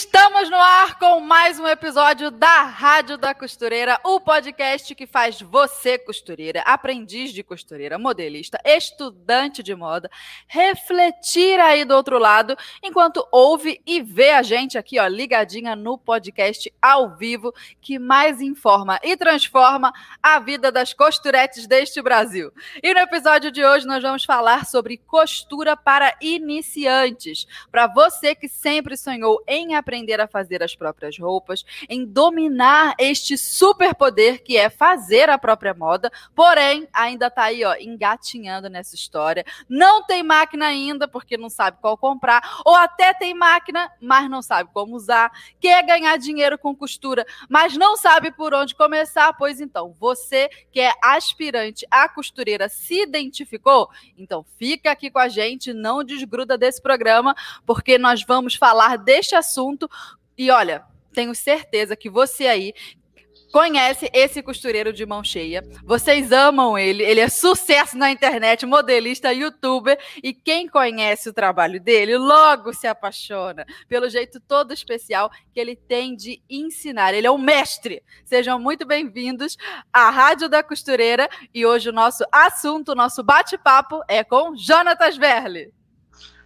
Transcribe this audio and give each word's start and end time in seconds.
Estamos 0.00 0.48
no 0.48 0.56
ar 0.56 0.96
com 0.96 1.18
mais 1.18 1.58
um 1.58 1.66
episódio 1.66 2.30
da 2.30 2.62
Rádio 2.62 3.18
da 3.18 3.34
Costureira, 3.34 3.98
o 4.04 4.20
podcast 4.20 4.94
que 4.94 5.08
faz 5.08 5.40
você, 5.40 5.98
costureira, 5.98 6.60
aprendiz 6.60 7.32
de 7.32 7.42
costureira, 7.42 7.98
modelista, 7.98 8.60
estudante 8.64 9.60
de 9.60 9.74
moda, 9.74 10.08
refletir 10.46 11.58
aí 11.58 11.84
do 11.84 11.96
outro 11.96 12.16
lado, 12.16 12.56
enquanto 12.80 13.26
ouve 13.32 13.82
e 13.84 14.00
vê 14.00 14.30
a 14.30 14.40
gente 14.40 14.78
aqui, 14.78 15.00
ó, 15.00 15.06
ligadinha 15.08 15.74
no 15.74 15.98
podcast 15.98 16.72
ao 16.80 17.16
vivo, 17.16 17.52
que 17.80 17.98
mais 17.98 18.40
informa 18.40 19.00
e 19.02 19.16
transforma 19.16 19.92
a 20.22 20.38
vida 20.38 20.70
das 20.70 20.92
costuretes 20.92 21.66
deste 21.66 22.00
Brasil. 22.00 22.52
E 22.80 22.94
no 22.94 23.00
episódio 23.00 23.50
de 23.50 23.64
hoje 23.64 23.84
nós 23.84 24.00
vamos 24.04 24.24
falar 24.24 24.64
sobre 24.64 24.96
costura 24.96 25.76
para 25.76 26.16
iniciantes. 26.20 27.48
Para 27.68 27.88
você 27.88 28.36
que 28.36 28.46
sempre 28.46 28.96
sonhou 28.96 29.42
em 29.44 29.74
aprender 29.74 29.87
a 30.20 30.26
fazer 30.26 30.62
as 30.62 30.74
próprias 30.74 31.18
roupas, 31.18 31.64
em 31.88 32.04
dominar 32.04 32.94
este 32.98 33.38
superpoder 33.38 34.42
que 34.42 34.56
é 34.56 34.68
fazer 34.68 35.28
a 35.30 35.38
própria 35.38 35.72
moda, 35.72 36.10
porém 36.34 36.88
ainda 36.92 37.28
está 37.28 37.44
aí, 37.44 37.64
ó, 37.64 37.74
engatinhando 37.74 38.68
nessa 38.68 38.94
história. 38.94 39.44
Não 39.68 40.02
tem 40.04 40.22
máquina 40.22 40.66
ainda 40.66 41.06
porque 41.06 41.36
não 41.36 41.48
sabe 41.48 41.78
qual 41.80 41.96
comprar, 41.96 42.60
ou 42.64 42.74
até 42.74 43.14
tem 43.14 43.34
máquina, 43.34 43.90
mas 44.00 44.28
não 44.28 44.42
sabe 44.42 44.70
como 44.72 44.96
usar. 44.96 45.30
Quer 45.60 45.84
ganhar 45.86 46.16
dinheiro 46.16 46.58
com 46.58 46.74
costura, 46.74 47.26
mas 47.48 47.76
não 47.76 47.96
sabe 47.96 48.30
por 48.30 48.54
onde 48.54 48.74
começar, 48.74 49.32
pois 49.34 49.60
então, 49.60 49.94
você 49.98 50.48
que 50.70 50.80
é 50.80 50.92
aspirante 51.02 51.86
à 51.90 52.08
costureira 52.08 52.68
se 52.68 53.02
identificou? 53.02 53.88
Então 54.16 54.44
fica 54.58 54.90
aqui 54.90 55.10
com 55.10 55.18
a 55.18 55.28
gente, 55.28 55.72
não 55.72 56.02
desgruda 56.04 56.58
desse 56.58 56.80
programa, 56.82 57.34
porque 57.64 57.98
nós 57.98 58.24
vamos 58.24 58.54
falar 58.54 58.96
deste 58.96 59.34
assunto. 59.34 59.77
E 60.36 60.50
olha, 60.50 60.84
tenho 61.12 61.34
certeza 61.34 61.94
que 61.96 62.08
você 62.08 62.46
aí 62.46 62.72
conhece 63.52 64.10
esse 64.12 64.42
costureiro 64.42 64.92
de 64.92 65.04
mão 65.06 65.24
cheia. 65.24 65.62
Vocês 65.84 66.32
amam 66.32 66.78
ele, 66.78 67.02
ele 67.02 67.20
é 67.20 67.28
sucesso 67.28 67.96
na 67.96 68.10
internet, 68.10 68.66
modelista, 68.66 69.32
youtuber, 69.32 69.98
e 70.22 70.32
quem 70.32 70.68
conhece 70.68 71.28
o 71.28 71.32
trabalho 71.32 71.80
dele 71.80 72.16
logo 72.16 72.72
se 72.72 72.86
apaixona 72.86 73.66
pelo 73.88 74.08
jeito 74.08 74.40
todo 74.40 74.72
especial 74.72 75.30
que 75.52 75.60
ele 75.60 75.76
tem 75.76 76.14
de 76.14 76.42
ensinar. 76.48 77.14
Ele 77.14 77.26
é 77.26 77.30
um 77.30 77.38
mestre. 77.38 78.02
Sejam 78.24 78.58
muito 78.58 78.86
bem-vindos 78.86 79.56
à 79.92 80.10
Rádio 80.10 80.48
da 80.48 80.62
Costureira 80.62 81.28
e 81.54 81.64
hoje 81.64 81.88
o 81.88 81.92
nosso 81.92 82.24
assunto, 82.30 82.92
o 82.92 82.94
nosso 82.94 83.22
bate-papo 83.22 84.02
é 84.08 84.22
com 84.22 84.56
Jonatas 84.56 85.16
Verli. 85.16 85.72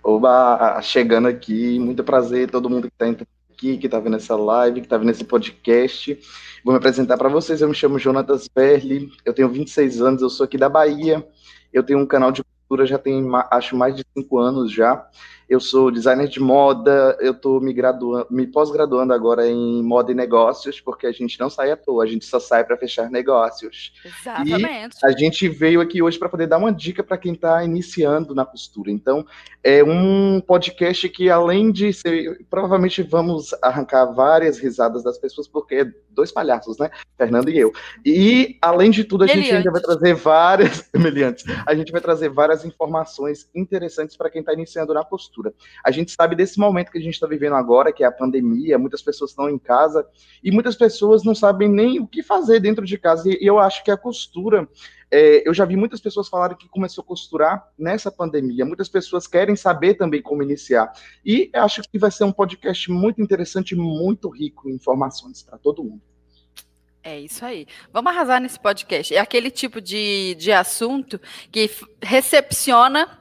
Oba, 0.04 0.80
chegando 0.82 1.28
aqui, 1.28 1.78
muito 1.78 2.02
prazer 2.02 2.50
todo 2.50 2.68
mundo 2.68 2.88
que 2.88 3.04
está 3.04 3.24
aqui, 3.52 3.78
que 3.78 3.86
está 3.86 4.00
vendo 4.00 4.16
essa 4.16 4.34
live, 4.34 4.80
que 4.80 4.86
está 4.86 4.98
vendo 4.98 5.10
esse 5.10 5.22
podcast. 5.22 6.18
Vou 6.64 6.72
me 6.72 6.78
apresentar 6.78 7.16
para 7.16 7.28
vocês, 7.28 7.60
eu 7.60 7.68
me 7.68 7.74
chamo 7.74 8.00
Jonatas 8.00 8.48
Verli, 8.52 9.08
eu 9.24 9.32
tenho 9.32 9.48
26 9.48 10.02
anos, 10.02 10.20
eu 10.20 10.28
sou 10.28 10.44
aqui 10.44 10.58
da 10.58 10.68
Bahia, 10.68 11.24
eu 11.72 11.84
tenho 11.84 12.00
um 12.00 12.06
canal 12.06 12.32
de 12.32 12.42
cultura 12.42 12.84
já 12.84 12.98
tem, 12.98 13.24
acho, 13.50 13.76
mais 13.76 13.94
de 13.94 14.04
5 14.12 14.38
anos 14.38 14.72
já. 14.72 15.06
Eu 15.52 15.60
sou 15.60 15.90
designer 15.90 16.28
de 16.28 16.40
moda, 16.40 17.14
eu 17.20 17.32
estou 17.32 17.60
me 17.60 17.74
graduando, 17.74 18.26
me 18.30 18.46
pós-graduando 18.46 19.12
agora 19.12 19.46
em 19.46 19.82
moda 19.82 20.10
e 20.10 20.14
negócios, 20.14 20.80
porque 20.80 21.06
a 21.06 21.12
gente 21.12 21.38
não 21.38 21.50
sai 21.50 21.70
à 21.70 21.76
toa, 21.76 22.04
a 22.04 22.06
gente 22.06 22.24
só 22.24 22.40
sai 22.40 22.64
para 22.64 22.74
fechar 22.78 23.10
negócios. 23.10 23.92
Exatamente. 24.02 24.96
E 25.02 25.06
a 25.06 25.10
gente 25.10 25.46
veio 25.50 25.82
aqui 25.82 26.00
hoje 26.00 26.18
para 26.18 26.30
poder 26.30 26.46
dar 26.46 26.56
uma 26.56 26.72
dica 26.72 27.04
para 27.04 27.18
quem 27.18 27.34
está 27.34 27.62
iniciando 27.62 28.34
na 28.34 28.46
costura. 28.46 28.90
Então, 28.90 29.26
é 29.62 29.84
um 29.84 30.40
podcast 30.40 31.06
que, 31.10 31.28
além 31.28 31.70
de 31.70 31.92
ser. 31.92 32.46
Provavelmente 32.48 33.02
vamos 33.02 33.54
arrancar 33.60 34.06
várias 34.06 34.58
risadas 34.58 35.04
das 35.04 35.18
pessoas, 35.18 35.46
porque 35.46 35.74
é 35.74 35.92
dois 36.10 36.32
palhaços, 36.32 36.78
né? 36.78 36.90
Fernando 37.16 37.50
e 37.50 37.58
eu. 37.58 37.72
E, 38.04 38.56
além 38.60 38.90
de 38.90 39.04
tudo, 39.04 39.24
a 39.24 39.26
Meliante. 39.26 39.48
gente 39.48 39.56
ainda 39.58 39.70
vai 39.70 39.80
trazer 39.82 40.14
várias. 40.14 40.88
Meliantes. 40.96 41.44
A 41.66 41.74
gente 41.74 41.92
vai 41.92 42.00
trazer 42.00 42.28
várias 42.30 42.64
informações 42.64 43.48
interessantes 43.54 44.16
para 44.16 44.30
quem 44.30 44.40
está 44.40 44.52
iniciando 44.52 44.94
na 44.94 45.04
costura. 45.04 45.41
A 45.84 45.90
gente 45.90 46.12
sabe 46.12 46.36
desse 46.36 46.58
momento 46.58 46.90
que 46.90 46.98
a 46.98 47.02
gente 47.02 47.14
está 47.14 47.26
vivendo 47.26 47.54
agora, 47.54 47.92
que 47.92 48.04
é 48.04 48.06
a 48.06 48.12
pandemia, 48.12 48.78
muitas 48.78 49.02
pessoas 49.02 49.30
estão 49.30 49.48
em 49.48 49.58
casa 49.58 50.06
e 50.42 50.50
muitas 50.50 50.76
pessoas 50.76 51.24
não 51.24 51.34
sabem 51.34 51.68
nem 51.68 52.00
o 52.00 52.06
que 52.06 52.22
fazer 52.22 52.60
dentro 52.60 52.84
de 52.84 52.98
casa. 52.98 53.28
E 53.28 53.38
eu 53.40 53.58
acho 53.58 53.82
que 53.82 53.90
a 53.90 53.96
costura 53.96 54.68
é, 55.12 55.46
eu 55.46 55.52
já 55.52 55.66
vi 55.66 55.76
muitas 55.76 56.00
pessoas 56.00 56.26
falarem 56.26 56.56
que 56.56 56.66
começou 56.68 57.02
a 57.02 57.06
costurar 57.06 57.68
nessa 57.78 58.10
pandemia. 58.10 58.64
Muitas 58.64 58.88
pessoas 58.88 59.26
querem 59.26 59.54
saber 59.54 59.94
também 59.94 60.22
como 60.22 60.42
iniciar. 60.42 60.90
E 61.22 61.50
acho 61.54 61.82
que 61.82 61.98
vai 61.98 62.10
ser 62.10 62.24
um 62.24 62.32
podcast 62.32 62.90
muito 62.90 63.20
interessante, 63.20 63.76
muito 63.76 64.30
rico 64.30 64.70
em 64.70 64.74
informações 64.74 65.42
para 65.42 65.58
todo 65.58 65.84
mundo. 65.84 66.00
É 67.04 67.18
isso 67.20 67.44
aí. 67.44 67.66
Vamos 67.92 68.10
arrasar 68.10 68.40
nesse 68.40 68.58
podcast. 68.58 69.14
É 69.14 69.18
aquele 69.18 69.50
tipo 69.50 69.82
de, 69.82 70.34
de 70.36 70.50
assunto 70.50 71.20
que 71.50 71.68
recepciona 72.00 73.18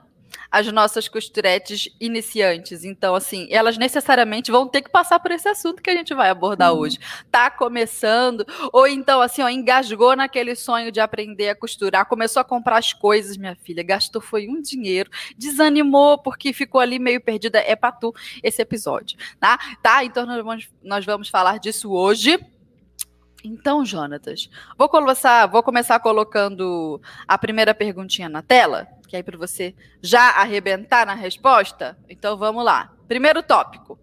as 0.51 0.69
nossas 0.71 1.07
costuretes 1.07 1.87
iniciantes. 1.99 2.83
Então, 2.83 3.15
assim, 3.15 3.47
elas 3.49 3.77
necessariamente 3.77 4.51
vão 4.51 4.67
ter 4.67 4.81
que 4.81 4.89
passar 4.89 5.19
por 5.19 5.31
esse 5.31 5.47
assunto 5.47 5.81
que 5.81 5.89
a 5.89 5.95
gente 5.95 6.13
vai 6.13 6.29
abordar 6.29 6.73
uhum. 6.73 6.79
hoje. 6.79 6.99
Tá 7.31 7.49
começando, 7.49 8.45
ou 8.73 8.85
então, 8.85 9.21
assim, 9.21 9.41
ó, 9.41 9.49
engasgou 9.49 10.15
naquele 10.15 10.55
sonho 10.55 10.91
de 10.91 10.99
aprender 10.99 11.49
a 11.49 11.55
costurar, 11.55 12.05
começou 12.05 12.41
a 12.41 12.43
comprar 12.43 12.77
as 12.77 12.91
coisas, 12.91 13.37
minha 13.37 13.55
filha, 13.55 13.81
gastou 13.81 14.21
foi 14.21 14.47
um 14.47 14.61
dinheiro, 14.61 15.09
desanimou 15.37 16.17
porque 16.17 16.51
ficou 16.51 16.81
ali 16.81 16.99
meio 16.99 17.21
perdida. 17.21 17.59
É 17.59 17.75
pra 17.75 17.91
tu 17.91 18.13
esse 18.43 18.61
episódio, 18.61 19.17
tá? 19.39 19.57
Tá? 19.81 20.03
Então, 20.03 20.25
nós 20.25 20.43
vamos, 20.43 20.69
nós 20.83 21.05
vamos 21.05 21.29
falar 21.29 21.59
disso 21.59 21.91
hoje. 21.91 22.39
Então, 23.43 23.85
Jonatas, 23.85 24.49
vou 24.77 24.87
começar, 24.87 25.47
vou 25.47 25.63
começar 25.63 25.99
colocando 25.99 27.01
a 27.27 27.37
primeira 27.37 27.73
perguntinha 27.73 28.29
na 28.29 28.41
tela, 28.41 28.87
que 29.07 29.15
aí 29.15 29.23
para 29.23 29.37
você 29.37 29.73
já 30.01 30.29
arrebentar 30.31 31.05
na 31.05 31.15
resposta. 31.15 31.97
Então, 32.07 32.37
vamos 32.37 32.63
lá. 32.63 32.93
Primeiro 33.07 33.41
tópico: 33.41 33.99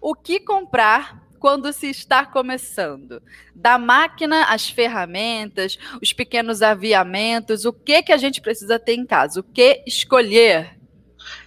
o 0.00 0.14
que 0.14 0.40
comprar 0.40 1.22
quando 1.38 1.72
se 1.74 1.90
está 1.90 2.24
começando? 2.24 3.22
Da 3.54 3.76
máquina, 3.76 4.44
as 4.44 4.68
ferramentas, 4.68 5.78
os 6.00 6.12
pequenos 6.12 6.62
aviamentos, 6.62 7.66
o 7.66 7.72
que 7.72 8.02
que 8.02 8.12
a 8.12 8.16
gente 8.16 8.40
precisa 8.40 8.78
ter 8.78 8.94
em 8.94 9.04
casa? 9.04 9.40
O 9.40 9.42
que 9.42 9.82
escolher? 9.86 10.78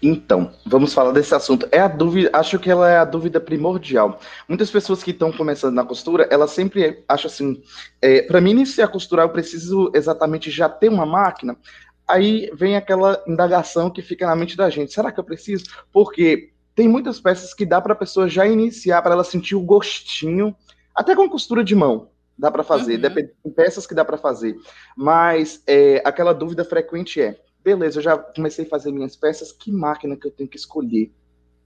Então, 0.02 0.52
vamos 0.66 0.94
falar 0.94 1.12
desse 1.12 1.34
assunto. 1.34 1.68
É 1.72 1.80
a 1.80 1.88
dúvida, 1.88 2.30
acho 2.34 2.60
que 2.60 2.70
ela 2.70 2.90
é 2.90 2.98
a 2.98 3.06
dúvida 3.06 3.40
primordial. 3.40 4.20
Muitas 4.48 4.70
pessoas 4.70 5.04
que 5.04 5.12
estão 5.12 5.32
começando 5.32 5.76
na 5.76 5.84
costura, 5.84 6.28
elas 6.30 6.52
sempre 6.52 7.04
acham 7.08 7.30
assim: 7.30 7.62
é, 8.02 8.22
para 8.22 8.42
mim 8.42 8.52
iniciar 8.52 8.86
a 8.86 8.90
costurar, 8.90 9.26
eu 9.26 9.32
preciso 9.32 9.92
exatamente 9.94 10.52
já 10.52 10.70
ter 10.70 10.90
uma 10.90 11.06
máquina. 11.06 11.58
Aí 12.08 12.50
vem 12.54 12.78
aquela 12.78 13.22
indagação 13.28 13.90
que 13.90 14.02
fica 14.02 14.26
na 14.26 14.36
mente 14.36 14.56
da 14.56 14.70
gente: 14.70 14.94
será 14.94 15.12
que 15.12 15.20
eu 15.20 15.24
preciso? 15.24 15.66
Porque 15.92 16.52
tem 16.76 16.88
muitas 16.88 17.20
peças 17.20 17.54
que 17.54 17.66
dá 17.66 17.82
para 17.82 17.94
a 17.94 17.98
pessoa 17.98 18.30
já 18.30 18.46
iniciar, 18.46 19.02
para 19.02 19.14
ela 19.14 19.24
sentir 19.24 19.56
o 19.56 19.62
gostinho, 19.62 20.56
até 20.96 21.16
com 21.16 21.30
costura 21.30 21.64
de 21.64 21.76
mão 21.76 22.10
dá 22.38 22.52
para 22.52 22.64
fazer, 22.64 22.96
uhum. 22.96 23.02
Depende, 23.02 23.32
tem 23.44 23.52
peças 23.52 23.88
que 23.88 23.96
dá 23.96 24.06
para 24.06 24.18
fazer, 24.18 24.56
mas 24.96 25.62
é, 25.66 26.02
aquela 26.06 26.34
dúvida 26.34 26.64
frequente 26.64 27.20
é: 27.20 27.40
beleza, 27.68 28.00
eu 28.00 28.04
já 28.04 28.18
comecei 28.18 28.64
a 28.64 28.70
fazer 28.70 28.94
minhas 28.94 29.18
peças, 29.18 29.52
que 29.52 29.70
máquina 29.70 30.16
que 30.16 30.26
eu 30.26 30.32
tenho 30.32 30.50
que 30.50 30.56
escolher? 30.56 31.12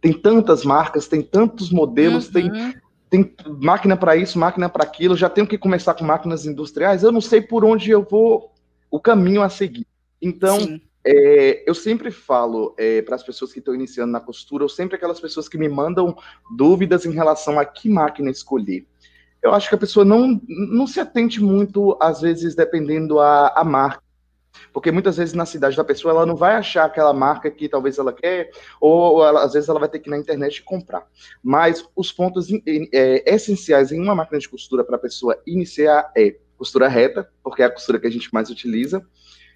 Tem 0.01 0.11
tantas 0.11 0.65
marcas, 0.65 1.07
tem 1.07 1.21
tantos 1.21 1.69
modelos, 1.69 2.25
uhum. 2.25 2.33
tem, 2.33 2.75
tem 3.07 3.35
máquina 3.61 3.95
para 3.95 4.15
isso, 4.15 4.39
máquina 4.39 4.67
para 4.67 4.83
aquilo, 4.83 5.15
já 5.15 5.29
tenho 5.29 5.45
que 5.45 5.59
começar 5.59 5.93
com 5.93 6.03
máquinas 6.03 6.43
industriais, 6.43 7.03
eu 7.03 7.11
não 7.11 7.21
sei 7.21 7.39
por 7.39 7.63
onde 7.63 7.91
eu 7.91 8.01
vou, 8.01 8.51
o 8.89 8.99
caminho 8.99 9.43
a 9.43 9.49
seguir. 9.49 9.85
Então, 10.19 10.81
é, 11.05 11.63
eu 11.69 11.75
sempre 11.75 12.09
falo 12.09 12.73
é, 12.79 13.03
para 13.03 13.15
as 13.15 13.21
pessoas 13.21 13.53
que 13.53 13.59
estão 13.59 13.75
iniciando 13.75 14.11
na 14.11 14.19
costura, 14.19 14.63
ou 14.63 14.69
sempre 14.69 14.95
aquelas 14.95 15.19
pessoas 15.19 15.47
que 15.47 15.57
me 15.57 15.69
mandam 15.69 16.17
dúvidas 16.57 17.05
em 17.05 17.11
relação 17.11 17.59
a 17.59 17.65
que 17.65 17.87
máquina 17.87 18.31
escolher. 18.31 18.87
Eu 19.39 19.53
acho 19.53 19.69
que 19.69 19.75
a 19.75 19.77
pessoa 19.77 20.03
não, 20.03 20.41
não 20.47 20.87
se 20.87 20.99
atente 20.99 21.39
muito, 21.39 21.95
às 22.01 22.21
vezes, 22.21 22.55
dependendo 22.55 23.19
a, 23.19 23.49
a 23.49 23.63
marca 23.63 24.10
Porque 24.73 24.91
muitas 24.91 25.17
vezes 25.17 25.33
na 25.33 25.45
cidade 25.45 25.75
da 25.75 25.83
pessoa 25.83 26.13
ela 26.13 26.25
não 26.25 26.35
vai 26.35 26.55
achar 26.55 26.85
aquela 26.85 27.13
marca 27.13 27.49
que 27.49 27.67
talvez 27.67 27.97
ela 27.97 28.13
quer, 28.13 28.51
ou 28.79 29.25
ela, 29.25 29.43
às 29.43 29.53
vezes 29.53 29.69
ela 29.69 29.79
vai 29.79 29.89
ter 29.89 29.99
que 29.99 30.09
ir 30.09 30.11
na 30.11 30.17
internet 30.17 30.63
comprar. 30.63 31.05
Mas 31.43 31.85
os 31.95 32.11
pontos 32.11 32.47
é, 32.93 33.33
essenciais 33.33 33.91
em 33.91 34.01
uma 34.01 34.15
máquina 34.15 34.39
de 34.39 34.49
costura 34.49 34.83
para 34.83 34.95
a 34.95 34.99
pessoa 34.99 35.37
iniciar 35.45 36.11
é 36.15 36.35
costura 36.57 36.87
reta, 36.87 37.29
porque 37.43 37.63
é 37.63 37.65
a 37.65 37.71
costura 37.71 37.99
que 37.99 38.07
a 38.07 38.11
gente 38.11 38.31
mais 38.33 38.49
utiliza. 38.49 39.05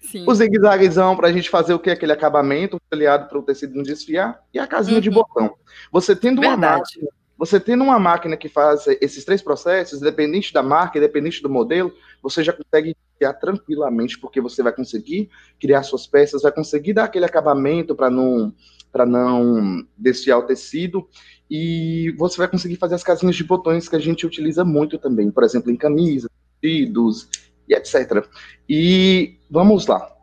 Sim. 0.02 0.24
O 0.28 0.34
zigue-zaguezão 0.34 1.16
para 1.16 1.28
a 1.28 1.32
gente 1.32 1.48
fazer 1.48 1.72
o 1.72 1.78
que? 1.78 1.90
Aquele 1.90 2.12
acabamento 2.12 2.80
aliado 2.90 3.28
para 3.28 3.38
o 3.38 3.42
tecido 3.42 3.74
não 3.74 3.82
desfiar. 3.82 4.40
E 4.52 4.58
a 4.58 4.66
casinha 4.66 4.96
uhum. 4.96 5.02
de 5.02 5.10
botão. 5.10 5.54
Você 5.90 6.14
tendo 6.14 6.40
Verdade. 6.40 6.66
uma 6.66 6.78
máquina 6.78 7.08
você 7.38 7.60
tendo 7.60 7.84
uma 7.84 7.98
máquina 7.98 8.36
que 8.36 8.48
faz 8.48 8.86
esses 9.00 9.24
três 9.24 9.42
processos, 9.42 10.00
independente 10.00 10.52
da 10.52 10.62
marca, 10.62 10.96
independente 10.96 11.42
do 11.42 11.50
modelo, 11.50 11.92
você 12.22 12.42
já 12.42 12.52
consegue 12.52 12.96
criar 13.18 13.34
tranquilamente, 13.34 14.18
porque 14.18 14.40
você 14.40 14.62
vai 14.62 14.72
conseguir 14.72 15.28
criar 15.60 15.82
suas 15.82 16.06
peças, 16.06 16.42
vai 16.42 16.52
conseguir 16.52 16.92
dar 16.92 17.04
aquele 17.04 17.24
acabamento 17.24 17.94
para 17.94 18.10
não 18.10 18.52
para 18.92 19.04
não 19.04 19.86
desfiar 19.98 20.38
o 20.38 20.46
tecido 20.46 21.06
e 21.50 22.14
você 22.16 22.38
vai 22.38 22.48
conseguir 22.48 22.76
fazer 22.76 22.94
as 22.94 23.02
casinhas 23.02 23.36
de 23.36 23.44
botões 23.44 23.88
que 23.88 23.96
a 23.96 23.98
gente 23.98 24.24
utiliza 24.24 24.64
muito 24.64 24.96
também, 24.96 25.30
por 25.30 25.44
exemplo, 25.44 25.70
em 25.70 25.76
camisas, 25.76 26.30
vestidos 26.62 27.28
e 27.68 27.74
etc. 27.74 28.26
E 28.66 29.38
vamos 29.50 29.86
lá. 29.86 30.16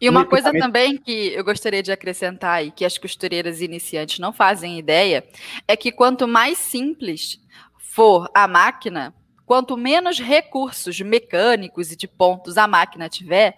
E 0.00 0.08
uma 0.08 0.26
coisa 0.26 0.52
também 0.52 0.98
que 0.98 1.32
eu 1.34 1.44
gostaria 1.44 1.82
de 1.82 1.92
acrescentar 1.92 2.64
e 2.64 2.70
que 2.70 2.84
as 2.84 2.98
costureiras 2.98 3.60
iniciantes 3.60 4.18
não 4.18 4.32
fazem 4.32 4.78
ideia 4.78 5.24
é 5.66 5.76
que 5.76 5.92
quanto 5.92 6.28
mais 6.28 6.58
simples 6.58 7.38
for 7.78 8.28
a 8.34 8.46
máquina, 8.46 9.14
quanto 9.46 9.76
menos 9.76 10.18
recursos 10.18 11.00
mecânicos 11.00 11.92
e 11.92 11.96
de 11.96 12.08
pontos 12.08 12.56
a 12.56 12.66
máquina 12.66 13.08
tiver, 13.08 13.56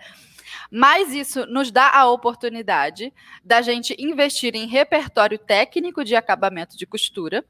mais 0.70 1.12
isso 1.12 1.46
nos 1.46 1.70
dá 1.70 1.90
a 1.90 2.10
oportunidade 2.10 3.12
da 3.44 3.62
gente 3.62 3.94
investir 3.98 4.54
em 4.54 4.66
repertório 4.66 5.38
técnico 5.38 6.04
de 6.04 6.16
acabamento 6.16 6.76
de 6.76 6.86
costura 6.86 7.44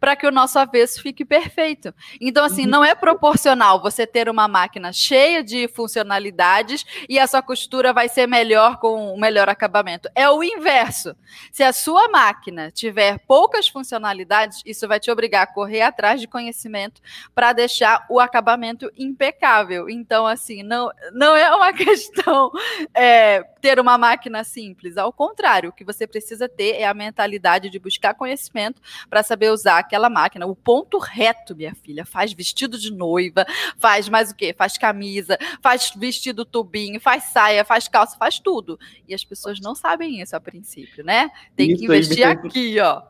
para 0.00 0.16
que 0.16 0.26
o 0.26 0.30
nosso 0.30 0.58
avesso 0.58 1.02
fique 1.02 1.24
perfeito. 1.24 1.94
Então, 2.20 2.44
assim, 2.44 2.64
uhum. 2.64 2.70
não 2.70 2.84
é 2.84 2.94
proporcional 2.94 3.80
você 3.80 4.06
ter 4.06 4.28
uma 4.28 4.48
máquina 4.48 4.92
cheia 4.92 5.42
de 5.42 5.68
funcionalidades 5.68 6.84
e 7.08 7.18
a 7.18 7.26
sua 7.26 7.42
costura 7.42 7.92
vai 7.92 8.08
ser 8.08 8.26
melhor 8.26 8.78
com 8.78 9.12
o 9.14 9.20
melhor 9.20 9.48
acabamento. 9.48 10.08
É 10.14 10.28
o 10.28 10.42
inverso. 10.42 11.14
Se 11.52 11.62
a 11.62 11.72
sua 11.72 12.08
máquina 12.08 12.70
tiver 12.70 13.18
poucas 13.26 13.68
funcionalidades, 13.68 14.62
isso 14.64 14.88
vai 14.88 14.98
te 14.98 15.10
obrigar 15.10 15.42
a 15.42 15.46
correr 15.46 15.82
atrás 15.82 16.20
de 16.20 16.26
conhecimento 16.26 17.00
para 17.34 17.52
deixar 17.52 18.06
o 18.08 18.20
acabamento 18.20 18.90
impecável. 18.96 19.88
Então, 19.88 20.26
assim, 20.26 20.62
não, 20.62 20.90
não 21.12 21.36
é 21.36 21.54
uma 21.54 21.72
questão 21.74 22.50
é, 22.94 23.42
ter 23.60 23.78
uma 23.78 23.98
máquina 23.98 24.44
simples. 24.44 24.96
Ao 24.96 25.12
contrário, 25.12 25.70
o 25.70 25.72
que 25.72 25.84
você 25.84 26.06
precisa 26.06 26.48
ter 26.48 26.76
é 26.76 26.86
a 26.86 26.94
mentalidade 26.94 27.70
de 27.70 27.78
buscar 27.78 28.14
conhecimento 28.14 28.80
para 29.08 29.22
saber 29.22 29.50
usar 29.50 29.57
aquela 29.66 30.08
máquina. 30.08 30.46
O 30.46 30.54
ponto 30.54 30.98
reto, 30.98 31.56
minha 31.56 31.74
filha, 31.74 32.04
faz 32.04 32.32
vestido 32.32 32.78
de 32.78 32.92
noiva, 32.92 33.46
faz 33.78 34.08
mais 34.08 34.30
o 34.30 34.34
quê? 34.34 34.54
Faz 34.56 34.78
camisa, 34.78 35.38
faz 35.60 35.92
vestido 35.96 36.44
tubinho, 36.44 37.00
faz 37.00 37.24
saia, 37.24 37.64
faz 37.64 37.88
calça, 37.88 38.16
faz 38.16 38.38
tudo. 38.38 38.78
E 39.06 39.14
as 39.14 39.24
pessoas 39.24 39.60
não 39.60 39.74
sabem 39.74 40.20
isso 40.20 40.36
a 40.36 40.40
princípio, 40.40 41.04
né? 41.04 41.30
Tem 41.56 41.70
isso 41.70 41.78
que 41.78 41.84
investir 41.84 42.26
aqui, 42.26 42.78
ó. 42.80 43.02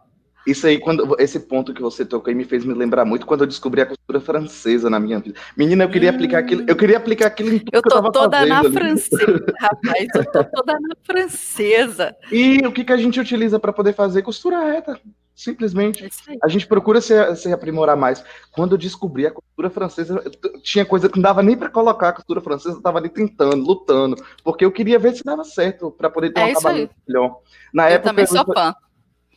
Isso 0.49 0.67
aí, 0.67 0.79
quando 0.79 1.15
esse 1.19 1.41
ponto 1.41 1.75
que 1.75 1.83
você 1.83 2.06
tocou 2.06 2.31
aí 2.31 2.35
me 2.35 2.43
fez 2.43 2.65
me 2.65 2.73
lembrar 2.73 3.05
muito 3.05 3.27
quando 3.27 3.43
eu 3.43 3.47
descobri 3.47 3.83
a 3.83 3.87
costura 3.87 4.19
francesa 4.19 4.89
na 4.89 4.99
minha 4.99 5.19
vida. 5.19 5.39
Menina, 5.55 5.85
eu 5.85 5.91
queria 5.91 6.11
hum. 6.11 6.15
aplicar 6.15 6.39
aquilo, 6.39 6.65
eu 6.67 6.75
queria 6.75 6.97
aplicar 6.97 7.27
aquilo 7.27 7.53
em 7.53 7.59
tudo 7.59 7.71
eu 7.75 7.83
tô 7.83 8.00
que 8.00 8.06
eu 8.06 8.12
toda 8.12 8.47
na 8.47 8.61
ali. 8.61 8.73
francesa, 8.73 9.55
rapaz, 9.61 10.09
eu 10.15 10.25
tô 10.33 10.45
toda 10.45 10.73
na 10.81 10.97
francesa. 11.03 12.17
E 12.33 12.67
o 12.67 12.73
que, 12.73 12.83
que 12.83 12.93
a 12.93 12.97
gente 12.97 13.21
utiliza 13.21 13.61
para 13.61 13.75
poder 13.75 13.93
fazer 13.93 14.23
costura 14.23 14.65
reta? 14.65 14.99
Simplesmente. 15.38 16.05
É 16.05 16.37
a 16.43 16.49
gente 16.49 16.67
procura 16.67 17.00
se, 17.00 17.37
se 17.37 17.52
aprimorar 17.52 17.96
mais. 17.96 18.25
Quando 18.50 18.73
eu 18.73 18.79
descobri 18.79 19.25
a 19.25 19.31
costura 19.31 19.70
francesa, 19.70 20.20
tinha 20.64 20.85
coisa 20.85 21.08
que 21.08 21.17
não 21.17 21.23
dava 21.23 21.44
nem 21.44 21.56
para 21.56 21.69
colocar 21.69 22.08
a 22.08 22.12
costura 22.12 22.40
francesa, 22.40 22.75
eu 22.75 22.79
estava 22.79 22.99
ali 22.99 23.08
tentando, 23.08 23.55
lutando, 23.64 24.17
porque 24.43 24.64
eu 24.64 24.73
queria 24.73 24.99
ver 24.99 25.14
se 25.14 25.23
dava 25.23 25.44
certo 25.44 25.93
para 25.93 26.11
poder 26.11 26.32
ter 26.32 26.40
é 26.40 26.46
um 26.46 26.52
trabalho 26.55 26.90
melhor. 27.06 27.38
Na 27.73 27.88
eu 27.88 27.94
época, 27.94 28.11
também 28.11 28.26
sou 28.26 28.38
eu... 28.38 28.52
fã. 28.52 28.75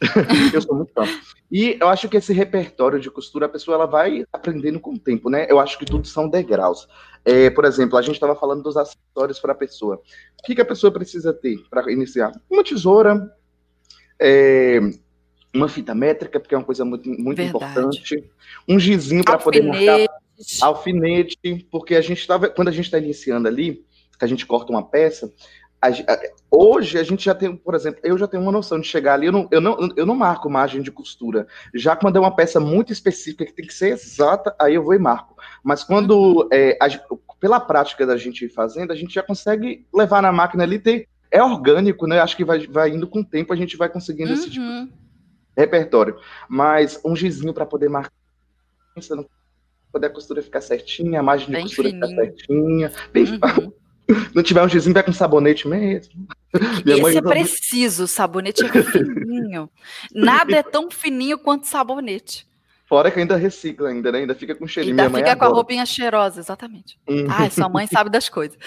eu 0.51 0.62
sou 0.63 0.75
muito 0.75 0.92
fã. 0.92 1.03
E 1.51 1.77
eu 1.80 1.88
acho 1.88 2.09
que 2.09 2.18
esse 2.18 2.33
repertório 2.33 3.00
de 3.00 3.12
costura, 3.12 3.45
a 3.45 3.50
pessoa 3.50 3.75
ela 3.75 3.86
vai 3.86 4.25
aprendendo 4.33 4.80
com 4.80 4.94
o 4.94 5.00
tempo, 5.00 5.30
né? 5.30 5.45
Eu 5.48 5.59
acho 5.59 5.77
que 5.77 5.86
tudo 5.86 6.07
são 6.07 6.27
degraus. 6.27 6.88
É, 7.24 7.51
por 7.51 7.63
exemplo, 7.63 7.95
a 7.95 8.01
gente 8.01 8.15
estava 8.15 8.36
falando 8.36 8.63
dos 8.63 8.75
acessórios 8.75 9.39
para 9.39 9.51
a 9.51 9.56
pessoa. 9.56 9.98
O 9.98 10.44
que, 10.44 10.56
que, 10.56 10.62
a 10.62 10.65
pessoa 10.65 10.92
precisa 10.92 11.31
ter 11.31 11.59
para 11.69 11.92
iniciar? 11.92 12.31
Uma 12.50 12.63
tesoura, 12.63 13.31
é, 14.19 14.80
uma 15.53 15.68
fita 15.68 15.94
métrica, 15.94 16.39
porque 16.39 16.56
é 16.56 16.57
uma 16.57 16.63
coisa 16.63 16.86
muito, 16.86 17.09
muito 17.09 17.42
importante, 17.42 18.24
um 18.68 18.80
gizinho 18.80 19.24
para 19.24 19.38
poder 19.38 19.62
marcar 19.63 20.07
alfinete, 20.62 21.68
porque 21.69 21.95
a 21.95 22.01
gente 22.01 22.19
estava, 22.19 22.50
quando 22.50 22.69
a 22.69 22.71
gente 22.71 22.86
está 22.86 22.98
iniciando 22.98 23.48
ali, 23.48 23.86
que 24.18 24.25
a 24.25 24.27
gente 24.27 24.45
corta 24.45 24.71
uma 24.71 24.83
peça, 24.83 25.31
a, 25.81 25.88
a, 25.88 26.19
hoje 26.50 27.00
a 27.00 27.03
gente 27.03 27.25
já 27.25 27.33
tem, 27.33 27.56
por 27.56 27.74
exemplo, 27.74 28.00
eu 28.03 28.18
já 28.18 28.27
tenho 28.27 28.44
uma 28.44 28.51
noção 28.51 28.80
de 28.80 28.88
chegar 28.88 29.15
ali, 29.15 29.25
eu 29.25 29.31
não, 29.31 29.48
eu 29.50 29.59
não, 29.59 29.89
eu 29.95 30.06
não 30.06 30.15
marco 30.15 30.50
margem 30.50 30.81
de 30.81 30.92
costura. 30.92 31.48
Já 31.74 31.95
quando 31.95 32.18
é 32.18 32.19
uma 32.19 32.36
peça 32.36 32.59
muito 32.59 32.94
específica 32.94 33.45
que 33.45 33.53
tem 33.53 33.65
que 33.65 33.74
ser 33.74 33.94
exata, 33.94 34.56
aí 34.59 34.75
eu 34.75 34.83
vou 34.83 34.94
e 34.94 35.00
marco. 35.00 35.36
Mas 35.63 35.83
quando, 35.83 36.44
uhum. 36.44 36.50
é, 36.51 36.77
pela 37.39 37.59
prática 37.59 38.06
da 38.06 38.15
gente 38.15 38.45
ir 38.45 38.50
fazendo, 38.50 38.92
a 38.92 38.95
gente 38.95 39.13
já 39.13 39.24
consegue 39.24 39.86
levar 39.92 40.21
na 40.21 40.31
máquina 40.31 40.63
ali, 40.63 40.77
ter, 40.77 41.07
é 41.31 41.42
orgânico, 41.42 42.06
né? 42.06 42.19
Acho 42.19 42.38
que 42.38 42.45
vai, 42.45 42.68
vai 42.68 42.92
indo 42.92 43.07
com 43.07 43.21
o 43.21 43.25
tempo, 43.25 43.51
a 43.51 43.56
gente 43.56 43.75
vai 43.75 43.89
conseguindo 43.89 44.30
uhum. 44.30 44.36
esse 44.36 44.51
tipo 44.51 44.65
de 44.65 45.00
repertório. 45.56 46.18
Mas 46.48 47.00
um 47.03 47.15
gizinho 47.15 47.53
para 47.53 47.65
poder 47.65 47.89
marcar, 47.89 48.12
não 49.12 49.25
poder 49.92 50.07
a 50.07 50.09
costura 50.09 50.42
ficar 50.42 50.62
certinha, 50.62 51.19
a 51.19 51.24
margem 51.24 51.48
de 51.48 51.53
bem 51.53 51.63
costura 51.63 51.89
ficar 51.89 52.07
certinha. 52.07 52.92
Bem, 53.12 53.25
uhum. 53.25 53.74
Não 54.36 54.44
tiver 54.44 54.62
um 54.62 54.68
gizinho, 54.68 54.94
vai 54.94 55.03
com 55.03 55.13
sabonete 55.13 55.68
mesmo. 55.68 56.27
Esse 56.86 57.18
é 57.18 57.21
preciso, 57.21 58.03
o 58.03 58.07
sabonete 58.07 58.65
é 58.65 58.83
fininho. 58.83 59.69
Nada 60.13 60.57
é 60.57 60.63
tão 60.63 60.92
fininho 60.92 61.38
quanto 61.38 61.68
sabonete. 61.68 62.45
Fora 62.86 63.09
que 63.09 63.19
ainda 63.19 63.38
recicla 63.38 63.88
ainda, 63.88 64.12
né? 64.12 64.19
Ainda 64.19 64.36
fica 64.36 64.53
com 64.53 64.68
cheirinho. 64.68 65.00
Ainda 65.00 65.18
fica 65.18 65.36
com 65.38 65.45
a 65.45 65.48
roupinha 65.48 65.86
cheirosa, 65.86 66.42
exatamente. 66.42 67.00
Hum. 67.07 67.25
Ai, 67.30 67.50
sua 67.50 67.69
mãe 67.69 67.88
sabe 67.88 68.09
das 68.09 68.27
coisas. 68.27 68.57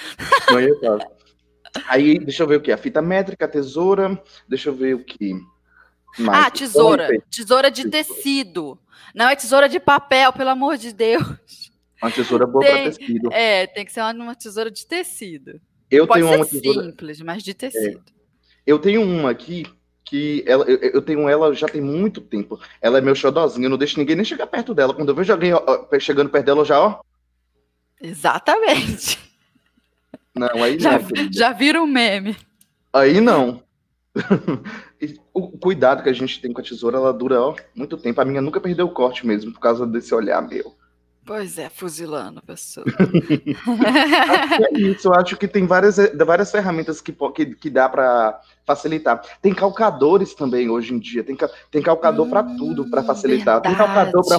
Mãe 0.50 0.69
sabe. 0.81 1.04
Aí, 1.88 2.19
deixa 2.19 2.42
eu 2.42 2.46
ver 2.46 2.56
o 2.56 2.60
que? 2.62 2.72
A 2.72 2.78
fita 2.78 3.02
métrica, 3.02 3.44
a 3.44 3.48
tesoura, 3.48 4.19
deixa 4.48 4.70
eu 4.70 4.74
ver 4.74 4.94
o 4.94 5.05
que. 5.05 5.34
Mais. 6.18 6.46
Ah, 6.46 6.50
tesoura. 6.50 7.08
Tesoura 7.30 7.70
de 7.70 7.88
tecido. 7.88 8.78
Não 9.14 9.28
é 9.28 9.36
tesoura 9.36 9.68
de 9.68 9.78
papel, 9.78 10.32
pelo 10.32 10.50
amor 10.50 10.76
de 10.76 10.92
Deus. 10.92 11.24
Uma 12.02 12.10
tesoura 12.10 12.46
boa 12.46 12.64
para 12.64 12.90
tecido. 12.90 13.32
É, 13.32 13.66
tem 13.66 13.84
que 13.84 13.92
ser 13.92 14.02
uma, 14.02 14.34
tesoura 14.34 14.70
de 14.70 14.86
tecido. 14.86 15.60
Eu 15.90 16.06
Pode 16.06 16.22
tenho 16.22 16.34
uma 16.34 16.44
tesoura... 16.44 16.82
simples, 16.82 17.20
mas 17.20 17.42
de 17.42 17.54
tecido. 17.54 17.98
É. 17.98 18.12
Eu 18.66 18.78
tenho 18.78 19.02
uma 19.02 19.30
aqui 19.30 19.64
que 20.04 20.44
ela, 20.46 20.64
eu, 20.64 20.76
eu, 20.76 21.02
tenho 21.02 21.28
ela 21.28 21.54
já 21.54 21.66
tem 21.66 21.80
muito 21.80 22.20
tempo. 22.20 22.60
Ela 22.80 22.98
é 22.98 23.00
meu 23.00 23.14
xodózinho, 23.14 23.66
eu 23.66 23.70
não 23.70 23.78
deixo 23.78 23.98
ninguém 23.98 24.16
nem 24.16 24.24
chegar 24.24 24.46
perto 24.46 24.74
dela. 24.74 24.92
Quando 24.92 25.08
eu 25.08 25.14
vejo 25.14 25.32
alguém 25.32 25.52
ó, 25.54 25.88
chegando 25.98 26.30
perto 26.30 26.46
dela, 26.46 26.60
eu 26.60 26.64
já, 26.64 26.80
ó. 26.80 27.00
Exatamente. 28.00 29.18
Não, 30.34 30.62
aí 30.62 30.78
já, 30.78 30.98
não. 30.98 31.32
Já 31.32 31.52
vira 31.52 31.80
um 31.80 31.86
meme. 31.86 32.36
Aí 32.92 33.20
não. 33.20 33.62
O 35.34 35.58
cuidado 35.58 36.03
que 36.03 36.08
a 36.08 36.12
gente 36.12 36.41
tem 36.41 36.53
com 36.53 36.60
a 36.60 36.64
tesoura, 36.64 36.96
ela 36.96 37.12
dura 37.12 37.41
ó, 37.41 37.56
muito 37.74 37.96
tempo. 37.96 38.20
A 38.20 38.24
minha 38.24 38.41
nunca 38.41 38.60
perdeu 38.60 38.86
o 38.86 38.93
corte 38.93 39.26
mesmo, 39.26 39.53
por 39.53 39.58
causa 39.58 39.84
desse 39.84 40.14
olhar 40.14 40.41
meu. 40.41 40.72
Pois 41.26 41.58
é, 41.58 41.70
fuzilando 41.70 42.38
a 42.38 42.43
pessoa. 42.43 42.84
é 44.70 44.79
isso, 44.79 45.08
eu 45.08 45.14
acho 45.14 45.36
que 45.38 45.48
tem 45.48 45.67
várias, 45.67 45.96
várias 46.24 46.50
ferramentas 46.50 47.00
que, 47.00 47.17
que, 47.34 47.46
que 47.55 47.70
dá 47.70 47.88
para 47.88 48.38
facilitar. 48.64 49.22
Tem 49.41 49.55
calcadores 49.55 50.34
também 50.34 50.69
hoje 50.69 50.93
em 50.93 50.98
dia, 50.98 51.24
tem, 51.24 51.36
tem 51.70 51.82
calcador 51.82 52.26
hum, 52.26 52.31
para 52.31 52.43
tudo 52.43 52.91
para 52.91 53.03
facilitar. 53.03 53.62
Verdade. 53.62 53.76
Tem 53.76 53.86
calcador 53.86 54.22
para 54.26 54.38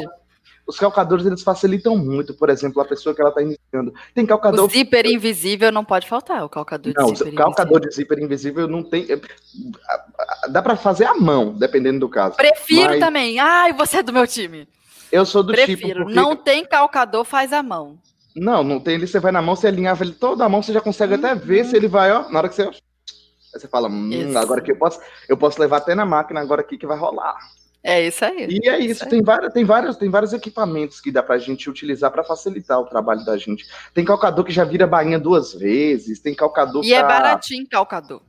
os 0.68 0.80
calcadores 0.80 1.26
eles 1.26 1.44
facilitam 1.44 1.96
muito, 1.98 2.34
por 2.34 2.50
exemplo, 2.50 2.82
a 2.82 2.86
pessoa 2.86 3.14
que 3.14 3.22
ela 3.22 3.30
está 3.30 3.42
iniciando. 3.42 3.94
Tem 4.14 4.26
calcador. 4.26 4.66
O 4.66 4.70
zíper 4.70 5.06
invisível 5.06 5.72
não 5.72 5.86
pode 5.86 6.08
faltar, 6.08 6.44
o 6.44 6.50
calcador 6.50 6.94
não, 6.96 7.12
de 7.12 7.20
zíper 7.20 7.34
Não, 7.34 7.44
calcador 7.44 7.78
invisível. 7.78 7.90
de 7.90 7.96
zíper 7.96 8.20
invisível 8.20 8.68
não 8.68 8.84
tem. 8.84 9.06
É, 9.12 10.50
dá 10.50 10.62
para 10.62 10.76
fazer 10.76 11.06
à 11.06 11.14
mão, 11.14 11.54
dependendo 11.54 12.00
do 12.00 12.10
caso. 12.10 12.36
Prefiro 12.36 12.90
Mas... 12.90 13.00
também. 13.00 13.40
Ai, 13.40 13.74
você 13.74 13.98
é 13.98 14.04
do 14.04 14.14
meu 14.14 14.26
time. 14.26 14.68
Eu 15.12 15.26
sou 15.26 15.44
do 15.44 15.54
Prefiro. 15.54 15.80
tipo. 15.80 15.98
Porque... 16.00 16.14
Não 16.14 16.36
tem 16.36 16.66
calcador, 16.66 17.24
faz 17.24 17.54
à 17.54 17.62
mão. 17.62 17.98
Não, 18.36 18.64
não 18.64 18.80
tem. 18.80 18.96
Ele 18.96 19.08
você 19.08 19.20
vai 19.20 19.32
na 19.32 19.42
mão, 19.42 19.56
você 19.56 19.68
alinhava 19.68 20.04
ele 20.04 20.14
toda 20.14 20.44
a 20.44 20.50
mão, 20.50 20.62
você 20.62 20.74
já 20.74 20.82
consegue 20.82 21.14
uhum. 21.14 21.20
até 21.20 21.36
ver 21.36 21.66
se 21.66 21.76
ele 21.76 21.88
vai, 21.88 22.12
ó. 22.12 22.28
Na 22.30 22.40
hora 22.40 22.50
que 22.50 22.56
você. 22.56 22.64
Aí 22.64 23.62
você 23.62 23.68
fala, 23.70 23.88
hum, 23.88 24.38
agora 24.38 24.60
que 24.60 24.72
eu 24.72 24.76
posso, 24.76 25.00
eu 25.30 25.38
posso 25.38 25.62
levar 25.62 25.78
até 25.78 25.96
na 25.96 26.06
máquina 26.06 26.42
agora 26.42 26.60
aqui 26.60 26.78
que 26.78 26.86
vai 26.86 26.98
rolar. 26.98 27.38
É 27.88 28.08
isso 28.08 28.26
aí. 28.26 28.48
E 28.50 28.68
é 28.68 28.80
isso, 28.80 29.04
isso 29.04 29.10
tem, 29.10 29.22
várias, 29.22 29.54
tem, 29.54 29.64
vários, 29.64 29.96
tem 29.96 30.10
vários 30.10 30.34
equipamentos 30.34 31.00
que 31.00 31.12
dá 31.12 31.22
pra 31.22 31.38
gente 31.38 31.70
utilizar 31.70 32.10
para 32.10 32.24
facilitar 32.24 32.80
o 32.80 32.86
trabalho 32.86 33.24
da 33.24 33.38
gente. 33.38 33.64
Tem 33.94 34.04
calcador 34.04 34.44
que 34.44 34.52
já 34.52 34.64
vira 34.64 34.88
bainha 34.88 35.20
duas 35.20 35.54
vezes, 35.54 36.20
tem 36.20 36.34
calcador 36.34 36.84
E 36.84 36.92
é 36.92 37.04
pra... 37.04 37.06
é 37.06 37.20
baratinho 37.20 37.68
calcador. 37.70 38.24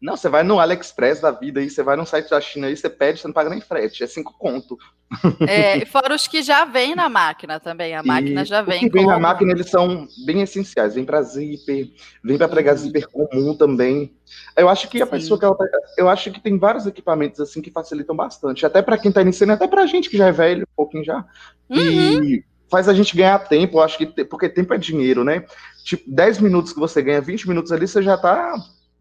Não, 0.00 0.16
você 0.16 0.28
vai 0.28 0.44
no 0.44 0.60
AliExpress 0.60 1.20
da 1.20 1.32
vida 1.32 1.58
aí, 1.58 1.68
você 1.68 1.82
vai 1.82 1.96
no 1.96 2.06
site 2.06 2.30
da 2.30 2.40
China 2.40 2.68
aí, 2.68 2.76
você 2.76 2.88
pede, 2.88 3.20
você 3.20 3.26
não 3.26 3.34
paga 3.34 3.50
nem 3.50 3.60
frete, 3.60 4.04
é 4.04 4.06
cinco 4.06 4.32
conto. 4.38 4.78
É, 5.40 5.84
fora 5.86 6.14
os 6.14 6.28
que 6.28 6.40
já 6.40 6.64
vêm 6.64 6.94
na 6.94 7.08
máquina 7.08 7.58
também, 7.58 7.96
a 7.96 8.02
máquina 8.02 8.42
e 8.42 8.44
já 8.44 8.62
vem. 8.62 8.76
Os 8.76 8.80
que 8.80 8.90
vem 8.90 9.06
na 9.06 9.18
máquina, 9.18 9.50
eles 9.50 9.68
são 9.68 10.06
bem 10.24 10.40
essenciais, 10.42 10.94
vem 10.94 11.04
para 11.04 11.20
zíper, 11.22 11.90
vem 12.22 12.38
para 12.38 12.48
pregar 12.48 12.76
zíper 12.76 13.08
comum 13.08 13.56
também. 13.56 14.14
Eu 14.56 14.68
acho 14.68 14.88
que 14.88 15.02
a 15.02 15.06
Sim. 15.06 15.10
pessoa 15.10 15.38
que 15.38 15.44
ela 15.44 15.56
tá, 15.56 15.64
eu 15.96 16.08
acho 16.08 16.30
que 16.30 16.40
tem 16.40 16.58
vários 16.58 16.86
equipamentos 16.86 17.40
assim 17.40 17.60
que 17.60 17.70
facilitam 17.70 18.14
bastante, 18.14 18.64
até 18.64 18.80
para 18.80 18.98
quem 18.98 19.08
está 19.08 19.22
iniciando, 19.22 19.54
até 19.54 19.66
para 19.66 19.82
a 19.82 19.86
gente 19.86 20.08
que 20.08 20.16
já 20.16 20.28
é 20.28 20.32
velho, 20.32 20.62
um 20.62 20.76
pouquinho 20.76 21.04
já. 21.04 21.24
Uhum. 21.68 22.22
E 22.22 22.44
faz 22.70 22.88
a 22.88 22.94
gente 22.94 23.16
ganhar 23.16 23.38
tempo, 23.40 23.78
eu 23.78 23.82
acho 23.82 23.98
que 23.98 24.06
porque 24.24 24.48
tempo 24.48 24.72
é 24.74 24.78
dinheiro, 24.78 25.24
né? 25.24 25.44
Tipo, 25.82 26.04
10 26.06 26.38
minutos 26.38 26.72
que 26.72 26.78
você 26.78 27.02
ganha, 27.02 27.20
20 27.20 27.48
minutos 27.48 27.72
ali, 27.72 27.88
você 27.88 28.02
já 28.02 28.14
está 28.14 28.54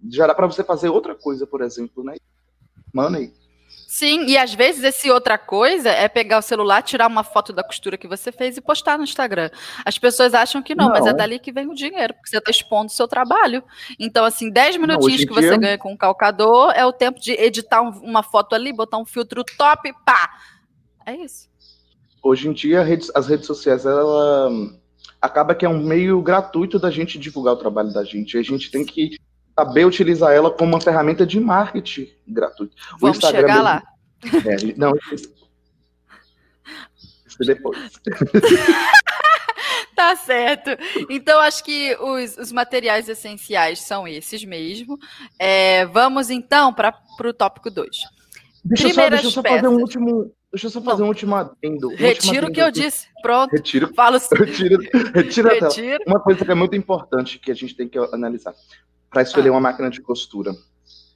já 0.09 0.27
dá 0.27 0.35
para 0.35 0.47
você 0.47 0.63
fazer 0.63 0.89
outra 0.89 1.15
coisa, 1.15 1.45
por 1.45 1.61
exemplo, 1.61 2.03
né? 2.03 2.15
Money. 2.93 3.33
Sim, 3.87 4.25
e 4.25 4.37
às 4.37 4.53
vezes 4.53 4.83
esse 4.83 5.09
outra 5.09 5.37
coisa 5.37 5.89
é 5.89 6.07
pegar 6.09 6.39
o 6.39 6.41
celular, 6.41 6.81
tirar 6.81 7.07
uma 7.07 7.23
foto 7.23 7.53
da 7.53 7.63
costura 7.63 7.97
que 7.97 8.07
você 8.07 8.31
fez 8.31 8.57
e 8.57 8.61
postar 8.61 8.97
no 8.97 9.03
Instagram. 9.03 9.49
As 9.85 9.97
pessoas 9.97 10.33
acham 10.33 10.61
que 10.61 10.75
não, 10.75 10.85
não. 10.85 10.91
mas 10.91 11.05
é 11.05 11.13
dali 11.13 11.39
que 11.39 11.53
vem 11.53 11.67
o 11.67 11.73
dinheiro, 11.73 12.13
porque 12.13 12.29
você 12.29 12.37
está 12.37 12.51
expondo 12.51 12.87
o 12.87 12.95
seu 12.95 13.07
trabalho. 13.07 13.63
Então, 13.97 14.25
assim, 14.25 14.51
10 14.51 14.77
minutinhos 14.77 15.21
não, 15.21 15.27
que 15.27 15.33
você 15.33 15.49
dia... 15.49 15.57
ganha 15.57 15.77
com 15.77 15.93
o 15.93 15.97
calcador 15.97 16.73
é 16.75 16.85
o 16.85 16.91
tempo 16.91 17.19
de 17.19 17.31
editar 17.31 17.81
um, 17.81 17.89
uma 18.01 18.21
foto 18.21 18.53
ali, 18.53 18.73
botar 18.73 18.97
um 18.97 19.05
filtro 19.05 19.43
top, 19.57 19.91
pá! 20.05 20.31
É 21.05 21.15
isso. 21.15 21.49
Hoje 22.21 22.49
em 22.49 22.53
dia, 22.53 22.85
as 23.15 23.27
redes 23.27 23.47
sociais, 23.47 23.85
ela 23.85 24.49
acaba 25.21 25.55
que 25.55 25.65
é 25.65 25.69
um 25.69 25.81
meio 25.81 26.21
gratuito 26.21 26.77
da 26.77 26.91
gente 26.91 27.17
divulgar 27.17 27.53
o 27.53 27.57
trabalho 27.57 27.93
da 27.93 28.03
gente. 28.03 28.37
A 28.37 28.43
gente 28.43 28.69
tem 28.69 28.85
que 28.85 29.17
saber 29.57 29.85
utilizar 29.85 30.31
ela 30.31 30.51
como 30.51 30.73
uma 30.73 30.81
ferramenta 30.81 31.25
de 31.25 31.39
marketing 31.39 32.09
gratuito. 32.27 32.75
Vamos 32.99 33.17
o 33.17 33.19
Instagram 33.19 33.47
chegar 33.47 33.61
lá. 33.63 33.83
É, 34.23 34.73
não, 34.77 34.93
isso, 35.11 35.33
isso 37.25 37.37
depois. 37.39 37.77
tá 39.95 40.15
certo. 40.15 40.69
Então, 41.09 41.39
acho 41.39 41.63
que 41.63 41.95
os, 41.99 42.37
os 42.37 42.51
materiais 42.51 43.09
essenciais 43.09 43.81
são 43.81 44.07
esses 44.07 44.43
mesmo. 44.45 44.97
É, 45.39 45.87
vamos, 45.87 46.29
então, 46.29 46.71
para 46.71 46.93
o 47.23 47.33
tópico 47.33 47.71
2. 47.71 47.89
Deixa, 48.63 48.93
só, 48.93 49.09
deixa 49.09 49.25
eu 49.25 49.31
só 49.31 49.41
fazer 49.41 49.67
um 49.67 49.77
último, 49.77 50.31
Deixa 50.51 50.67
eu 50.67 50.71
só 50.71 50.81
fazer 50.81 50.99
Bom, 50.99 51.05
um 51.05 51.07
último 51.09 51.35
adendo. 51.35 51.89
Um 51.89 51.95
retiro 51.95 52.47
o 52.47 52.51
que 52.51 52.61
eu 52.61 52.71
disse. 52.71 53.07
Pronto. 53.21 53.51
Retiro. 53.51 53.93
Falo 53.93 54.17
retiro, 54.33 54.77
retiro, 55.13 55.49
retiro. 55.49 56.03
Uma 56.05 56.19
coisa 56.19 56.45
que 56.45 56.51
é 56.51 56.55
muito 56.55 56.75
importante 56.75 57.39
que 57.39 57.51
a 57.51 57.53
gente 57.53 57.75
tem 57.75 57.87
que 57.87 57.97
analisar 57.97 58.53
para 59.09 59.21
escolher 59.21 59.49
ah. 59.49 59.53
uma 59.53 59.61
máquina 59.61 59.89
de 59.89 60.01
costura. 60.01 60.53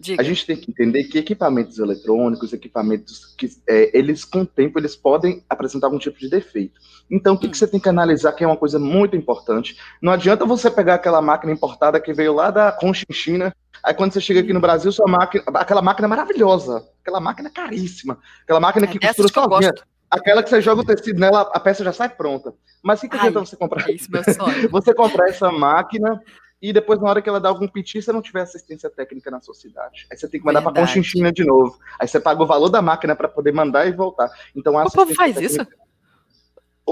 Diga. 0.02 0.20
A 0.20 0.26
gente 0.26 0.48
tem 0.48 0.58
que 0.58 0.72
entender 0.72 1.04
que 1.04 1.20
equipamentos 1.20 1.78
eletrônicos, 1.78 2.52
equipamentos 2.52 3.36
que 3.38 3.48
é, 3.70 3.96
eles 3.96 4.26
com 4.26 4.42
o 4.42 4.46
tempo 4.46 4.80
eles 4.80 4.96
podem 4.96 5.44
apresentar 5.48 5.88
algum 5.88 6.00
tipo 6.00 6.18
de 6.18 6.28
defeito. 6.28 6.80
Então 7.10 7.36
o 7.36 7.38
que, 7.38 7.46
hum. 7.46 7.52
que 7.52 7.58
você 7.58 7.68
tem 7.68 7.80
que 7.80 7.88
analisar 7.88 8.32
que 8.32 8.44
é 8.44 8.48
uma 8.48 8.58
coisa 8.58 8.80
muito 8.80 9.16
importante. 9.16 9.78
Não 10.02 10.12
adianta 10.12 10.44
você 10.44 10.72
pegar 10.72 10.96
aquela 10.96 11.22
máquina 11.22 11.54
importada 11.54 12.00
que 12.00 12.14
veio 12.14 12.34
lá 12.34 12.50
da 12.50 12.72
Conchinchina, 12.72 13.56
aí 13.84 13.94
quando 13.94 14.14
você 14.14 14.22
chega 14.22 14.40
aqui 14.40 14.52
no 14.52 14.58
hum. 14.58 14.62
Brasil, 14.62 14.92
sua 14.92 15.08
máquina, 15.08 15.44
aquela 15.54 15.84
máquina 15.84 16.08
maravilhosa, 16.08 16.84
aquela 17.02 17.20
máquina 17.20 17.52
caríssima, 17.52 18.18
aquela 18.42 18.60
máquina 18.60 18.88
que 18.88 18.98
é, 18.98 19.14
costura 19.14 19.28
sozinha. 19.28 19.74
Aquela 20.10 20.44
que 20.44 20.50
você 20.50 20.62
joga 20.62 20.82
o 20.82 20.86
tecido 20.86 21.20
nela, 21.20 21.50
a 21.54 21.60
peça 21.60 21.86
já 21.86 21.94
sai 21.94 22.10
pronta. 22.10 22.54
Mas 22.84 23.00
o 23.00 23.02
que, 23.04 23.10
que 23.10 23.16
adianta 23.16 23.40
você 23.40 23.56
comprar? 23.56 23.88
É 23.88 23.94
isso, 23.94 24.12
meu 24.12 24.22
sonho. 24.24 24.68
você 24.70 24.94
comprar 24.94 25.30
essa 25.30 25.50
máquina 25.52 26.20
e 26.62 26.72
depois, 26.72 27.02
na 27.02 27.10
hora 27.10 27.22
que 27.22 27.28
ela 27.28 27.40
dá 27.40 27.50
algum 27.50 27.68
piti, 27.68 28.02
você 28.02 28.12
não 28.12 28.22
tiver 28.22 28.42
assistência 28.42 28.90
técnica 28.90 29.32
na 29.32 29.42
sua 29.42 29.56
cidade. 29.56 30.06
Aí 30.12 30.18
você 30.18 30.28
tem 30.28 30.40
que 30.40 30.46
mandar 30.46 30.62
para 30.62 30.74
Conchinchina 30.74 31.32
de 31.32 31.44
novo. 31.44 31.80
Aí 32.00 32.08
você 32.08 32.20
paga 32.20 32.44
o 32.44 32.46
valor 32.46 32.70
da 32.70 32.82
máquina 32.82 33.16
para 33.16 33.28
poder 33.28 33.52
mandar 33.52 33.88
e 33.88 33.92
voltar. 33.92 34.30
Então, 34.56 34.78
a 34.78 34.86
o 34.86 34.92
povo 34.92 35.14
faz 35.16 35.36
técnica... 35.36 35.64
isso? 35.64 35.82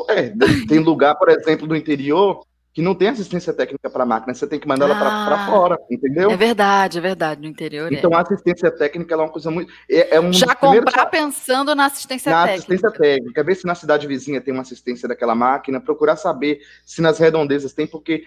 É, 0.10 0.34
tem 0.68 0.80
lugar, 0.80 1.16
por 1.16 1.30
exemplo, 1.30 1.68
do 1.68 1.76
interior 1.76 2.42
que 2.72 2.82
não 2.82 2.94
tem 2.96 3.10
assistência 3.10 3.52
técnica 3.52 3.90
para 3.90 4.04
a 4.04 4.06
máquina, 4.06 4.34
você 4.34 4.48
tem 4.48 4.60
que 4.60 4.68
mandar 4.68 4.86
ah, 4.86 4.90
ela 4.90 5.26
para 5.26 5.46
fora, 5.48 5.78
entendeu? 5.90 6.32
É 6.32 6.38
verdade, 6.38 6.98
é 6.98 7.02
verdade, 7.02 7.42
no 7.42 7.48
interior. 7.48 7.92
É. 7.92 7.96
Então 7.96 8.12
é. 8.12 8.16
a 8.16 8.22
assistência 8.22 8.72
técnica 8.72 9.16
é 9.16 9.18
uma 9.18 9.30
coisa 9.30 9.50
muito. 9.50 9.74
É, 9.90 10.16
é 10.16 10.20
um 10.20 10.32
Já 10.32 10.56
comprar 10.56 11.08
pensando 11.08 11.74
na 11.76 11.88
assistência 11.88 12.32
na 12.32 12.46
técnica. 12.46 12.74
assistência 12.74 12.92
técnica, 12.92 13.44
ver 13.44 13.56
se 13.56 13.66
na 13.66 13.76
cidade 13.76 14.08
vizinha 14.08 14.40
tem 14.40 14.54
uma 14.54 14.62
assistência 14.62 15.10
daquela 15.10 15.36
máquina, 15.36 15.82
procurar 15.82 16.16
saber 16.16 16.62
se 16.86 17.02
nas 17.02 17.18
redondezas 17.18 17.74
tem, 17.74 17.88
porque 17.88 18.24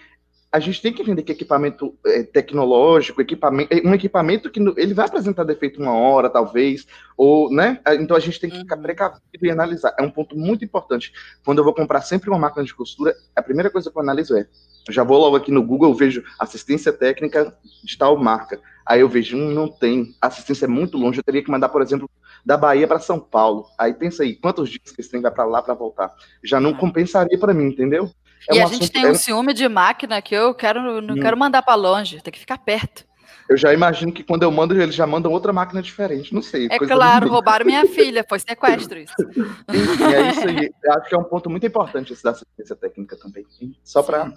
a 0.53 0.59
gente 0.59 0.83
tem 0.83 0.93
que 0.93 1.01
entender 1.01 1.23
que 1.23 1.31
equipamento 1.31 1.97
é, 2.05 2.21
tecnológico, 2.21 3.19
equipamento, 3.19 3.73
é 3.73 3.81
um 3.83 3.91
equipamento 3.95 4.51
que 4.51 4.59
ele 4.77 4.93
vai 4.93 5.07
apresentar 5.07 5.43
defeito 5.43 5.81
uma 5.81 5.97
hora, 5.97 6.29
talvez, 6.29 6.85
ou, 7.17 7.51
né? 7.51 7.79
Então 7.99 8.15
a 8.15 8.19
gente 8.19 8.39
tem 8.39 8.51
que 8.51 8.59
ficar 8.59 8.75
uhum. 8.75 8.83
precavido 8.83 9.21
e 9.41 9.49
analisar. 9.49 9.95
É 9.97 10.03
um 10.03 10.11
ponto 10.11 10.37
muito 10.37 10.63
importante. 10.63 11.11
Quando 11.43 11.57
eu 11.57 11.63
vou 11.63 11.73
comprar 11.73 12.01
sempre 12.01 12.29
uma 12.29 12.37
máquina 12.37 12.63
de 12.63 12.75
costura, 12.75 13.15
a 13.35 13.41
primeira 13.41 13.71
coisa 13.71 13.89
que 13.89 13.97
eu 13.97 14.01
analiso 14.03 14.37
é, 14.37 14.45
eu 14.87 14.93
já 14.93 15.03
vou 15.03 15.17
logo 15.17 15.35
aqui 15.35 15.51
no 15.51 15.63
Google, 15.63 15.89
eu 15.89 15.95
vejo 15.95 16.23
assistência 16.37 16.93
técnica 16.93 17.57
de 17.83 17.97
tal 17.97 18.15
marca. 18.15 18.61
Aí 18.85 18.99
eu 18.99 19.09
vejo, 19.09 19.35
hum, 19.35 19.49
não 19.49 19.67
tem, 19.67 20.13
a 20.21 20.27
assistência 20.27 20.65
é 20.65 20.67
muito 20.67 20.99
longe, 20.99 21.17
eu 21.17 21.23
teria 21.23 21.43
que 21.43 21.49
mandar, 21.49 21.69
por 21.69 21.81
exemplo, 21.81 22.07
da 22.45 22.57
Bahia 22.57 22.87
para 22.87 22.99
São 22.99 23.19
Paulo. 23.19 23.65
Aí 23.79 23.91
pensa 23.91 24.21
aí, 24.21 24.35
quantos 24.35 24.69
dias 24.69 24.91
que 24.91 25.01
esse 25.01 25.09
trem 25.09 25.21
vai 25.21 25.31
para 25.31 25.45
lá 25.45 25.63
para 25.63 25.73
voltar? 25.73 26.13
Já 26.43 26.59
não 26.59 26.75
compensaria 26.75 27.39
para 27.39 27.55
mim, 27.55 27.69
entendeu? 27.69 28.11
É 28.49 28.55
e 28.55 28.59
um 28.59 28.63
a 28.63 28.67
gente 28.67 28.91
tem 28.91 29.05
um 29.05 29.11
é... 29.11 29.15
ciúme 29.15 29.53
de 29.53 29.67
máquina 29.67 30.21
que 30.21 30.35
eu 30.35 30.53
quero, 30.53 31.01
não 31.01 31.15
hum. 31.15 31.19
quero 31.19 31.37
mandar 31.37 31.61
para 31.61 31.75
longe, 31.75 32.21
tem 32.21 32.31
que 32.31 32.39
ficar 32.39 32.57
perto. 32.57 33.05
Eu 33.49 33.57
já 33.57 33.73
imagino 33.73 34.11
que 34.11 34.23
quando 34.23 34.43
eu 34.43 34.51
mando, 34.51 34.79
eles 34.79 34.95
já 34.95 35.05
mandam 35.05 35.31
outra 35.31 35.51
máquina 35.51 35.81
diferente, 35.81 36.33
não 36.33 36.41
sei. 36.41 36.67
É 36.71 36.79
claro, 36.79 37.29
roubaram 37.29 37.65
minha 37.65 37.85
filha, 37.85 38.25
foi 38.27 38.39
sequestro 38.39 38.97
isso. 38.97 39.13
Enfim, 39.67 40.03
é 40.13 40.29
isso 40.29 40.47
aí. 40.47 40.71
Eu 40.83 40.93
acho 40.93 41.09
que 41.09 41.15
é 41.15 41.17
um 41.17 41.23
ponto 41.23 41.49
muito 41.49 41.65
importante 41.65 42.13
esse 42.13 42.23
da 42.23 42.31
assistência 42.31 42.75
técnica 42.75 43.17
também. 43.17 43.45
Só 43.83 44.01
para 44.01 44.33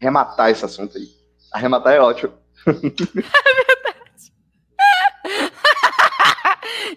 rematar 0.00 0.50
esse 0.50 0.64
assunto 0.64 0.98
aí. 0.98 1.08
Arrematar 1.52 1.94
é 1.94 2.00
ótimo. 2.00 2.32
É 2.66 2.72
verdade. 2.74 4.32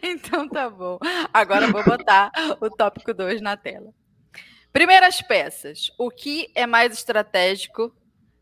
então 0.02 0.50
tá 0.50 0.70
bom. 0.70 0.98
Agora 1.32 1.66
eu 1.66 1.72
vou 1.72 1.84
botar 1.84 2.32
o 2.60 2.70
tópico 2.70 3.14
2 3.14 3.42
na 3.42 3.56
tela. 3.56 3.94
Primeiras 4.78 5.24
peças. 5.24 5.92
O 5.98 6.12
que 6.12 6.52
é 6.54 6.68
mais 6.68 6.94
estratégico 6.94 7.92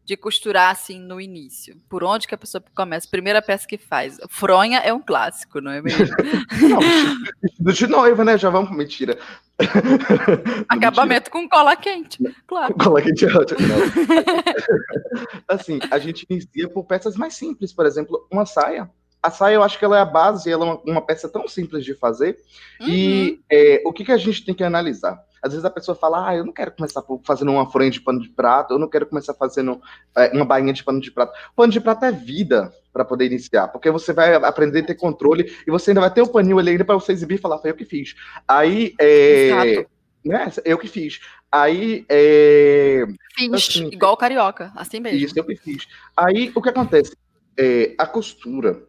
de 0.03 0.17
costurar 0.17 0.69
assim 0.69 0.99
no 0.99 1.21
início? 1.21 1.77
Por 1.87 2.03
onde 2.03 2.27
que 2.27 2.35
a 2.35 2.37
pessoa 2.37 2.61
começa? 2.75 3.07
Primeira 3.09 3.41
peça 3.41 3.65
que 3.65 3.77
faz. 3.77 4.17
Fronha 4.29 4.79
é 4.79 4.91
um 4.91 4.99
clássico, 4.99 5.61
não 5.61 5.71
é 5.71 5.81
mesmo? 5.81 6.13
não, 7.57 7.71
de 7.71 7.87
noiva, 7.87 8.25
né? 8.25 8.37
Já 8.37 8.49
vamos. 8.49 8.75
Mentira. 8.75 9.17
Acabamento 10.67 11.31
mentira. 11.31 11.31
com 11.31 11.47
cola 11.47 11.73
quente. 11.77 12.21
Claro. 12.45 12.73
Com 12.73 12.83
cola 12.83 13.01
quente 13.01 13.23
é 13.23 13.33
ótimo. 13.33 13.59
assim, 15.47 15.79
a 15.89 15.97
gente 15.99 16.27
inicia 16.29 16.67
por 16.67 16.83
peças 16.83 17.15
mais 17.15 17.33
simples. 17.33 17.71
Por 17.71 17.85
exemplo, 17.85 18.27
uma 18.29 18.45
saia 18.45 18.91
a 19.25 19.31
saia 19.31 19.55
eu 19.55 19.63
acho 19.63 19.79
que 19.79 19.85
ela 19.85 19.97
é 19.97 20.01
a 20.01 20.05
base, 20.05 20.51
ela 20.51 20.65
é 20.65 20.69
uma, 20.69 20.81
uma 20.85 21.01
peça 21.01 21.27
tão 21.27 21.47
simples 21.47 21.83
de 21.83 21.95
fazer. 21.95 22.37
Uhum. 22.79 22.87
E 22.87 23.39
é, 23.51 23.81
o 23.85 23.91
que, 23.91 24.05
que 24.05 24.11
a 24.11 24.17
gente 24.17 24.45
tem 24.45 24.53
que 24.53 24.63
analisar? 24.63 25.19
Às 25.41 25.51
vezes 25.51 25.65
a 25.65 25.69
pessoa 25.69 25.95
fala, 25.95 26.29
ah, 26.29 26.35
eu 26.35 26.45
não 26.45 26.53
quero 26.53 26.71
começar 26.71 27.03
fazendo 27.23 27.51
uma 27.51 27.69
fronha 27.69 27.91
de 27.91 28.01
pano 28.01 28.19
de 28.19 28.29
prato, 28.29 28.73
eu 28.73 28.79
não 28.79 28.89
quero 28.89 29.05
começar 29.05 29.33
fazendo 29.33 29.79
é, 30.15 30.31
uma 30.33 30.45
bainha 30.45 30.73
de 30.73 30.83
pano 30.83 30.99
de 30.99 31.11
prato. 31.11 31.33
Pano 31.55 31.71
de 31.71 31.79
prato 31.79 32.05
é 32.05 32.11
vida 32.11 32.73
para 32.91 33.05
poder 33.05 33.25
iniciar, 33.25 33.67
porque 33.67 33.91
você 33.91 34.13
vai 34.13 34.35
aprender 34.35 34.79
a 34.79 34.85
ter 34.85 34.95
controle 34.95 35.51
e 35.67 35.71
você 35.71 35.91
ainda 35.91 36.01
vai 36.01 36.11
ter 36.11 36.21
o 36.21 36.27
paninho 36.27 36.57
ali 36.57 36.83
para 36.83 36.95
você 36.95 37.11
exibir 37.11 37.35
e 37.35 37.41
falar, 37.41 37.59
foi 37.59 37.71
eu 37.71 37.75
que 37.75 37.85
fiz. 37.85 38.15
Aí, 38.47 38.93
é, 38.99 39.85
né, 40.23 40.51
eu 40.63 40.77
que 40.77 40.87
fiz. 40.87 41.19
Aí, 41.51 42.05
é, 42.09 43.05
Fiz, 43.35 43.53
assim, 43.53 43.89
igual 43.91 44.15
carioca, 44.17 44.71
assim 44.75 44.99
mesmo. 44.99 45.19
Isso, 45.19 45.37
eu 45.37 45.43
que 45.43 45.55
fiz. 45.55 45.87
Aí, 46.15 46.51
o 46.55 46.61
que 46.61 46.69
acontece? 46.69 47.15
É, 47.57 47.93
a 47.97 48.07
costura, 48.07 48.81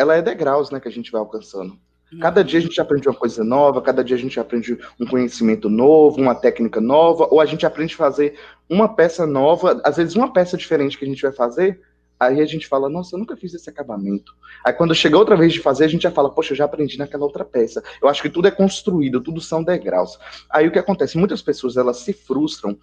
ela 0.00 0.16
é 0.16 0.22
degraus, 0.22 0.70
né, 0.70 0.80
que 0.80 0.88
a 0.88 0.90
gente 0.90 1.12
vai 1.12 1.20
alcançando. 1.20 1.78
Cada 2.20 2.42
dia 2.42 2.58
a 2.58 2.62
gente 2.62 2.80
aprende 2.80 3.06
uma 3.06 3.14
coisa 3.14 3.44
nova, 3.44 3.82
cada 3.82 4.02
dia 4.02 4.16
a 4.16 4.18
gente 4.18 4.40
aprende 4.40 4.76
um 4.98 5.06
conhecimento 5.06 5.68
novo, 5.68 6.20
uma 6.20 6.34
técnica 6.34 6.80
nova, 6.80 7.28
ou 7.30 7.38
a 7.38 7.44
gente 7.44 7.66
aprende 7.66 7.94
a 7.94 7.98
fazer 7.98 8.36
uma 8.68 8.88
peça 8.88 9.26
nova, 9.26 9.80
às 9.84 9.98
vezes 9.98 10.16
uma 10.16 10.32
peça 10.32 10.56
diferente 10.56 10.98
que 10.98 11.04
a 11.04 11.08
gente 11.08 11.22
vai 11.22 11.32
fazer, 11.32 11.80
aí 12.18 12.40
a 12.40 12.46
gente 12.46 12.66
fala, 12.66 12.88
nossa, 12.88 13.14
eu 13.14 13.18
nunca 13.18 13.36
fiz 13.36 13.52
esse 13.52 13.68
acabamento. 13.68 14.34
Aí 14.64 14.72
quando 14.72 14.94
chega 14.94 15.18
outra 15.18 15.36
vez 15.36 15.52
de 15.52 15.60
fazer, 15.60 15.84
a 15.84 15.88
gente 15.88 16.02
já 16.02 16.10
fala, 16.10 16.30
poxa, 16.30 16.52
eu 16.52 16.56
já 16.56 16.64
aprendi 16.64 16.98
naquela 16.98 17.24
outra 17.24 17.44
peça. 17.44 17.82
Eu 18.02 18.08
acho 18.08 18.22
que 18.22 18.30
tudo 18.30 18.48
é 18.48 18.50
construído, 18.50 19.20
tudo 19.20 19.40
são 19.40 19.62
degraus. 19.62 20.18
Aí 20.48 20.66
o 20.66 20.72
que 20.72 20.78
acontece? 20.78 21.18
Muitas 21.18 21.42
pessoas, 21.42 21.76
elas 21.76 21.98
se 21.98 22.14
frustram, 22.14 22.76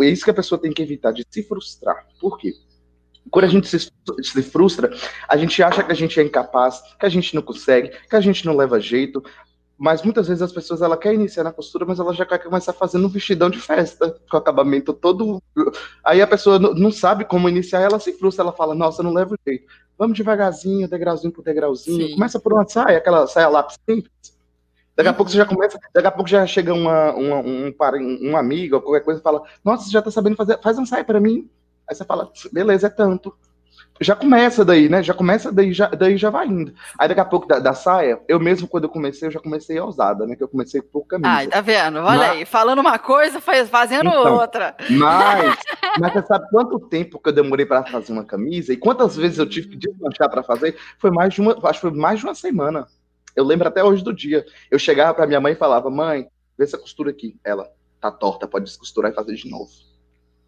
é 0.00 0.06
isso 0.06 0.24
que 0.24 0.30
a 0.30 0.34
pessoa 0.34 0.58
tem 0.58 0.72
que 0.72 0.82
evitar, 0.82 1.12
de 1.12 1.24
se 1.28 1.42
frustrar. 1.42 2.06
Por 2.18 2.38
quê? 2.38 2.54
Quando 3.30 3.44
a 3.46 3.48
gente 3.48 3.68
se, 3.68 3.90
se, 4.22 4.42
frustra, 4.42 4.90
a 5.28 5.36
gente 5.36 5.62
acha 5.62 5.82
que 5.82 5.90
a 5.90 5.94
gente 5.94 6.18
é 6.20 6.22
incapaz, 6.22 6.82
que 6.98 7.06
a 7.06 7.08
gente 7.08 7.34
não 7.34 7.42
consegue, 7.42 7.90
que 8.08 8.16
a 8.16 8.20
gente 8.20 8.44
não 8.44 8.56
leva 8.56 8.80
jeito. 8.80 9.22
mas 9.76 10.02
muitas 10.02 10.28
vezes 10.28 10.42
as 10.42 10.52
pessoas 10.52 10.82
ela 10.82 10.96
quer 10.96 11.14
iniciar 11.14 11.42
na 11.42 11.52
costura, 11.52 11.84
mas 11.84 11.98
ela 11.98 12.14
já 12.14 12.24
quer 12.24 12.38
começar 12.38 12.72
fazendo 12.72 13.06
um 13.06 13.10
vestidão 13.10 13.50
de 13.50 13.58
festa, 13.58 14.16
com 14.30 14.36
acabamento 14.36 14.92
todo. 14.92 15.42
Aí 16.04 16.22
a 16.22 16.26
pessoa 16.26 16.58
não 16.58 16.92
sabe 16.92 17.24
como 17.24 17.48
iniciar, 17.48 17.80
ela 17.80 17.98
se 17.98 18.12
frustra, 18.12 18.44
ela 18.44 18.52
fala: 18.52 18.74
Nossa, 18.74 19.02
não 19.02 19.12
leva 19.12 19.36
jeito. 19.46 19.66
Vamos 19.98 20.16
devagarzinho, 20.16 20.88
degrauzinho 20.88 21.32
por 21.32 21.44
degrauzinho. 21.44 22.08
Sim. 22.08 22.14
Começa 22.14 22.38
por 22.40 22.52
uma 22.52 22.66
saia, 22.68 22.98
aquela 22.98 23.26
saia 23.26 23.48
lápis 23.48 23.78
simples. 23.88 24.34
Daqui 24.96 25.08
a 25.08 25.12
pouco 25.12 25.30
você 25.30 25.36
já 25.36 25.44
começa, 25.44 25.78
daqui 25.92 26.06
a 26.06 26.10
pouco 26.10 26.30
já 26.30 26.46
chega 26.46 26.72
uma, 26.72 27.12
uma, 27.12 27.36
um, 27.40 27.68
um, 27.68 28.30
um 28.30 28.36
amigo 28.36 28.76
ou 28.76 28.82
qualquer 28.82 29.04
coisa 29.04 29.20
e 29.20 29.22
fala: 29.22 29.42
Nossa, 29.64 29.84
você 29.84 29.90
já 29.90 30.02
tá 30.02 30.10
sabendo 30.10 30.36
fazer, 30.36 30.60
faz 30.62 30.78
um 30.78 30.86
saia 30.86 31.04
para 31.04 31.20
mim. 31.20 31.48
Aí 31.88 31.94
você 31.94 32.04
fala: 32.04 32.30
Beleza, 32.52 32.86
é 32.86 32.90
tanto 32.90 33.34
já 34.00 34.16
começa 34.16 34.64
daí, 34.64 34.88
né? 34.88 35.02
Já 35.02 35.14
começa 35.14 35.52
daí, 35.52 35.72
já, 35.72 35.86
daí 35.86 36.16
já 36.16 36.28
vai 36.28 36.48
indo. 36.48 36.74
Aí 36.98 37.06
daqui 37.06 37.20
a 37.20 37.24
pouco 37.24 37.46
da, 37.46 37.60
da, 37.60 37.74
saia, 37.74 38.20
eu 38.26 38.40
mesmo 38.40 38.66
quando 38.66 38.84
eu 38.84 38.90
comecei, 38.90 39.28
eu 39.28 39.32
já 39.32 39.38
comecei 39.38 39.78
ousada, 39.78 40.26
né? 40.26 40.34
Que 40.34 40.42
eu 40.42 40.48
comecei 40.48 40.82
por 40.82 41.06
caminho. 41.06 41.30
Ai, 41.30 41.46
tá 41.46 41.60
vendo? 41.60 41.98
Olha 41.98 42.18
mas... 42.18 42.30
aí, 42.30 42.44
falando 42.44 42.80
uma 42.80 42.98
coisa, 42.98 43.40
fazendo 43.40 44.08
então, 44.08 44.34
outra. 44.34 44.74
Mas, 44.90 45.56
mas 46.00 46.12
você 46.12 46.26
sabe 46.26 46.48
quanto 46.50 46.80
tempo 46.80 47.20
que 47.20 47.28
eu 47.28 47.32
demorei 47.32 47.64
para 47.64 47.84
fazer 47.84 48.12
uma 48.12 48.24
camisa 48.24 48.72
e 48.72 48.76
quantas 48.76 49.16
vezes 49.16 49.38
eu 49.38 49.48
tive 49.48 49.68
que 49.68 49.76
desmanchar 49.76 50.28
para 50.28 50.42
fazer? 50.42 50.76
Foi 50.98 51.10
mais 51.10 51.32
de 51.32 51.40
uma, 51.40 51.52
acho 51.52 51.80
que 51.80 51.88
foi 51.88 51.96
mais 51.96 52.18
de 52.18 52.26
uma 52.26 52.34
semana. 52.34 52.88
Eu 53.36 53.44
lembro 53.44 53.68
até 53.68 53.82
hoje 53.82 54.02
do 54.02 54.12
dia. 54.12 54.44
Eu 54.70 54.78
chegava 54.78 55.14
para 55.14 55.26
minha 55.26 55.40
mãe 55.40 55.52
e 55.52 55.56
falava: 55.56 55.88
"Mãe, 55.88 56.26
vê 56.58 56.64
essa 56.64 56.78
costura 56.78 57.10
aqui". 57.10 57.36
Ela: 57.44 57.70
"Tá 58.00 58.10
torta, 58.10 58.48
pode 58.48 58.64
descosturar 58.64 59.12
e 59.12 59.14
fazer 59.14 59.34
de 59.34 59.48
novo". 59.48 59.70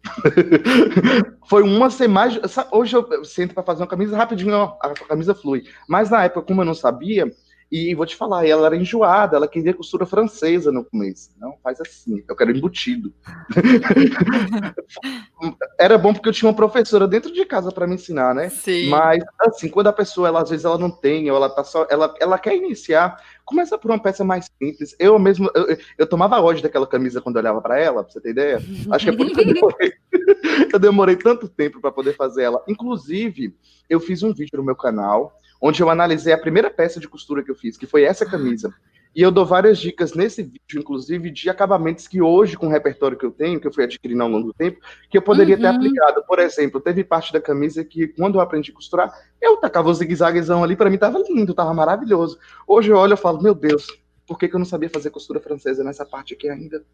Foi 1.47 1.63
uma 1.63 1.89
semana. 1.89 2.39
Hoje 2.71 2.95
eu 2.95 3.25
sento 3.25 3.53
para 3.53 3.63
fazer 3.63 3.81
uma 3.81 3.87
camisa 3.87 4.17
rapidinho, 4.17 4.53
ó, 4.53 4.77
a 4.81 4.93
camisa 5.07 5.33
flui. 5.33 5.63
Mas 5.87 6.09
na 6.09 6.23
época, 6.23 6.45
como 6.47 6.61
eu 6.61 6.65
não 6.65 6.73
sabia, 6.73 7.31
e 7.69 7.93
vou 7.93 8.05
te 8.05 8.15
falar, 8.15 8.47
ela 8.47 8.67
era 8.67 8.77
enjoada, 8.77 9.35
ela 9.35 9.47
queria 9.47 9.73
costura 9.73 10.05
francesa 10.05 10.71
no 10.71 10.85
começo. 10.85 11.31
Não, 11.37 11.57
faz 11.61 11.81
assim, 11.81 12.23
eu 12.27 12.35
quero 12.35 12.55
embutido. 12.55 13.13
era 15.77 15.97
bom 15.97 16.13
porque 16.13 16.29
eu 16.29 16.33
tinha 16.33 16.47
uma 16.47 16.55
professora 16.55 17.07
dentro 17.07 17.31
de 17.31 17.45
casa 17.45 17.69
para 17.69 17.85
me 17.85 17.95
ensinar, 17.95 18.33
né? 18.33 18.49
Sim. 18.49 18.89
Mas 18.89 19.21
assim, 19.41 19.67
quando 19.67 19.87
a 19.87 19.93
pessoa, 19.93 20.29
ela, 20.29 20.41
às 20.41 20.49
vezes 20.49 20.63
ela 20.63 20.77
não 20.77 20.89
tem, 20.89 21.29
ou 21.29 21.35
ela 21.35 21.49
tá 21.49 21.63
só, 21.63 21.85
ela, 21.89 22.13
ela 22.21 22.39
quer 22.39 22.55
iniciar, 22.55 23.21
começa 23.43 23.77
por 23.77 23.91
uma 23.91 24.01
peça 24.01 24.23
mais 24.23 24.49
simples. 24.61 24.95
Eu 24.97 25.19
mesmo, 25.19 25.51
eu, 25.53 25.77
eu 25.97 26.07
tomava 26.07 26.39
ódio 26.39 26.63
daquela 26.63 26.87
camisa 26.87 27.19
quando 27.19 27.35
eu 27.35 27.41
olhava 27.41 27.61
para 27.61 27.77
ela, 27.77 28.01
pra 28.01 28.13
você 28.13 28.21
ter 28.21 28.29
ideia. 28.29 28.61
Acho 28.91 29.05
que 29.05 29.11
é 29.11 29.15
por 29.15 29.25
isso 29.25 29.35
que 29.35 29.41
eu 29.41 29.45
demorei, 29.53 29.93
eu 30.71 30.79
demorei 30.79 31.15
tanto 31.17 31.49
tempo 31.49 31.81
para 31.81 31.91
poder 31.91 32.15
fazer 32.15 32.43
ela. 32.43 32.63
Inclusive, 32.65 33.53
eu 33.89 33.99
fiz 33.99 34.23
um 34.23 34.33
vídeo 34.33 34.57
no 34.57 34.63
meu 34.63 34.75
canal 34.75 35.37
onde 35.61 35.81
eu 35.81 35.89
analisei 35.89 36.33
a 36.33 36.37
primeira 36.37 36.69
peça 36.69 36.99
de 36.99 37.07
costura 37.07 37.43
que 37.43 37.51
eu 37.51 37.55
fiz, 37.55 37.77
que 37.77 37.85
foi 37.85 38.03
essa 38.03 38.25
camisa. 38.25 38.73
E 39.15 39.21
eu 39.23 39.31
dou 39.31 39.45
várias 39.45 39.79
dicas 39.79 40.13
nesse 40.13 40.43
vídeo, 40.43 40.79
inclusive, 40.79 41.31
de 41.31 41.49
acabamentos 41.49 42.07
que 42.07 42.21
hoje, 42.21 42.55
com 42.55 42.67
o 42.67 42.69
repertório 42.69 43.17
que 43.17 43.25
eu 43.25 43.31
tenho, 43.31 43.59
que 43.59 43.65
eu 43.65 43.73
fui 43.73 43.83
adquirindo 43.83 44.21
ao 44.21 44.29
longo 44.29 44.47
do 44.47 44.53
tempo, 44.53 44.79
que 45.09 45.17
eu 45.17 45.21
poderia 45.23 45.55
uhum. 45.55 45.61
ter 45.61 45.67
aplicado. 45.67 46.23
Por 46.27 46.37
exemplo, 46.37 46.79
teve 46.79 47.03
parte 47.03 47.33
da 47.33 47.41
camisa 47.41 47.83
que, 47.83 48.09
quando 48.09 48.35
eu 48.35 48.41
aprendi 48.41 48.69
a 48.69 48.75
costurar, 48.75 49.11
eu 49.41 49.57
tacava 49.57 49.89
o 49.89 49.93
zigue-zaguezão 49.93 50.63
ali, 50.63 50.75
para 50.75 50.89
mim 50.89 50.99
tava 50.99 51.17
lindo, 51.27 51.53
tava 51.55 51.73
maravilhoso. 51.73 52.37
Hoje 52.67 52.91
eu 52.91 52.97
olho 52.97 53.15
e 53.15 53.17
falo, 53.17 53.41
meu 53.41 53.55
Deus, 53.55 53.87
por 54.27 54.37
que, 54.37 54.47
que 54.47 54.55
eu 54.55 54.59
não 54.59 54.65
sabia 54.65 54.89
fazer 54.89 55.09
costura 55.09 55.39
francesa 55.39 55.83
nessa 55.83 56.05
parte 56.05 56.35
aqui 56.35 56.47
ainda? 56.47 56.85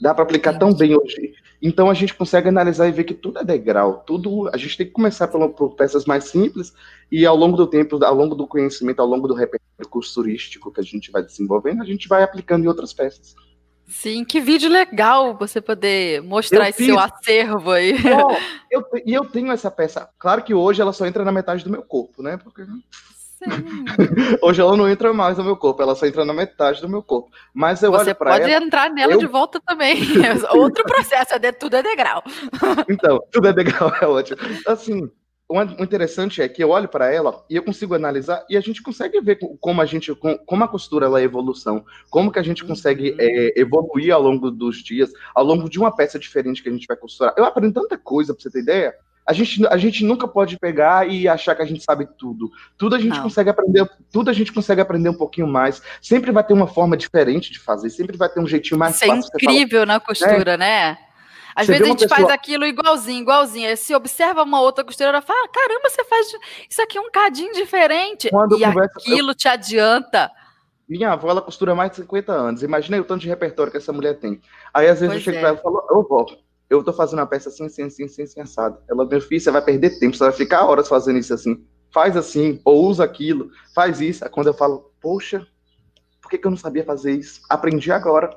Dá 0.00 0.14
para 0.14 0.24
aplicar 0.24 0.58
tão 0.58 0.72
bem 0.72 0.96
hoje. 0.96 1.34
Então 1.62 1.88
a 1.88 1.94
gente 1.94 2.14
consegue 2.14 2.48
analisar 2.48 2.88
e 2.88 2.92
ver 2.92 3.04
que 3.04 3.14
tudo 3.14 3.38
é 3.38 3.44
degrau. 3.44 4.02
Tudo 4.06 4.50
a 4.52 4.56
gente 4.56 4.76
tem 4.76 4.86
que 4.86 4.92
começar 4.92 5.28
por, 5.28 5.48
por 5.50 5.74
peças 5.74 6.04
mais 6.04 6.24
simples 6.24 6.74
e 7.10 7.24
ao 7.24 7.36
longo 7.36 7.56
do 7.56 7.66
tempo, 7.66 8.04
ao 8.04 8.14
longo 8.14 8.34
do 8.34 8.46
conhecimento, 8.46 9.00
ao 9.00 9.06
longo 9.06 9.26
do 9.26 9.34
repertório 9.34 9.88
costurístico 9.88 10.70
que 10.70 10.80
a 10.80 10.84
gente 10.84 11.10
vai 11.10 11.22
desenvolvendo, 11.22 11.82
a 11.82 11.86
gente 11.86 12.06
vai 12.06 12.22
aplicando 12.22 12.64
em 12.64 12.68
outras 12.68 12.92
peças. 12.92 13.34
Sim, 13.86 14.24
que 14.24 14.40
vídeo 14.40 14.70
legal 14.70 15.36
você 15.36 15.60
poder 15.60 16.22
mostrar 16.22 16.64
eu 16.64 16.70
esse 16.70 16.78
fiz... 16.78 16.86
seu 16.86 16.98
acervo 16.98 17.70
aí. 17.70 17.94
Oh, 17.94 18.36
eu, 18.70 18.82
e 19.04 19.12
eu 19.12 19.24
tenho 19.26 19.52
essa 19.52 19.70
peça. 19.70 20.08
Claro 20.18 20.42
que 20.42 20.54
hoje 20.54 20.80
ela 20.80 20.92
só 20.92 21.06
entra 21.06 21.24
na 21.24 21.32
metade 21.32 21.62
do 21.62 21.70
meu 21.70 21.82
corpo, 21.82 22.22
né? 22.22 22.36
Porque 22.36 22.62
Hoje 24.42 24.60
ela 24.60 24.76
não 24.76 24.88
entra 24.88 25.12
mais 25.12 25.38
no 25.38 25.44
meu 25.44 25.56
corpo, 25.56 25.82
ela 25.82 25.94
só 25.94 26.06
entra 26.06 26.24
na 26.24 26.32
metade 26.32 26.80
do 26.80 26.88
meu 26.88 27.02
corpo. 27.02 27.30
Mas 27.52 27.82
eu 27.82 27.90
Você 27.92 28.10
olho 28.10 28.14
para 28.14 28.30
ela. 28.30 28.40
Pode 28.40 28.64
entrar 28.64 28.90
nela 28.90 29.12
eu... 29.12 29.18
de 29.18 29.26
volta 29.26 29.60
também. 29.64 29.98
Outro 30.54 30.84
processo, 30.84 31.34
é 31.34 31.52
tudo 31.52 31.76
é 31.76 31.82
degrau. 31.82 32.22
Então, 32.88 33.20
tudo 33.30 33.48
é 33.48 33.52
degrau, 33.52 33.92
é 34.00 34.06
ótimo. 34.06 34.38
Assim, 34.66 35.10
o 35.48 35.82
interessante 35.82 36.40
é 36.40 36.48
que 36.48 36.62
eu 36.62 36.70
olho 36.70 36.88
para 36.88 37.12
ela 37.12 37.44
e 37.50 37.56
eu 37.56 37.62
consigo 37.62 37.94
analisar 37.94 38.44
e 38.48 38.56
a 38.56 38.60
gente 38.60 38.82
consegue 38.82 39.20
ver 39.20 39.38
como 39.60 39.80
a 39.80 39.84
gente, 39.84 40.14
como 40.14 40.64
a 40.64 40.68
costura 40.68 41.06
ela 41.06 41.20
é 41.20 41.24
evolução, 41.24 41.84
como 42.10 42.32
que 42.32 42.38
a 42.38 42.42
gente 42.42 42.64
consegue 42.64 43.14
é, 43.18 43.60
evoluir 43.60 44.12
ao 44.12 44.22
longo 44.22 44.50
dos 44.50 44.82
dias, 44.82 45.12
ao 45.34 45.44
longo 45.44 45.68
de 45.68 45.78
uma 45.78 45.94
peça 45.94 46.18
diferente 46.18 46.62
que 46.62 46.68
a 46.68 46.72
gente 46.72 46.86
vai 46.86 46.96
costurar. 46.96 47.34
Eu 47.36 47.44
aprendo 47.44 47.74
tanta 47.74 47.98
coisa, 47.98 48.32
para 48.32 48.42
você 48.42 48.50
ter 48.50 48.60
ideia 48.60 48.94
a 49.26 49.32
gente, 49.32 49.66
a 49.66 49.76
gente 49.76 50.04
nunca 50.04 50.28
pode 50.28 50.58
pegar 50.58 51.08
e 51.08 51.26
achar 51.26 51.54
que 51.54 51.62
a 51.62 51.64
gente 51.64 51.82
sabe 51.82 52.06
tudo. 52.18 52.50
Tudo 52.76 52.94
a 52.94 52.98
gente 52.98 53.16
Não. 53.16 53.22
consegue 53.22 53.48
aprender, 53.48 53.88
tudo 54.12 54.28
a 54.28 54.32
gente 54.32 54.52
consegue 54.52 54.80
aprender 54.80 55.08
um 55.08 55.16
pouquinho 55.16 55.46
mais. 55.46 55.80
Sempre 56.02 56.30
vai 56.30 56.44
ter 56.44 56.52
uma 56.52 56.66
forma 56.66 56.96
diferente 56.96 57.50
de 57.50 57.58
fazer, 57.58 57.88
sempre 57.88 58.18
vai 58.18 58.28
ter 58.28 58.40
um 58.40 58.46
jeitinho 58.46 58.78
mais 58.78 58.96
Isso 58.96 59.04
é 59.04 59.08
fácil. 59.08 59.30
é 59.32 59.36
incrível 59.42 59.86
na 59.86 59.98
costura, 59.98 60.52
é. 60.52 60.56
né? 60.56 60.98
Às 61.56 61.66
você 61.66 61.72
vezes 61.72 61.86
a 61.86 61.90
gente 61.90 62.00
pessoa... 62.00 62.20
faz 62.20 62.30
aquilo 62.30 62.66
igualzinho, 62.66 63.22
igualzinho. 63.22 63.68
Aí 63.68 63.76
se 63.76 63.94
observa 63.94 64.42
uma 64.42 64.60
outra 64.60 64.84
costureira 64.84 65.22
fala: 65.22 65.48
caramba, 65.48 65.88
você 65.88 66.04
faz 66.04 66.26
isso 66.68 66.82
aqui 66.82 66.98
é 66.98 67.00
um 67.00 67.10
cadinho 67.10 67.52
diferente. 67.54 68.28
Quando 68.28 68.58
e 68.58 68.64
converso, 68.64 68.98
aquilo 68.98 69.30
eu... 69.30 69.34
te 69.34 69.48
adianta. 69.48 70.30
Minha 70.86 71.12
avó, 71.12 71.30
ela 71.30 71.40
costura 71.40 71.74
mais 71.74 71.92
de 71.92 71.96
50 71.98 72.30
anos. 72.32 72.62
Imaginei 72.62 73.00
o 73.00 73.04
tanto 73.04 73.22
de 73.22 73.28
repertório 73.28 73.72
que 73.72 73.78
essa 73.78 73.92
mulher 73.92 74.18
tem. 74.18 74.40
Aí, 74.72 74.86
às 74.86 75.00
vezes, 75.00 75.14
pois 75.14 75.26
eu 75.26 75.32
chego 75.32 75.38
é. 75.38 75.40
pra 75.40 75.48
ela 75.48 75.58
e 75.58 75.62
falo, 75.62 75.86
ô, 75.90 76.02
vó, 76.02 76.26
eu 76.68 76.82
tô 76.82 76.92
fazendo 76.92 77.20
uma 77.20 77.26
peça 77.26 77.48
assim, 77.48 77.66
assim, 77.66 77.82
assim, 77.82 78.04
assim, 78.04 78.22
assim, 78.22 78.40
assado. 78.40 78.78
Ela, 78.88 79.06
meu 79.06 79.20
filho, 79.20 79.40
você 79.40 79.50
vai 79.50 79.62
perder 79.62 79.98
tempo, 79.98 80.16
você 80.16 80.24
vai 80.24 80.32
ficar 80.32 80.64
horas 80.64 80.88
fazendo 80.88 81.18
isso 81.18 81.34
assim. 81.34 81.64
Faz 81.92 82.16
assim, 82.16 82.60
ou 82.64 82.86
usa 82.86 83.04
aquilo, 83.04 83.50
faz 83.74 84.00
isso. 84.00 84.24
Aí 84.24 84.30
quando 84.30 84.48
eu 84.48 84.54
falo, 84.54 84.90
poxa, 85.00 85.46
por 86.20 86.30
que, 86.30 86.38
que 86.38 86.46
eu 86.46 86.50
não 86.50 86.58
sabia 86.58 86.84
fazer 86.84 87.12
isso? 87.12 87.42
Aprendi 87.48 87.92
agora. 87.92 88.30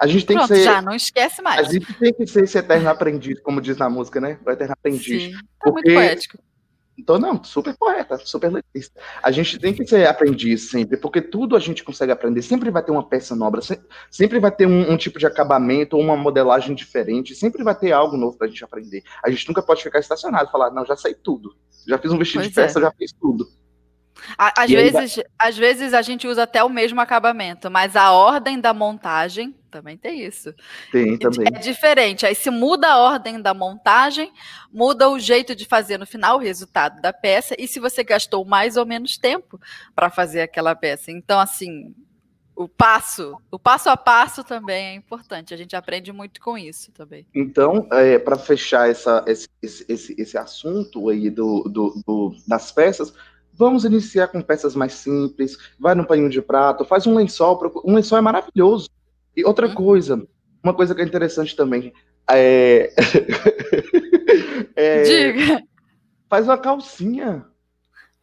A 0.00 0.06
gente 0.06 0.24
tem 0.24 0.36
Pronto, 0.36 0.48
que 0.48 0.56
ser. 0.56 0.64
Já, 0.64 0.80
não 0.80 0.94
esquece 0.94 1.42
mais. 1.42 1.68
A 1.68 1.70
gente 1.70 1.92
tem 1.94 2.12
que 2.12 2.26
ser 2.26 2.44
esse 2.44 2.56
eterno 2.56 2.88
aprendiz, 2.88 3.38
como 3.40 3.60
diz 3.60 3.76
na 3.76 3.90
música, 3.90 4.20
né? 4.20 4.38
O 4.44 4.50
eterno 4.50 4.72
aprendiz. 4.72 5.22
Sim, 5.22 5.32
tá 5.32 5.70
porque... 5.70 5.90
muito 5.90 5.94
poético. 5.94 6.38
Então, 6.96 7.18
não, 7.18 7.42
super 7.42 7.76
poeta, 7.76 8.16
super 8.18 8.52
letrista. 8.52 9.00
A 9.22 9.30
gente 9.30 9.58
tem 9.58 9.74
que 9.74 9.86
ser 9.86 10.06
aprendiz 10.06 10.70
sempre, 10.70 10.96
porque 10.96 11.20
tudo 11.20 11.56
a 11.56 11.58
gente 11.58 11.82
consegue 11.82 12.12
aprender. 12.12 12.42
Sempre 12.42 12.70
vai 12.70 12.82
ter 12.82 12.92
uma 12.92 13.06
peça 13.06 13.34
nova, 13.34 13.60
sempre 14.10 14.38
vai 14.38 14.50
ter 14.50 14.66
um, 14.66 14.92
um 14.92 14.96
tipo 14.96 15.18
de 15.18 15.26
acabamento 15.26 15.96
ou 15.96 16.02
uma 16.02 16.16
modelagem 16.16 16.74
diferente, 16.74 17.34
sempre 17.34 17.64
vai 17.64 17.74
ter 17.74 17.92
algo 17.92 18.16
novo 18.16 18.38
para 18.38 18.46
a 18.46 18.50
gente 18.50 18.64
aprender. 18.64 19.02
A 19.24 19.30
gente 19.30 19.48
nunca 19.48 19.62
pode 19.62 19.82
ficar 19.82 19.98
estacionado 19.98 20.48
e 20.48 20.52
falar, 20.52 20.70
não, 20.70 20.86
já 20.86 20.96
sei 20.96 21.14
tudo. 21.14 21.54
Já 21.86 21.98
fiz 21.98 22.12
um 22.12 22.18
vestido 22.18 22.42
pois 22.42 22.48
de 22.48 22.54
peça, 22.54 22.78
é. 22.78 22.82
já 22.82 22.92
fiz 22.92 23.12
tudo. 23.12 23.46
Às 24.38 24.70
vezes, 24.70 25.22
às 25.38 25.56
vezes 25.56 25.92
a 25.92 26.00
gente 26.00 26.26
usa 26.26 26.44
até 26.44 26.62
o 26.64 26.70
mesmo 26.70 27.00
acabamento, 27.00 27.70
mas 27.70 27.96
a 27.96 28.12
ordem 28.12 28.60
da 28.60 28.72
montagem 28.72 29.54
também 29.74 29.96
tem 29.96 30.24
isso. 30.24 30.54
Tem 30.92 31.18
também. 31.18 31.48
É 31.48 31.58
diferente. 31.58 32.24
Aí 32.24 32.34
se 32.34 32.48
muda 32.48 32.92
a 32.92 32.98
ordem 32.98 33.42
da 33.42 33.52
montagem, 33.52 34.32
muda 34.72 35.10
o 35.10 35.18
jeito 35.18 35.52
de 35.52 35.64
fazer 35.64 35.98
no 35.98 36.06
final 36.06 36.36
o 36.36 36.40
resultado 36.40 37.02
da 37.02 37.12
peça 37.12 37.56
e 37.58 37.66
se 37.66 37.80
você 37.80 38.04
gastou 38.04 38.44
mais 38.44 38.76
ou 38.76 38.86
menos 38.86 39.18
tempo 39.18 39.60
para 39.92 40.10
fazer 40.10 40.42
aquela 40.42 40.76
peça. 40.76 41.10
Então 41.10 41.40
assim, 41.40 41.92
o 42.54 42.68
passo, 42.68 43.36
o 43.50 43.58
passo 43.58 43.88
a 43.90 43.96
passo 43.96 44.44
também 44.44 44.86
é 44.86 44.94
importante. 44.94 45.52
A 45.52 45.56
gente 45.56 45.74
aprende 45.74 46.12
muito 46.12 46.40
com 46.40 46.56
isso 46.56 46.92
também. 46.92 47.26
Então, 47.34 47.88
é, 47.90 48.16
para 48.16 48.38
fechar 48.38 48.88
essa, 48.88 49.24
esse, 49.26 49.48
esse, 49.60 50.14
esse 50.16 50.38
assunto 50.38 51.08
aí 51.08 51.30
do, 51.30 51.64
do, 51.64 52.00
do, 52.06 52.36
das 52.46 52.70
peças, 52.70 53.12
Vamos 53.56 53.84
iniciar 53.84 54.28
com 54.28 54.42
peças 54.42 54.74
mais 54.74 54.94
simples, 54.94 55.56
vai 55.78 55.94
no 55.94 56.04
paninho 56.04 56.28
de 56.28 56.42
prato, 56.42 56.84
faz 56.84 57.06
um 57.06 57.14
lençol, 57.14 57.60
um 57.84 57.94
lençol 57.94 58.18
é 58.18 58.20
maravilhoso. 58.20 58.88
E 59.36 59.44
outra 59.44 59.68
coisa, 59.72 60.26
uma 60.62 60.74
coisa 60.74 60.94
que 60.94 61.02
é 61.02 61.04
interessante 61.04 61.54
também, 61.56 61.92
é... 62.30 62.92
é... 64.74 65.02
Diga. 65.02 65.62
Faz 66.28 66.46
uma 66.46 66.58
calcinha. 66.58 67.46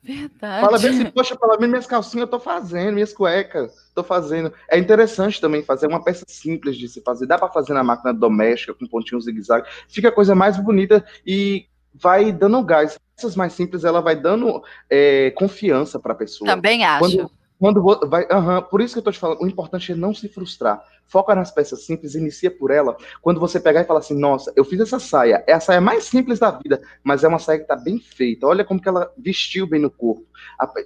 Verdade. 0.03 0.65
Fala 0.65 0.79
bem 0.79 0.89
assim, 0.89 1.05
poxa, 1.11 1.35
pelo 1.35 1.51
menos 1.53 1.69
minhas 1.69 1.85
calcinhas 1.85 2.23
eu 2.23 2.31
tô 2.31 2.39
fazendo, 2.39 2.95
minhas 2.95 3.13
cuecas, 3.13 3.71
tô 3.93 4.03
fazendo. 4.03 4.51
É 4.67 4.77
interessante 4.79 5.39
também 5.39 5.61
fazer 5.61 5.85
uma 5.85 6.03
peça 6.03 6.25
simples 6.27 6.75
de 6.75 6.87
se 6.87 7.01
fazer. 7.01 7.27
Dá 7.27 7.37
para 7.37 7.51
fazer 7.51 7.73
na 7.73 7.83
máquina 7.83 8.11
doméstica, 8.11 8.73
com 8.73 8.87
pontinho 8.87 9.21
zigue-zague. 9.21 9.67
Fica 9.87 10.09
a 10.09 10.11
coisa 10.11 10.33
mais 10.33 10.57
bonita 10.57 11.05
e 11.25 11.67
vai 11.93 12.31
dando 12.31 12.63
gás. 12.63 12.97
Essas 13.15 13.35
mais 13.35 13.53
simples, 13.53 13.83
ela 13.83 14.01
vai 14.01 14.15
dando 14.15 14.63
é, 14.89 15.29
confiança 15.31 15.99
para 15.99 16.13
a 16.13 16.15
pessoa. 16.17 16.49
Também 16.49 16.83
acho. 16.83 16.99
Quando, 16.99 17.31
Quando 17.61 17.79
vai, 18.07 18.23
uhum, 18.23 18.59
por 18.63 18.81
isso 18.81 18.95
que 18.95 18.99
eu 18.99 19.03
tô 19.03 19.11
te 19.11 19.19
falando, 19.19 19.39
o 19.39 19.47
importante 19.47 19.91
é 19.91 19.95
não 19.95 20.15
se 20.15 20.27
frustrar. 20.27 20.83
Foca 21.05 21.35
nas 21.35 21.51
peças 21.51 21.85
simples, 21.85 22.15
inicia 22.15 22.49
por 22.49 22.71
ela. 22.71 22.97
Quando 23.21 23.39
você 23.39 23.59
pegar 23.59 23.81
e 23.81 23.83
falar 23.83 23.99
assim, 23.99 24.19
nossa, 24.19 24.51
eu 24.55 24.65
fiz 24.65 24.79
essa 24.79 24.97
saia, 24.97 25.43
é 25.45 25.53
a 25.53 25.59
saia 25.59 25.79
mais 25.79 26.05
simples 26.05 26.39
da 26.39 26.49
vida, 26.49 26.81
mas 27.03 27.23
é 27.23 27.27
uma 27.27 27.37
saia 27.37 27.59
que 27.59 27.67
tá 27.67 27.75
bem 27.75 27.99
feita. 27.99 28.47
Olha 28.47 28.65
como 28.65 28.81
que 28.81 28.89
ela 28.89 29.13
vestiu 29.15 29.67
bem 29.67 29.79
no 29.79 29.91
corpo. 29.91 30.25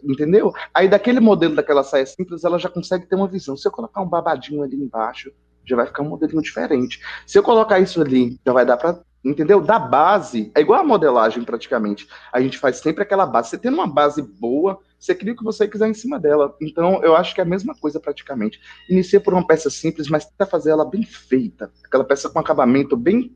Entendeu? 0.04 0.52
Aí 0.74 0.90
daquele 0.90 1.22
modelo 1.22 1.56
daquela 1.56 1.82
saia 1.82 2.06
simples, 2.06 2.44
ela 2.44 2.60
já 2.60 2.68
consegue 2.68 3.06
ter 3.06 3.16
uma 3.16 3.30
visão. 3.30 3.56
Se 3.56 3.66
eu 3.66 3.72
colocar 3.72 4.02
um 4.02 4.10
babadinho 4.10 4.62
ali 4.62 4.76
embaixo, 4.76 5.32
já 5.66 5.78
vai 5.78 5.86
ficar 5.86 6.04
um 6.04 6.10
modelinho 6.10 6.42
diferente. 6.42 7.00
Se 7.26 7.40
eu 7.40 7.44
colocar 7.44 7.80
isso 7.80 8.02
ali, 8.02 8.38
já 8.46 8.52
vai 8.52 8.66
dar 8.66 8.76
para 8.76 9.00
entendeu? 9.26 9.60
Da 9.60 9.80
base, 9.80 10.52
é 10.56 10.62
igual 10.62 10.82
a 10.82 10.84
modelagem 10.84 11.44
praticamente. 11.44 12.08
A 12.32 12.40
gente 12.40 12.58
faz 12.58 12.78
sempre 12.78 13.04
aquela 13.04 13.26
base. 13.26 13.50
Você 13.50 13.58
tendo 13.58 13.74
uma 13.74 13.88
base 13.88 14.22
boa, 14.22 14.80
você 15.00 15.16
cria 15.16 15.34
o 15.34 15.36
que 15.36 15.44
você 15.44 15.68
quiser 15.68 15.88
em 15.88 15.94
cima 15.94 16.20
dela. 16.20 16.56
Então, 16.62 17.04
eu 17.04 17.16
acho 17.16 17.34
que 17.34 17.42
é 17.42 17.44
a 17.44 17.48
mesma 17.48 17.74
coisa 17.76 18.00
praticamente. 18.00 18.60
Inicia 18.90 19.20
por 19.20 19.34
uma 19.34 19.46
peça 19.46 19.70
simples, 19.70 20.08
mas 20.08 20.26
tenta 20.26 20.46
fazer 20.46 20.70
ela 20.70 20.86
bem 20.86 21.04
feita. 21.04 21.72
Aquela 21.84 22.04
peça 22.04 22.30
com 22.30 22.40
acabamento 22.40 22.96
bem 22.96 23.36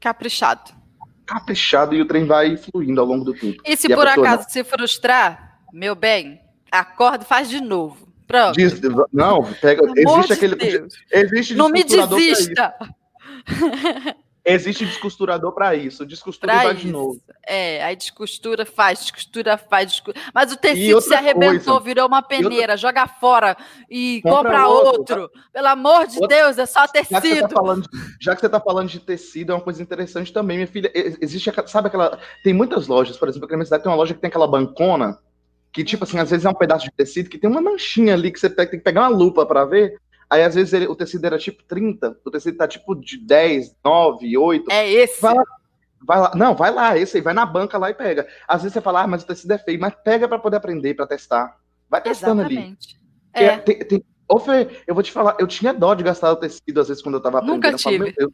caprichado. 0.00 0.72
Caprichado 1.24 1.94
e 1.94 2.02
o 2.02 2.06
trem 2.06 2.26
vai 2.26 2.58
fluindo 2.58 3.00
ao 3.00 3.06
longo 3.06 3.24
do 3.24 3.32
tempo. 3.32 3.62
E 3.64 3.74
se 3.76 3.90
e 3.90 3.94
por 3.94 4.06
acaso 4.06 4.42
não... 4.42 4.50
se 4.50 4.62
frustrar, 4.62 5.58
meu 5.72 5.94
bem, 5.94 6.40
acorda 6.70 7.24
e 7.24 7.26
faz 7.26 7.48
de 7.48 7.60
novo. 7.60 8.06
Pronto. 8.26 8.54
Diz, 8.54 8.78
não, 9.12 9.42
pega. 9.60 9.82
existe 9.96 10.32
aquele. 10.32 10.56
Deus. 10.56 10.94
Existe 11.10 11.54
não 11.54 11.68
me 11.68 11.82
desista. 11.84 12.74
Existe 14.44 14.84
descosturador 14.84 15.52
para 15.52 15.74
isso. 15.74 16.04
Descostura 16.04 16.52
pra 16.52 16.62
e 16.62 16.66
vai 16.66 16.74
de 16.74 16.92
novo. 16.92 17.18
É, 17.46 17.82
aí 17.82 17.96
descostura, 17.96 18.66
faz, 18.66 19.00
descostura, 19.00 19.56
faz. 19.56 19.90
Descostura. 19.90 20.20
Mas 20.34 20.52
o 20.52 20.56
tecido 20.56 21.00
se 21.00 21.14
arrebentou, 21.14 21.74
coisa, 21.74 21.80
virou 21.80 22.06
uma 22.06 22.20
peneira, 22.20 22.72
outra... 22.72 22.76
joga 22.76 23.06
fora 23.06 23.56
e 23.88 24.20
compra, 24.22 24.42
compra 24.42 24.68
outro. 24.68 25.20
outro. 25.22 25.40
Pelo 25.50 25.68
amor 25.68 26.06
de 26.06 26.20
outra... 26.20 26.36
Deus, 26.36 26.58
é 26.58 26.66
só 26.66 26.86
tecido. 26.86 27.14
Já 27.14 27.20
que, 27.22 27.40
tá 27.40 27.48
falando, 27.48 27.88
já 28.20 28.34
que 28.34 28.40
você 28.40 28.46
está 28.46 28.60
falando 28.60 28.88
de 28.88 29.00
tecido, 29.00 29.52
é 29.52 29.54
uma 29.54 29.62
coisa 29.62 29.82
interessante 29.82 30.30
também, 30.30 30.58
minha 30.58 30.66
filha. 30.66 30.90
Existe, 30.94 31.50
sabe 31.66 31.88
aquela. 31.88 32.18
Tem 32.42 32.52
muitas 32.52 32.86
lojas, 32.86 33.16
por 33.16 33.28
exemplo, 33.28 33.46
aqui 33.46 33.52
na 33.52 33.58
minha 33.58 33.64
cidade 33.64 33.82
tem 33.82 33.90
uma 33.90 33.96
loja 33.96 34.12
que 34.12 34.20
tem 34.20 34.28
aquela 34.28 34.46
bancona 34.46 35.18
que, 35.72 35.82
tipo 35.82 36.04
assim, 36.04 36.20
às 36.20 36.30
vezes 36.30 36.46
é 36.46 36.48
um 36.48 36.54
pedaço 36.54 36.84
de 36.84 36.92
tecido 36.92 37.28
que 37.28 37.36
tem 37.36 37.50
uma 37.50 37.60
manchinha 37.60 38.14
ali 38.14 38.30
que 38.30 38.38
você 38.38 38.48
tem 38.48 38.68
que 38.68 38.78
pegar 38.78 39.00
uma 39.02 39.08
lupa 39.08 39.44
para 39.44 39.64
ver. 39.64 39.98
Aí, 40.34 40.42
às 40.42 40.56
vezes, 40.56 40.72
ele, 40.72 40.88
o 40.88 40.96
tecido 40.96 41.24
era 41.24 41.38
tipo 41.38 41.62
30, 41.62 42.18
o 42.24 42.30
tecido 42.30 42.58
tá 42.58 42.66
tipo 42.66 42.92
de 42.96 43.18
10, 43.18 43.76
9, 43.84 44.36
8. 44.36 44.68
É 44.68 44.90
esse? 44.90 45.22
Vai 45.22 45.32
lá, 45.32 45.44
vai 46.00 46.18
lá. 46.18 46.32
Não, 46.34 46.56
vai 46.56 46.72
lá, 46.72 46.98
esse 46.98 47.16
aí, 47.16 47.22
vai 47.22 47.32
na 47.32 47.46
banca 47.46 47.78
lá 47.78 47.88
e 47.88 47.94
pega. 47.94 48.26
Às 48.48 48.62
vezes 48.62 48.74
você 48.74 48.80
fala, 48.80 49.02
ah, 49.02 49.06
mas 49.06 49.22
o 49.22 49.26
tecido 49.28 49.52
é 49.52 49.58
feio, 49.58 49.78
mas 49.78 49.94
pega 50.02 50.26
para 50.26 50.40
poder 50.40 50.56
aprender, 50.56 50.94
para 50.94 51.06
testar. 51.06 51.56
Vai 51.88 52.02
testando 52.02 52.40
Exatamente. 52.42 52.98
ali. 53.32 53.46
É. 53.46 53.58
Tem, 53.58 53.78
tem, 53.78 54.04
Ô, 54.28 54.40
Fê, 54.40 54.68
eu 54.88 54.94
vou 54.94 55.04
te 55.04 55.12
falar, 55.12 55.36
eu 55.38 55.46
tinha 55.46 55.72
dó 55.72 55.94
de 55.94 56.02
gastar 56.02 56.32
o 56.32 56.36
tecido, 56.36 56.80
às 56.80 56.88
vezes, 56.88 57.00
quando 57.00 57.14
eu 57.14 57.20
tava 57.20 57.38
aprendendo. 57.38 57.62
Nunca 57.62 57.76
tive. 57.76 58.12
Falo, 58.12 58.32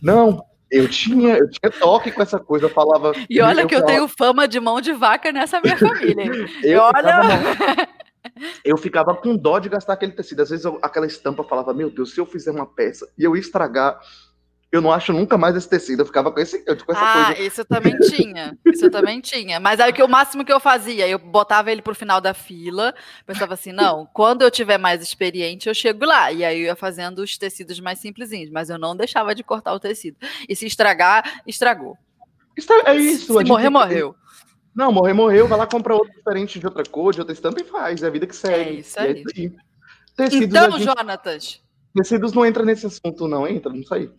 não, 0.00 0.42
eu 0.70 0.88
tinha, 0.88 1.36
eu 1.36 1.50
tinha 1.50 1.70
toque 1.70 2.10
com 2.10 2.22
essa 2.22 2.38
coisa, 2.38 2.64
eu 2.64 2.70
falava. 2.70 3.12
E 3.28 3.42
olha 3.42 3.60
eu 3.60 3.66
que 3.66 3.74
eu 3.74 3.80
falava... 3.80 3.98
tenho 3.98 4.08
fama 4.08 4.48
de 4.48 4.58
mão 4.58 4.80
de 4.80 4.94
vaca 4.94 5.30
nessa 5.30 5.60
minha 5.60 5.76
família. 5.76 6.46
eu 6.62 6.80
olha. 6.80 7.20
eu 8.64 8.76
ficava 8.76 9.14
com 9.14 9.36
dó 9.36 9.58
de 9.58 9.68
gastar 9.68 9.94
aquele 9.94 10.12
tecido. 10.12 10.42
Às 10.42 10.50
vezes 10.50 10.64
eu, 10.64 10.78
aquela 10.82 11.06
estampa 11.06 11.44
falava, 11.44 11.74
meu 11.74 11.90
Deus, 11.90 12.14
se 12.14 12.20
eu 12.20 12.26
fizer 12.26 12.50
uma 12.50 12.66
peça 12.66 13.10
e 13.18 13.24
eu 13.24 13.36
estragar, 13.36 14.00
eu 14.72 14.80
não 14.80 14.90
acho 14.90 15.12
nunca 15.12 15.36
mais 15.36 15.54
esse 15.54 15.68
tecido. 15.68 16.00
Eu 16.00 16.06
ficava 16.06 16.32
com, 16.32 16.40
esse, 16.40 16.64
com 16.64 16.92
essa 16.92 17.00
ah, 17.00 17.26
coisa. 17.26 17.42
isso 17.42 17.60
eu 17.60 17.64
também 17.66 17.94
tinha. 17.98 18.58
Isso 18.64 18.86
eu 18.86 18.90
também 18.90 19.20
tinha. 19.20 19.60
Mas 19.60 19.78
aí 19.78 19.92
que 19.92 20.02
o 20.02 20.08
máximo 20.08 20.46
que 20.46 20.52
eu 20.52 20.58
fazia, 20.58 21.06
eu 21.06 21.18
botava 21.18 21.70
ele 21.70 21.82
pro 21.82 21.94
final 21.94 22.22
da 22.22 22.32
fila, 22.32 22.94
pensava 23.26 23.52
assim, 23.52 23.70
não, 23.70 24.08
quando 24.14 24.40
eu 24.40 24.50
tiver 24.50 24.78
mais 24.78 25.02
experiente, 25.02 25.68
eu 25.68 25.74
chego 25.74 26.06
lá. 26.06 26.32
E 26.32 26.42
aí 26.42 26.60
eu 26.60 26.66
ia 26.66 26.76
fazendo 26.76 27.18
os 27.18 27.36
tecidos 27.36 27.78
mais 27.80 27.98
simplesinhos, 27.98 28.50
mas 28.50 28.70
eu 28.70 28.78
não 28.78 28.96
deixava 28.96 29.34
de 29.34 29.44
cortar 29.44 29.74
o 29.74 29.80
tecido. 29.80 30.16
E 30.48 30.56
se 30.56 30.64
estragar, 30.64 31.42
estragou. 31.46 31.98
É 32.86 32.94
isso. 32.94 33.38
Se 33.38 33.44
morrer, 33.44 33.68
morreu. 33.68 34.14
Não, 34.74 34.90
morrer, 34.90 35.12
morreu, 35.12 35.46
vai 35.46 35.58
lá 35.58 35.66
comprar 35.66 35.94
outro 35.94 36.12
diferente 36.14 36.58
de 36.58 36.66
outra 36.66 36.82
cor, 36.84 37.12
de 37.12 37.20
outra 37.20 37.34
estampa 37.34 37.60
e 37.60 37.64
faz. 37.64 38.02
É 38.02 38.06
a 38.06 38.10
vida 38.10 38.26
que 38.26 38.34
segue. 38.34 38.70
É 38.70 38.72
isso 38.72 38.98
aí. 38.98 39.08
É 39.08 39.20
isso 39.20 39.56
Tecidos, 40.16 40.48
então, 40.48 40.70
gente... 40.72 40.84
Jonatas. 40.84 41.62
Tecidos 41.94 42.32
não 42.32 42.44
entra 42.44 42.64
nesse 42.64 42.86
assunto, 42.86 43.28
não 43.28 43.46
entra? 43.46 43.72
Não 43.72 43.84
sei. 43.84 44.10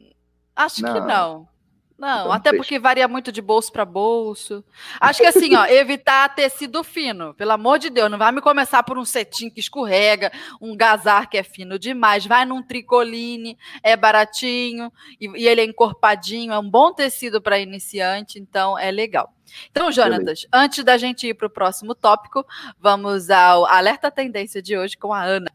Acho 0.55 0.81
não. 0.81 0.93
que 0.93 0.99
não. 0.99 1.53
Não, 1.97 2.21
então, 2.21 2.31
até 2.31 2.49
deixa. 2.49 2.63
porque 2.63 2.79
varia 2.79 3.07
muito 3.07 3.31
de 3.31 3.41
bolso 3.41 3.71
para 3.71 3.85
bolso. 3.85 4.63
Acho 4.99 5.19
que 5.21 5.25
assim, 5.25 5.55
ó, 5.55 5.63
evitar 5.67 6.33
tecido 6.35 6.83
fino. 6.83 7.33
Pelo 7.35 7.51
amor 7.51 7.79
de 7.79 7.89
Deus, 7.89 8.09
não 8.09 8.17
vai 8.17 8.31
me 8.31 8.41
começar 8.41 8.83
por 8.83 8.97
um 8.97 9.05
cetim 9.05 9.49
que 9.49 9.59
escorrega, 9.59 10.31
um 10.59 10.75
gazar 10.75 11.29
que 11.29 11.37
é 11.37 11.43
fino 11.43 11.77
demais. 11.79 12.25
Vai 12.25 12.45
num 12.45 12.61
tricoline, 12.61 13.57
é 13.81 13.95
baratinho 13.95 14.91
e, 15.19 15.27
e 15.43 15.47
ele 15.47 15.61
é 15.61 15.65
encorpadinho, 15.65 16.51
é 16.51 16.59
um 16.59 16.69
bom 16.69 16.93
tecido 16.93 17.41
para 17.41 17.59
iniciante, 17.59 18.39
então 18.39 18.77
é 18.77 18.91
legal. 18.91 19.31
Então, 19.71 19.91
Jonatas, 19.91 20.45
antes 20.51 20.83
da 20.83 20.97
gente 20.97 21.27
ir 21.27 21.33
para 21.33 21.47
o 21.47 21.49
próximo 21.49 21.95
tópico, 21.95 22.45
vamos 22.79 23.29
ao 23.29 23.65
alerta 23.65 24.11
tendência 24.11 24.61
de 24.61 24.77
hoje 24.77 24.97
com 24.97 25.13
a 25.13 25.23
Ana. 25.23 25.51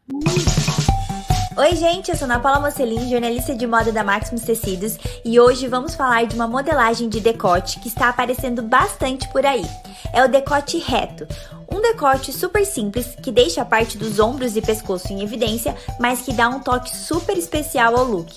Oi, 1.57 1.75
gente, 1.75 2.11
eu 2.11 2.15
sou 2.15 2.25
Ana 2.25 2.39
Paula 2.39 2.59
Mocelin, 2.59 3.09
jornalista 3.09 3.55
de 3.55 3.65
moda 3.65 3.91
da 3.91 4.03
Maximus 4.03 4.43
Tecidos, 4.43 4.97
e 5.25 5.39
hoje 5.39 5.67
vamos 5.67 5.95
falar 5.95 6.27
de 6.27 6.35
uma 6.35 6.47
modelagem 6.47 7.09
de 7.09 7.19
decote 7.19 7.79
que 7.79 7.87
está 7.87 8.09
aparecendo 8.09 8.61
bastante 8.61 9.27
por 9.29 9.43
aí. 9.43 9.65
É 10.13 10.23
o 10.23 10.27
decote 10.29 10.77
reto. 10.77 11.27
Um 11.69 11.81
decote 11.81 12.31
super 12.31 12.63
simples 12.65 13.15
que 13.21 13.31
deixa 13.31 13.63
a 13.63 13.65
parte 13.65 13.97
dos 13.97 14.19
ombros 14.19 14.55
e 14.55 14.61
pescoço 14.61 15.11
em 15.11 15.23
evidência, 15.23 15.75
mas 15.99 16.21
que 16.21 16.33
dá 16.33 16.47
um 16.47 16.59
toque 16.59 16.95
super 16.95 17.35
especial 17.35 17.97
ao 17.97 18.05
look. 18.05 18.31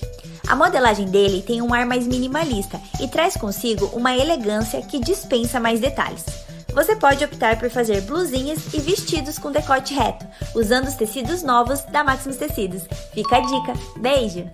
A 0.47 0.55
modelagem 0.55 1.05
dele 1.05 1.43
tem 1.43 1.61
um 1.61 1.73
ar 1.73 1.85
mais 1.85 2.07
minimalista 2.07 2.81
e 2.99 3.07
traz 3.07 3.37
consigo 3.37 3.85
uma 3.93 4.17
elegância 4.17 4.81
que 4.81 4.99
dispensa 4.99 5.59
mais 5.59 5.79
detalhes. 5.79 6.25
Você 6.73 6.95
pode 6.95 7.23
optar 7.23 7.59
por 7.59 7.69
fazer 7.69 8.01
blusinhas 8.01 8.73
e 8.73 8.79
vestidos 8.79 9.37
com 9.37 9.51
decote 9.51 9.93
reto, 9.93 10.25
usando 10.55 10.87
os 10.87 10.95
tecidos 10.95 11.43
novos 11.43 11.83
da 11.83 12.03
Maximus 12.03 12.37
Tecidos. 12.37 12.87
Fica 13.13 13.37
a 13.37 13.41
dica. 13.41 13.73
Beijo! 13.97 14.49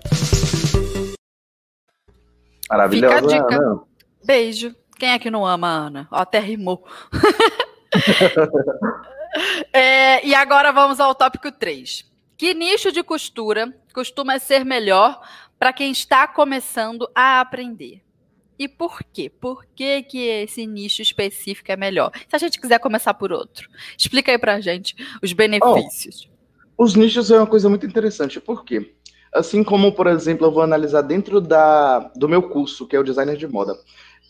Maravilhosa, 2.68 3.16
Fica 3.16 3.26
a 3.26 3.40
dica. 3.40 3.56
Ana. 3.56 3.80
Beijo. 4.22 4.76
Quem 4.98 5.12
é 5.12 5.18
que 5.18 5.30
não 5.30 5.46
ama 5.46 5.68
a 5.68 5.86
Ana? 5.86 6.08
Ó, 6.10 6.18
até 6.18 6.38
rimou. 6.38 6.84
é, 9.72 10.26
e 10.26 10.34
agora 10.34 10.72
vamos 10.72 11.00
ao 11.00 11.14
tópico 11.14 11.50
3. 11.50 12.04
Que 12.36 12.52
nicho 12.52 12.92
de 12.92 13.02
costura 13.02 13.74
costuma 13.94 14.38
ser 14.38 14.62
melhor 14.62 15.22
para 15.58 15.72
quem 15.72 15.90
está 15.90 16.28
começando 16.28 17.10
a 17.14 17.40
aprender? 17.40 18.02
E 18.60 18.68
por 18.68 19.02
quê? 19.10 19.30
Por 19.30 19.64
que, 19.74 20.02
que 20.02 20.18
esse 20.18 20.66
nicho 20.66 21.00
específico 21.00 21.72
é 21.72 21.76
melhor? 21.76 22.12
Se 22.28 22.36
a 22.36 22.38
gente 22.38 22.60
quiser 22.60 22.78
começar 22.78 23.14
por 23.14 23.32
outro, 23.32 23.66
explica 23.96 24.30
aí 24.30 24.36
pra 24.36 24.60
gente 24.60 24.94
os 25.22 25.32
benefícios. 25.32 26.28
Oh, 26.76 26.84
os 26.84 26.94
nichos 26.94 27.30
é 27.30 27.38
uma 27.38 27.46
coisa 27.46 27.70
muito 27.70 27.86
interessante, 27.86 28.38
por 28.38 28.62
quê? 28.62 28.94
Assim 29.32 29.64
como, 29.64 29.92
por 29.92 30.06
exemplo, 30.06 30.46
eu 30.46 30.52
vou 30.52 30.62
analisar 30.62 31.00
dentro 31.00 31.40
da, 31.40 32.00
do 32.14 32.28
meu 32.28 32.50
curso, 32.50 32.86
que 32.86 32.94
é 32.94 33.00
o 33.00 33.02
designer 33.02 33.34
de 33.34 33.48
moda. 33.48 33.74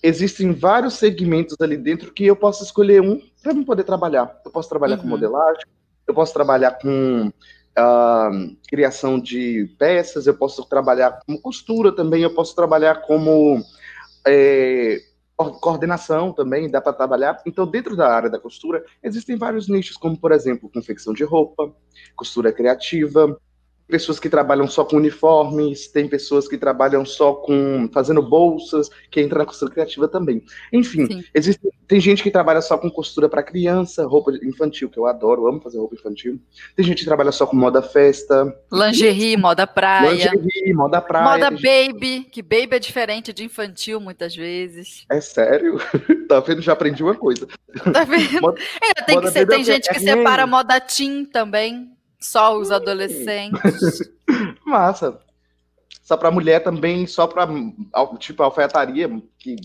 Existem 0.00 0.52
vários 0.52 0.94
segmentos 0.94 1.56
ali 1.60 1.76
dentro 1.76 2.12
que 2.12 2.24
eu 2.24 2.36
posso 2.36 2.62
escolher 2.62 3.02
um 3.02 3.20
para 3.42 3.52
eu 3.52 3.64
poder 3.64 3.82
trabalhar. 3.82 4.40
Eu 4.44 4.52
posso 4.52 4.68
trabalhar 4.68 4.94
uhum. 4.94 5.02
com 5.02 5.08
modelagem, 5.08 5.64
eu 6.06 6.14
posso 6.14 6.32
trabalhar 6.32 6.78
com 6.78 7.26
uh, 7.26 8.56
criação 8.68 9.18
de 9.18 9.74
peças, 9.76 10.28
eu 10.28 10.34
posso 10.34 10.64
trabalhar 10.66 11.18
como 11.26 11.40
costura 11.40 11.90
também, 11.90 12.22
eu 12.22 12.32
posso 12.32 12.54
trabalhar 12.54 13.02
como 13.02 13.60
é, 14.26 15.00
coordenação 15.60 16.32
também, 16.32 16.70
dá 16.70 16.80
para 16.80 16.92
trabalhar. 16.92 17.40
Então, 17.46 17.66
dentro 17.66 17.96
da 17.96 18.08
área 18.12 18.30
da 18.30 18.38
costura, 18.38 18.84
existem 19.02 19.36
vários 19.36 19.68
nichos, 19.68 19.96
como, 19.96 20.18
por 20.18 20.32
exemplo, 20.32 20.70
confecção 20.70 21.12
de 21.12 21.24
roupa, 21.24 21.74
costura 22.14 22.52
criativa, 22.52 23.40
pessoas 23.90 24.18
que 24.18 24.28
trabalham 24.28 24.66
só 24.66 24.84
com 24.84 24.96
uniformes, 24.96 25.88
tem 25.88 26.08
pessoas 26.08 26.48
que 26.48 26.56
trabalham 26.56 27.04
só 27.04 27.34
com 27.34 27.88
fazendo 27.92 28.22
bolsas, 28.22 28.88
que 29.10 29.20
entra 29.20 29.40
na 29.40 29.46
costura 29.46 29.70
criativa 29.70 30.08
também. 30.08 30.42
Enfim, 30.72 31.24
existe, 31.34 31.60
tem 31.86 32.00
gente 32.00 32.22
que 32.22 32.30
trabalha 32.30 32.62
só 32.62 32.78
com 32.78 32.88
costura 32.88 33.28
para 33.28 33.42
criança, 33.42 34.06
roupa 34.06 34.30
infantil, 34.44 34.88
que 34.88 34.96
eu 34.96 35.06
adoro, 35.06 35.48
amo 35.48 35.60
fazer 35.60 35.78
roupa 35.78 35.96
infantil. 35.96 36.40
Tem 36.76 36.84
gente 36.84 37.00
que 37.00 37.04
trabalha 37.04 37.32
só 37.32 37.46
com 37.46 37.56
moda 37.56 37.82
festa. 37.82 38.56
Lingerie, 38.72 39.36
moda 39.36 39.66
praia. 39.66 40.30
Lingerie, 40.32 40.72
moda 40.72 41.00
praia. 41.00 41.24
Moda 41.24 41.50
baby, 41.50 42.18
gente... 42.18 42.30
que 42.30 42.42
baby 42.42 42.76
é 42.76 42.78
diferente 42.78 43.32
de 43.32 43.44
infantil 43.44 44.00
muitas 44.00 44.36
vezes. 44.36 45.04
É 45.10 45.20
sério? 45.20 45.80
tá 46.28 46.38
vendo? 46.38 46.62
Já 46.62 46.74
aprendi 46.74 47.02
uma 47.02 47.16
coisa. 47.16 47.48
Tá 47.92 48.04
vendo? 48.04 48.40
Moda, 48.40 48.60
é, 48.80 49.02
tem, 49.02 49.26
ser, 49.26 49.46
tem 49.48 49.60
é 49.62 49.64
gente 49.64 49.88
que 49.88 49.98
separa 49.98 50.46
moda 50.46 50.80
teen 50.80 51.24
também. 51.24 51.90
Só 52.20 52.56
os 52.58 52.70
adolescentes. 52.70 54.12
Massa. 54.64 55.18
Só 56.02 56.16
para 56.16 56.30
mulher 56.30 56.62
também, 56.62 57.06
só 57.06 57.26
para 57.26 57.48
tipo 58.18 58.42
alfaiataria, 58.42 59.08
que 59.38 59.56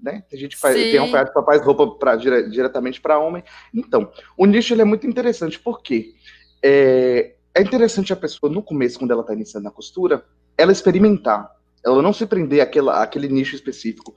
né? 0.00 0.22
Tem 0.28 0.38
gente 0.38 0.54
que 0.54 0.60
faz, 0.60 0.74
tem 0.74 1.00
um 1.00 1.10
que 1.10 1.42
faz 1.44 1.62
roupa 1.62 1.86
pra, 1.98 2.16
dire, 2.16 2.48
diretamente 2.50 3.00
para 3.00 3.18
homem. 3.18 3.42
Então, 3.74 4.10
o 4.36 4.46
nicho 4.46 4.72
ele 4.72 4.82
é 4.82 4.84
muito 4.84 5.06
interessante, 5.06 5.58
porque 5.58 6.14
é, 6.62 7.34
é 7.54 7.62
interessante 7.62 8.12
a 8.12 8.16
pessoa, 8.16 8.50
no 8.50 8.62
começo, 8.62 8.98
quando 8.98 9.10
ela 9.10 9.22
está 9.22 9.34
iniciando 9.34 9.64
na 9.64 9.70
costura, 9.70 10.24
ela 10.56 10.72
experimentar. 10.72 11.50
Ela 11.84 12.02
não 12.02 12.12
se 12.12 12.26
prender 12.26 12.60
àquela, 12.60 13.02
àquele 13.02 13.28
nicho 13.28 13.54
específico. 13.54 14.14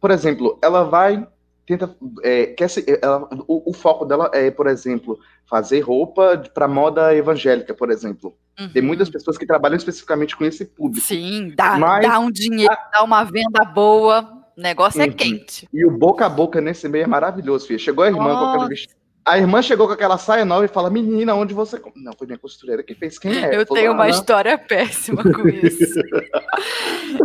Por 0.00 0.10
exemplo, 0.10 0.58
ela 0.62 0.84
vai 0.84 1.26
tenta 1.66 1.94
é, 2.22 2.46
quer 2.46 2.68
se, 2.68 2.84
ela, 3.02 3.28
o, 3.48 3.70
o, 3.70 3.72
foco 3.72 4.04
dela 4.04 4.30
é, 4.32 4.50
por 4.50 4.68
exemplo, 4.68 5.18
fazer 5.44 5.80
roupa 5.80 6.42
para 6.54 6.68
moda 6.68 7.14
evangélica, 7.14 7.74
por 7.74 7.90
exemplo. 7.90 8.36
Uhum. 8.58 8.68
Tem 8.68 8.80
muitas 8.80 9.10
pessoas 9.10 9.36
que 9.36 9.44
trabalham 9.44 9.76
especificamente 9.76 10.36
com 10.36 10.44
esse 10.44 10.64
público. 10.64 11.04
Sim, 11.04 11.52
dá, 11.56 11.76
mas, 11.76 12.06
dá 12.06 12.18
um 12.18 12.30
dinheiro, 12.30 12.72
a... 12.72 12.90
dá 12.92 13.02
uma 13.02 13.24
venda 13.24 13.64
boa. 13.64 14.44
O 14.56 14.60
negócio 14.60 15.02
é 15.02 15.04
uhum. 15.04 15.10
é 15.10 15.14
quente. 15.14 15.68
E 15.72 15.84
o 15.84 15.90
boca 15.90 16.24
a 16.24 16.28
boca 16.28 16.60
nesse 16.60 16.88
meio 16.88 17.04
é 17.04 17.06
maravilhoso, 17.06 17.66
filha. 17.66 17.78
Chegou 17.78 18.04
a 18.04 18.08
irmã 18.08 18.28
Nossa. 18.28 18.38
com 18.38 18.50
aquele 18.50 18.68
vestido. 18.68 18.94
A 19.26 19.36
irmã 19.38 19.60
chegou 19.60 19.88
com 19.88 19.92
aquela 19.92 20.18
saia 20.18 20.44
nova 20.44 20.64
e 20.64 20.68
fala: 20.68 20.88
Menina, 20.88 21.34
onde 21.34 21.52
você. 21.52 21.82
Não, 21.96 22.12
foi 22.16 22.28
minha 22.28 22.38
costureira 22.38 22.80
que 22.84 22.94
fez. 22.94 23.18
Quem 23.18 23.44
é? 23.44 23.56
Eu 23.56 23.66
tenho 23.66 23.92
uma 23.92 24.08
história 24.08 24.56
péssima 24.56 25.20
com 25.24 25.48
isso. 25.48 26.00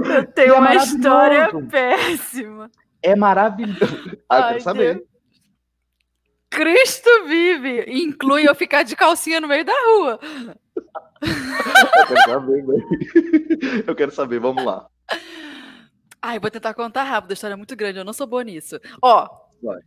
Eu 0.10 0.26
tenho 0.34 0.56
é 0.56 0.58
uma 0.58 0.76
história 0.76 1.50
péssima. 1.70 2.72
É 3.04 3.16
maravilhoso. 3.16 4.18
Ah, 4.30 4.40
eu 4.40 4.48
quero 4.50 4.62
saber. 4.62 4.96
Deus. 4.96 5.08
Cristo 6.50 7.10
vive! 7.28 7.86
Inclui 7.88 8.48
eu 8.48 8.54
ficar 8.54 8.84
de 8.84 8.96
calcinha 8.96 9.40
no 9.40 9.48
meio 9.48 9.64
da 9.64 9.74
rua. 9.74 10.20
eu 11.22 12.08
quero 12.08 12.22
saber, 12.26 12.66
Eu 13.88 13.96
quero 13.96 14.12
saber, 14.12 14.40
vamos 14.40 14.64
lá. 14.64 14.88
Ai, 16.22 16.40
vou 16.40 16.52
tentar 16.52 16.74
contar 16.74 17.04
rápido, 17.04 17.32
a 17.32 17.34
história 17.34 17.54
é 17.54 17.58
muito 17.58 17.76
grande, 17.76 18.00
eu 18.00 18.06
não 18.06 18.14
sou 18.14 18.28
boa 18.28 18.44
nisso. 18.44 18.80
Ó, 19.02 19.28
Vai 19.64 19.80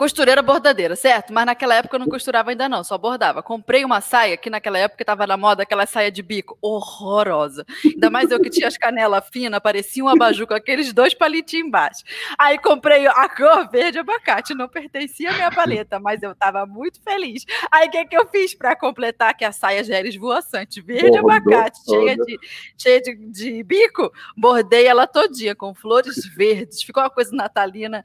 costureira 0.00 0.40
bordadeira, 0.40 0.96
certo? 0.96 1.30
Mas 1.30 1.44
naquela 1.44 1.74
época 1.74 1.94
eu 1.94 2.00
não 2.00 2.06
costurava 2.06 2.48
ainda 2.48 2.66
não, 2.70 2.82
só 2.82 2.96
bordava. 2.96 3.42
Comprei 3.42 3.84
uma 3.84 4.00
saia 4.00 4.34
que 4.34 4.48
naquela 4.48 4.78
época 4.78 5.02
estava 5.02 5.26
na 5.26 5.36
moda, 5.36 5.62
aquela 5.62 5.84
saia 5.84 6.10
de 6.10 6.22
bico, 6.22 6.56
horrorosa. 6.62 7.66
Ainda 7.84 8.08
mais 8.08 8.30
eu 8.30 8.40
que 8.40 8.48
tinha 8.48 8.66
as 8.66 8.78
canelas 8.78 9.28
finas, 9.30 9.60
parecia 9.60 10.02
um 10.02 10.08
abajur 10.08 10.46
com 10.46 10.54
aqueles 10.54 10.94
dois 10.94 11.12
palitinhos 11.12 11.68
embaixo. 11.68 12.02
Aí 12.38 12.58
comprei 12.58 13.06
a 13.06 13.28
cor 13.28 13.68
verde 13.70 13.98
abacate, 13.98 14.54
não 14.54 14.70
pertencia 14.70 15.28
à 15.28 15.34
minha 15.34 15.50
paleta, 15.50 16.00
mas 16.00 16.22
eu 16.22 16.32
estava 16.32 16.64
muito 16.64 16.98
feliz. 17.02 17.44
Aí 17.70 17.88
o 17.88 17.90
que, 17.90 18.06
que 18.06 18.16
eu 18.16 18.26
fiz 18.28 18.54
para 18.54 18.74
completar 18.74 19.36
que 19.36 19.44
a 19.44 19.52
saia 19.52 19.84
já 19.84 19.96
era 19.96 20.08
esvoaçante? 20.08 20.80
Verde 20.80 21.18
abacate, 21.18 21.78
cheia, 21.84 22.16
de, 22.16 22.38
cheia 22.78 23.02
de, 23.02 23.16
de 23.16 23.62
bico, 23.62 24.10
bordei 24.34 24.86
ela 24.86 25.06
todinha 25.06 25.54
com 25.54 25.74
flores 25.74 26.24
verdes. 26.34 26.82
Ficou 26.82 27.02
uma 27.02 27.10
coisa 27.10 27.36
natalina 27.36 28.02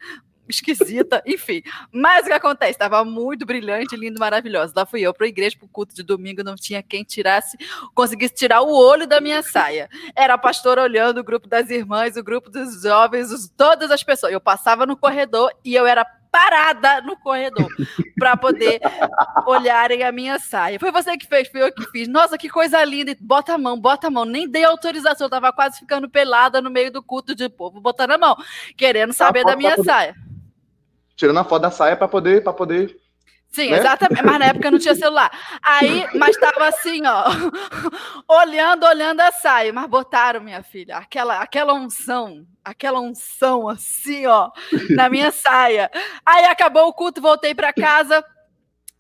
esquisita, 0.47 1.21
enfim. 1.25 1.61
Mas 1.91 2.23
o 2.23 2.27
que 2.27 2.33
acontece? 2.33 2.71
Estava 2.71 3.03
muito 3.03 3.45
brilhante, 3.45 3.95
lindo, 3.95 4.19
maravilhoso. 4.19 4.73
Lá 4.75 4.85
fui 4.85 5.01
eu 5.01 5.13
para 5.13 5.25
a 5.25 5.29
igreja, 5.29 5.57
para 5.57 5.65
o 5.65 5.69
culto 5.69 5.95
de 5.95 6.03
domingo, 6.03 6.43
não 6.43 6.55
tinha 6.55 6.83
quem 6.83 7.03
tirasse, 7.03 7.57
conseguisse 7.93 8.33
tirar 8.33 8.61
o 8.61 8.71
olho 8.71 9.07
da 9.07 9.19
minha 9.21 9.41
saia. 9.41 9.89
Era 10.15 10.35
a 10.35 10.37
pastora 10.37 10.81
olhando, 10.81 11.19
o 11.19 11.23
grupo 11.23 11.47
das 11.47 11.69
irmãs, 11.69 12.15
o 12.15 12.23
grupo 12.23 12.49
dos 12.49 12.81
jovens, 12.81 13.31
os, 13.31 13.47
todas 13.49 13.91
as 13.91 14.03
pessoas. 14.03 14.33
Eu 14.33 14.41
passava 14.41 14.85
no 14.85 14.97
corredor 14.97 15.51
e 15.63 15.75
eu 15.75 15.85
era 15.85 16.05
parada 16.35 16.99
no 16.99 17.15
corredor 17.15 17.69
para 18.19 18.35
poder 18.35 18.81
olharem 19.47 20.03
a 20.03 20.11
minha 20.11 20.37
saia. 20.37 20.77
Foi 20.77 20.91
você 20.91 21.17
que 21.17 21.25
fez, 21.25 21.47
foi 21.47 21.61
eu 21.61 21.71
que 21.71 21.85
fiz. 21.91 22.09
Nossa, 22.09 22.37
que 22.37 22.49
coisa 22.49 22.83
linda. 22.83 23.15
Bota 23.21 23.53
a 23.53 23.57
mão, 23.57 23.79
bota 23.79 24.07
a 24.07 24.11
mão. 24.11 24.25
Nem 24.25 24.45
dei 24.45 24.65
autorização, 24.65 25.27
eu 25.27 25.29
tava 25.31 25.53
quase 25.53 25.79
ficando 25.79 26.09
pelada 26.09 26.59
no 26.59 26.69
meio 26.69 26.91
do 26.91 27.01
culto 27.01 27.33
de 27.33 27.47
povo, 27.47 27.79
botando 27.79 28.11
a 28.11 28.17
mão, 28.17 28.35
querendo 28.75 29.13
saber 29.13 29.45
da 29.45 29.55
minha 29.55 29.81
saia 29.81 30.13
tirando 31.15 31.39
a 31.39 31.43
foto 31.43 31.63
da 31.63 31.71
saia 31.71 31.95
para 31.95 32.07
poder, 32.07 32.43
para 32.43 32.53
poder 32.53 32.95
Sim, 33.55 33.71
né? 33.71 33.77
exatamente. 33.77 34.21
Mas 34.21 34.39
na 34.39 34.45
época 34.47 34.69
não 34.69 34.77
tinha 34.77 34.95
celular. 34.95 35.31
Aí, 35.63 36.05
mas 36.15 36.35
estava 36.35 36.67
assim, 36.67 37.01
ó, 37.07 37.23
olhando, 38.27 38.85
olhando 38.85 39.21
a 39.21 39.31
saia. 39.31 39.71
Mas 39.71 39.87
botaram, 39.87 40.41
minha 40.41 40.61
filha, 40.61 40.97
aquela, 40.97 41.39
aquela 41.39 41.73
unção, 41.73 42.45
aquela 42.61 42.99
unção 42.99 43.69
assim, 43.69 44.25
ó, 44.25 44.51
na 44.89 45.07
minha 45.07 45.31
saia. 45.31 45.89
Aí 46.25 46.43
acabou 46.43 46.89
o 46.89 46.93
culto, 46.93 47.21
voltei 47.21 47.55
para 47.55 47.71
casa. 47.71 48.23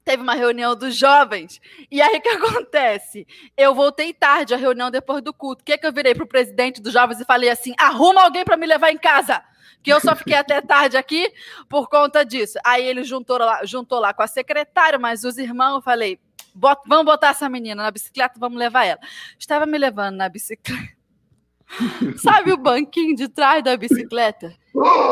Teve 0.05 0.23
uma 0.23 0.35
reunião 0.35 0.73
dos 0.73 0.95
jovens. 0.95 1.59
E 1.91 2.01
aí 2.01 2.17
o 2.17 2.21
que 2.21 2.29
acontece? 2.29 3.27
Eu 3.57 3.75
voltei 3.75 4.13
tarde 4.13 4.53
à 4.53 4.57
reunião 4.57 4.89
depois 4.89 5.21
do 5.21 5.33
culto. 5.33 5.63
O 5.63 5.65
que, 5.65 5.77
que 5.77 5.85
eu 5.85 5.91
virei 5.91 6.15
para 6.15 6.23
o 6.23 6.27
presidente 6.27 6.81
dos 6.81 6.93
jovens 6.93 7.19
e 7.19 7.25
falei 7.25 7.49
assim: 7.49 7.73
arruma 7.77 8.21
alguém 8.21 8.45
para 8.45 8.55
me 8.55 8.67
levar 8.67 8.89
em 8.91 8.97
casa 8.97 9.43
que 9.81 9.91
eu 9.91 9.99
só 9.99 10.15
fiquei 10.15 10.35
até 10.35 10.61
tarde 10.61 10.97
aqui 10.97 11.31
por 11.69 11.89
conta 11.89 12.23
disso. 12.23 12.57
Aí 12.63 12.85
ele 12.85 13.03
juntou 13.03 13.37
lá, 13.37 13.63
juntou 13.65 13.99
lá 13.99 14.13
com 14.13 14.23
a 14.23 14.27
secretária, 14.27 14.97
mas 14.99 15.23
os 15.23 15.37
irmãos, 15.37 15.75
eu 15.75 15.81
falei, 15.81 16.19
bot, 16.53 16.81
vamos 16.87 17.05
botar 17.05 17.29
essa 17.29 17.49
menina 17.49 17.83
na 17.83 17.91
bicicleta, 17.91 18.39
vamos 18.39 18.57
levar 18.57 18.85
ela. 18.85 18.99
Estava 19.37 19.65
me 19.65 19.77
levando 19.77 20.15
na 20.15 20.29
bicicleta. 20.29 20.95
Sabe 22.17 22.51
o 22.51 22.57
banquinho 22.57 23.15
de 23.15 23.27
trás 23.27 23.63
da 23.63 23.75
bicicleta? 23.75 24.53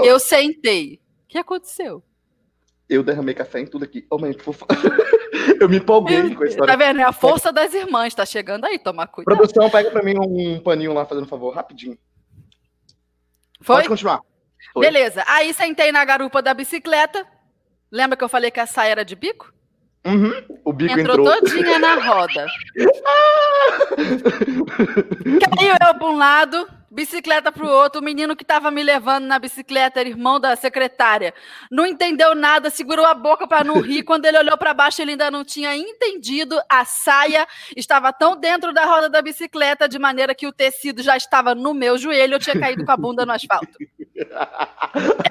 Eu 0.04 0.20
sentei. 0.20 1.02
O 1.26 1.28
que 1.28 1.38
aconteceu? 1.38 2.04
Eu 2.88 3.04
derramei 3.04 3.34
café 3.34 3.60
em 3.60 3.66
tudo 3.66 3.84
aqui. 3.86 4.06
Oh, 4.10 4.18
mãe, 4.18 4.34
por 4.34 4.54
favor. 4.54 4.78
Eu 5.60 5.68
me 5.68 5.78
empolguei 5.78 6.20
eu, 6.20 6.36
com 6.36 6.44
a 6.44 6.48
história. 6.48 6.72
Tá 6.72 6.78
vendo? 6.78 7.00
É 7.00 7.04
a 7.04 7.12
força 7.12 7.52
das 7.52 7.74
irmãs. 7.74 8.14
Tá 8.14 8.26
chegando 8.26 8.66
aí, 8.66 8.78
toma 8.80 9.08
cuidado. 9.08 9.36
Produção, 9.36 9.70
pega 9.70 9.92
pra 9.92 10.04
mim 10.04 10.14
um 10.18 10.60
paninho 10.60 10.94
lá, 10.94 11.06
fazendo 11.06 11.26
um 11.26 11.28
favor, 11.28 11.54
rapidinho. 11.54 11.98
Foi? 13.62 13.78
Pode 13.78 13.90
continuar. 13.90 14.22
Foi. 14.72 14.86
Beleza. 14.86 15.24
Aí 15.28 15.54
sentei 15.54 15.92
na 15.92 16.06
garupa 16.06 16.42
da 16.42 16.54
bicicleta. 16.54 17.26
Lembra 17.92 18.18
que 18.18 18.24
eu 18.24 18.30
falei 18.30 18.52
que 18.52 18.60
a 18.60 18.66
saia 18.66 18.92
era 18.92 19.06
de 19.06 19.16
bico? 19.16 19.54
Uhum. 20.06 20.34
O 20.66 20.74
bico 20.74 21.00
entrou. 21.00 21.20
Entrou 21.20 21.42
todinha 21.42 21.80
na 21.80 21.96
roda. 21.96 22.46
Caiu 25.56 25.76
eu 25.88 25.96
para 25.96 26.08
um 26.08 26.18
lado, 26.18 26.68
bicicleta 26.92 27.52
para 27.52 27.66
o 27.66 27.70
outro. 27.70 28.02
O 28.02 28.04
menino 28.04 28.36
que 28.36 28.44
estava 28.44 28.70
me 28.70 28.84
levando 28.84 29.26
na 29.26 29.40
bicicleta 29.40 30.02
era 30.02 30.10
irmão 30.10 30.40
da 30.40 30.56
secretária. 30.56 31.34
Não 31.72 31.86
entendeu 31.86 32.36
nada, 32.36 32.70
segurou 32.70 33.06
a 33.06 33.14
boca 33.14 33.48
para 33.48 33.64
não 33.64 33.80
rir. 33.80 34.04
Quando 34.04 34.26
ele 34.26 34.38
olhou 34.38 34.58
para 34.58 34.74
baixo, 34.74 35.02
ele 35.02 35.12
ainda 35.12 35.32
não 35.32 35.46
tinha 35.46 35.76
entendido. 35.76 36.60
A 36.70 36.84
saia 36.84 37.48
estava 37.76 38.12
tão 38.12 38.38
dentro 38.38 38.74
da 38.74 38.86
roda 38.86 39.10
da 39.10 39.22
bicicleta, 39.22 39.88
de 39.88 39.98
maneira 39.98 40.36
que 40.36 40.48
o 40.48 40.52
tecido 40.52 41.02
já 41.02 41.16
estava 41.16 41.56
no 41.56 41.74
meu 41.74 41.98
joelho. 41.98 42.36
Eu 42.36 42.40
tinha 42.40 42.60
caído 42.60 42.84
com 42.84 42.92
a 42.92 42.98
bunda 42.98 43.26
no 43.26 43.32
asfalto. 43.32 43.68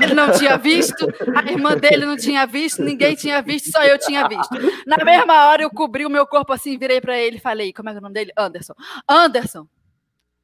Ele 0.01 0.14
não 0.14 0.33
tinha 0.33 0.57
visto, 0.57 1.07
a 1.37 1.51
irmã 1.51 1.77
dele 1.77 2.05
não 2.05 2.16
tinha 2.16 2.45
visto, 2.47 2.83
ninguém 2.83 3.14
tinha 3.14 3.40
visto, 3.40 3.71
só 3.71 3.85
eu 3.85 3.99
tinha 3.99 4.27
visto. 4.27 4.55
Na 4.87 5.05
mesma 5.05 5.47
hora, 5.47 5.62
eu 5.62 5.71
cobri 5.71 6.05
o 6.05 6.11
meu 6.11 6.27
corpo 6.27 6.53
assim, 6.53 6.77
virei 6.77 7.01
para 7.01 7.16
ele 7.16 7.37
e 7.37 7.40
falei: 7.40 7.73
Como 7.73 7.88
é, 7.88 7.95
é 7.95 7.99
o 7.99 8.01
nome 8.01 8.14
dele? 8.14 8.33
Anderson. 8.37 8.75
Anderson, 9.09 9.68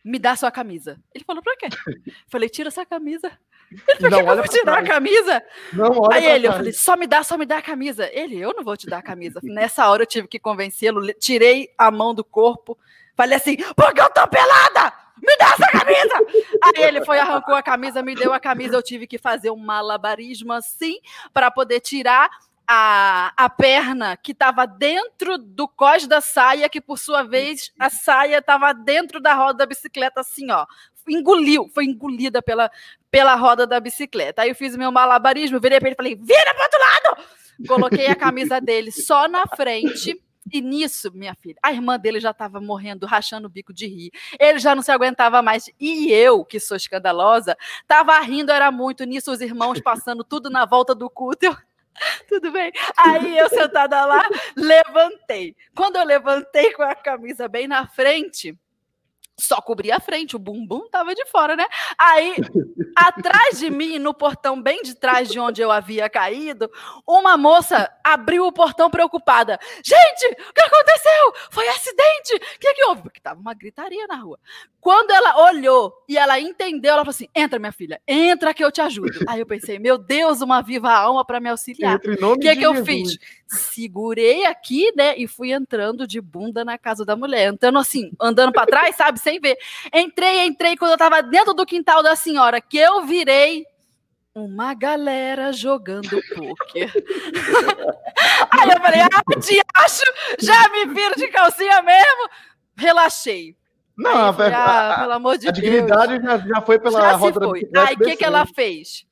me 0.04 0.18
dá 0.18 0.36
sua 0.36 0.50
camisa. 0.50 0.98
Ele 1.14 1.24
falou, 1.24 1.42
pra 1.42 1.56
quê? 1.56 1.68
Falei, 2.28 2.48
tira 2.48 2.68
essa 2.68 2.86
camisa. 2.86 3.30
Ele, 3.70 4.08
que 4.08 4.14
eu 4.14 4.24
vou 4.24 4.48
tirar 4.48 4.78
a 4.78 4.82
camisa? 4.82 5.42
Não, 5.72 5.98
olha 5.98 6.16
Aí 6.16 6.24
ele, 6.24 6.46
eu 6.46 6.52
falei, 6.52 6.72
só 6.72 6.96
me 6.96 7.06
dá, 7.06 7.22
só 7.22 7.36
me 7.36 7.44
dá 7.44 7.58
a 7.58 7.62
camisa. 7.62 8.08
Ele, 8.12 8.38
eu 8.38 8.54
não 8.54 8.64
vou 8.64 8.76
te 8.76 8.86
dar 8.86 8.98
a 8.98 9.02
camisa. 9.02 9.40
Nessa 9.42 9.88
hora 9.88 10.02
eu 10.02 10.06
tive 10.06 10.26
que 10.26 10.38
convencê-lo, 10.38 11.06
tirei 11.14 11.68
a 11.76 11.90
mão 11.90 12.14
do 12.14 12.24
corpo, 12.24 12.78
falei 13.14 13.36
assim, 13.36 13.56
porque 13.76 14.00
eu 14.00 14.08
tô 14.10 14.26
pelada! 14.28 15.07
Me 15.22 15.36
dá 15.36 15.46
essa 15.46 15.70
camisa! 15.70 16.14
Aí 16.62 16.82
ele 16.84 17.04
foi, 17.04 17.18
arrancou 17.18 17.54
a 17.54 17.62
camisa, 17.62 18.02
me 18.02 18.14
deu 18.14 18.32
a 18.32 18.40
camisa, 18.40 18.76
eu 18.76 18.82
tive 18.82 19.06
que 19.06 19.18
fazer 19.18 19.50
um 19.50 19.56
malabarismo 19.56 20.52
assim, 20.52 20.98
para 21.32 21.50
poder 21.50 21.80
tirar 21.80 22.30
a, 22.66 23.32
a 23.34 23.48
perna 23.48 24.14
que 24.16 24.32
estava 24.32 24.66
dentro 24.66 25.38
do 25.38 25.66
cós 25.66 26.06
da 26.06 26.20
saia, 26.20 26.68
que 26.68 26.82
por 26.82 26.98
sua 26.98 27.22
vez 27.22 27.72
a 27.78 27.88
saia 27.88 28.38
estava 28.38 28.74
dentro 28.74 29.20
da 29.20 29.32
roda 29.32 29.58
da 29.58 29.66
bicicleta, 29.66 30.20
assim, 30.20 30.50
ó. 30.50 30.66
Engoliu, 31.08 31.70
foi 31.74 31.86
engolida 31.86 32.42
pela, 32.42 32.70
pela 33.10 33.34
roda 33.34 33.66
da 33.66 33.80
bicicleta. 33.80 34.42
Aí 34.42 34.50
eu 34.50 34.54
fiz 34.54 34.76
meu 34.76 34.92
malabarismo, 34.92 35.58
virei 35.58 35.80
para 35.80 35.88
ele 35.88 35.94
e 35.94 35.96
falei: 35.96 36.14
vira 36.14 36.54
para 36.54 36.64
outro 36.64 36.78
lado! 36.78 37.28
Coloquei 37.66 38.06
a 38.06 38.14
camisa 38.14 38.60
dele 38.60 38.92
só 38.92 39.26
na 39.26 39.46
frente. 39.46 40.20
E 40.52 40.60
nisso, 40.60 41.10
minha 41.12 41.34
filha, 41.34 41.56
a 41.62 41.72
irmã 41.72 41.98
dele 41.98 42.20
já 42.20 42.30
estava 42.30 42.60
morrendo, 42.60 43.06
rachando 43.06 43.46
o 43.46 43.50
bico 43.50 43.72
de 43.72 43.86
rir. 43.86 44.10
Ele 44.38 44.58
já 44.58 44.74
não 44.74 44.82
se 44.82 44.90
aguentava 44.90 45.42
mais. 45.42 45.70
E 45.78 46.10
eu, 46.12 46.44
que 46.44 46.58
sou 46.60 46.76
escandalosa, 46.76 47.56
estava 47.82 48.18
rindo, 48.20 48.52
era 48.52 48.70
muito. 48.70 49.04
Nisso, 49.04 49.32
os 49.32 49.40
irmãos 49.40 49.80
passando 49.80 50.24
tudo 50.24 50.50
na 50.50 50.64
volta 50.64 50.94
do. 50.94 51.10
Eu, 51.40 51.56
Tudo 52.28 52.50
bem? 52.50 52.72
Aí 52.96 53.38
eu 53.38 53.48
sentada 53.48 54.04
lá, 54.04 54.22
levantei. 54.56 55.56
Quando 55.74 55.96
eu 55.96 56.04
levantei 56.04 56.72
com 56.72 56.82
a 56.82 56.94
camisa 56.94 57.48
bem 57.48 57.66
na 57.66 57.86
frente, 57.86 58.56
só 59.38 59.60
cobria 59.60 59.96
a 59.96 60.00
frente, 60.00 60.36
o 60.36 60.38
bumbum 60.38 60.88
tava 60.90 61.14
de 61.14 61.24
fora, 61.26 61.54
né? 61.54 61.64
Aí, 61.96 62.34
atrás 62.94 63.58
de 63.58 63.70
mim, 63.70 63.98
no 63.98 64.12
portão 64.12 64.60
bem 64.60 64.82
de 64.82 64.94
trás 64.94 65.28
de 65.28 65.38
onde 65.38 65.62
eu 65.62 65.70
havia 65.70 66.08
caído, 66.10 66.70
uma 67.06 67.36
moça 67.36 67.90
abriu 68.02 68.46
o 68.46 68.52
portão 68.52 68.90
preocupada. 68.90 69.58
Gente, 69.84 70.26
o 70.26 70.52
que 70.52 70.60
aconteceu? 70.60 71.34
Foi 71.50 71.68
acidente! 71.68 72.34
O 72.34 72.58
que, 72.58 72.74
que 72.74 72.84
houve? 72.86 73.02
Porque 73.02 73.20
tava 73.20 73.40
uma 73.40 73.54
gritaria 73.54 74.06
na 74.06 74.16
rua. 74.16 74.38
Quando 74.80 75.10
ela 75.10 75.50
olhou 75.50 75.92
e 76.08 76.16
ela 76.16 76.38
entendeu, 76.40 76.92
ela 76.92 77.02
falou 77.02 77.10
assim: 77.10 77.28
entra, 77.34 77.58
minha 77.58 77.72
filha, 77.72 78.00
entra 78.06 78.54
que 78.54 78.64
eu 78.64 78.70
te 78.70 78.80
ajudo. 78.80 79.24
Aí 79.28 79.40
eu 79.40 79.46
pensei, 79.46 79.78
meu 79.78 79.98
Deus, 79.98 80.40
uma 80.40 80.62
viva 80.62 80.90
alma 80.90 81.24
para 81.24 81.40
me 81.40 81.48
auxiliar. 81.48 81.96
O 81.96 82.38
que, 82.38 82.56
que 82.56 82.64
eu 82.64 82.84
fiz? 82.84 83.18
Segurei 83.46 84.44
aqui, 84.44 84.92
né? 84.96 85.16
E 85.16 85.26
fui 85.26 85.52
entrando 85.52 86.06
de 86.06 86.20
bunda 86.20 86.64
na 86.64 86.78
casa 86.78 87.04
da 87.04 87.16
mulher. 87.16 87.52
Entrando 87.52 87.78
assim, 87.78 88.12
andando 88.20 88.52
para 88.52 88.66
trás, 88.66 88.94
sabe? 88.94 89.18
Sem 89.28 89.38
ver. 89.40 89.58
Entrei, 89.92 90.46
entrei. 90.46 90.74
Quando 90.74 90.92
eu 90.92 90.96
tava 90.98 91.22
dentro 91.22 91.52
do 91.52 91.66
quintal 91.66 92.02
da 92.02 92.16
senhora, 92.16 92.62
que 92.62 92.78
eu 92.78 93.04
virei, 93.04 93.66
uma 94.34 94.72
galera 94.72 95.52
jogando 95.52 96.08
poker. 96.34 96.90
Aí 98.50 98.70
eu 98.70 98.80
falei, 98.80 99.00
ah, 99.00 99.40
te 99.40 99.60
acho, 99.76 100.02
já 100.38 100.68
me 100.70 100.86
viro 100.94 101.14
de 101.16 101.28
calcinha 101.28 101.82
mesmo. 101.82 102.30
Relaxei. 102.74 103.54
Não, 103.96 104.32
falei, 104.32 104.54
ah, 104.54 104.94
a, 104.94 105.00
pelo 105.00 105.12
amor 105.12 105.36
de 105.36 105.48
a 105.48 105.50
Deus. 105.50 105.64
dignidade 105.64 106.22
já, 106.22 106.38
já 106.38 106.60
foi 106.62 106.78
pela 106.78 107.00
já 107.00 107.12
roda 107.16 107.46
foi. 107.48 107.68
Aí 107.76 107.96
o 107.96 107.98
que, 107.98 108.16
que 108.16 108.24
ela 108.24 108.46
fez? 108.46 109.04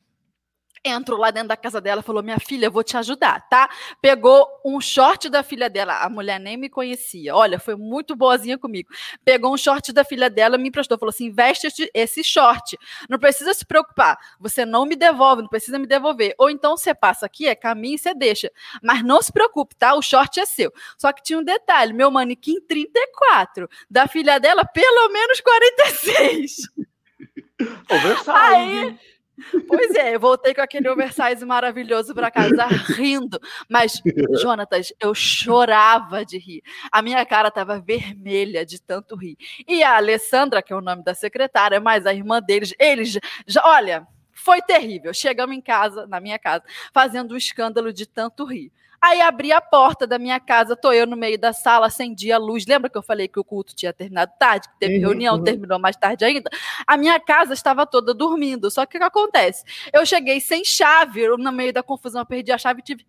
Entrou 0.88 1.18
lá 1.18 1.30
dentro 1.30 1.48
da 1.48 1.56
casa 1.56 1.80
dela, 1.80 2.02
falou: 2.02 2.22
Minha 2.22 2.38
filha, 2.38 2.66
eu 2.66 2.70
vou 2.70 2.82
te 2.82 2.96
ajudar, 2.96 3.48
tá? 3.48 3.68
Pegou 4.00 4.46
um 4.64 4.80
short 4.80 5.28
da 5.28 5.42
filha 5.42 5.68
dela, 5.68 6.02
a 6.02 6.08
mulher 6.08 6.38
nem 6.40 6.56
me 6.56 6.68
conhecia, 6.68 7.34
olha, 7.34 7.58
foi 7.58 7.76
muito 7.76 8.14
boazinha 8.16 8.58
comigo. 8.58 8.88
Pegou 9.24 9.52
um 9.52 9.56
short 9.56 9.92
da 9.92 10.04
filha 10.04 10.30
dela, 10.30 10.58
me 10.58 10.68
emprestou, 10.68 10.98
falou 10.98 11.10
assim: 11.10 11.30
veste 11.30 11.68
esse 11.94 12.24
short, 12.24 12.78
não 13.08 13.18
precisa 13.18 13.52
se 13.54 13.64
preocupar, 13.64 14.18
você 14.38 14.64
não 14.64 14.86
me 14.86 14.96
devolve, 14.96 15.42
não 15.42 15.48
precisa 15.48 15.78
me 15.78 15.86
devolver. 15.86 16.34
Ou 16.38 16.50
então 16.50 16.76
você 16.76 16.94
passa 16.94 17.26
aqui, 17.26 17.46
é 17.46 17.54
caminho 17.54 17.94
e 17.94 17.98
você 17.98 18.14
deixa. 18.14 18.50
Mas 18.82 19.02
não 19.02 19.20
se 19.22 19.32
preocupe, 19.32 19.74
tá? 19.74 19.94
O 19.94 20.02
short 20.02 20.40
é 20.40 20.46
seu. 20.46 20.72
Só 20.98 21.12
que 21.12 21.22
tinha 21.22 21.38
um 21.38 21.44
detalhe: 21.44 21.92
meu 21.92 22.10
manequim 22.10 22.60
34, 22.60 23.68
da 23.90 24.06
filha 24.06 24.38
dela, 24.38 24.64
pelo 24.64 25.08
menos 25.10 25.40
46. 25.40 26.56
Oversize. 27.90 28.30
Aí. 28.30 29.15
Pois 29.68 29.94
é, 29.94 30.14
eu 30.14 30.20
voltei 30.20 30.54
com 30.54 30.60
aquele 30.60 30.88
oversize 30.88 31.44
maravilhoso 31.44 32.14
para 32.14 32.30
casa 32.30 32.66
rindo. 32.66 33.38
Mas, 33.68 34.00
Jonatas, 34.40 34.92
eu 35.00 35.14
chorava 35.14 36.24
de 36.24 36.38
rir. 36.38 36.62
A 36.90 37.02
minha 37.02 37.24
cara 37.26 37.48
estava 37.48 37.78
vermelha 37.78 38.64
de 38.64 38.80
tanto 38.80 39.14
rir. 39.14 39.36
E 39.68 39.82
a 39.82 39.96
Alessandra, 39.96 40.62
que 40.62 40.72
é 40.72 40.76
o 40.76 40.80
nome 40.80 41.04
da 41.04 41.14
secretária, 41.14 41.80
mas 41.80 42.06
a 42.06 42.14
irmã 42.14 42.40
deles, 42.40 42.72
eles 42.78 43.18
já, 43.46 43.62
olha, 43.64 44.06
foi 44.32 44.62
terrível. 44.62 45.12
Chegamos 45.12 45.56
em 45.56 45.60
casa, 45.60 46.06
na 46.06 46.20
minha 46.20 46.38
casa, 46.38 46.64
fazendo 46.92 47.34
um 47.34 47.36
escândalo 47.36 47.92
de 47.92 48.06
tanto 48.06 48.44
rir. 48.44 48.72
Aí 49.00 49.20
abri 49.20 49.52
a 49.52 49.60
porta 49.60 50.06
da 50.06 50.18
minha 50.18 50.40
casa, 50.40 50.76
tô 50.76 50.92
eu 50.92 51.06
no 51.06 51.16
meio 51.16 51.38
da 51.38 51.52
sala, 51.52 51.86
acendi 51.86 52.32
a 52.32 52.38
luz. 52.38 52.66
Lembra 52.66 52.90
que 52.90 52.98
eu 52.98 53.02
falei 53.02 53.28
que 53.28 53.38
o 53.38 53.44
culto 53.44 53.74
tinha 53.74 53.92
terminado 53.92 54.32
tarde, 54.38 54.68
que 54.68 54.78
teve 54.78 54.96
uhum, 54.96 55.00
reunião, 55.00 55.36
uhum. 55.36 55.44
terminou 55.44 55.78
mais 55.78 55.96
tarde 55.96 56.24
ainda? 56.24 56.50
A 56.86 56.96
minha 56.96 57.18
casa 57.20 57.54
estava 57.54 57.86
toda 57.86 58.12
dormindo. 58.14 58.70
Só 58.70 58.84
que 58.86 58.96
o 58.96 59.00
que 59.00 59.06
acontece? 59.06 59.64
Eu 59.92 60.04
cheguei 60.04 60.40
sem 60.40 60.64
chave, 60.64 61.28
no 61.36 61.52
meio 61.52 61.72
da 61.72 61.82
confusão, 61.82 62.22
eu 62.22 62.26
perdi 62.26 62.52
a 62.52 62.58
chave 62.58 62.80
e 62.80 62.82
tive 62.82 63.06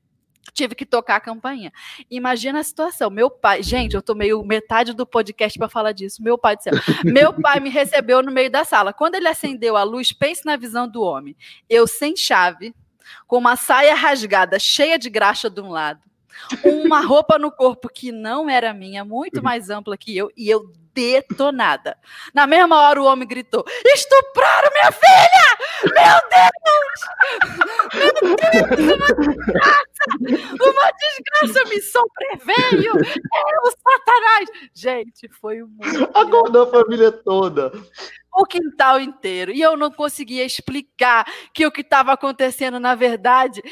tive 0.54 0.76
que 0.76 0.86
tocar 0.86 1.17
a 1.17 1.19
campainha. 1.19 1.71
Imagina 2.10 2.60
a 2.60 2.63
situação. 2.63 3.10
Meu 3.10 3.30
pai, 3.30 3.62
gente, 3.62 3.95
eu 3.95 4.02
tomei 4.02 4.34
metade 4.43 4.93
do 4.93 5.06
podcast 5.06 5.58
para 5.58 5.69
falar 5.69 5.91
disso. 5.91 6.21
Meu 6.23 6.38
pai 6.38 6.56
do 6.56 6.63
céu. 6.63 6.73
Meu 7.04 7.34
pai 7.34 7.60
me 7.60 7.69
recebeu 7.69 8.23
no 8.23 8.32
meio 8.32 8.50
da 8.50 8.63
sala. 8.63 8.93
Quando 8.93 9.15
ele 9.15 9.28
acendeu 9.28 9.76
a 9.76 9.84
luz, 9.84 10.12
pense 10.12 10.45
na 10.45 10.56
visão 10.56 10.88
do 10.88 11.02
homem. 11.02 11.36
Eu 11.69 11.86
sem 11.86 12.15
chave, 12.15 12.73
com 13.26 13.38
uma 13.38 13.56
saia 13.56 13.96
rasgada, 13.96 14.60
cheia 14.60 14.98
de 14.98 15.10
graxa 15.10 15.50
de 15.50 15.62
um 15.62 15.70
lado, 15.70 16.02
uma 16.63 17.02
roupa 17.02 17.38
no 17.38 17.52
corpo 17.52 17.89
que 17.89 18.12
não 18.12 18.50
era 18.50 18.74
minha, 18.74 19.04
muito 19.04 19.41
mais 19.43 19.70
ampla 19.70 19.98
que 19.98 20.15
eu, 20.15 20.32
e 20.36 20.50
eu 20.50 20.72
detonada. 20.97 21.95
Na 22.33 22.47
mesma 22.47 22.81
hora 22.81 22.99
o 22.99 23.05
homem 23.05 23.27
gritou: 23.27 23.63
Estupraram 23.86 24.71
minha 24.71 24.91
filha! 24.91 25.47
Meu 25.93 26.17
Deus! 26.33 26.99
Meu 27.93 28.13
Deus, 28.36 28.95
uma 28.95 29.07
desgraça! 29.15 29.88
Uma 30.60 30.91
desgraça 30.91 31.69
me 31.69 31.81
sobreveio! 31.81 32.93
É 32.97 33.60
o 33.63 33.71
Satanás! 33.71 34.49
Gente, 34.73 35.29
foi 35.39 35.62
um. 35.62 35.77
Acordou 36.15 36.63
a 36.63 36.71
família 36.71 37.12
toda 37.12 37.71
o 38.39 38.45
quintal 38.45 39.01
inteiro. 39.01 39.51
E 39.51 39.62
eu 39.62 39.75
não 39.75 39.89
conseguia 39.91 40.45
explicar 40.45 41.25
que 41.51 41.65
o 41.65 41.71
que 41.71 41.81
estava 41.81 42.13
acontecendo, 42.13 42.79
na 42.79 42.93
verdade, 42.93 43.63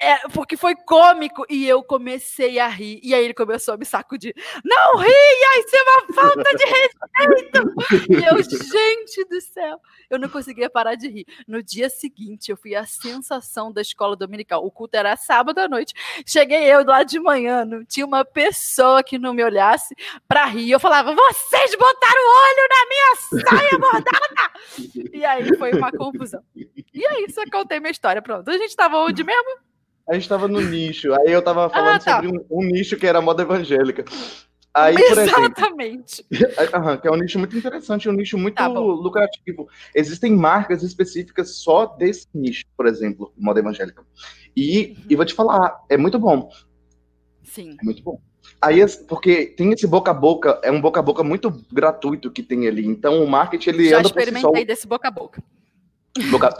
é, 0.00 0.28
porque 0.28 0.56
foi 0.56 0.74
cômico 0.74 1.44
e 1.48 1.66
eu 1.66 1.82
comecei 1.82 2.58
a 2.58 2.66
rir. 2.66 3.00
E 3.02 3.14
aí 3.14 3.24
ele 3.24 3.34
começou 3.34 3.74
a 3.74 3.76
me 3.76 3.84
sacudir. 3.84 4.34
Não 4.64 4.98
ria, 4.98 5.60
isso 5.60 5.76
é 5.76 5.82
uma 5.82 6.14
falta 6.14 6.50
de 6.56 6.64
respeito! 6.64 7.74
E 8.10 8.24
eu, 8.24 8.42
gente 8.42 9.24
do 9.28 9.40
céu, 9.40 9.80
eu 10.10 10.18
não 10.18 10.28
conseguia 10.28 10.68
parar 10.68 10.94
de 10.94 11.08
rir. 11.08 11.26
No 11.46 11.62
dia 11.62 11.88
seguinte, 11.88 12.50
eu 12.50 12.56
fui 12.56 12.74
a 12.74 12.84
sensação 12.84 13.72
da 13.72 13.80
escola 13.80 14.16
dominical. 14.16 14.64
O 14.64 14.70
culto 14.70 14.96
era 14.96 15.16
sábado 15.16 15.58
à 15.58 15.68
noite. 15.68 15.94
Cheguei 16.26 16.64
eu 16.64 16.84
lá 16.84 17.02
de 17.02 17.18
manhã, 17.18 17.64
não 17.64 17.84
tinha 17.84 18.04
uma 18.04 18.24
pessoa 18.24 19.02
que 19.02 19.18
não 19.18 19.32
me 19.32 19.44
olhasse 19.44 19.94
para 20.26 20.44
rir. 20.44 20.70
Eu 20.70 20.80
falava: 20.80 21.14
vocês 21.14 21.74
botaram 21.74 22.20
o 22.20 22.34
olho 22.42 22.68
na 22.70 22.86
minha 22.88 23.14
saia 23.48 23.78
bordada! 23.78 24.34
e 25.12 25.24
aí 25.24 25.56
foi 25.56 25.72
uma 25.72 25.92
confusão. 25.92 26.42
E 26.92 27.06
aí, 27.06 27.24
isso 27.28 27.40
eu 27.40 27.50
contei 27.50 27.80
minha 27.80 27.90
história. 27.90 28.20
Pronto. 28.22 28.48
A 28.48 28.52
gente 28.52 28.68
estava 28.68 28.98
onde 28.98 29.24
mesmo? 29.24 29.73
A 30.08 30.14
gente 30.14 30.28
tava 30.28 30.48
no 30.48 30.60
nicho. 30.60 31.12
Aí 31.14 31.32
eu 31.32 31.42
tava 31.42 31.68
falando 31.70 31.96
ah, 31.96 31.98
tá. 31.98 32.16
sobre 32.16 32.28
um, 32.28 32.44
um, 32.50 32.64
nicho 32.64 32.96
que 32.96 33.06
era 33.06 33.20
moda 33.20 33.42
evangélica. 33.42 34.04
Aí, 34.72 34.96
Exatamente. 34.96 36.26
Exemplo, 36.30 37.00
que 37.00 37.08
é 37.08 37.10
um 37.10 37.16
nicho 37.16 37.38
muito 37.38 37.56
interessante, 37.56 38.08
um 38.08 38.12
nicho 38.12 38.36
muito 38.36 38.56
tá 38.56 38.66
lucrativo. 38.66 39.68
Existem 39.94 40.34
marcas 40.34 40.82
específicas 40.82 41.56
só 41.56 41.86
desse 41.86 42.26
nicho, 42.34 42.64
por 42.76 42.86
exemplo, 42.86 43.32
moda 43.36 43.60
evangélica. 43.60 44.02
E, 44.56 44.96
uhum. 44.98 45.04
e 45.10 45.16
vou 45.16 45.24
te 45.24 45.32
falar, 45.32 45.80
é 45.88 45.96
muito 45.96 46.18
bom. 46.18 46.50
Sim. 47.44 47.76
É 47.80 47.84
muito 47.84 48.02
bom. 48.02 48.20
Aí, 48.60 48.80
porque 49.08 49.46
tem 49.46 49.72
esse 49.72 49.86
boca 49.86 50.10
a 50.10 50.14
boca, 50.14 50.60
é 50.62 50.72
um 50.72 50.80
boca 50.80 51.00
a 51.00 51.02
boca 51.02 51.22
muito 51.22 51.50
gratuito 51.72 52.30
que 52.30 52.42
tem 52.42 52.66
ali. 52.66 52.86
Então, 52.86 53.22
o 53.22 53.28
marketing, 53.28 53.70
ele 53.70 53.88
Já 53.90 53.98
anda 53.98 54.08
experimentei 54.08 54.42
por 54.42 54.56
si 54.56 54.60
só... 54.60 54.66
desse 54.66 54.86
boca 54.86 55.08
a 55.08 55.10
boca. 55.10 55.42
boca... 56.30 56.50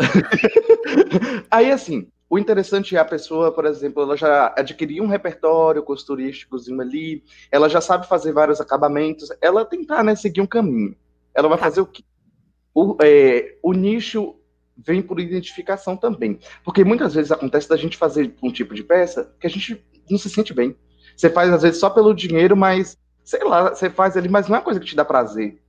Aí, 1.50 1.70
assim, 1.70 2.07
o 2.28 2.38
interessante 2.38 2.96
é 2.96 2.98
a 2.98 3.04
pessoa, 3.04 3.52
por 3.52 3.64
exemplo, 3.66 4.02
ela 4.02 4.16
já 4.16 4.52
adquiriu 4.56 5.04
um 5.04 5.08
repertório 5.08 5.82
costurísticozinho 5.82 6.80
ali, 6.80 7.22
ela 7.50 7.68
já 7.68 7.80
sabe 7.80 8.08
fazer 8.08 8.32
vários 8.32 8.60
acabamentos, 8.60 9.28
ela 9.40 9.64
tentar 9.64 10.02
né, 10.02 10.14
seguir 10.14 10.40
um 10.40 10.46
caminho. 10.46 10.96
Ela 11.34 11.48
vai 11.48 11.58
tá. 11.58 11.64
fazer 11.64 11.80
o 11.80 11.87
quê? 11.87 12.02
O, 12.74 12.96
é, 13.02 13.56
o 13.62 13.72
nicho 13.72 14.37
vem 14.76 15.00
por 15.02 15.20
identificação 15.20 15.96
também. 15.96 16.38
Porque 16.64 16.82
muitas 16.82 17.14
vezes 17.14 17.30
acontece 17.30 17.68
da 17.68 17.76
gente 17.76 17.96
fazer 17.96 18.34
um 18.42 18.50
tipo 18.50 18.74
de 18.74 18.82
peça 18.82 19.32
que 19.38 19.46
a 19.46 19.50
gente 19.50 19.84
não 20.10 20.18
se 20.18 20.28
sente 20.28 20.52
bem. 20.52 20.76
Você 21.16 21.30
faz, 21.30 21.52
às 21.52 21.62
vezes, 21.62 21.78
só 21.78 21.88
pelo 21.90 22.14
dinheiro, 22.14 22.56
mas, 22.56 22.98
sei 23.22 23.44
lá, 23.44 23.70
você 23.72 23.88
faz 23.88 24.16
ali, 24.16 24.28
mas 24.28 24.48
não 24.48 24.56
é 24.56 24.60
coisa 24.60 24.80
que 24.80 24.87
te 24.87 24.96
dá 24.96 25.04
prazer. 25.04 25.62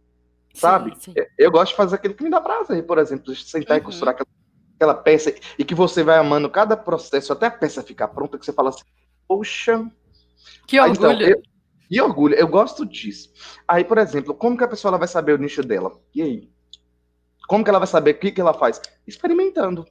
Sabe? 0.53 0.95
Sim, 0.95 1.13
sim. 1.13 1.25
Eu 1.37 1.51
gosto 1.51 1.71
de 1.71 1.77
fazer 1.77 1.95
aquilo 1.95 2.13
que 2.15 2.23
me 2.23 2.29
dá 2.29 2.41
prazer, 2.41 2.83
por 2.85 2.97
exemplo, 2.97 3.35
sentar 3.35 3.77
uhum. 3.77 3.83
e 3.83 3.85
costurar 3.85 4.15
aquela 4.15 4.27
aquela 4.75 4.93
peça 4.93 5.33
e 5.57 5.63
que 5.63 5.73
você 5.73 6.03
vai 6.03 6.17
amando 6.17 6.49
cada 6.49 6.77
processo 6.77 7.33
até 7.33 7.47
a 7.47 7.51
peça 7.51 7.81
ficar 7.81 8.09
pronta, 8.09 8.38
que 8.38 8.45
você 8.45 8.53
fala 8.53 8.69
assim, 8.69 8.83
poxa. 9.27 9.89
Que 10.67 10.79
orgulho. 10.79 11.11
Então, 11.11 11.21
eu, 11.21 11.41
que 11.88 12.01
orgulho, 12.01 12.35
eu 12.35 12.47
gosto 12.47 12.85
disso. 12.85 13.31
Aí, 13.67 13.83
por 13.83 13.97
exemplo, 13.97 14.33
como 14.33 14.57
que 14.57 14.63
a 14.63 14.67
pessoa 14.67 14.97
vai 14.97 15.07
saber 15.07 15.33
o 15.33 15.38
nicho 15.38 15.61
dela? 15.61 15.91
E 16.13 16.21
aí? 16.21 16.49
Como 17.47 17.63
que 17.63 17.69
ela 17.69 17.79
vai 17.79 17.88
saber 17.88 18.11
o 18.15 18.19
que, 18.19 18.31
que 18.31 18.41
ela 18.41 18.53
faz? 18.53 18.81
Experimentando. 19.07 19.85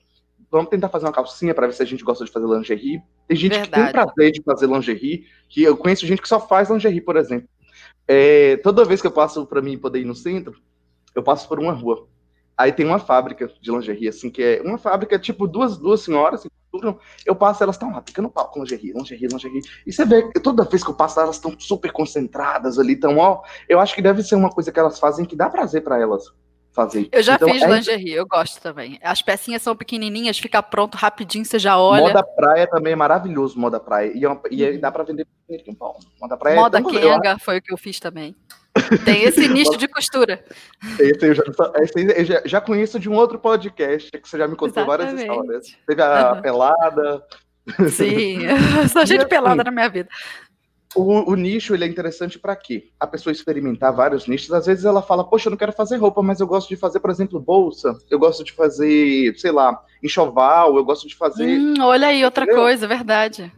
Vamos 0.51 0.71
tentar 0.71 0.89
fazer 0.89 1.07
uma 1.07 1.13
calcinha 1.13 1.55
para 1.55 1.67
ver 1.67 1.73
se 1.73 1.83
a 1.83 1.87
gente 1.87 2.05
gosta 2.05 2.25
de 2.25 2.31
fazer 2.31 2.47
lingerie. 2.47 3.01
Tem 3.27 3.37
gente 3.37 3.59
Verdade. 3.59 3.71
que 3.71 3.93
tem 3.93 3.93
prazer 3.93 4.33
de 4.33 4.43
fazer 4.43 4.67
lingerie, 4.67 5.27
que 5.49 5.63
eu 5.63 5.77
conheço 5.77 6.07
gente 6.07 6.23
que 6.23 6.29
só 6.29 6.41
faz 6.41 6.71
lingerie, 6.71 7.01
por 7.01 7.17
exemplo. 7.17 7.49
É, 8.07 8.57
toda 8.59 8.85
vez 8.85 9.01
que 9.01 9.07
eu 9.07 9.13
passo 9.13 9.47
para 9.47 9.63
mim 9.63 9.79
poder 9.79 10.01
ir 10.01 10.05
no 10.05 10.15
centro, 10.15 10.61
eu 11.15 11.23
passo 11.23 11.49
por 11.49 11.59
uma 11.59 11.73
rua. 11.73 12.09
Aí 12.57 12.73
tem 12.73 12.87
uma 12.87 12.99
fábrica 12.99 13.51
de 13.61 13.71
lingerie, 13.71 14.09
assim, 14.09 14.31
que 14.31 14.43
é 14.43 14.63
uma 14.63 14.79
fábrica, 14.79 15.19
tipo, 15.19 15.47
duas, 15.47 15.77
duas 15.77 16.01
senhoras, 16.01 16.41
assim, 16.41 16.49
eu 17.25 17.35
passo, 17.35 17.63
elas 17.63 17.77
estão 17.77 17.93
lá, 17.93 18.01
picando 18.01 18.29
pau 18.29 18.49
com 18.51 18.61
lingerie, 18.61 18.93
lingerie, 18.93 19.29
lingerie. 19.29 19.63
E 19.87 19.93
você 19.93 20.05
vê, 20.05 20.31
toda 20.41 20.65
vez 20.65 20.83
que 20.83 20.91
eu 20.91 20.95
passo, 20.95 21.21
elas 21.21 21.37
estão 21.37 21.59
super 21.59 21.93
concentradas 21.93 22.79
ali, 22.79 22.95
então, 22.95 23.19
ó, 23.19 23.43
eu 23.69 23.81
acho 23.81 23.95
que 23.95 24.03
deve 24.03 24.23
ser 24.23 24.35
uma 24.35 24.51
coisa 24.51 24.73
que 24.73 24.79
elas 24.79 24.99
fazem 24.99 25.25
que 25.25 25.37
dá 25.37 25.49
prazer 25.49 25.83
para 25.83 26.01
elas 26.01 26.25
fazer. 26.75 27.09
Eu 27.13 27.23
já 27.23 27.35
então, 27.35 27.49
fiz 27.49 27.63
é... 27.63 27.67
lingerie, 27.69 28.13
eu 28.13 28.27
gosto 28.27 28.61
também. 28.61 28.99
As 29.03 29.23
pecinhas 29.23 29.63
são 29.63 29.77
pequenininhas, 29.77 30.39
fica 30.39 30.63
pronto 30.63 30.97
rapidinho, 30.97 31.45
você 31.45 31.59
já 31.59 31.79
olha. 31.79 32.03
Moda 32.03 32.23
praia 32.25 32.67
também 32.67 32.93
é 32.93 32.97
maravilhoso, 32.97 33.59
moda 33.59 33.79
praia. 33.79 34.13
E, 34.13 34.27
é 34.27 34.39
e 34.51 34.75
uhum. 34.75 34.81
dá 34.81 34.91
para 34.91 35.05
vender 35.05 35.27
com 35.65 35.75
pau. 35.75 35.99
Moda 36.21 36.37
praia 36.37 36.57
Moda 36.57 36.79
é 36.79 36.83
Kenga 36.83 37.39
foi 37.39 37.59
o 37.59 37.63
que 37.63 37.73
eu 37.73 37.79
fiz 37.79 38.01
também. 38.01 38.35
Tem 39.05 39.23
esse 39.23 39.47
nicho 39.49 39.77
de 39.77 39.87
costura. 39.87 40.45
Esse 40.99 41.27
eu 41.27 41.35
já, 41.35 41.43
esse 41.77 42.19
eu 42.19 42.25
já, 42.25 42.43
já, 42.45 42.61
conheço 42.61 42.99
de 42.99 43.09
um 43.09 43.15
outro 43.15 43.39
podcast 43.39 44.11
que 44.11 44.29
você 44.29 44.37
já 44.37 44.49
me 44.49 44.57
contou 44.57 44.83
Exatamente. 44.83 44.87
várias 44.87 45.21
histórias. 45.21 45.77
Teve 45.87 46.03
a 46.03 46.33
uhum. 46.33 46.43
pelada. 46.43 47.23
Sim, 47.91 48.41
só 48.93 49.05
gente 49.05 49.21
assim, 49.21 49.29
pelada 49.29 49.63
na 49.63 49.71
minha 49.71 49.89
vida. 49.89 50.09
O, 50.95 51.33
o, 51.33 51.35
nicho 51.35 51.75
ele 51.75 51.85
é 51.85 51.89
interessante 51.89 52.39
para 52.39 52.55
quê? 52.55 52.91
A 53.01 53.07
pessoa 53.07 53.33
experimentar 53.33 53.93
vários 53.93 54.29
nichos. 54.29 54.53
Às 54.53 54.67
vezes 54.67 54.85
ela 54.85 55.03
fala, 55.03 55.25
poxa, 55.25 55.49
eu 55.49 55.51
não 55.51 55.57
quero 55.57 55.73
fazer 55.73 55.97
roupa, 55.97 56.23
mas 56.23 56.41
eu 56.41 56.47
gosto 56.47 56.69
de 56.69 56.77
fazer, 56.77 57.01
por 57.01 57.11
exemplo, 57.11 57.41
bolsa. 57.41 57.97
Eu 58.11 58.19
gosto 58.19 58.45
de 58.45 58.53
fazer, 58.53 59.35
sei 59.37 59.51
lá, 59.51 59.81
enxoval. 60.03 60.77
Eu 60.77 60.85
gosto 60.85 61.09
de 61.09 61.17
fazer. 61.17 61.59
Hum, 61.59 61.75
olha 61.81 62.09
aí 62.09 62.25
outra 62.25 62.45
Entendeu? 62.45 62.63
coisa, 62.63 62.87
verdade. 62.87 63.53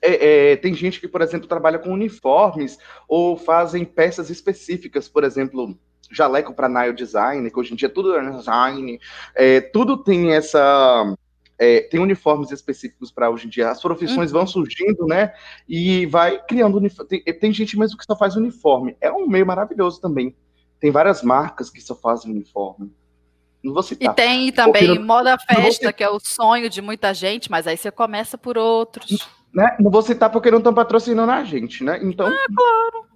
É, 0.00 0.52
é, 0.52 0.56
tem 0.56 0.74
gente 0.74 1.00
que, 1.00 1.08
por 1.08 1.22
exemplo, 1.22 1.48
trabalha 1.48 1.78
com 1.78 1.92
uniformes 1.92 2.78
ou 3.08 3.36
fazem 3.36 3.84
peças 3.84 4.30
específicas, 4.30 5.08
por 5.08 5.24
exemplo, 5.24 5.76
jaleco 6.10 6.54
para 6.54 6.68
nail 6.68 6.92
design, 6.92 7.50
que 7.50 7.58
hoje 7.58 7.72
em 7.72 7.76
dia 7.76 7.88
tudo 7.88 8.14
é 8.14 8.30
design, 8.30 9.00
é, 9.34 9.60
tudo 9.60 9.96
tem 9.96 10.32
essa 10.32 11.16
é, 11.58 11.80
tem 11.80 11.98
uniformes 11.98 12.52
específicos 12.52 13.10
para 13.10 13.28
hoje 13.28 13.46
em 13.46 13.50
dia. 13.50 13.70
As 13.70 13.82
profissões 13.82 14.30
uhum. 14.30 14.38
vão 14.38 14.46
surgindo, 14.46 15.04
né? 15.06 15.34
E 15.68 16.06
vai 16.06 16.40
criando 16.46 16.76
uniforme. 16.76 17.08
Tem, 17.08 17.34
tem, 17.34 17.52
gente 17.52 17.76
mesmo 17.76 17.98
que 17.98 18.04
só 18.04 18.16
faz 18.16 18.36
uniforme. 18.36 18.96
É 19.00 19.10
um 19.10 19.26
meio 19.26 19.44
maravilhoso 19.44 20.00
também. 20.00 20.34
Tem 20.78 20.92
várias 20.92 21.22
marcas 21.22 21.68
que 21.68 21.80
só 21.80 21.96
fazem 21.96 22.30
uniforme. 22.30 22.92
Não 23.62 23.74
vou 23.74 23.82
citar. 23.82 24.12
E 24.12 24.14
tem 24.14 24.52
também 24.52 24.94
não, 24.94 25.04
moda 25.04 25.36
festa, 25.36 25.92
que 25.92 26.04
é 26.04 26.08
o 26.08 26.20
sonho 26.20 26.70
de 26.70 26.80
muita 26.80 27.12
gente, 27.12 27.50
mas 27.50 27.66
aí 27.66 27.76
você 27.76 27.90
começa 27.90 28.38
por 28.38 28.56
outros. 28.56 29.28
Né? 29.54 29.76
Não 29.80 29.90
vou 29.90 30.02
citar 30.02 30.30
porque 30.30 30.50
não 30.50 30.58
estão 30.58 30.74
patrocinando 30.74 31.32
a 31.32 31.44
gente, 31.44 31.82
né? 31.82 31.98
Então. 32.02 32.28
É, 32.28 32.46
claro. 32.54 33.08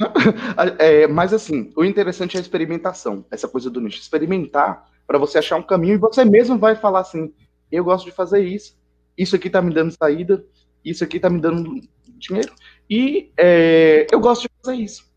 É, 0.78 1.06
mas 1.06 1.34
assim, 1.34 1.70
o 1.76 1.84
interessante 1.84 2.34
é 2.34 2.38
a 2.38 2.40
experimentação, 2.40 3.26
essa 3.30 3.46
coisa 3.46 3.68
do 3.68 3.82
nicho. 3.82 4.00
Experimentar 4.00 4.86
para 5.06 5.18
você 5.18 5.38
achar 5.38 5.56
um 5.56 5.62
caminho 5.62 5.94
e 5.94 5.98
você 5.98 6.24
mesmo 6.24 6.58
vai 6.58 6.74
falar 6.74 7.00
assim: 7.00 7.34
eu 7.70 7.84
gosto 7.84 8.06
de 8.06 8.12
fazer 8.12 8.42
isso, 8.42 8.78
isso 9.16 9.36
aqui 9.36 9.50
tá 9.50 9.60
me 9.60 9.74
dando 9.74 9.92
saída, 9.92 10.42
isso 10.84 11.04
aqui 11.04 11.20
tá 11.20 11.28
me 11.28 11.40
dando 11.40 11.80
dinheiro, 12.18 12.52
e 12.88 13.30
é, 13.36 14.06
eu 14.10 14.20
gosto 14.20 14.42
de 14.42 14.48
fazer 14.62 14.76
isso. 14.76 15.10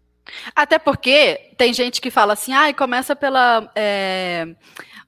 Até 0.55 0.79
porque 0.79 1.51
tem 1.57 1.73
gente 1.73 2.01
que 2.01 2.09
fala 2.09 2.33
assim, 2.33 2.53
ah, 2.53 2.73
começa 2.73 3.15
pela 3.15 3.71
é, 3.75 4.55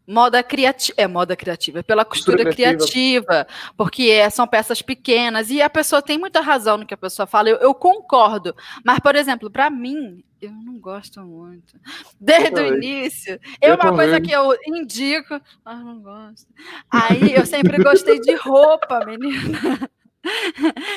moda 0.07 0.43
criativa, 0.43 0.93
é 0.97 1.07
moda 1.07 1.35
criativa, 1.35 1.83
pela 1.83 2.05
costura, 2.05 2.37
costura 2.37 2.55
criativa. 2.55 2.85
criativa, 2.85 3.47
porque 3.75 4.03
é, 4.03 4.29
são 4.29 4.47
peças 4.47 4.81
pequenas, 4.81 5.49
e 5.49 5.61
a 5.61 5.69
pessoa 5.69 6.01
tem 6.01 6.17
muita 6.17 6.41
razão 6.41 6.77
no 6.77 6.85
que 6.85 6.93
a 6.93 6.97
pessoa 6.97 7.25
fala, 7.25 7.49
eu, 7.49 7.57
eu 7.57 7.73
concordo, 7.73 8.55
mas, 8.83 8.99
por 8.99 9.15
exemplo, 9.15 9.49
para 9.49 9.69
mim, 9.69 10.23
eu 10.41 10.51
não 10.51 10.77
gosto 10.77 11.21
muito. 11.21 11.79
Desde 12.19 12.59
o 12.59 12.75
início. 12.75 13.39
É 13.59 13.69
uma 13.69 13.77
também. 13.77 13.95
coisa 13.95 14.21
que 14.21 14.31
eu 14.31 14.55
indico, 14.67 15.41
mas 15.63 15.79
não 15.83 15.99
gosto. 15.99 16.47
Aí 16.91 17.33
eu 17.33 17.45
sempre 17.45 17.81
gostei 17.81 18.19
de 18.19 18.35
roupa, 18.35 19.05
menina. 19.05 19.89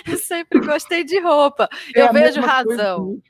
Eu 0.07 0.17
sempre 0.17 0.59
gostei 0.61 1.05
de 1.05 1.21
roupa. 1.21 1.69
É 1.95 2.01
eu 2.01 2.13
vejo 2.15 2.41
razão. 2.41 3.21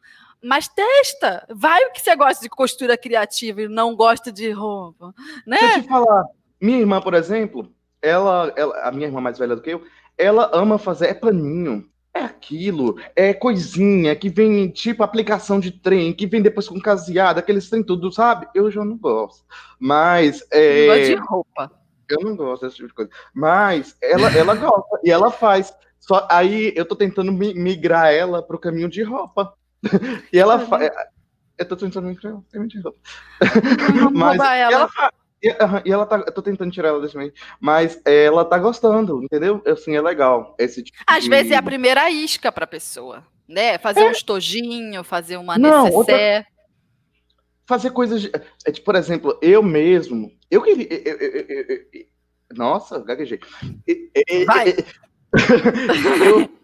Mas 0.43 0.69
testa. 0.69 1.47
Vai 1.51 1.85
o 1.85 1.93
que 1.93 2.01
você 2.01 2.15
gosta 2.15 2.43
de 2.43 2.49
costura 2.49 2.97
criativa 2.97 3.63
e 3.63 3.69
não 3.69 3.97
gosta 3.97 4.31
de 4.31 4.51
roupa. 4.51 5.15
Né? 5.47 5.59
Deixa 5.59 5.79
eu 5.79 5.83
te 5.83 5.89
falar. 5.89 6.25
Minha 6.61 6.79
irmã, 6.79 7.01
por 7.01 7.15
exemplo, 7.15 7.73
ela, 8.03 8.53
ela, 8.57 8.89
a 8.89 8.93
minha 8.93 9.07
irmã 9.07 9.21
mais 9.21 9.39
velha 9.39 9.57
do 9.57 9.63
que 9.63 9.71
eu, 9.71 9.83
ela 10.17 10.51
ama 10.53 10.79
fazer 10.79 11.07
é 11.07 11.15
paninho 11.15 11.89
é 12.19 12.25
aquilo, 12.25 12.97
é 13.15 13.33
coisinha 13.33 14.15
que 14.17 14.29
vem 14.29 14.69
tipo 14.69 15.03
aplicação 15.03 15.61
de 15.61 15.71
trem, 15.71 16.13
que 16.13 16.27
vem 16.27 16.43
depois 16.43 16.69
com 16.69 16.81
caseada, 16.81 17.41
aqueles 17.41 17.71
trem 17.71 17.83
tudo, 17.83 18.11
sabe? 18.11 18.49
Eu 18.55 18.71
já 18.71 18.85
não 18.85 18.97
gosto. 18.97 19.45
Mas. 19.79 20.47
É... 20.51 20.87
Não 20.87 20.95
gosto 20.95 21.07
de 21.07 21.29
roupa. 21.29 21.73
Eu 22.09 22.21
não 22.25 22.37
gosto 22.37 22.63
desse 22.63 22.77
tipo 22.77 22.89
de 22.89 22.95
coisa. 22.95 23.11
Mas 23.35 23.97
ela, 24.03 24.31
ela 24.37 24.55
gosta 24.55 25.01
e 25.05 25.11
ela 25.11 25.31
faz. 25.31 25.73
Só 26.01 26.27
aí 26.31 26.73
eu 26.75 26.87
tô 26.87 26.97
tentando 26.97 27.31
migrar 27.31 28.13
ela 28.13 28.43
pro 28.43 28.59
caminho 28.59 28.89
de 28.89 29.03
roupa. 29.03 29.55
E 30.33 30.39
ela 30.39 30.61
faz. 30.61 30.87
É, 30.87 31.09
eu 31.59 31.67
tô 31.67 31.77
tentando 31.77 32.09
ela 32.09 32.17
pro 32.17 32.45
caminho 32.51 32.69
de 32.69 32.81
roupa. 32.81 32.99
Mas 34.13 34.39
ela, 34.39 34.73
ela 34.73 34.89
faz. 34.89 35.11
E, 35.43 35.49
e, 35.85 35.93
ela 35.93 36.05
tá, 36.05 36.17
eu 36.17 36.33
tô 36.33 36.43
tentando 36.43 36.73
tirar 36.73 36.89
ela 36.89 37.01
desse 37.01 37.17
meio, 37.17 37.33
mas 37.61 38.01
ela 38.05 38.45
tá 38.45 38.59
gostando, 38.59 39.23
entendeu? 39.23 39.63
Assim, 39.67 39.95
é 39.95 40.01
legal. 40.01 40.55
Esse 40.59 40.83
tipo 40.83 40.99
Às 41.07 41.25
de... 41.25 41.31
vezes 41.31 41.53
é 41.53 41.57
a 41.57 41.63
primeira 41.63 42.11
isca 42.11 42.51
pra 42.51 42.67
pessoa, 42.67 43.25
né? 43.47 43.79
Fazer 43.79 44.01
é. 44.01 44.09
um 44.09 44.11
estojinho, 44.11 45.05
fazer 45.05 45.37
uma 45.37 45.57
Não, 45.57 45.85
necessaire. 45.85 45.97
Outra... 45.97 46.47
Fazer 47.67 47.91
coisas. 47.91 48.23
De... 48.23 48.33
É, 48.67 48.73
tipo, 48.73 48.85
por 48.85 48.97
exemplo, 48.97 49.39
eu 49.41 49.63
mesmo. 49.63 50.33
Eu 50.51 50.63
queria. 50.63 50.89
Eu, 50.91 51.19
eu, 51.19 52.07
nossa, 52.57 52.99
gaguejei. 53.01 53.39
Vai. 54.47 54.75
eu, 56.27 56.58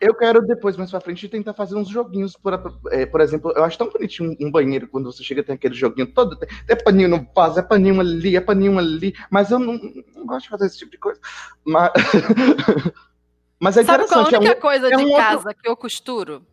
eu 0.00 0.14
quero 0.14 0.40
depois, 0.46 0.76
mais 0.76 0.90
pra 0.90 1.00
frente, 1.00 1.28
tentar 1.28 1.54
fazer 1.54 1.74
uns 1.74 1.88
joguinhos. 1.88 2.36
Por, 2.36 2.52
é, 2.90 3.06
por 3.06 3.20
exemplo, 3.20 3.52
eu 3.56 3.64
acho 3.64 3.78
tão 3.78 3.90
bonitinho 3.90 4.30
um, 4.30 4.46
um, 4.46 4.50
banheiro 4.50 4.88
quando 4.88 5.10
você 5.10 5.22
chega 5.22 5.42
tem 5.42 5.54
aquele 5.54 5.74
joguinho 5.74 6.12
todo. 6.12 6.36
Tem, 6.36 6.48
é 6.68 6.74
paninho 6.74 7.08
no 7.08 7.26
vaso, 7.34 7.58
é 7.58 7.62
paninho 7.62 8.00
ali, 8.00 8.36
é 8.36 8.40
paninho 8.40 8.78
ali. 8.78 9.14
Mas 9.30 9.50
eu 9.50 9.58
não, 9.58 9.78
não 10.14 10.26
gosto 10.26 10.44
de 10.44 10.50
fazer 10.50 10.66
esse 10.66 10.78
tipo 10.78 10.90
de 10.90 10.98
coisa. 10.98 11.20
Mas, 11.64 11.90
mas 13.58 13.76
é 13.76 13.84
Sabe 13.84 14.04
interessante. 14.04 14.08
Sabe 14.08 14.08
qual 14.08 14.24
a 14.24 14.38
única 14.38 14.52
é 14.52 14.56
um, 14.56 14.60
coisa 14.60 14.86
é 14.86 14.96
de 14.96 15.04
um 15.04 15.16
casa 15.16 15.48
outro... 15.48 15.62
que 15.62 15.68
eu 15.68 15.76
costuro? 15.76 16.46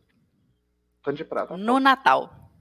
Pano 1.04 1.18
de 1.18 1.24
prata. 1.24 1.56
No 1.56 1.80
Natal. 1.80 2.52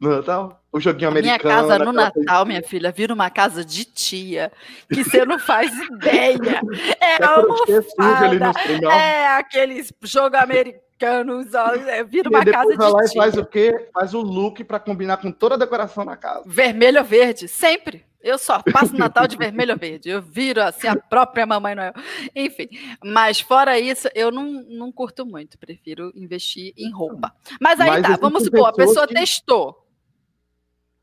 No 0.00 0.10
Natal? 0.10 0.57
O 0.78 0.80
joguinho 0.80 1.10
americano. 1.10 1.38
Minha 1.42 1.56
casa 1.56 1.78
no 1.84 1.92
Natal, 1.92 2.46
minha 2.46 2.62
filha, 2.62 2.92
vira 2.92 3.12
uma 3.12 3.28
casa 3.28 3.64
de 3.64 3.84
tia, 3.84 4.52
que 4.88 5.02
você 5.02 5.24
não 5.24 5.36
faz 5.36 5.72
ideia. 5.90 6.60
É, 7.00 7.20
é 7.20 7.24
almofada, 7.24 8.52
é 8.92 9.26
aqueles 9.38 9.92
jogo 10.04 10.36
americanos, 10.36 11.52
é, 11.88 12.04
vira 12.04 12.30
uma 12.30 12.44
casa 12.44 12.76
de 12.76 12.78
lá 12.78 13.04
tia. 13.04 13.12
E 13.12 13.16
faz 13.16 13.36
o 13.36 13.44
quê? 13.44 13.88
Faz 13.92 14.14
o 14.14 14.20
look 14.20 14.62
para 14.62 14.78
combinar 14.78 15.16
com 15.16 15.32
toda 15.32 15.56
a 15.56 15.58
decoração 15.58 16.06
da 16.06 16.16
casa. 16.16 16.44
Vermelho 16.46 17.00
ou 17.00 17.04
verde, 17.04 17.48
sempre. 17.48 18.06
Eu 18.22 18.38
só 18.38 18.62
passo 18.62 18.96
Natal 18.96 19.26
de 19.26 19.36
vermelho 19.36 19.72
ou 19.72 19.78
verde. 19.78 20.10
Eu 20.10 20.22
viro 20.22 20.62
assim 20.62 20.86
a 20.86 20.94
própria 20.94 21.44
Mamãe 21.44 21.74
Noel. 21.74 21.92
Enfim, 22.36 22.68
mas 23.02 23.40
fora 23.40 23.80
isso, 23.80 24.08
eu 24.14 24.30
não, 24.30 24.64
não 24.68 24.92
curto 24.92 25.26
muito. 25.26 25.58
Prefiro 25.58 26.12
investir 26.14 26.72
em 26.76 26.92
roupa. 26.92 27.32
Mas 27.60 27.80
aí 27.80 27.88
mas 27.88 28.02
tá, 28.02 28.18
vamos 28.20 28.44
supor, 28.44 28.68
a 28.68 28.72
pessoa 28.72 29.08
que... 29.08 29.14
testou 29.14 29.87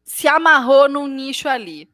se 0.05 0.27
amarrou 0.27 0.87
num 0.87 1.07
nicho 1.07 1.49
ali, 1.49 1.89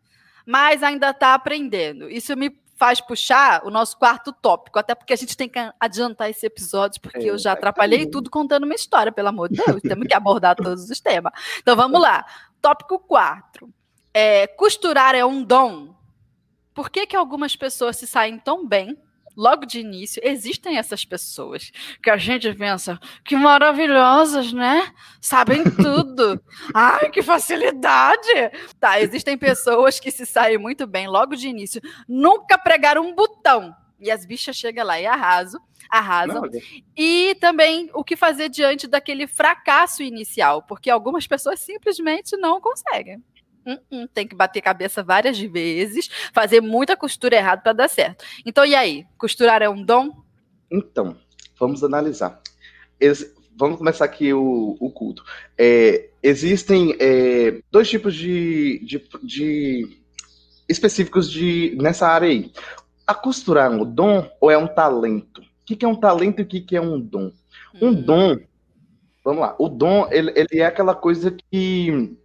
mas 0.45 0.84
ainda 0.84 1.12
está 1.12 1.34
aprendendo. 1.34 2.09
Isso 2.09 2.36
me 2.36 2.59
faz 2.76 2.99
puxar 2.99 3.64
o 3.64 3.70
nosso 3.70 3.97
quarto 3.97 4.34
tópico, 4.34 4.80
até 4.80 4.95
porque 4.95 5.14
a 5.14 5.16
gente 5.16 5.38
tem 5.38 5.47
que 5.47 5.59
adiantar 5.80 6.30
esse 6.30 6.45
episódio, 6.45 6.99
porque 6.99 7.20
é, 7.20 7.30
eu 7.30 7.38
já 7.38 7.53
atrapalhei 7.53 8.07
tudo 8.07 8.30
contando 8.30 8.64
uma 8.64 8.74
história, 8.74 9.12
pelo 9.12 9.30
amor 9.30 9.49
de 9.49 9.64
Deus, 9.64 9.82
temos 9.84 10.07
que 10.07 10.16
abordar 10.16 10.55
todos 10.55 10.89
os 10.89 10.99
temas. 10.99 11.32
Então 11.59 11.76
vamos 11.76 12.01
lá. 12.01 12.26
Tópico 12.59 12.97
4. 12.97 13.72
É, 14.14 14.47
costurar 14.47 15.14
é 15.16 15.24
um 15.24 15.43
dom. 15.43 15.95
Por 16.74 16.89
que, 16.89 17.05
que 17.05 17.16
algumas 17.16 17.55
pessoas 17.55 17.97
se 17.97 18.07
saem 18.07 18.39
tão 18.39 18.68
bem 18.68 18.97
logo 19.36 19.65
de 19.65 19.79
início, 19.79 20.21
existem 20.23 20.77
essas 20.77 21.05
pessoas 21.05 21.71
que 22.01 22.09
a 22.09 22.17
gente 22.17 22.53
pensa 22.53 22.99
que 23.23 23.36
maravilhosas, 23.36 24.51
né? 24.53 24.93
Sabem 25.19 25.63
tudo. 25.75 26.41
Ai, 26.73 27.09
que 27.09 27.21
facilidade! 27.21 28.27
Tá, 28.79 28.99
existem 29.01 29.38
pessoas 29.38 29.99
que 29.99 30.11
se 30.11 30.25
saem 30.25 30.57
muito 30.57 30.86
bem 30.88 31.07
logo 31.07 31.36
de 31.36 31.47
início, 31.47 31.82
nunca 32.07 32.57
pregaram 32.57 33.07
um 33.07 33.15
botão. 33.15 33.75
E 33.99 34.09
as 34.09 34.25
bichas 34.25 34.55
chegam 34.55 34.86
lá 34.86 34.99
e 34.99 35.05
arrasam, 35.05 35.61
arrasam. 35.88 36.41
Não, 36.41 36.49
e 36.97 37.36
também 37.39 37.89
o 37.93 38.03
que 38.03 38.15
fazer 38.15 38.49
diante 38.49 38.88
daquele 38.88 39.27
fracasso 39.27 40.01
inicial, 40.01 40.63
porque 40.63 40.89
algumas 40.89 41.27
pessoas 41.27 41.59
simplesmente 41.59 42.36
não 42.36 42.59
conseguem. 42.59 43.23
Hum, 43.66 43.78
hum, 43.91 44.07
tem 44.12 44.28
que 44.28 44.36
bater 44.36 44.62
cabeça 44.62 45.03
várias 45.03 45.39
vezes, 45.39 46.09
fazer 46.34 46.62
muita 46.62 46.97
costura 46.97 47.36
errada 47.36 47.62
para 47.62 47.74
dar 47.74 47.88
certo. 47.88 48.26
Então, 48.45 48.66
e 48.66 48.74
aí? 48.74 49.05
Costurar 49.18 49.62
é 49.62 49.70
um 49.70 49.84
dom? 49.84 50.09
Então, 50.72 51.16
vamos 51.59 51.84
analisar. 51.84 52.41
Ex 52.99 53.34
vamos 53.55 53.78
começar 53.78 54.05
aqui 54.05 54.34
o, 54.34 54.76
o 54.80 54.89
culto. 54.89 55.24
É, 55.55 56.09
existem 56.24 56.95
é, 56.99 57.62
dois 57.70 57.89
tipos 57.89 58.16
de, 58.16 58.80
de, 58.80 59.03
de, 59.22 60.01
específicos 60.68 61.30
de, 61.30 61.78
nessa 61.80 62.07
área 62.07 62.30
aí. 62.30 62.51
A 63.05 63.14
costurar 63.14 63.72
é 63.72 63.76
um 63.76 63.86
dom 63.86 64.28
ou 64.39 64.49
é 64.49 64.57
um 64.57 64.68
talento? 64.68 65.41
O 65.41 65.66
que, 65.66 65.76
que 65.76 65.86
é 65.86 65.88
um 65.88 65.95
talento 65.95 66.39
e 66.39 66.43
o 66.43 66.47
que, 66.47 66.62
que 66.62 66.76
é 66.76 66.82
um 66.82 66.99
dom? 66.99 67.32
Um 67.80 67.89
hum. 67.89 68.01
dom, 68.01 68.38
vamos 69.24 69.41
lá, 69.41 69.55
o 69.59 69.70
dom 69.70 70.07
ele, 70.12 70.32
ele 70.36 70.59
é 70.59 70.66
aquela 70.66 70.95
coisa 70.95 71.36
que 71.51 72.18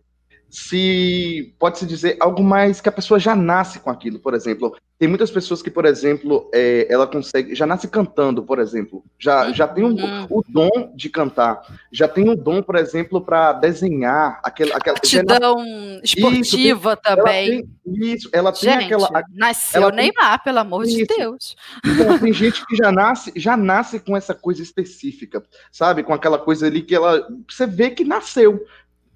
se 0.50 1.54
pode 1.58 1.78
se 1.78 1.86
dizer 1.86 2.16
algo 2.20 2.42
mais 2.42 2.80
que 2.80 2.88
a 2.88 2.92
pessoa 2.92 3.18
já 3.20 3.34
nasce 3.34 3.78
com 3.80 3.90
aquilo. 3.90 4.18
Por 4.18 4.34
exemplo, 4.34 4.76
Tem 4.98 5.06
muitas 5.06 5.30
pessoas 5.30 5.60
que, 5.60 5.70
por 5.70 5.84
exemplo, 5.84 6.48
é, 6.54 6.86
ela 6.88 7.06
consegue, 7.06 7.54
já 7.54 7.66
nasce 7.66 7.86
cantando, 7.86 8.42
por 8.42 8.58
exemplo, 8.58 9.04
já, 9.18 9.52
já 9.52 9.68
tem 9.68 9.84
um, 9.84 9.88
Uhum. 9.90 10.26
o 10.30 10.42
dom 10.48 10.70
de 10.96 11.10
cantar, 11.10 11.60
já 11.92 12.08
tem 12.08 12.30
o 12.30 12.34
dom, 12.34 12.62
por 12.62 12.76
exemplo, 12.76 13.20
para 13.20 13.52
desenhar, 13.52 14.40
aquela, 14.42 14.70
na- 14.70 14.92
Aptidão 14.92 16.00
esportiva 16.02 16.92
ela 16.92 17.16
também. 17.16 17.68
tem 17.84 18.14
isso, 18.14 18.30
ela 18.32 18.50
tem 18.52 18.70
Gente, 18.72 18.84
aquela, 18.94 19.22
nasceu 19.34 19.82
ela 19.82 19.92
tem- 19.92 20.00
Neymar, 20.06 20.42
pelo 20.42 20.58
amor 20.60 20.86
de 20.86 21.02
Isso. 21.02 21.14
Deus. 21.14 21.56
Então, 21.84 22.18
tem 22.18 22.32
gente 22.32 22.64
que 22.66 22.74
já 22.74 22.90
nasce, 22.90 23.30
já 23.36 23.54
nasce 23.54 24.00
com 24.00 24.16
essa 24.16 24.34
coisa 24.34 24.62
específica, 24.62 25.42
sabe? 25.70 26.02
Com 26.04 26.14
aquela 26.14 26.38
coisa 26.38 26.66
ali 26.68 26.80
que 26.80 26.94
ela. 26.94 27.22
Você 27.50 27.66
vê 27.66 27.90
que 27.90 28.02
nasceu. 28.02 28.64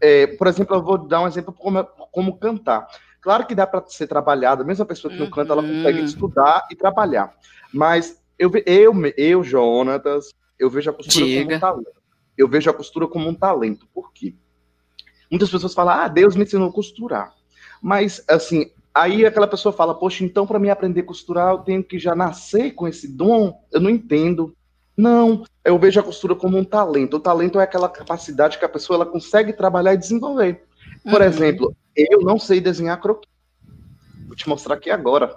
É, 0.00 0.26
por 0.26 0.46
exemplo, 0.46 0.76
eu 0.76 0.82
vou 0.82 0.98
dar 0.98 1.20
um 1.22 1.26
exemplo 1.26 1.52
como, 1.52 1.84
como 1.84 2.38
cantar. 2.38 2.86
Claro 3.20 3.46
que 3.46 3.54
dá 3.54 3.66
para 3.66 3.84
ser 3.86 4.06
trabalhado, 4.06 4.64
mesmo 4.64 4.82
a 4.82 4.86
pessoa 4.86 5.12
que 5.12 5.20
não 5.20 5.28
canta, 5.28 5.52
ela 5.52 5.62
Uhum. 5.62 5.76
consegue 5.76 6.00
estudar 6.04 6.66
e 6.70 6.76
trabalhar. 6.76 7.34
Mas 7.72 8.18
eu, 8.38 8.50
eu, 8.64 8.94
eu 9.16 9.44
Jonatas, 9.44 10.30
eu 10.58 10.70
vejo 10.70 10.90
a 10.90 10.92
costura 10.94 11.24
como 11.26 11.36
Diga. 11.36 11.56
um 11.56 11.60
talento. 11.60 12.00
Eu 12.38 12.48
vejo 12.48 12.70
a 12.70 12.74
costura 12.74 13.06
como 13.06 13.28
um 13.28 13.34
talento. 13.34 13.86
Por 13.92 14.12
quê? 14.12 14.34
Muitas 15.30 15.50
pessoas 15.50 15.74
falam, 15.74 15.94
ah, 15.94 16.08
Deus 16.08 16.34
me 16.34 16.44
ensinou 16.44 16.70
a 16.70 16.72
costurar. 16.72 17.34
Mas, 17.82 18.24
assim, 18.28 18.70
aí 18.94 19.24
aquela 19.26 19.46
pessoa 19.46 19.72
fala, 19.72 19.94
poxa, 19.94 20.24
então 20.24 20.46
para 20.46 20.58
mim 20.58 20.70
aprender 20.70 21.02
a 21.02 21.06
costurar, 21.06 21.52
eu 21.52 21.58
tenho 21.58 21.84
que 21.84 21.98
já 21.98 22.14
nascer 22.14 22.72
com 22.72 22.88
esse 22.88 23.06
dom? 23.06 23.62
Eu 23.70 23.80
não 23.80 23.90
entendo. 23.90 24.54
Não, 25.00 25.44
eu 25.64 25.78
vejo 25.78 25.98
a 25.98 26.02
costura 26.02 26.34
como 26.34 26.58
um 26.58 26.64
talento. 26.64 27.16
O 27.16 27.20
talento 27.20 27.58
é 27.58 27.62
aquela 27.64 27.88
capacidade 27.88 28.58
que 28.58 28.64
a 28.64 28.68
pessoa 28.68 28.96
ela 28.98 29.06
consegue 29.06 29.52
trabalhar 29.52 29.94
e 29.94 29.96
desenvolver. 29.96 30.62
Por 31.02 31.20
Uhum. 31.22 31.26
exemplo, 31.26 31.76
eu 31.96 32.20
não 32.20 32.38
sei 32.38 32.60
desenhar 32.60 33.00
croquis. 33.00 33.30
Vou 34.26 34.36
te 34.36 34.46
mostrar 34.48 34.74
aqui 34.74 34.90
agora. 34.90 35.34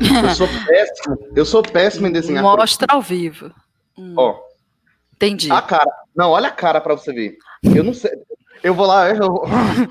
Eu 0.00 0.34
sou 0.34 0.48
péssimo. 0.66 1.18
Eu 1.36 1.44
sou 1.44 1.62
péssimo 1.62 2.06
em 2.06 2.12
desenhar 2.12 2.42
croquis. 2.42 2.60
Mostra 2.60 2.86
ao 2.90 3.02
vivo. 3.02 3.52
Hum, 3.98 4.14
Ó, 4.16 4.38
entendi. 5.14 5.50
a 5.52 5.60
cara. 5.60 5.90
Não, 6.14 6.30
olha 6.30 6.48
a 6.48 6.52
cara 6.52 6.80
pra 6.80 6.94
você 6.96 7.12
ver. 7.12 7.36
Eu 7.62 7.84
não 7.84 7.92
sei. 7.92 8.10
Eu 8.62 8.74
vou 8.74 8.86
lá. 8.86 9.10
eu- 9.10 9.42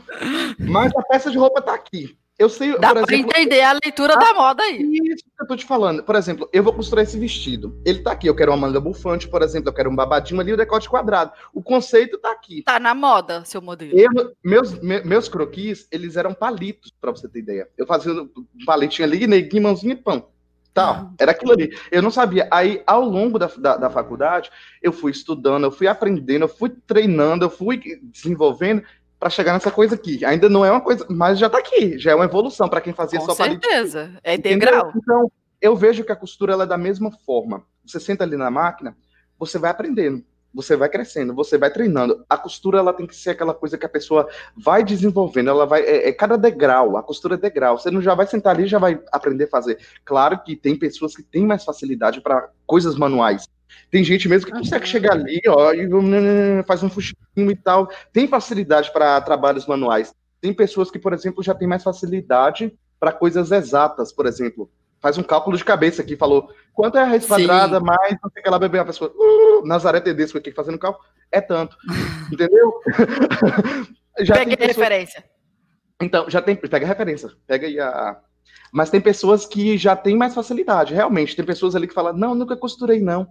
Mas 0.59 0.91
a 0.95 1.01
peça 1.03 1.29
de 1.29 1.37
roupa 1.37 1.61
tá 1.61 1.75
aqui. 1.75 2.17
Eu 2.37 2.49
sei, 2.49 2.77
Dá 2.77 2.89
por 2.93 2.97
exemplo. 3.09 3.31
entender 3.31 3.61
a 3.61 3.71
leitura 3.81 4.17
da 4.17 4.33
moda 4.33 4.61
aí. 4.61 4.77
Isso 5.05 5.23
que 5.23 5.41
eu 5.41 5.47
tô 5.47 5.55
te 5.55 5.63
falando. 5.63 6.03
Por 6.03 6.15
exemplo, 6.15 6.49
eu 6.51 6.61
vou 6.61 6.73
costurar 6.73 7.03
esse 7.05 7.17
vestido. 7.17 7.79
Ele 7.85 7.99
tá 7.99 8.11
aqui. 8.11 8.27
Eu 8.27 8.35
quero 8.35 8.51
uma 8.51 8.57
manga 8.57 8.79
bufante, 8.79 9.25
por 9.27 9.41
exemplo. 9.41 9.69
Eu 9.69 9.73
quero 9.73 9.89
um 9.89 9.95
babadinho 9.95 10.41
ali, 10.41 10.51
o 10.51 10.57
decote 10.57 10.89
quadrado. 10.89 11.31
O 11.53 11.63
conceito 11.63 12.17
tá 12.17 12.31
aqui. 12.31 12.61
Tá 12.63 12.77
na 12.77 12.93
moda, 12.93 13.45
seu 13.45 13.61
modelo. 13.61 13.97
Eu, 13.97 14.09
meus, 14.43 14.77
me- 14.81 15.01
meus 15.03 15.29
croquis, 15.29 15.87
eles 15.89 16.17
eram 16.17 16.33
palitos, 16.33 16.91
pra 16.99 17.11
você 17.11 17.29
ter 17.29 17.39
ideia. 17.39 17.69
Eu 17.77 17.87
fazia 17.87 18.11
um 18.11 18.29
palitinho 18.65 19.07
ali, 19.07 19.25
neguinho, 19.27 19.63
mãozinha 19.63 19.93
e 19.93 19.97
pão. 19.97 20.27
Tá, 20.73 21.09
era 21.17 21.31
aquilo 21.31 21.53
ali. 21.53 21.73
Eu 21.89 22.01
não 22.01 22.11
sabia. 22.11 22.49
Aí, 22.51 22.83
ao 22.85 23.01
longo 23.05 23.39
da, 23.39 23.49
da, 23.57 23.77
da 23.77 23.89
faculdade, 23.89 24.51
eu 24.83 24.91
fui 24.91 25.09
estudando, 25.13 25.63
eu 25.63 25.71
fui 25.71 25.87
aprendendo, 25.87 26.41
eu 26.43 26.49
fui 26.49 26.69
treinando, 26.85 27.45
eu 27.45 27.49
fui 27.49 27.81
desenvolvendo 28.03 28.83
pra 29.19 29.29
chegar 29.29 29.53
nessa 29.53 29.71
coisa 29.71 29.95
aqui. 29.95 30.23
Ainda 30.25 30.49
não 30.49 30.65
é 30.65 30.71
uma 30.71 30.81
coisa, 30.81 31.05
mas 31.09 31.39
já 31.39 31.49
tá 31.49 31.57
aqui. 31.57 31.97
Já 31.97 32.11
é 32.11 32.15
uma 32.15 32.25
evolução 32.25 32.67
pra 32.69 32.81
quem 32.81 32.93
fazia 32.93 33.19
Com 33.19 33.25
só 33.25 33.35
palitinho. 33.35 33.61
certeza. 33.61 34.11
É 34.23 34.35
Entendeu? 34.35 34.57
integral. 34.57 34.93
Então, 34.95 35.31
eu 35.61 35.75
vejo 35.75 36.03
que 36.03 36.11
a 36.11 36.15
costura 36.15 36.53
ela 36.53 36.63
é 36.63 36.67
da 36.67 36.77
mesma 36.77 37.11
forma. 37.25 37.63
Você 37.85 37.99
senta 37.99 38.23
ali 38.23 38.37
na 38.37 38.51
máquina, 38.51 38.95
você 39.37 39.57
vai 39.57 39.71
aprendendo, 39.71 40.23
você 40.53 40.75
vai 40.75 40.89
crescendo, 40.89 41.33
você 41.33 41.57
vai 41.57 41.71
treinando. 41.71 42.23
A 42.29 42.37
costura 42.37 42.79
ela 42.79 42.93
tem 42.93 43.05
que 43.05 43.15
ser 43.15 43.31
aquela 43.31 43.53
coisa 43.53 43.77
que 43.77 43.85
a 43.85 43.89
pessoa 43.89 44.27
vai 44.55 44.83
desenvolvendo, 44.83 45.49
ela 45.49 45.65
vai 45.65 45.81
é, 45.81 46.09
é 46.09 46.13
cada 46.13 46.37
degrau, 46.37 46.97
a 46.97 47.03
costura 47.03 47.35
é 47.35 47.37
degrau. 47.37 47.77
Você 47.77 47.91
não 47.91 48.01
já 48.01 48.13
vai 48.15 48.27
sentar 48.27 48.55
ali 48.55 48.63
e 48.63 48.67
já 48.67 48.79
vai 48.79 48.99
aprender 49.11 49.45
a 49.45 49.49
fazer. 49.49 49.79
Claro 50.03 50.39
que 50.43 50.55
tem 50.55 50.77
pessoas 50.77 51.15
que 51.15 51.23
têm 51.23 51.45
mais 51.45 51.63
facilidade 51.63 52.21
para 52.21 52.49
coisas 52.65 52.95
manuais. 52.95 53.47
Tem 53.91 54.03
gente 54.03 54.27
mesmo 54.27 54.47
que 54.47 54.51
consegue 54.57 54.85
Uhum. 54.85 54.91
chegar 54.91 55.13
ali, 55.13 55.41
ó, 55.47 55.73
e 55.73 55.87
hum, 55.93 56.63
faz 56.67 56.83
um 56.83 56.89
fuxinho 56.89 57.15
e 57.51 57.55
tal. 57.55 57.87
Tem 58.11 58.27
facilidade 58.27 58.91
para 58.91 59.19
trabalhos 59.21 59.65
manuais. 59.67 60.13
Tem 60.41 60.53
pessoas 60.53 60.91
que, 60.91 60.99
por 60.99 61.13
exemplo, 61.13 61.43
já 61.43 61.53
têm 61.55 61.67
mais 61.67 61.83
facilidade 61.83 62.73
para 62.99 63.11
coisas 63.11 63.51
exatas, 63.51 64.11
por 64.11 64.25
exemplo. 64.25 64.69
Faz 65.01 65.17
um 65.17 65.23
cálculo 65.23 65.55
de 65.57 65.63
cabeça 65.63 66.01
aqui, 66.01 66.15
falou 66.15 66.49
quanto 66.73 66.97
é 66.97 67.01
a 67.01 67.05
raiz 67.05 67.23
Sim. 67.23 67.29
quadrada, 67.29 67.79
mais 67.79 68.17
não 68.23 68.29
sei 68.31 68.41
o 68.41 68.43
que 68.43 68.49
lá, 68.49 68.57
bebê, 68.57 68.79
a 68.79 68.85
pessoa, 68.85 69.11
uh, 69.15 69.65
Nazaré 69.65 69.99
Tedesco 69.99 70.37
aqui 70.37 70.51
fazendo 70.51 70.79
cálculo, 70.79 71.05
é 71.31 71.39
tanto, 71.41 71.77
entendeu? 72.33 72.73
já 74.21 74.35
Peguei 74.35 74.55
tem 74.57 74.67
pessoas- 74.67 74.77
referência. 74.77 75.23
então, 76.01 76.29
já 76.29 76.41
tem, 76.41 76.55
pega 76.55 76.85
a 76.85 76.89
referência, 76.89 77.29
pega 77.47 77.67
aí 77.67 77.79
a... 77.79 78.17
Mas 78.71 78.89
tem 78.89 78.99
pessoas 78.99 79.45
que 79.45 79.77
já 79.77 79.95
têm 79.95 80.17
mais 80.17 80.33
facilidade, 80.33 80.93
realmente. 80.93 81.35
Tem 81.35 81.45
pessoas 81.45 81.75
ali 81.75 81.87
que 81.87 81.93
falam, 81.93 82.13
não, 82.13 82.35
nunca 82.35 82.57
costurei, 82.57 82.99
não. 82.99 83.27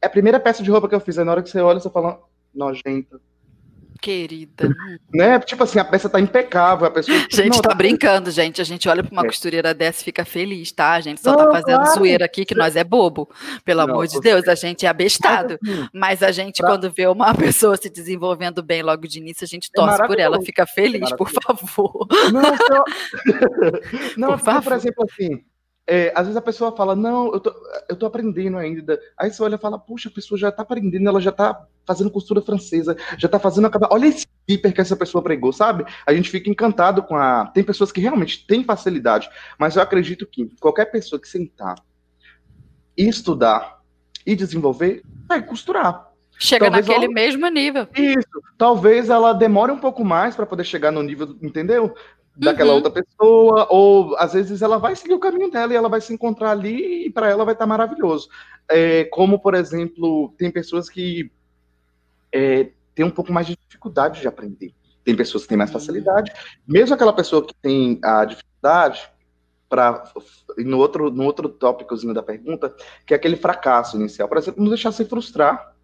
É 0.00 0.06
a 0.06 0.10
primeira 0.10 0.38
peça 0.38 0.62
de 0.62 0.70
roupa 0.70 0.88
que 0.88 0.94
eu 0.94 1.00
fiz, 1.00 1.18
aí 1.18 1.24
na 1.24 1.32
hora 1.32 1.42
que 1.42 1.50
você 1.50 1.60
olha, 1.60 1.80
você 1.80 1.90
fala, 1.90 2.20
nojenta. 2.54 3.20
Querida. 4.00 4.68
Né? 5.12 5.40
Tipo 5.40 5.64
assim, 5.64 5.80
a 5.80 5.84
peça 5.84 6.08
tá 6.08 6.20
impecável, 6.20 6.86
a 6.86 6.90
pessoa... 6.92 7.18
Gente, 7.32 7.56
não, 7.56 7.60
tá 7.60 7.74
brincando, 7.74 8.30
gente. 8.30 8.60
A 8.60 8.64
gente 8.64 8.88
olha 8.88 9.02
pra 9.02 9.10
uma 9.10 9.22
É. 9.22 9.26
costureira 9.26 9.74
dessa 9.74 10.02
e 10.02 10.04
fica 10.04 10.24
feliz, 10.24 10.70
tá? 10.70 10.92
A 10.92 11.00
gente 11.00 11.20
só 11.20 11.32
Não, 11.32 11.38
tá 11.38 11.50
fazendo 11.50 11.82
claro. 11.82 11.98
zoeira 11.98 12.24
aqui, 12.24 12.44
que 12.44 12.54
nós 12.54 12.76
é 12.76 12.84
bobo. 12.84 13.28
Pelo 13.64 13.84
Não, 13.84 13.94
amor 13.94 14.06
de 14.06 14.20
Deus, 14.20 14.46
a 14.46 14.54
gente 14.54 14.86
é 14.86 14.88
abestado. 14.88 15.58
Mas, 15.60 15.72
assim, 15.72 15.88
Mas 15.92 16.22
a 16.22 16.30
gente, 16.30 16.58
Pra- 16.60 16.70
quando 16.70 16.92
vê 16.92 17.08
uma 17.08 17.34
pessoa 17.34 17.76
se 17.76 17.90
desenvolvendo 17.90 18.62
bem 18.62 18.82
logo 18.84 19.08
de 19.08 19.18
início, 19.18 19.42
a 19.44 19.48
gente 19.48 19.68
torce 19.72 20.06
por 20.06 20.16
ela, 20.20 20.40
fica 20.42 20.64
feliz, 20.64 21.10
por 21.16 21.28
favor. 21.28 22.06
Não, 22.32 22.56
só... 22.56 22.84
não 24.16 24.28
Por 24.28 24.38
favor. 24.38 24.62
por 24.62 24.72
exemplo, 24.74 25.04
assim, 25.10 25.42
é, 25.90 26.12
às 26.14 26.26
vezes 26.26 26.36
a 26.36 26.42
pessoa 26.42 26.76
fala, 26.76 26.94
não, 26.94 27.32
eu 27.32 27.40
tô, 27.40 27.54
eu 27.88 27.96
tô 27.96 28.04
aprendendo 28.04 28.58
ainda. 28.58 29.00
Aí 29.16 29.32
você 29.32 29.42
olha 29.42 29.54
e 29.54 29.58
fala, 29.58 29.78
puxa, 29.78 30.10
a 30.10 30.12
pessoa 30.12 30.38
já 30.38 30.52
tá 30.52 30.62
aprendendo, 30.62 31.08
ela 31.08 31.18
já 31.18 31.32
tá 31.32 31.66
fazendo 31.86 32.10
costura 32.10 32.42
francesa, 32.42 32.94
já 33.16 33.26
tá 33.26 33.38
fazendo 33.38 33.68
a 33.68 33.70
Olha 33.90 34.06
esse 34.06 34.26
zíper 34.48 34.74
que 34.74 34.82
essa 34.82 34.94
pessoa 34.94 35.24
pregou, 35.24 35.50
sabe? 35.50 35.86
A 36.06 36.12
gente 36.12 36.28
fica 36.28 36.50
encantado 36.50 37.02
com 37.02 37.16
a. 37.16 37.46
Tem 37.46 37.64
pessoas 37.64 37.90
que 37.90 38.02
realmente 38.02 38.46
têm 38.46 38.62
facilidade, 38.62 39.30
mas 39.58 39.76
eu 39.76 39.82
acredito 39.82 40.26
que 40.26 40.54
qualquer 40.60 40.84
pessoa 40.86 41.18
que 41.18 41.26
sentar 41.26 41.76
e 42.94 43.08
estudar 43.08 43.78
e 44.26 44.36
desenvolver, 44.36 45.02
vai 45.26 45.40
costurar. 45.42 46.08
Chega 46.38 46.66
Talvez 46.66 46.86
naquele 46.86 47.06
ela- 47.06 47.14
mesmo 47.14 47.48
nível. 47.48 47.88
Isso. 47.96 48.28
Talvez 48.58 49.08
ela 49.08 49.32
demore 49.32 49.72
um 49.72 49.78
pouco 49.78 50.04
mais 50.04 50.36
para 50.36 50.44
poder 50.46 50.64
chegar 50.64 50.92
no 50.92 51.02
nível, 51.02 51.36
entendeu? 51.42 51.94
Daquela 52.38 52.70
Uhum. 52.70 52.76
outra 52.76 52.90
pessoa, 52.92 53.66
ou 53.68 54.16
às 54.16 54.32
vezes 54.32 54.62
ela 54.62 54.78
vai 54.78 54.94
seguir 54.94 55.14
o 55.14 55.18
caminho 55.18 55.50
dela 55.50 55.72
e 55.72 55.76
ela 55.76 55.88
vai 55.88 56.00
se 56.00 56.14
encontrar 56.14 56.52
ali 56.52 57.06
e 57.06 57.10
para 57.10 57.28
ela 57.28 57.44
vai 57.44 57.54
estar 57.54 57.66
maravilhoso. 57.66 58.28
É, 58.70 59.04
como, 59.06 59.40
por 59.40 59.54
exemplo, 59.54 60.32
tem 60.38 60.50
pessoas 60.50 60.88
que 60.88 61.30
é, 62.32 62.70
têm 62.94 63.04
um 63.04 63.10
pouco 63.10 63.32
mais 63.32 63.46
de 63.46 63.56
dificuldade 63.66 64.20
de 64.20 64.28
aprender. 64.28 64.72
Tem 65.04 65.16
pessoas 65.16 65.42
que 65.42 65.48
têm 65.48 65.58
mais 65.58 65.70
Uhum. 65.70 65.74
facilidade. 65.80 66.32
Mesmo 66.66 66.94
aquela 66.94 67.12
pessoa 67.12 67.44
que 67.44 67.54
tem 67.54 67.98
a 68.04 68.24
dificuldade, 68.24 69.10
para 69.68 70.04
no 70.58 70.78
outro, 70.78 71.10
no 71.10 71.24
outro 71.24 71.48
tópicozinho 71.48 72.14
da 72.14 72.22
pergunta, 72.22 72.74
que 73.04 73.12
é 73.12 73.16
aquele 73.16 73.36
fracasso 73.36 73.96
inicial. 73.96 74.28
Por 74.28 74.38
exemplo, 74.38 74.62
não 74.62 74.70
deixar 74.70 74.92
se 74.92 75.04
frustrar 75.04 75.74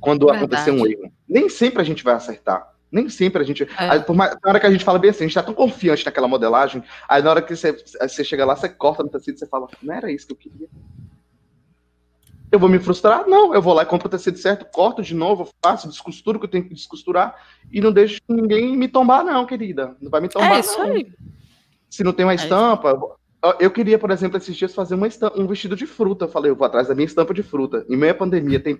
quando 0.00 0.26
Verdade. 0.26 0.44
acontecer 0.44 0.70
um 0.70 0.86
erro. 0.86 1.12
Nem 1.28 1.48
sempre 1.48 1.82
a 1.82 1.84
gente 1.84 2.02
vai 2.04 2.14
acertar. 2.14 2.73
Nem 2.94 3.08
sempre 3.08 3.42
a 3.42 3.44
gente. 3.44 3.64
É. 3.64 3.68
Aí, 3.76 4.04
mais- 4.14 4.36
na 4.40 4.50
hora 4.50 4.60
que 4.60 4.66
a 4.66 4.70
gente 4.70 4.84
fala 4.84 5.00
bem 5.00 5.10
assim, 5.10 5.24
a 5.24 5.26
gente 5.26 5.34
tá 5.34 5.42
tão 5.42 5.52
confiante 5.52 6.06
naquela 6.06 6.28
modelagem, 6.28 6.80
aí 7.08 7.20
na 7.20 7.30
hora 7.30 7.42
que 7.42 7.56
você, 7.56 7.72
você 7.72 8.22
chega 8.22 8.44
lá, 8.44 8.54
você 8.54 8.68
corta 8.68 9.02
no 9.02 9.08
tecido 9.08 9.36
você 9.36 9.48
fala, 9.48 9.66
não 9.82 9.92
era 9.92 10.12
isso 10.12 10.28
que 10.28 10.32
eu 10.32 10.36
queria. 10.36 10.68
Eu 12.52 12.58
vou 12.60 12.68
me 12.68 12.78
frustrar? 12.78 13.26
Não, 13.26 13.52
eu 13.52 13.60
vou 13.60 13.74
lá 13.74 13.82
e 13.82 13.86
compro 13.86 14.06
o 14.06 14.10
tecido 14.10 14.38
certo, 14.38 14.64
corto 14.66 15.02
de 15.02 15.12
novo, 15.12 15.50
faço, 15.60 15.88
descosturo 15.88 16.36
o 16.36 16.40
que 16.40 16.46
eu 16.46 16.50
tenho 16.50 16.68
que 16.68 16.72
descosturar 16.74 17.34
e 17.72 17.80
não 17.80 17.90
deixo 17.92 18.20
ninguém 18.28 18.76
me 18.76 18.86
tombar, 18.86 19.24
não, 19.24 19.44
querida. 19.44 19.96
Não 20.00 20.08
vai 20.08 20.20
me 20.20 20.28
tombar, 20.28 20.52
É 20.52 20.60
isso 20.60 20.78
não. 20.78 20.86
aí. 20.92 21.12
Se 21.90 22.04
não 22.04 22.12
tem 22.12 22.24
uma 22.24 22.34
isso. 22.34 22.44
estampa. 22.44 23.16
Eu- 23.60 23.70
queria, 23.70 23.98
por 23.98 24.10
exemplo, 24.10 24.36
esses 24.38 24.56
dias 24.56 24.74
fazer 24.74 24.96
estampa- 25.06 25.38
um 25.38 25.46
vestido 25.46 25.76
de 25.76 25.86
fruta. 25.86 26.24
Eu 26.24 26.28
falei, 26.28 26.50
eu 26.50 26.56
vou 26.56 26.66
atrás 26.66 26.88
da 26.88 26.94
minha 26.94 27.06
estampa 27.06 27.34
de 27.34 27.42
fruta. 27.42 27.84
Em 27.88 27.96
meio 27.96 28.12
à 28.12 28.14
pandemia, 28.14 28.60
tem, 28.60 28.78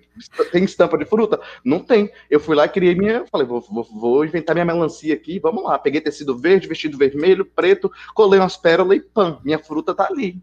tem 0.52 0.64
estampa 0.64 0.96
de 0.98 1.04
fruta? 1.04 1.40
Não 1.64 1.80
tem. 1.80 2.10
Eu 2.30 2.40
fui 2.40 2.54
lá 2.56 2.64
e 2.64 2.68
criei 2.68 2.94
minha. 2.94 3.26
Falei, 3.26 3.46
vou, 3.46 3.60
vou, 3.60 3.84
vou 3.84 4.24
inventar 4.24 4.54
minha 4.54 4.64
melancia 4.64 5.14
aqui, 5.14 5.38
vamos 5.38 5.64
lá. 5.64 5.78
Peguei 5.78 6.00
tecido 6.00 6.36
verde, 6.38 6.68
vestido 6.68 6.96
vermelho, 6.98 7.44
preto, 7.44 7.90
colei 8.14 8.40
umas 8.40 8.56
pérolas 8.56 8.96
e 8.96 9.00
pam, 9.00 9.40
minha 9.44 9.58
fruta 9.58 9.94
tá 9.94 10.06
ali. 10.10 10.40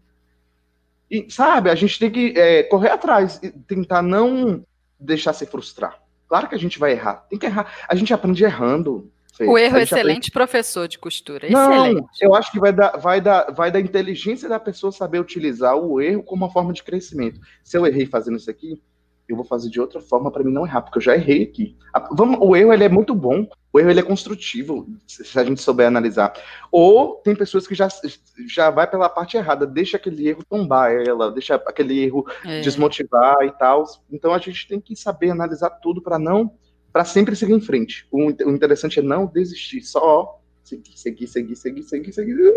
E, 1.10 1.30
sabe, 1.30 1.68
a 1.70 1.74
gente 1.74 1.98
tem 1.98 2.10
que 2.10 2.32
é, 2.38 2.62
correr 2.62 2.90
atrás 2.90 3.38
e 3.42 3.50
tentar 3.50 4.02
não 4.02 4.64
deixar 4.98 5.32
se 5.32 5.44
frustrar. 5.46 6.00
Claro 6.28 6.48
que 6.48 6.54
a 6.54 6.58
gente 6.58 6.78
vai 6.78 6.92
errar. 6.92 7.26
Tem 7.28 7.38
que 7.38 7.44
errar. 7.46 7.70
A 7.86 7.94
gente 7.94 8.14
aprende 8.14 8.42
errando. 8.44 9.10
O 9.40 9.56
erro 9.56 9.78
é 9.78 9.82
excelente 9.82 10.30
professor 10.30 10.86
de 10.86 10.98
costura. 10.98 11.48
não, 11.48 11.86
excelente. 11.86 12.08
eu 12.20 12.34
acho 12.34 12.52
que 12.52 12.60
vai 12.60 12.72
da, 12.72 12.90
vai, 12.92 13.20
da, 13.20 13.50
vai 13.50 13.70
da 13.70 13.80
inteligência 13.80 14.48
da 14.48 14.60
pessoa 14.60 14.92
saber 14.92 15.20
utilizar 15.20 15.74
o 15.74 16.00
erro 16.00 16.22
como 16.22 16.44
uma 16.44 16.52
forma 16.52 16.72
de 16.72 16.82
crescimento. 16.82 17.40
Se 17.64 17.76
eu 17.76 17.86
errei 17.86 18.04
fazendo 18.04 18.36
isso 18.36 18.50
aqui, 18.50 18.78
eu 19.28 19.36
vou 19.36 19.44
fazer 19.44 19.70
de 19.70 19.80
outra 19.80 20.00
forma 20.00 20.30
para 20.30 20.44
mim 20.44 20.52
não 20.52 20.66
errar, 20.66 20.82
porque 20.82 20.98
eu 20.98 21.02
já 21.02 21.14
errei 21.14 21.44
aqui. 21.44 21.76
vamos, 22.12 22.38
o 22.40 22.54
erro 22.54 22.72
ele 22.72 22.84
é 22.84 22.88
muito 22.88 23.14
bom, 23.14 23.46
o 23.72 23.80
erro 23.80 23.90
ele 23.90 24.00
é 24.00 24.02
construtivo, 24.02 24.86
se 25.06 25.38
a 25.38 25.44
gente 25.44 25.62
souber 25.62 25.86
analisar. 25.86 26.32
Ou 26.70 27.14
tem 27.16 27.34
pessoas 27.34 27.66
que 27.66 27.74
já, 27.74 27.88
já 28.46 28.70
vai 28.70 28.86
pela 28.86 29.08
parte 29.08 29.36
errada, 29.36 29.66
deixa 29.66 29.96
aquele 29.96 30.28
erro 30.28 30.44
tombar 30.44 30.92
ela, 30.92 31.30
deixa 31.30 31.54
aquele 31.54 31.98
erro 32.00 32.26
é. 32.44 32.60
desmotivar 32.60 33.36
e 33.42 33.52
tal. 33.52 33.84
Então 34.10 34.34
a 34.34 34.38
gente 34.38 34.68
tem 34.68 34.80
que 34.80 34.94
saber 34.94 35.30
analisar 35.30 35.70
tudo 35.70 36.02
para 36.02 36.18
não, 36.18 36.52
para 36.92 37.04
sempre 37.04 37.34
seguir 37.34 37.54
em 37.54 37.60
frente. 37.60 38.06
O, 38.10 38.30
interessante 38.30 39.00
é 39.00 39.02
não 39.02 39.26
desistir, 39.26 39.82
só 39.82 40.40
seguir, 40.62 40.96
seguir, 40.96 41.26
seguir, 41.26 41.56
seguir, 41.56 41.82
seguir, 41.82 42.12
seguir. 42.12 42.52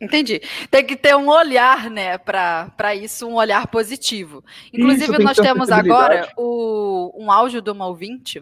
Entendi. 0.00 0.40
Tem 0.70 0.84
que 0.84 0.96
ter 0.96 1.16
um 1.16 1.28
olhar, 1.28 1.90
né, 1.90 2.16
para 2.18 2.94
isso, 2.94 3.26
um 3.26 3.34
olhar 3.34 3.66
positivo. 3.66 4.44
Inclusive, 4.72 5.12
isso, 5.12 5.22
nós 5.22 5.36
te 5.36 5.42
temos 5.42 5.70
agora 5.70 6.32
o, 6.36 7.12
um 7.16 7.32
áudio 7.32 7.60
de 7.60 7.70
uma 7.70 7.86
ouvinte, 7.86 8.40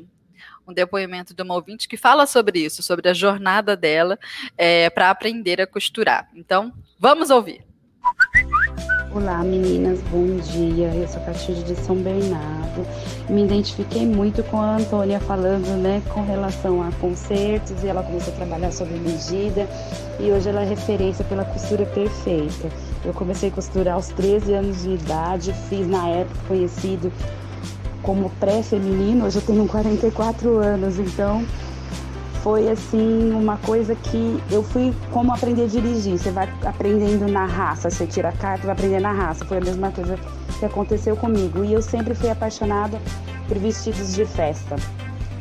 um 0.69 0.75
depoimento 0.75 1.33
de 1.33 1.43
uma 1.43 1.55
ouvinte 1.55 1.89
que 1.89 1.97
fala 1.97 2.27
sobre 2.27 2.59
isso, 2.59 2.83
sobre 2.83 3.09
a 3.09 3.15
jornada 3.15 3.75
dela 3.75 4.19
é, 4.59 4.91
para 4.91 5.09
aprender 5.09 5.61
a 5.61 5.67
costurar. 5.67 6.29
Então, 6.35 6.73
vamos 6.99 7.31
ouvir. 7.31 7.66
Olá 9.17 9.43
meninas, 9.43 9.99
bom 10.11 10.27
dia. 10.37 10.89
Eu 10.89 11.09
sou 11.09 11.23
Catilde 11.23 11.63
de 11.63 11.75
São 11.75 11.97
Bernardo. 11.97 12.87
Me 13.31 13.45
identifiquei 13.47 14.05
muito 14.05 14.43
com 14.43 14.61
a 14.61 14.77
Antônia 14.77 15.19
falando, 15.21 15.75
né, 15.81 16.03
com 16.13 16.23
relação 16.23 16.83
a 16.83 16.93
concertos 17.01 17.83
e 17.83 17.89
ela 17.89 18.03
começou 18.03 18.35
a 18.35 18.37
trabalhar 18.37 18.71
sob 18.73 18.93
medida 18.93 19.67
e 20.21 20.31
hoje 20.31 20.51
ela 20.51 20.61
é 20.61 20.69
referência 20.69 21.25
pela 21.25 21.47
costura 21.47 21.87
perfeita. 21.87 22.69
Eu 23.07 23.15
comecei 23.15 23.49
a 23.49 23.53
costurar 23.53 23.95
aos 23.95 24.09
13 24.09 24.53
anos 24.53 24.83
de 24.83 24.91
idade, 24.91 25.55
fiz 25.71 25.89
na 25.89 26.07
época 26.09 26.39
conhecido 26.47 27.11
como 28.03 28.29
pré-feminino, 28.39 29.25
hoje 29.25 29.39
eu 29.39 29.43
tenho 29.43 29.67
44 29.67 30.59
anos, 30.59 30.99
então 30.99 31.43
foi 32.47 32.69
assim 32.69 33.33
uma 33.33 33.57
coisa 33.57 33.97
que 33.97 34.41
eu 34.53 34.63
fui 34.63 34.95
como 35.11 35.35
aprender 35.35 35.65
a 35.65 35.67
dirigir. 35.67 36.17
Você 36.17 36.31
vai 36.31 36.49
aprendendo 36.65 37.27
na 37.27 37.45
raça, 37.45 37.91
você 37.91 38.07
tira 38.07 38.29
a 38.29 38.33
carta, 38.33 38.69
vai 38.69 38.73
aprender 38.73 39.01
na 39.01 39.11
raça. 39.11 39.45
Foi 39.45 39.59
a 39.59 39.61
mesma 39.61 39.91
coisa 39.91 40.17
que 40.57 40.65
aconteceu 40.65 41.17
comigo. 41.17 41.65
E 41.65 41.73
eu 41.73 41.83
sempre 41.83 42.15
fui 42.15 42.31
apaixonada 42.31 43.01
por 43.49 43.59
vestidos 43.59 44.15
de 44.15 44.25
festa. 44.25 44.77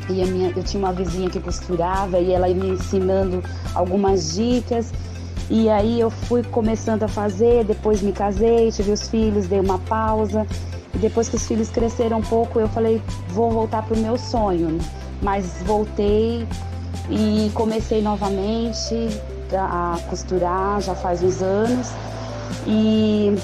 E 0.09 0.23
a 0.23 0.25
minha, 0.25 0.51
eu 0.55 0.63
tinha 0.63 0.81
uma 0.81 0.91
vizinha 0.91 1.29
que 1.29 1.39
costurava 1.39 2.17
e 2.17 2.31
ela 2.31 2.49
ia 2.49 2.55
me 2.55 2.69
ensinando 2.69 3.43
algumas 3.75 4.33
dicas. 4.33 4.91
E 5.47 5.69
aí 5.69 5.99
eu 5.99 6.09
fui 6.09 6.41
começando 6.41 7.03
a 7.03 7.07
fazer, 7.07 7.65
depois 7.65 8.01
me 8.01 8.13
casei, 8.13 8.71
tive 8.71 8.91
os 8.91 9.07
filhos, 9.07 9.45
dei 9.45 9.59
uma 9.59 9.77
pausa. 9.77 10.47
E 10.91 10.97
depois 10.97 11.29
que 11.29 11.35
os 11.35 11.45
filhos 11.45 11.69
cresceram 11.69 12.17
um 12.17 12.23
pouco, 12.23 12.59
eu 12.59 12.67
falei, 12.67 12.99
vou 13.27 13.51
voltar 13.51 13.83
pro 13.83 13.95
meu 13.95 14.17
sonho. 14.17 14.79
Mas 15.21 15.61
voltei 15.63 16.47
e 17.09 17.51
comecei 17.53 18.01
novamente 18.01 19.09
a 19.53 19.97
costurar 20.09 20.81
já 20.81 20.95
faz 20.95 21.21
uns 21.21 21.41
anos. 21.41 21.89
E 22.67 23.35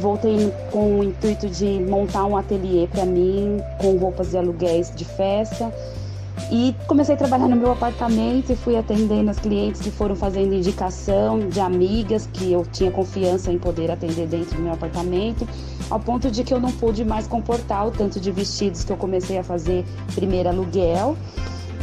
voltei 0.00 0.52
com 0.70 1.00
o 1.00 1.04
intuito 1.04 1.48
de 1.48 1.80
montar 1.80 2.24
um 2.24 2.36
ateliê 2.36 2.86
para 2.86 3.04
mim 3.04 3.60
com 3.78 3.96
roupas 3.96 4.30
de 4.30 4.38
aluguéis 4.38 4.92
de 4.94 5.04
festa. 5.04 5.72
E 6.50 6.74
comecei 6.86 7.14
a 7.14 7.18
trabalhar 7.18 7.48
no 7.48 7.56
meu 7.56 7.70
apartamento 7.70 8.50
e 8.50 8.56
fui 8.56 8.76
atendendo 8.76 9.30
as 9.30 9.38
clientes 9.38 9.80
que 9.80 9.90
foram 9.90 10.16
fazendo 10.16 10.54
indicação 10.54 11.38
de 11.48 11.60
amigas 11.60 12.28
que 12.32 12.52
eu 12.52 12.64
tinha 12.72 12.90
confiança 12.90 13.52
em 13.52 13.58
poder 13.58 13.90
atender 13.90 14.26
dentro 14.26 14.56
do 14.56 14.62
meu 14.62 14.72
apartamento, 14.72 15.46
ao 15.90 16.00
ponto 16.00 16.30
de 16.30 16.42
que 16.42 16.52
eu 16.52 16.58
não 16.58 16.72
pude 16.72 17.04
mais 17.04 17.26
comportar 17.26 17.86
o 17.86 17.90
tanto 17.90 18.18
de 18.18 18.32
vestidos 18.32 18.82
que 18.82 18.90
eu 18.92 18.96
comecei 18.96 19.38
a 19.38 19.44
fazer 19.44 19.84
primeiro 20.14 20.48
aluguel 20.48 21.16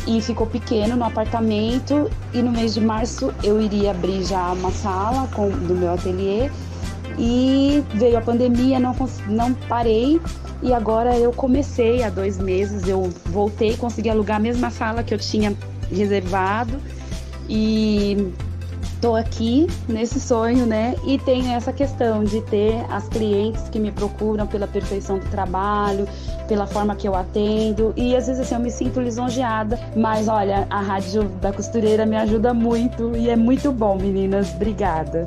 e 0.07 0.21
ficou 0.21 0.47
pequeno 0.47 0.95
no 0.95 1.03
apartamento. 1.03 2.09
E 2.33 2.41
no 2.41 2.51
mês 2.51 2.73
de 2.73 2.81
março 2.81 3.33
eu 3.43 3.61
iria 3.61 3.91
abrir 3.91 4.23
já 4.23 4.51
uma 4.53 4.71
sala 4.71 5.27
com, 5.35 5.49
do 5.49 5.75
meu 5.75 5.93
ateliê. 5.93 6.49
E 7.19 7.83
veio 7.95 8.17
a 8.17 8.21
pandemia, 8.21 8.79
não, 8.79 8.95
não 9.27 9.53
parei. 9.53 10.19
E 10.63 10.73
agora 10.73 11.15
eu 11.17 11.31
comecei 11.31 12.03
há 12.03 12.09
dois 12.09 12.39
meses, 12.39 12.87
eu 12.87 13.11
voltei, 13.25 13.75
consegui 13.75 14.09
alugar 14.09 14.37
a 14.37 14.39
mesma 14.39 14.71
sala 14.71 15.03
que 15.03 15.13
eu 15.13 15.19
tinha 15.19 15.53
reservado. 15.91 16.79
E 17.49 18.31
tô 19.01 19.15
aqui 19.15 19.67
nesse 19.87 20.19
sonho, 20.19 20.65
né? 20.65 20.95
E 21.05 21.17
tem 21.17 21.53
essa 21.53 21.71
questão 21.71 22.23
de 22.23 22.41
ter 22.41 22.85
as 22.89 23.07
clientes 23.07 23.69
que 23.69 23.79
me 23.79 23.91
procuram 23.91 24.47
pela 24.47 24.67
perfeição 24.67 25.19
do 25.19 25.25
trabalho, 25.29 26.07
pela 26.47 26.67
forma 26.67 26.95
que 26.95 27.07
eu 27.07 27.15
atendo. 27.15 27.93
E 27.95 28.15
às 28.15 28.27
vezes 28.27 28.41
assim, 28.41 28.55
eu 28.55 28.61
me 28.61 28.71
sinto 28.71 28.99
lisonjeada. 28.99 29.79
Mas 29.95 30.27
olha, 30.27 30.67
a 30.69 30.81
rádio 30.81 31.23
da 31.41 31.51
costureira 31.51 32.05
me 32.05 32.15
ajuda 32.15 32.53
muito 32.53 33.15
e 33.15 33.29
é 33.29 33.35
muito 33.35 33.71
bom, 33.71 33.97
meninas. 33.97 34.53
Obrigada. 34.53 35.25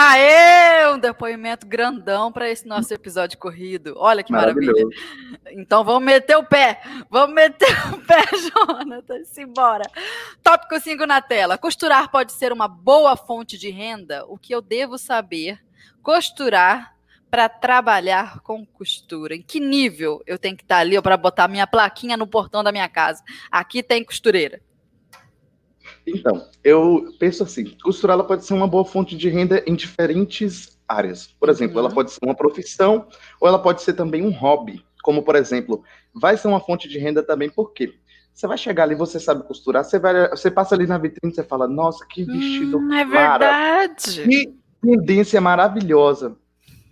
Aê! 0.00 0.86
Um 0.94 0.98
depoimento 1.00 1.66
grandão 1.66 2.30
para 2.30 2.48
esse 2.48 2.68
nosso 2.68 2.94
episódio 2.94 3.36
corrido. 3.36 3.94
Olha 3.96 4.22
que 4.22 4.30
maravilha. 4.30 4.86
Então 5.50 5.82
vamos 5.82 6.04
meter 6.04 6.36
o 6.36 6.44
pé. 6.44 6.80
Vamos 7.10 7.34
meter 7.34 7.66
o 7.92 7.98
pé, 8.06 8.22
Jonathan. 8.54 9.24
Simbora. 9.24 9.82
Tópico 10.40 10.78
5 10.78 11.04
na 11.04 11.20
tela. 11.20 11.58
Costurar 11.58 12.12
pode 12.12 12.30
ser 12.30 12.52
uma 12.52 12.68
boa 12.68 13.16
fonte 13.16 13.58
de 13.58 13.70
renda? 13.70 14.24
O 14.28 14.38
que 14.38 14.54
eu 14.54 14.62
devo 14.62 14.96
saber? 14.98 15.58
Costurar 16.00 16.94
para 17.28 17.48
trabalhar 17.48 18.38
com 18.42 18.64
costura? 18.64 19.34
Em 19.34 19.42
que 19.42 19.58
nível 19.58 20.22
eu 20.28 20.38
tenho 20.38 20.56
que 20.56 20.62
estar 20.62 20.78
ali 20.78 21.02
para 21.02 21.16
botar 21.16 21.48
minha 21.48 21.66
plaquinha 21.66 22.16
no 22.16 22.28
portão 22.28 22.62
da 22.62 22.70
minha 22.70 22.88
casa? 22.88 23.24
Aqui 23.50 23.82
tem 23.82 24.04
costureira. 24.04 24.60
Então, 26.14 26.46
eu 26.62 27.06
penso 27.18 27.42
assim, 27.42 27.76
costurar 27.82 28.14
ela 28.14 28.24
pode 28.24 28.44
ser 28.44 28.54
uma 28.54 28.66
boa 28.66 28.84
fonte 28.84 29.16
de 29.16 29.28
renda 29.28 29.62
em 29.66 29.74
diferentes 29.74 30.78
áreas. 30.88 31.28
Por 31.38 31.48
exemplo, 31.48 31.78
uhum. 31.78 31.86
ela 31.86 31.94
pode 31.94 32.10
ser 32.10 32.20
uma 32.22 32.34
profissão 32.34 33.06
ou 33.40 33.46
ela 33.46 33.58
pode 33.58 33.82
ser 33.82 33.92
também 33.92 34.22
um 34.22 34.30
hobby. 34.30 34.82
Como, 35.02 35.22
por 35.22 35.36
exemplo, 35.36 35.82
vai 36.14 36.36
ser 36.36 36.48
uma 36.48 36.60
fonte 36.60 36.88
de 36.88 36.98
renda 36.98 37.22
também, 37.22 37.48
por 37.48 37.72
quê? 37.72 37.94
Você 38.34 38.46
vai 38.46 38.56
chegar 38.56 38.84
ali, 38.84 38.94
você 38.94 39.18
sabe 39.18 39.42
costurar, 39.42 39.84
você, 39.84 39.98
vai, 39.98 40.28
você 40.30 40.50
passa 40.50 40.74
ali 40.74 40.86
na 40.86 40.96
vitrine 40.96 41.32
e 41.32 41.34
você 41.34 41.42
fala, 41.42 41.66
nossa, 41.66 42.06
que 42.08 42.24
vestido 42.24 42.78
hum, 42.78 42.92
É 42.92 43.04
verdade. 43.04 44.22
Que 44.22 44.54
tendência 44.80 45.40
maravilhosa. 45.40 46.36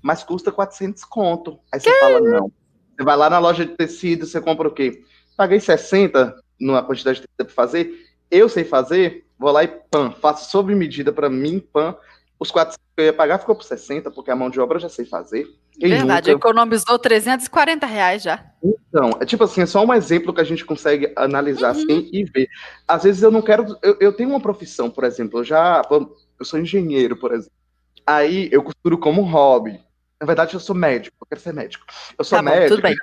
Mas 0.02 0.24
custa 0.24 0.50
400 0.50 1.04
conto. 1.04 1.58
Aí 1.72 1.80
você 1.80 1.90
que? 1.90 1.98
fala, 2.00 2.20
não. 2.20 2.50
Você 2.96 3.04
vai 3.04 3.16
lá 3.16 3.30
na 3.30 3.38
loja 3.38 3.64
de 3.64 3.76
tecido, 3.76 4.26
você 4.26 4.40
compra 4.40 4.68
o 4.68 4.72
quê? 4.72 5.02
Paguei 5.36 5.60
60 5.60 6.34
numa 6.58 6.82
quantidade 6.82 7.20
de 7.20 7.26
tecido 7.26 7.46
para 7.46 7.54
fazer 7.54 7.94
eu 8.30 8.48
sei 8.48 8.64
fazer, 8.64 9.26
vou 9.38 9.52
lá 9.52 9.64
e 9.64 9.68
pam, 9.68 10.12
faço 10.12 10.50
sob 10.50 10.74
medida 10.74 11.12
para 11.12 11.28
mim, 11.28 11.60
pam. 11.72 11.96
Os 12.38 12.50
400 12.50 12.76
que 12.94 13.00
eu 13.00 13.04
ia 13.06 13.12
pagar 13.12 13.38
ficou 13.38 13.54
por 13.54 13.64
60, 13.64 14.10
porque 14.10 14.30
a 14.30 14.36
mão 14.36 14.50
de 14.50 14.60
obra 14.60 14.76
eu 14.76 14.82
já 14.82 14.88
sei 14.88 15.04
fazer. 15.04 15.46
Quem 15.78 15.90
Verdade, 15.90 16.32
nunca... 16.32 16.48
economizou 16.48 16.98
340 16.98 17.86
reais 17.86 18.22
já. 18.22 18.44
Então, 18.62 19.10
é 19.20 19.24
tipo 19.24 19.44
assim, 19.44 19.62
é 19.62 19.66
só 19.66 19.84
um 19.84 19.92
exemplo 19.92 20.32
que 20.32 20.40
a 20.40 20.44
gente 20.44 20.64
consegue 20.64 21.12
analisar 21.16 21.74
uhum. 21.74 21.82
assim 21.82 22.10
e 22.12 22.24
ver. 22.24 22.48
Às 22.86 23.04
vezes 23.04 23.22
eu 23.22 23.30
não 23.30 23.42
quero. 23.42 23.76
Eu, 23.82 23.96
eu 24.00 24.12
tenho 24.12 24.30
uma 24.30 24.40
profissão, 24.40 24.90
por 24.90 25.04
exemplo, 25.04 25.40
eu 25.40 25.44
já. 25.44 25.82
Eu 25.90 26.44
sou 26.44 26.58
engenheiro, 26.58 27.16
por 27.16 27.32
exemplo. 27.32 27.52
Aí 28.06 28.48
eu 28.52 28.62
costuro 28.62 28.98
como 28.98 29.22
hobby. 29.22 29.80
Na 30.20 30.26
verdade, 30.26 30.54
eu 30.54 30.60
sou 30.60 30.74
médico, 30.74 31.16
eu 31.20 31.26
quero 31.26 31.40
ser 31.40 31.52
médico. 31.52 31.84
Eu 32.18 32.24
sou 32.24 32.38
tá 32.38 32.42
bom, 32.42 32.50
médico. 32.50 32.70
Tudo 32.70 32.82
bem. 32.82 32.94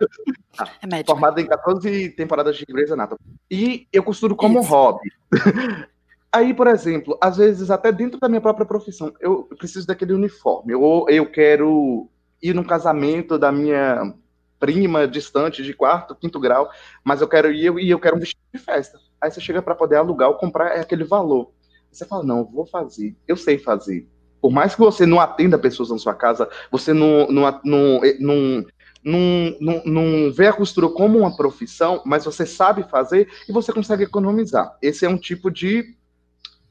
Ah, 0.58 0.68
é 0.82 0.88
médico. 0.88 1.12
Formado 1.12 1.40
em 1.40 1.46
14 1.46 2.10
temporadas 2.10 2.58
de 2.58 2.66
Grey's 2.66 2.92
Anatomy. 2.92 3.20
E 3.50 3.88
eu 3.94 4.04
costuro 4.04 4.36
como 4.36 4.60
Isso. 4.60 4.70
hobby. 4.70 5.10
Aí, 6.32 6.52
por 6.52 6.66
exemplo, 6.66 7.16
às 7.22 7.38
vezes, 7.38 7.70
até 7.70 7.92
dentro 7.92 8.20
da 8.20 8.28
minha 8.28 8.42
própria 8.42 8.66
profissão, 8.66 9.14
eu 9.20 9.44
preciso 9.58 9.86
daquele 9.86 10.14
uniforme. 10.14 10.74
Ou 10.74 11.08
eu 11.08 11.30
quero 11.30 12.10
ir 12.42 12.56
num 12.56 12.64
casamento 12.64 13.38
da 13.38 13.52
minha 13.52 14.16
prima 14.60 15.08
distante 15.08 15.62
de 15.62 15.74
quarto, 15.74 16.16
quinto 16.16 16.40
grau, 16.40 16.72
mas 17.04 17.22
eu 17.22 17.28
quero 17.28 17.52
ir 17.52 17.72
e 17.80 17.90
eu 17.90 18.00
quero 18.00 18.16
um 18.16 18.20
vestido 18.20 18.42
de 18.52 18.60
festa. 18.60 18.98
Aí 19.22 19.30
você 19.30 19.40
chega 19.40 19.62
para 19.62 19.76
poder 19.76 19.98
alugar 19.98 20.30
ou 20.30 20.36
comprar 20.36 20.76
é 20.76 20.80
aquele 20.80 21.04
valor. 21.04 21.52
Você 21.92 22.06
fala, 22.06 22.24
não, 22.24 22.44
vou 22.44 22.66
fazer. 22.66 23.16
Eu 23.28 23.38
sei 23.38 23.60
fazer. 23.60 24.08
Por 24.44 24.52
mais 24.52 24.76
que 24.76 24.82
você 24.82 25.06
não 25.06 25.22
atenda 25.22 25.58
pessoas 25.58 25.90
na 25.90 25.98
sua 25.98 26.14
casa, 26.14 26.50
você 26.70 26.92
não, 26.92 27.28
não, 27.32 27.62
não, 27.64 28.02
não, 28.20 28.66
não, 29.02 29.58
não, 29.62 29.84
não 29.86 30.34
vê 30.34 30.48
a 30.48 30.54
costura 30.54 30.90
como 30.90 31.20
uma 31.20 31.34
profissão, 31.34 32.02
mas 32.06 32.26
você 32.26 32.46
sabe 32.46 32.84
fazer 32.84 33.30
e 33.48 33.54
você 33.54 33.72
consegue 33.72 34.04
economizar. 34.04 34.78
Esse 34.82 35.06
é 35.06 35.10
um 35.10 35.18
tipo 35.18 35.50
de, 35.50 35.96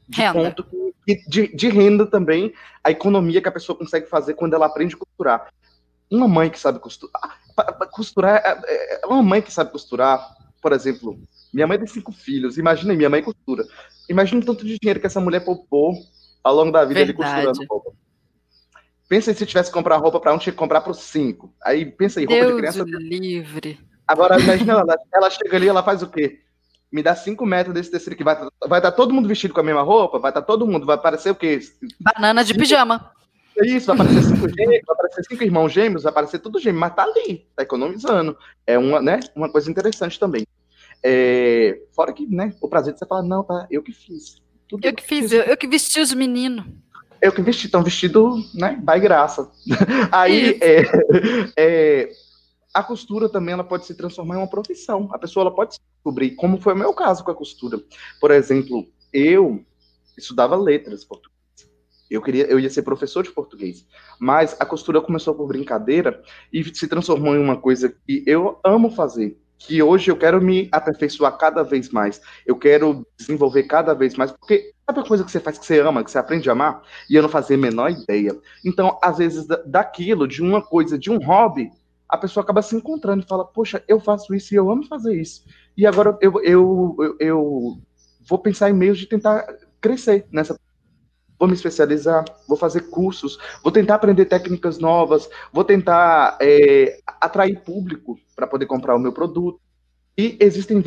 de 0.06 0.20
renda. 0.20 0.34
ponto 0.34 0.66
que, 1.06 1.26
de, 1.26 1.56
de 1.56 1.68
renda 1.70 2.04
também, 2.04 2.52
a 2.84 2.90
economia 2.90 3.40
que 3.40 3.48
a 3.48 3.52
pessoa 3.52 3.78
consegue 3.78 4.06
fazer 4.06 4.34
quando 4.34 4.52
ela 4.52 4.66
aprende 4.66 4.94
a 4.94 4.98
costurar. 4.98 5.48
Uma 6.10 6.28
mãe 6.28 6.50
que 6.50 6.60
sabe 6.60 6.78
costurar, 6.78 7.38
costurar, 7.90 8.36
é, 8.44 8.60
é, 8.66 9.00
é 9.02 9.06
uma 9.06 9.22
mãe 9.22 9.40
que 9.40 9.50
sabe 9.50 9.72
costurar, 9.72 10.36
por 10.60 10.72
exemplo, 10.72 11.18
minha 11.50 11.66
mãe 11.66 11.78
tem 11.78 11.86
cinco 11.86 12.12
filhos, 12.12 12.58
imagina 12.58 12.92
minha 12.92 13.08
mãe 13.08 13.22
costura. 13.22 13.64
Imagina 14.10 14.42
o 14.42 14.44
tanto 14.44 14.62
de 14.62 14.76
dinheiro 14.78 15.00
que 15.00 15.06
essa 15.06 15.20
mulher 15.22 15.40
poupou 15.40 15.94
ao 16.42 16.54
longo 16.54 16.70
da 16.72 16.84
vida 16.84 17.04
Verdade. 17.04 17.10
ele 17.10 17.52
costurando 17.52 17.66
roupa. 17.68 17.92
Pensa 19.08 19.34
se 19.34 19.46
tivesse 19.46 19.70
que 19.70 19.74
comprar 19.74 19.96
roupa 19.96 20.18
para 20.18 20.32
um, 20.32 20.38
tinha 20.38 20.52
que 20.52 20.58
comprar 20.58 20.80
para 20.80 20.92
os 20.92 20.98
cinco. 20.98 21.54
Aí 21.62 21.84
pensa 21.84 22.18
aí, 22.18 22.26
roupa 22.26 22.40
Deus 22.40 22.52
de 22.52 22.58
criança. 22.58 22.84
livre. 22.84 23.78
Agora, 24.06 24.38
imagina 24.40 24.72
ela, 24.72 24.96
ela 25.12 25.30
chega 25.30 25.56
ali, 25.56 25.68
ela 25.68 25.82
faz 25.82 26.02
o 26.02 26.08
quê? 26.08 26.40
Me 26.90 27.02
dá 27.02 27.14
cinco 27.14 27.46
metros 27.46 27.74
desse 27.74 27.90
tecido 27.90 28.16
que 28.16 28.24
vai 28.24 28.36
vai 28.66 28.78
estar 28.78 28.92
todo 28.92 29.14
mundo 29.14 29.28
vestido 29.28 29.54
com 29.54 29.60
a 29.60 29.64
mesma 29.64 29.82
roupa, 29.82 30.18
vai 30.18 30.30
estar 30.30 30.42
todo 30.42 30.66
mundo, 30.66 30.86
vai 30.86 30.96
aparecer 30.96 31.30
o 31.30 31.34
quê? 31.34 31.60
Banana 32.00 32.44
de 32.44 32.54
pijama. 32.54 33.12
É 33.58 33.66
isso, 33.66 33.86
vai 33.86 33.96
aparecer 33.96 34.22
cinco 34.22 34.48
gêmeos, 34.48 34.82
vai 34.86 34.94
aparecer 34.94 35.24
cinco 35.28 35.44
irmãos 35.44 35.72
gêmeos, 35.72 36.02
vai 36.02 36.10
aparecer 36.10 36.38
tudo 36.38 36.58
gêmeo, 36.58 36.80
mas 36.80 36.94
tá 36.94 37.04
ali, 37.04 37.46
tá 37.54 37.62
economizando. 37.62 38.36
É 38.66 38.78
uma, 38.78 39.00
né, 39.00 39.20
uma 39.36 39.50
coisa 39.50 39.70
interessante 39.70 40.18
também. 40.18 40.46
É, 41.04 41.78
fora 41.94 42.12
que, 42.12 42.26
né, 42.26 42.54
o 42.60 42.68
prazer 42.68 42.94
de 42.94 42.98
você 42.98 43.06
falar, 43.06 43.22
não, 43.22 43.42
tá, 43.42 43.66
eu 43.70 43.82
que 43.82 43.92
fiz. 43.92 44.40
Tudo 44.72 44.86
eu 44.86 44.94
que 44.94 45.02
fiz, 45.02 45.30
eu, 45.30 45.42
eu 45.42 45.54
que 45.54 45.66
vesti 45.66 46.00
os 46.00 46.14
meninos. 46.14 46.64
Eu 47.20 47.30
que 47.30 47.42
vesti, 47.42 47.66
estão 47.66 47.84
vestidos, 47.84 48.54
né, 48.54 48.80
by 48.80 48.98
graça. 48.98 49.50
Aí, 50.10 50.58
é, 50.62 50.82
é, 51.58 52.12
a 52.72 52.82
costura 52.82 53.28
também 53.28 53.52
ela 53.52 53.62
pode 53.62 53.84
se 53.84 53.94
transformar 53.94 54.36
em 54.36 54.38
uma 54.38 54.48
profissão. 54.48 55.10
A 55.12 55.18
pessoa 55.18 55.42
ela 55.42 55.54
pode 55.54 55.76
descobrir, 55.78 56.30
como 56.36 56.58
foi 56.58 56.72
o 56.72 56.76
meu 56.76 56.94
caso 56.94 57.22
com 57.22 57.30
a 57.30 57.34
costura. 57.34 57.78
Por 58.18 58.30
exemplo, 58.30 58.88
eu 59.12 59.62
estudava 60.16 60.56
letras 60.56 61.04
português. 61.04 61.36
Eu 62.10 62.22
queria, 62.22 62.46
eu 62.46 62.58
ia 62.58 62.70
ser 62.70 62.80
professor 62.80 63.22
de 63.22 63.30
português, 63.30 63.86
mas 64.18 64.56
a 64.58 64.64
costura 64.64 65.02
começou 65.02 65.34
por 65.34 65.46
brincadeira 65.48 66.22
e 66.50 66.64
se 66.74 66.88
transformou 66.88 67.36
em 67.36 67.44
uma 67.44 67.58
coisa 67.58 67.94
que 68.06 68.24
eu 68.26 68.58
amo 68.64 68.90
fazer, 68.90 69.38
que 69.66 69.82
hoje 69.82 70.10
eu 70.10 70.16
quero 70.16 70.40
me 70.40 70.68
aperfeiçoar 70.72 71.36
cada 71.36 71.62
vez 71.62 71.90
mais. 71.90 72.20
Eu 72.46 72.56
quero 72.56 73.06
desenvolver 73.16 73.64
cada 73.64 73.94
vez 73.94 74.14
mais, 74.14 74.32
porque 74.32 74.72
sabe 74.86 75.00
a 75.00 75.04
coisa 75.04 75.24
que 75.24 75.30
você 75.30 75.40
faz 75.40 75.58
que 75.58 75.66
você 75.66 75.80
ama, 75.80 76.02
que 76.02 76.10
você 76.10 76.18
aprende 76.18 76.48
a 76.48 76.52
amar, 76.52 76.82
e 77.08 77.14
eu 77.14 77.22
não 77.22 77.28
fazia 77.28 77.56
a 77.56 77.60
menor 77.60 77.90
ideia. 77.90 78.36
Então, 78.64 78.98
às 79.02 79.18
vezes, 79.18 79.46
daquilo, 79.66 80.26
de 80.26 80.42
uma 80.42 80.60
coisa, 80.60 80.98
de 80.98 81.10
um 81.10 81.18
hobby, 81.18 81.70
a 82.08 82.18
pessoa 82.18 82.42
acaba 82.44 82.60
se 82.60 82.76
encontrando 82.76 83.22
e 83.24 83.28
fala, 83.28 83.44
poxa, 83.44 83.82
eu 83.88 83.98
faço 83.98 84.34
isso 84.34 84.52
e 84.52 84.56
eu 84.56 84.70
amo 84.70 84.86
fazer 84.86 85.18
isso. 85.18 85.44
E 85.76 85.86
agora 85.86 86.16
eu, 86.20 86.42
eu, 86.42 86.96
eu, 86.98 87.16
eu 87.18 87.78
vou 88.28 88.38
pensar 88.38 88.68
em 88.68 88.74
meios 88.74 88.98
de 88.98 89.06
tentar 89.06 89.46
crescer 89.80 90.26
nessa 90.30 90.56
vou 91.42 91.48
me 91.48 91.54
especializar, 91.54 92.24
vou 92.46 92.56
fazer 92.56 92.82
cursos, 92.82 93.36
vou 93.64 93.72
tentar 93.72 93.96
aprender 93.96 94.26
técnicas 94.26 94.78
novas, 94.78 95.28
vou 95.52 95.64
tentar 95.64 96.38
é, 96.40 97.00
atrair 97.20 97.60
público 97.64 98.16
para 98.42 98.48
poder 98.48 98.66
comprar 98.66 98.96
o 98.96 98.98
meu 98.98 99.12
produto. 99.12 99.60
E 100.18 100.36
existem, 100.40 100.82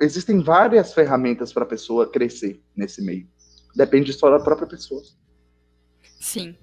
existem 0.00 0.40
várias 0.40 0.94
ferramentas 0.94 1.52
para 1.52 1.64
a 1.64 1.68
pessoa 1.68 2.10
crescer 2.10 2.62
nesse 2.74 3.04
meio. 3.04 3.28
Depende 3.76 4.12
só 4.12 4.30
da 4.30 4.42
própria 4.42 4.66
pessoa. 4.66 5.02
Sim. 6.18 6.56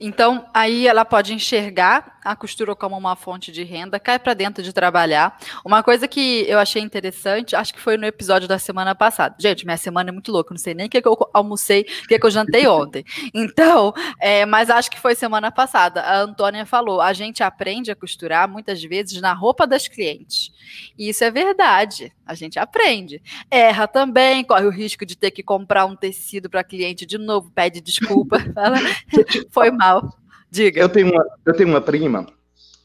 Então, 0.00 0.46
aí 0.52 0.86
ela 0.86 1.04
pode 1.04 1.32
enxergar 1.32 2.18
a 2.24 2.36
costura 2.36 2.76
como 2.76 2.96
uma 2.96 3.16
fonte 3.16 3.50
de 3.50 3.64
renda, 3.64 3.98
cai 3.98 4.18
para 4.18 4.34
dentro 4.34 4.62
de 4.62 4.72
trabalhar. 4.72 5.38
Uma 5.64 5.82
coisa 5.82 6.06
que 6.06 6.44
eu 6.46 6.58
achei 6.58 6.82
interessante, 6.82 7.56
acho 7.56 7.72
que 7.72 7.80
foi 7.80 7.96
no 7.96 8.04
episódio 8.04 8.46
da 8.46 8.58
semana 8.58 8.94
passada. 8.94 9.34
Gente, 9.38 9.64
minha 9.64 9.76
semana 9.76 10.10
é 10.10 10.12
muito 10.12 10.30
louca, 10.30 10.52
não 10.52 10.58
sei 10.58 10.74
nem 10.74 10.86
o 10.86 10.90
que, 10.90 11.00
que 11.00 11.08
eu 11.08 11.16
almocei, 11.32 11.86
o 12.04 12.08
que, 12.08 12.18
que 12.18 12.26
eu 12.26 12.30
jantei 12.30 12.66
ontem. 12.68 13.04
Então, 13.32 13.94
é, 14.20 14.44
mas 14.44 14.68
acho 14.68 14.90
que 14.90 15.00
foi 15.00 15.14
semana 15.14 15.50
passada. 15.50 16.02
A 16.02 16.20
Antônia 16.20 16.66
falou: 16.66 17.00
a 17.00 17.12
gente 17.12 17.42
aprende 17.42 17.90
a 17.90 17.96
costurar 17.96 18.48
muitas 18.48 18.82
vezes 18.82 19.20
na 19.20 19.32
roupa 19.32 19.66
das 19.66 19.88
clientes. 19.88 20.50
E 20.98 21.08
isso 21.08 21.24
é 21.24 21.30
verdade, 21.30 22.12
a 22.26 22.34
gente 22.34 22.58
aprende. 22.58 23.22
Erra 23.50 23.86
também, 23.86 24.44
corre 24.44 24.66
o 24.66 24.70
risco 24.70 25.06
de 25.06 25.16
ter 25.16 25.30
que 25.30 25.42
comprar 25.42 25.86
um 25.86 25.96
tecido 25.96 26.50
para 26.50 26.62
cliente 26.62 27.06
de 27.06 27.16
novo, 27.16 27.50
pede 27.54 27.80
desculpa, 27.80 28.38
fala, 28.54 28.78
foi 29.50 29.67
mal. 29.70 30.08
Diga. 30.50 30.80
Eu 30.80 30.88
tenho, 30.88 31.12
uma, 31.12 31.24
eu 31.44 31.54
tenho 31.54 31.68
uma 31.68 31.80
prima 31.80 32.26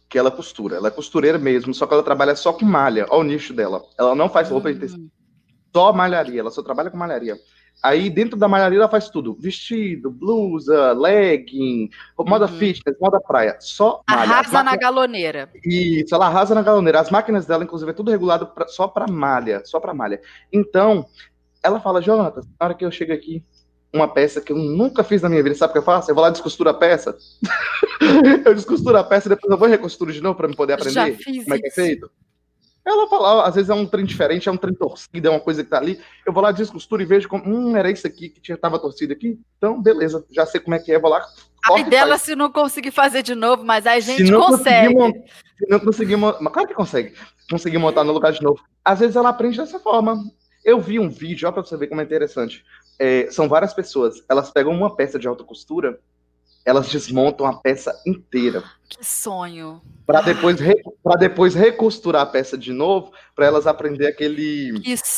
que 0.09 0.17
ela 0.17 0.29
costura. 0.29 0.75
Ela 0.75 0.89
é 0.89 0.91
costureira 0.91 1.37
mesmo, 1.37 1.73
só 1.73 1.87
que 1.87 1.93
ela 1.93 2.03
trabalha 2.03 2.35
só 2.35 2.53
com 2.53 2.65
malha. 2.65 3.05
Olha 3.09 3.21
o 3.21 3.23
nicho 3.23 3.53
dela. 3.53 3.81
Ela 3.97 4.13
não 4.13 4.29
faz 4.29 4.49
roupa 4.49 4.69
hum. 4.69 4.73
de 4.73 4.79
tecido. 4.79 5.11
Só 5.73 5.91
malharia, 5.91 6.39
ela 6.39 6.51
só 6.51 6.61
trabalha 6.61 6.91
com 6.91 6.97
malharia. 6.97 7.35
Aí 7.81 8.09
dentro 8.09 8.37
da 8.37 8.47
malharia 8.47 8.77
ela 8.77 8.87
faz 8.87 9.09
tudo: 9.09 9.33
vestido, 9.33 10.11
blusa, 10.11 10.93
legging, 10.93 11.89
moda 12.19 12.45
uhum. 12.45 12.57
fitness, 12.57 12.95
moda 13.01 13.19
praia. 13.19 13.57
Só 13.59 14.03
malha. 14.07 14.21
Arrasa 14.21 14.51
máquinas... 14.51 14.65
na 14.65 14.75
galoneira. 14.77 15.49
Isso, 15.65 16.13
ela 16.13 16.27
arrasa 16.27 16.53
na 16.53 16.61
galoneira. 16.61 16.99
As 16.99 17.09
máquinas 17.09 17.45
dela, 17.45 17.63
inclusive, 17.63 17.89
é 17.89 17.93
tudo 17.93 18.11
regulado 18.11 18.47
pra, 18.47 18.67
só 18.67 18.87
para 18.87 19.11
malha, 19.11 19.63
só 19.65 19.79
para 19.79 19.93
malha. 19.93 20.21
Então, 20.51 21.05
ela 21.63 21.79
fala, 21.79 22.01
Jonathan, 22.01 22.41
na 22.41 22.65
hora 22.65 22.73
que 22.75 22.85
eu 22.85 22.91
chego 22.91 23.13
aqui, 23.13 23.43
uma 23.93 24.07
peça 24.07 24.41
que 24.41 24.51
eu 24.51 24.57
nunca 24.57 25.03
fiz 25.03 25.21
na 25.21 25.29
minha 25.29 25.43
vida. 25.43 25.55
Sabe 25.55 25.71
o 25.71 25.73
que 25.73 25.79
eu 25.79 25.83
faço? 25.83 26.09
Eu 26.09 26.15
vou 26.15 26.23
lá 26.23 26.29
e 26.29 26.31
descosturo 26.31 26.69
a 26.69 26.73
peça. 26.73 27.15
eu 28.43 28.55
descosturo 28.55 28.97
a 28.97 29.03
peça 29.03 29.27
e 29.27 29.29
depois 29.29 29.51
eu 29.51 29.57
vou 29.57 29.67
recosturo 29.67 30.11
de 30.11 30.21
novo 30.21 30.35
para 30.35 30.47
me 30.47 30.55
poder 30.55 30.73
aprender 30.73 30.93
Já 30.93 31.13
fiz 31.13 31.43
como 31.43 31.55
é 31.55 31.59
que 31.59 31.67
é 31.67 31.71
feito. 31.71 32.09
Ela 32.85 33.07
fala, 33.07 33.47
às 33.47 33.55
vezes 33.55 33.69
é 33.69 33.73
um 33.73 33.85
trem 33.85 34.03
diferente, 34.03 34.49
é 34.49 34.51
um 34.51 34.57
trem 34.57 34.73
torcido, 34.73 35.25
é 35.25 35.31
uma 35.31 35.39
coisa 35.39 35.63
que 35.63 35.69
tá 35.69 35.77
ali. 35.77 36.01
Eu 36.25 36.33
vou 36.33 36.43
lá, 36.43 36.51
descosturo 36.51 37.01
e 37.01 37.05
vejo 37.05 37.29
como, 37.29 37.47
hum, 37.47 37.77
era 37.77 37.89
isso 37.89 38.05
aqui 38.05 38.27
que 38.27 38.41
tinha, 38.41 38.57
tava 38.57 38.77
torcido 38.77 39.13
aqui. 39.13 39.39
Então, 39.57 39.81
beleza, 39.81 40.25
já 40.29 40.45
sei 40.45 40.59
como 40.59 40.75
é 40.75 40.79
que 40.79 40.91
é, 40.91 40.99
vou 40.99 41.09
lá. 41.09 41.25
Ai 41.71 41.85
dela 41.85 42.17
se 42.17 42.35
não 42.35 42.51
conseguir 42.51 42.91
fazer 42.91 43.23
de 43.23 43.35
novo, 43.35 43.63
mas 43.63 43.87
a 43.87 43.97
gente 44.01 44.29
consegue. 44.29 44.93
se 45.57 45.69
não 45.69 45.79
conseguir 45.79 46.17
montar, 46.17 46.49
claro 46.49 46.67
que 46.67 46.73
consegue. 46.73 47.13
Conseguir 47.49 47.77
montar 47.77 48.03
no 48.03 48.11
lugar 48.11 48.33
de 48.33 48.41
novo. 48.41 48.59
Às 48.83 48.99
vezes 48.99 49.15
ela 49.15 49.29
aprende 49.29 49.57
dessa 49.57 49.79
forma. 49.79 50.21
Eu 50.65 50.81
vi 50.81 50.99
um 50.99 51.09
vídeo, 51.09 51.47
ó, 51.47 51.53
pra 51.53 51.63
você 51.63 51.77
ver 51.77 51.87
como 51.87 52.01
é 52.01 52.03
interessante 52.03 52.65
é, 52.99 53.29
são 53.31 53.47
várias 53.47 53.73
pessoas. 53.73 54.23
Elas 54.29 54.51
pegam 54.51 54.73
uma 54.73 54.95
peça 54.95 55.19
de 55.19 55.27
alta 55.27 55.43
costura, 55.43 55.99
elas 56.65 56.89
desmontam 56.89 57.45
a 57.45 57.53
peça 57.53 57.93
inteira. 58.05 58.63
Que 58.87 59.03
sonho. 59.03 59.81
Para 60.05 60.21
depois, 60.21 60.57
para 61.01 61.15
depois 61.15 61.55
recosturar 61.55 62.21
a 62.21 62.25
peça 62.25 62.57
de 62.57 62.71
novo, 62.71 63.11
para 63.33 63.45
elas 63.45 63.65
aprender 63.65 64.05
aquele 64.05 64.73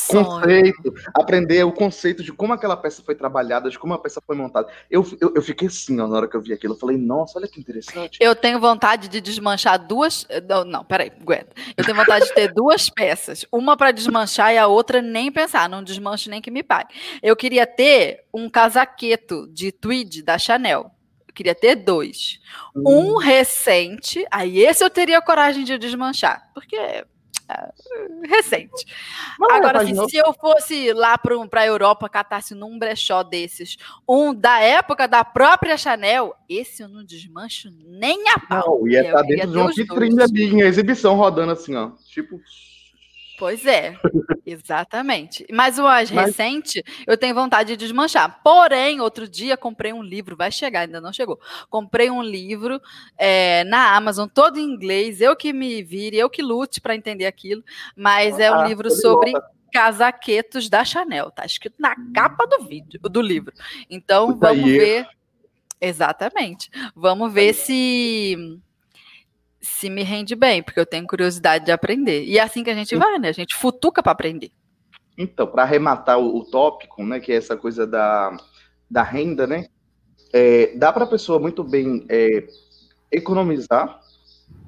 conceito, 0.08 0.94
aprender 1.12 1.64
o 1.64 1.72
conceito 1.72 2.22
de 2.22 2.32
como 2.32 2.52
aquela 2.52 2.76
peça 2.76 3.02
foi 3.04 3.14
trabalhada, 3.14 3.68
de 3.68 3.78
como 3.78 3.92
a 3.92 3.98
peça 3.98 4.22
foi 4.24 4.34
montada. 4.36 4.68
Eu, 4.90 5.04
eu, 5.20 5.34
eu 5.34 5.42
fiquei 5.42 5.68
assim 5.68 6.00
ó, 6.00 6.06
na 6.06 6.16
hora 6.16 6.28
que 6.28 6.36
eu 6.36 6.40
vi 6.40 6.52
aquilo. 6.52 6.74
Eu 6.74 6.78
falei, 6.78 6.96
nossa, 6.96 7.38
olha 7.38 7.48
que 7.48 7.60
interessante. 7.60 8.18
Eu 8.20 8.34
tenho 8.34 8.58
vontade 8.60 9.08
de 9.08 9.20
desmanchar 9.20 9.84
duas. 9.84 10.26
Não, 10.48 10.64
não 10.64 10.84
peraí, 10.84 11.12
aguenta. 11.20 11.50
Eu 11.76 11.84
tenho 11.84 11.96
vontade 11.96 12.26
de 12.26 12.34
ter 12.34 12.54
duas 12.54 12.88
peças. 12.88 13.44
Uma 13.52 13.76
para 13.76 13.90
desmanchar 13.90 14.54
e 14.54 14.58
a 14.58 14.68
outra 14.68 15.02
nem 15.02 15.30
pensar. 15.30 15.68
Não 15.68 15.82
desmanche 15.82 16.30
nem 16.30 16.40
que 16.40 16.50
me 16.50 16.62
pague. 16.62 16.94
Eu 17.22 17.36
queria 17.36 17.66
ter 17.66 18.24
um 18.32 18.48
casaqueto 18.48 19.48
de 19.48 19.70
tweed 19.72 20.22
da 20.22 20.38
Chanel 20.38 20.95
queria 21.36 21.54
ter 21.54 21.76
dois. 21.76 22.40
Hum. 22.74 22.82
Um 22.86 23.16
recente, 23.18 24.24
aí 24.30 24.58
esse 24.58 24.82
eu 24.82 24.90
teria 24.90 25.20
coragem 25.20 25.62
de 25.62 25.78
desmanchar, 25.78 26.50
porque 26.54 26.76
é 26.76 27.04
recente. 28.28 28.86
Não, 29.38 29.50
Agora, 29.50 29.82
assim, 29.82 30.08
se 30.08 30.16
eu 30.16 30.32
fosse 30.32 30.92
lá 30.92 31.16
para 31.16 31.60
a 31.60 31.66
Europa, 31.66 32.08
catasse 32.08 32.54
num 32.54 32.78
brechó 32.78 33.22
desses, 33.22 33.76
um 34.08 34.34
da 34.34 34.60
época 34.60 35.06
da 35.06 35.24
própria 35.24 35.76
Chanel, 35.76 36.34
esse 36.48 36.82
eu 36.82 36.88
não 36.88 37.04
desmancho 37.04 37.70
nem 37.86 38.28
a 38.30 38.38
pau. 38.40 38.80
Não, 38.80 38.88
ia 38.88 39.02
estar 39.02 39.18
tá 39.18 39.22
dentro 39.22 39.50
de 39.52 39.58
uma 39.58 39.72
vitrine 39.72 40.22
ali, 40.22 40.44
em 40.44 40.60
exibição, 40.62 41.14
rodando 41.14 41.52
assim, 41.52 41.74
ó. 41.76 41.92
Tipo. 42.08 42.40
Pois 43.38 43.66
é, 43.66 43.98
exatamente. 44.44 45.46
Mas 45.52 45.78
o 45.78 45.82
mais 45.82 46.10
Mas... 46.10 46.26
recente, 46.26 46.82
eu 47.06 47.16
tenho 47.16 47.34
vontade 47.34 47.70
de 47.70 47.76
desmanchar. 47.76 48.40
Porém, 48.42 49.00
outro 49.00 49.28
dia 49.28 49.56
comprei 49.56 49.92
um 49.92 50.02
livro, 50.02 50.36
vai 50.36 50.50
chegar, 50.50 50.80
ainda 50.80 51.00
não 51.00 51.12
chegou. 51.12 51.38
Comprei 51.68 52.10
um 52.10 52.22
livro 52.22 52.80
é, 53.18 53.64
na 53.64 53.94
Amazon, 53.94 54.28
todo 54.28 54.58
em 54.58 54.64
inglês, 54.64 55.20
eu 55.20 55.36
que 55.36 55.52
me 55.52 55.82
vire, 55.82 56.16
eu 56.16 56.30
que 56.30 56.42
lute 56.42 56.80
para 56.80 56.96
entender 56.96 57.26
aquilo. 57.26 57.62
Mas 57.94 58.38
ah, 58.38 58.42
é 58.42 58.50
um 58.50 58.60
ah, 58.60 58.68
livro 58.68 58.90
sobre 58.90 59.32
casaquetos 59.72 60.70
da 60.70 60.84
Chanel, 60.84 61.30
tá 61.30 61.44
escrito 61.44 61.76
na 61.78 61.94
capa 62.14 62.46
do 62.46 62.64
vídeo, 62.66 62.98
do 63.00 63.20
livro. 63.20 63.52
Então, 63.90 64.34
vamos 64.38 64.64
ver. 64.64 65.06
Exatamente. 65.78 66.70
Vamos 66.94 67.30
ver 67.30 67.52
se 67.52 68.58
se 69.66 69.90
me 69.90 70.02
rende 70.02 70.34
bem, 70.34 70.62
porque 70.62 70.78
eu 70.78 70.86
tenho 70.86 71.06
curiosidade 71.06 71.64
de 71.64 71.72
aprender. 71.72 72.24
E 72.24 72.38
é 72.38 72.42
assim 72.42 72.62
que 72.62 72.70
a 72.70 72.74
gente 72.74 72.94
vai, 72.94 73.18
né? 73.18 73.28
A 73.28 73.32
gente 73.32 73.54
futuca 73.54 74.02
para 74.02 74.12
aprender. 74.12 74.50
Então, 75.18 75.46
para 75.46 75.62
arrematar 75.62 76.18
o, 76.18 76.38
o, 76.38 76.44
tópico, 76.44 77.04
né, 77.04 77.18
que 77.18 77.32
é 77.32 77.36
essa 77.36 77.56
coisa 77.56 77.86
da, 77.86 78.36
da 78.90 79.02
renda, 79.02 79.46
né? 79.46 79.66
É, 80.32 80.76
dá 80.76 80.92
para 80.92 81.04
a 81.04 81.08
pessoa 81.08 81.38
muito 81.38 81.64
bem 81.64 82.06
é, 82.08 82.46
economizar, 83.10 84.00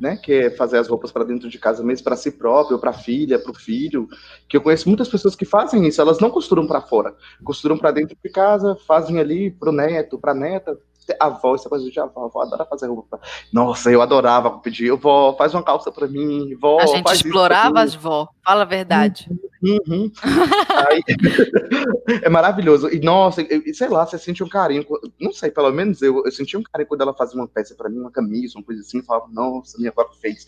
né? 0.00 0.16
Que 0.16 0.32
é 0.32 0.50
fazer 0.50 0.78
as 0.78 0.88
roupas 0.88 1.12
para 1.12 1.24
dentro 1.24 1.48
de 1.48 1.58
casa 1.58 1.82
mesmo, 1.82 2.04
para 2.04 2.16
si 2.16 2.32
próprio, 2.32 2.78
para 2.78 2.90
a 2.90 2.94
filha, 2.94 3.38
para 3.38 3.52
o 3.52 3.54
filho. 3.54 4.08
Que 4.48 4.56
eu 4.56 4.62
conheço 4.62 4.88
muitas 4.88 5.08
pessoas 5.08 5.36
que 5.36 5.44
fazem 5.44 5.86
isso. 5.86 6.00
Elas 6.00 6.18
não 6.18 6.30
costuram 6.30 6.66
para 6.66 6.80
fora, 6.80 7.14
costuram 7.44 7.78
para 7.78 7.90
dentro 7.90 8.16
de 8.22 8.30
casa, 8.30 8.76
fazem 8.86 9.18
ali 9.18 9.50
para 9.50 9.70
o 9.70 9.72
neto, 9.72 10.18
para 10.18 10.32
a 10.32 10.34
neta, 10.34 10.78
avó, 11.20 11.54
essa 11.54 11.68
coisa 11.68 11.90
de 11.90 12.00
avó, 12.00 12.22
a 12.22 12.26
avó 12.26 12.42
adora 12.42 12.64
fazer 12.64 12.88
roupa. 12.88 13.20
Nossa, 13.52 13.90
eu 13.90 14.02
adorava 14.02 14.58
pedir, 14.58 14.92
vó, 14.92 15.34
faz 15.34 15.54
uma 15.54 15.62
calça 15.62 15.90
para 15.90 16.06
mim, 16.06 16.56
vó. 16.60 16.80
A 16.80 16.86
gente 16.86 17.12
explorava 17.12 17.80
as 17.80 17.94
vó, 17.94 18.28
fala 18.44 18.62
a 18.62 18.66
verdade. 18.66 19.28
Uhum. 19.30 19.48
Uhum. 19.62 20.12
Aí, 20.88 21.02
é 22.22 22.28
maravilhoso. 22.28 22.88
E, 22.88 23.00
nossa, 23.00 23.42
e, 23.42 23.74
sei 23.74 23.88
lá, 23.88 24.06
você 24.06 24.18
sente 24.18 24.42
um 24.42 24.48
carinho. 24.48 24.84
Não 25.20 25.32
sei, 25.32 25.50
pelo 25.50 25.70
menos 25.72 26.00
eu, 26.00 26.24
eu 26.24 26.30
senti 26.30 26.56
um 26.56 26.62
carinho 26.62 26.88
quando 26.88 27.00
ela 27.00 27.14
fazia 27.14 27.40
uma 27.40 27.48
peça 27.48 27.74
para 27.74 27.88
mim, 27.88 27.98
uma 27.98 28.10
camisa, 28.10 28.58
uma 28.58 28.64
coisa 28.64 28.80
assim. 28.80 29.02
Falava, 29.02 29.26
nossa, 29.30 29.76
minha 29.78 29.90
avó 29.90 30.08
fez. 30.20 30.46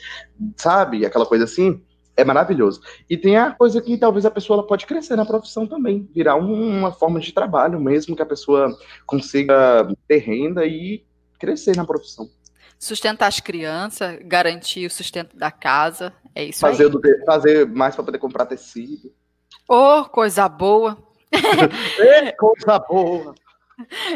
Sabe? 0.57 1.05
Aquela 1.05 1.27
coisa 1.27 1.45
assim. 1.45 1.83
É 2.21 2.25
maravilhoso. 2.25 2.81
E 3.09 3.17
tem 3.17 3.37
a 3.37 3.51
coisa 3.51 3.81
que 3.81 3.97
talvez 3.97 4.27
a 4.27 4.31
pessoa 4.31 4.67
pode 4.67 4.87
crescer 4.87 5.17
na 5.17 5.25
profissão 5.25 5.67
também, 5.67 6.09
virar 6.15 6.37
um, 6.37 6.79
uma 6.79 6.93
forma 6.93 7.19
de 7.19 7.33
trabalho 7.33 7.81
mesmo, 7.81 8.15
que 8.15 8.23
a 8.23 8.27
pessoa 8.27 8.77
consiga 9.07 9.89
ter 10.07 10.19
renda 10.19 10.67
e 10.67 11.05
crescer 11.39 11.75
na 11.77 11.85
profissão. 11.85 12.29
Sustentar 12.79 13.27
as 13.27 13.41
crianças, 13.41 14.19
garantir 14.23 14.87
o 14.87 14.91
sustento 14.91 15.37
da 15.37 15.51
casa, 15.51 16.13
é 16.35 16.45
isso 16.45 16.61
fazer 16.61 16.85
aí. 16.85 16.91
Do, 16.91 17.01
fazer 17.25 17.67
mais 17.67 17.95
para 17.95 18.05
poder 18.05 18.19
comprar 18.19 18.47
tecido. 18.47 19.13
Oh, 19.69 20.05
coisa 20.05 20.49
boa! 20.49 20.99
é, 21.99 22.33
coisa 22.33 22.79
boa! 22.79 23.35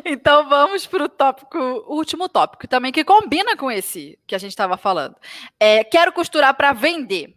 Então 0.05 0.49
vamos 0.49 0.87
para 0.87 1.05
o 1.05 1.09
tópico, 1.09 1.59
o 1.59 1.97
último 1.97 2.29
tópico, 2.29 2.69
também 2.69 2.93
que 2.93 3.05
combina 3.05 3.57
com 3.57 3.71
esse 3.71 4.19
que 4.27 4.35
a 4.35 4.39
gente 4.39 4.51
estava 4.51 4.77
falando. 4.77 5.17
É, 5.59 5.83
quero 5.85 6.13
costurar 6.13 6.55
para 6.55 6.73
vender. 6.73 7.35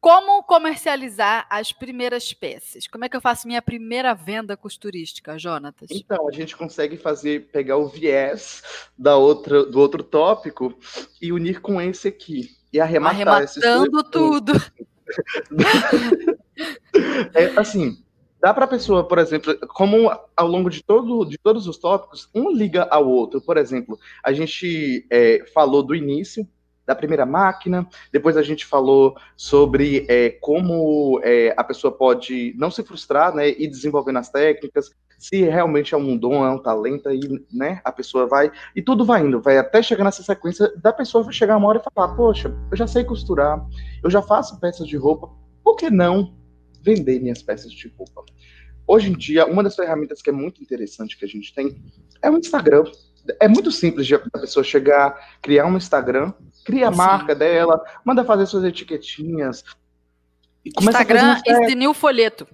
Como 0.00 0.42
comercializar 0.44 1.46
as 1.50 1.72
primeiras 1.72 2.32
peças? 2.32 2.86
Como 2.86 3.04
é 3.04 3.08
que 3.08 3.16
eu 3.16 3.20
faço 3.20 3.46
minha 3.46 3.60
primeira 3.60 4.14
venda 4.14 4.56
costurística, 4.56 5.38
Jonatas? 5.38 5.90
Então, 5.90 6.26
a 6.26 6.32
gente 6.32 6.56
consegue 6.56 6.96
fazer, 6.96 7.50
pegar 7.52 7.76
o 7.76 7.86
viés 7.86 8.62
da 8.96 9.18
outra, 9.18 9.66
do 9.66 9.78
outro 9.78 10.02
tópico 10.02 10.74
e 11.20 11.32
unir 11.32 11.60
com 11.60 11.78
esse 11.82 12.08
aqui. 12.08 12.48
E 12.72 12.80
arrematar 12.80 13.18
Arrematando 13.18 14.02
tudo. 14.04 14.52
é, 17.34 17.58
assim, 17.58 18.02
dá 18.40 18.54
para 18.54 18.64
a 18.64 18.68
pessoa, 18.68 19.06
por 19.06 19.18
exemplo, 19.18 19.54
como 19.68 20.10
ao 20.34 20.46
longo 20.46 20.70
de, 20.70 20.82
todo, 20.82 21.26
de 21.26 21.36
todos 21.36 21.66
os 21.66 21.76
tópicos, 21.76 22.30
um 22.34 22.50
liga 22.50 22.88
ao 22.90 23.06
outro. 23.06 23.38
Por 23.42 23.58
exemplo, 23.58 23.98
a 24.24 24.32
gente 24.32 25.06
é, 25.10 25.44
falou 25.52 25.82
do 25.82 25.94
início, 25.94 26.48
da 26.90 26.94
primeira 26.96 27.24
máquina. 27.24 27.86
Depois 28.12 28.36
a 28.36 28.42
gente 28.42 28.66
falou 28.66 29.16
sobre 29.36 30.04
é, 30.08 30.30
como 30.40 31.20
é, 31.22 31.54
a 31.56 31.62
pessoa 31.62 31.92
pode 31.92 32.52
não 32.58 32.68
se 32.68 32.82
frustrar, 32.82 33.32
né, 33.32 33.48
e 33.48 33.68
desenvolvendo 33.68 34.18
as 34.18 34.28
técnicas, 34.28 34.90
se 35.16 35.42
realmente 35.42 35.94
é 35.94 35.98
um 35.98 36.16
dom, 36.16 36.44
é 36.44 36.50
um 36.50 36.58
talento, 36.58 37.08
aí, 37.08 37.20
né, 37.52 37.80
a 37.84 37.92
pessoa 37.92 38.26
vai, 38.26 38.50
e 38.74 38.82
tudo 38.82 39.04
vai 39.04 39.24
indo, 39.24 39.40
vai 39.40 39.56
até 39.56 39.80
chegar 39.82 40.02
nessa 40.02 40.22
sequência 40.22 40.72
da 40.78 40.92
pessoa 40.92 41.30
chegar 41.30 41.56
uma 41.56 41.68
hora 41.68 41.78
e 41.78 41.94
falar, 41.94 42.16
poxa, 42.16 42.52
eu 42.70 42.76
já 42.76 42.86
sei 42.86 43.04
costurar, 43.04 43.64
eu 44.02 44.10
já 44.10 44.20
faço 44.20 44.58
peças 44.58 44.88
de 44.88 44.96
roupa, 44.96 45.30
por 45.62 45.76
que 45.76 45.90
não 45.90 46.34
vender 46.82 47.20
minhas 47.20 47.42
peças 47.42 47.70
de 47.70 47.86
roupa? 47.96 48.24
Hoje 48.84 49.10
em 49.10 49.16
dia, 49.16 49.46
uma 49.46 49.62
das 49.62 49.76
ferramentas 49.76 50.20
que 50.20 50.30
é 50.30 50.32
muito 50.32 50.60
interessante 50.60 51.16
que 51.16 51.24
a 51.24 51.28
gente 51.28 51.54
tem 51.54 51.80
é 52.20 52.28
o 52.28 52.36
Instagram. 52.36 52.82
É 53.38 53.46
muito 53.46 53.70
simples 53.70 54.06
de 54.06 54.14
a 54.14 54.18
pessoa 54.18 54.64
chegar, 54.64 55.38
criar 55.40 55.66
um 55.66 55.76
Instagram 55.76 56.32
Cria 56.64 56.88
a 56.88 56.90
marca 56.90 57.34
dela, 57.34 57.82
manda 58.04 58.24
fazer 58.24 58.46
suas 58.46 58.64
etiquetinhas. 58.64 59.64
Instagram 60.64 61.40
ensina 61.46 61.88
o 61.88 61.94
folheto. 61.94 62.46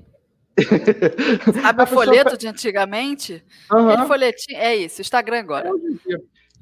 Sabe 1.62 1.82
o 1.82 1.86
folheto 1.86 2.36
de 2.36 2.48
antigamente? 2.48 3.44
Uhum. 3.70 4.06
folhetinho, 4.06 4.58
é 4.58 4.74
isso, 4.76 5.00
Instagram 5.00 5.40
agora. 5.40 5.70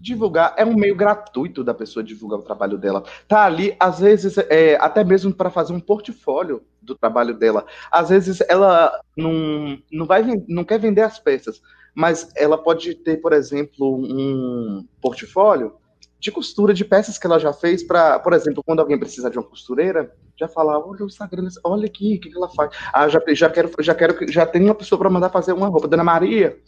Divulgar 0.01 0.55
é 0.57 0.65
um 0.65 0.75
meio 0.75 0.97
gratuito 0.97 1.63
da 1.63 1.73
pessoa 1.73 2.03
divulgar 2.03 2.41
o 2.41 2.43
trabalho 2.43 2.77
dela. 2.77 3.05
Tá 3.29 3.45
ali, 3.45 3.77
às 3.79 4.01
vezes, 4.01 4.37
é, 4.37 4.77
até 4.81 5.05
mesmo 5.05 5.33
para 5.33 5.51
fazer 5.51 5.73
um 5.73 5.81
portfólio 5.81 6.63
do 6.83 6.95
trabalho 6.95 7.35
dela. 7.35 7.65
Às 7.91 8.09
vezes 8.09 8.41
ela 8.49 9.01
não, 9.17 9.79
não, 9.91 10.07
vai, 10.07 10.25
não 10.49 10.65
quer 10.65 10.79
vender 10.79 11.03
as 11.03 11.19
peças, 11.19 11.63
mas 11.95 12.31
ela 12.35 12.59
pode 12.59 12.95
ter, 12.97 13.19
por 13.19 13.33
exemplo, 13.33 13.97
um 13.97 14.87
portfólio 15.01 15.77
de 16.19 16.31
costura 16.31 16.73
de 16.73 16.85
peças 16.85 17.19
que 17.19 17.27
ela 17.27 17.39
já 17.39 17.53
fez 17.53 17.83
para, 17.83 18.19
por 18.19 18.33
exemplo, 18.33 18.63
quando 18.65 18.81
alguém 18.81 18.99
precisa 18.99 19.31
de 19.31 19.39
uma 19.39 19.45
costureira, 19.45 20.11
já 20.39 20.49
falar, 20.49 20.79
olha 20.79 21.05
o 21.05 21.07
Instagram, 21.07 21.49
olha 21.63 21.87
aqui, 21.87 22.17
o 22.17 22.21
que, 22.21 22.31
que 22.31 22.37
ela 22.37 22.49
faz. 22.49 22.71
Ah, 22.93 23.09
já, 23.09 23.21
já 23.29 23.51
quero, 23.51 23.71
já 23.81 23.95
quero, 23.95 24.33
já 24.33 24.47
tem 24.47 24.65
uma 24.65 24.75
pessoa 24.75 24.99
para 24.99 25.11
mandar 25.11 25.29
fazer 25.29 25.53
uma 25.53 25.69
roupa, 25.69 25.87
Dona 25.87 26.05
Maria, 26.05 26.59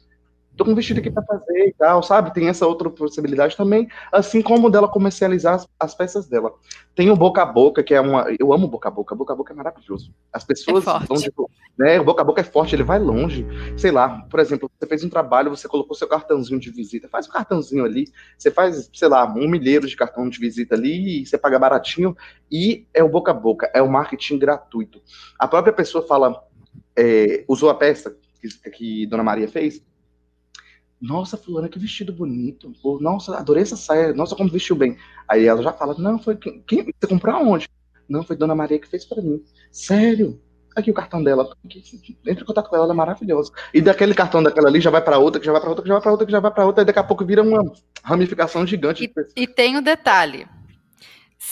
tô 0.57 0.65
com 0.65 0.71
um 0.71 0.75
vestido 0.75 1.01
aqui 1.01 1.11
para 1.11 1.23
fazer 1.23 1.69
e 1.69 1.73
tal, 1.73 2.03
sabe? 2.03 2.33
Tem 2.33 2.49
essa 2.49 2.67
outra 2.67 2.89
possibilidade 2.89 3.57
também, 3.57 3.89
assim 4.11 4.41
como 4.41 4.71
dela 4.71 4.89
comercializar 4.89 5.55
as, 5.55 5.69
as, 5.79 5.95
peças 5.95 6.27
dela. 6.27 6.53
Tem 6.95 7.11
o 7.11 7.17
boca 7.17 7.43
a 7.43 7.47
boca, 7.47 7.83
que 7.83 7.95
é 7.95 8.01
uma. 8.01 8.27
Eu 8.39 8.53
amo 8.53 8.67
boca 8.67 8.89
a 8.89 8.91
boca, 8.91 9.15
boca 9.15 9.33
a 9.33 9.37
boca 9.37 9.53
é 9.53 9.57
maravilhoso. 9.57 10.15
As 10.33 10.45
pessoas 10.45 10.87
é 10.87 11.07
vão, 11.07 11.19
tipo, 11.19 11.51
né? 11.79 12.01
O 12.01 12.05
boca 12.05 12.23
a 12.23 12.25
boca 12.25 12.41
é 12.41 12.45
forte, 12.45 12.75
ele 12.75 12.83
vai 12.83 12.99
longe. 12.99 13.47
Sei 13.77 13.91
lá, 13.91 14.23
por 14.31 14.41
exemplo, 14.41 14.71
você 14.79 14.87
fez 14.87 15.05
um 15.05 15.11
trabalho, 15.11 15.51
você 15.51 15.69
colocou 15.69 15.95
seu 15.95 16.09
cartãozinho 16.09 16.59
de 16.59 16.71
visita, 16.71 17.09
faz 17.09 17.29
um 17.29 17.33
cartãozinho 17.33 17.85
ali, 17.85 18.07
você 18.39 18.51
faz, 18.51 18.91
sei 18.95 19.09
lá, 19.09 19.27
um 19.27 19.49
milheiro 19.49 19.87
de 19.87 19.97
cartão 19.97 20.29
de 20.29 20.39
visita 20.39 20.75
ali, 20.75 21.23
e 21.23 21.27
você 21.27 21.37
paga 21.37 21.59
baratinho, 21.59 22.17
e 22.51 22.87
é 22.95 23.05
o 23.05 23.09
boca 23.09 23.31
a 23.31 23.35
boca, 23.35 23.71
é 23.75 23.83
o 23.83 23.91
marketing 23.91 24.39
gratuito. 24.39 25.03
A 25.39 25.47
própria 25.47 25.73
pessoa 25.73 26.07
fala, 26.07 26.43
é, 26.97 27.45
usou 27.47 27.69
a 27.69 27.75
peça 27.75 28.17
que, 28.41 28.71
que 28.71 29.07
Dona 29.07 29.23
Maria 29.23 29.49
fez, 29.49 29.83
nossa, 31.01 31.37
fulana, 31.37 31.69
que 31.69 31.79
vestido 31.79 32.13
bonito. 32.13 32.73
Ou, 32.83 33.01
nossa, 33.01 33.37
adorei 33.37 33.63
essa 33.63 33.77
saia. 33.77 34.13
Nossa, 34.13 34.35
como 34.35 34.51
vestiu 34.51 34.77
bem. 34.77 34.97
Aí 35.29 35.45
ela 35.45 35.63
já 35.63 35.73
fala, 35.73 35.95
não, 35.99 36.19
foi 36.19 36.37
quem, 36.37 36.63
quem 36.67 36.85
você 36.85 37.07
comprou 37.09 37.35
aonde? 37.35 37.69
Não, 38.09 38.23
foi 38.23 38.37
Dona 38.37 38.55
Maria 38.55 38.79
que 38.79 38.89
fez 38.89 39.05
para 39.05 39.23
mim. 39.23 39.43
Sério? 39.71 40.41
Aqui 40.75 40.91
o 40.91 40.95
cartão 40.95 41.23
dela. 41.23 41.51
Entre 41.65 42.43
em 42.43 42.47
contato 42.47 42.69
com 42.69 42.77
ela, 42.77 42.85
ela 42.85 42.93
é 42.93 42.97
maravilhosa. 42.97 43.51
E 43.73 43.81
daquele 43.81 44.15
cartão 44.15 44.43
daquela 44.43 44.69
ali 44.69 44.81
já 44.81 44.91
vai 44.91 45.03
para 45.03 45.19
outra, 45.19 45.41
que 45.41 45.47
já 45.47 45.53
vai 45.53 45.61
para 45.61 45.71
outra, 45.71 45.83
que 45.83 45.89
já 45.89 45.95
vai 45.95 46.03
para 46.03 46.11
outra, 46.13 46.27
que 46.27 46.33
já 46.33 46.41
vai 46.41 46.51
para 46.51 46.67
outra, 46.67 46.83
e 46.83 46.85
daqui 46.85 46.99
a 46.99 47.05
pouco 47.05 47.25
vira 47.25 47.43
uma 47.43 47.63
ramificação 48.03 48.67
gigante. 48.67 49.05
E, 49.05 49.43
e 49.43 49.47
tem 49.47 49.77
o 49.77 49.79
um 49.79 49.83
detalhe. 49.83 50.47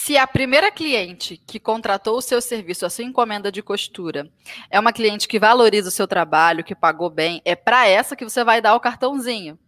Se 0.05 0.19
a 0.19 0.27
primeira 0.27 0.71
cliente 0.71 1.41
que 1.47 1.59
contratou 1.59 2.19
o 2.19 2.21
seu 2.21 2.39
serviço, 2.39 2.85
a 2.85 2.91
sua 2.91 3.05
encomenda 3.05 3.51
de 3.51 3.63
costura, 3.63 4.31
é 4.69 4.79
uma 4.79 4.93
cliente 4.93 5.27
que 5.27 5.39
valoriza 5.39 5.89
o 5.89 5.91
seu 5.91 6.07
trabalho, 6.07 6.63
que 6.63 6.75
pagou 6.75 7.09
bem, 7.09 7.41
é 7.43 7.57
para 7.57 7.89
essa 7.89 8.15
que 8.15 8.23
você 8.23 8.45
vai 8.45 8.61
dar 8.61 8.75
o 8.75 8.81
cartãozinho. 8.81 9.59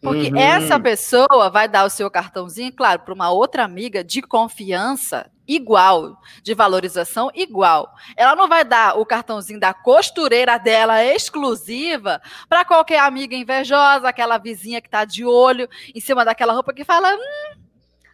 Porque 0.00 0.28
uhum. 0.28 0.38
essa 0.38 0.80
pessoa 0.80 1.50
vai 1.50 1.68
dar 1.68 1.84
o 1.84 1.90
seu 1.90 2.10
cartãozinho, 2.10 2.72
claro, 2.72 3.00
para 3.00 3.12
uma 3.12 3.32
outra 3.32 3.64
amiga 3.64 4.02
de 4.02 4.22
confiança 4.22 5.30
igual, 5.46 6.18
de 6.42 6.54
valorização 6.54 7.30
igual. 7.34 7.92
Ela 8.16 8.34
não 8.34 8.48
vai 8.48 8.64
dar 8.64 8.98
o 8.98 9.04
cartãozinho 9.04 9.60
da 9.60 9.74
costureira 9.74 10.56
dela 10.56 11.04
exclusiva 11.04 12.18
para 12.48 12.64
qualquer 12.64 13.00
amiga 13.00 13.36
invejosa, 13.36 14.08
aquela 14.08 14.38
vizinha 14.38 14.80
que 14.80 14.88
está 14.88 15.04
de 15.04 15.22
olho 15.26 15.68
em 15.94 16.00
cima 16.00 16.24
daquela 16.24 16.54
roupa 16.54 16.72
que 16.72 16.82
fala: 16.82 17.14
hum, 17.14 17.61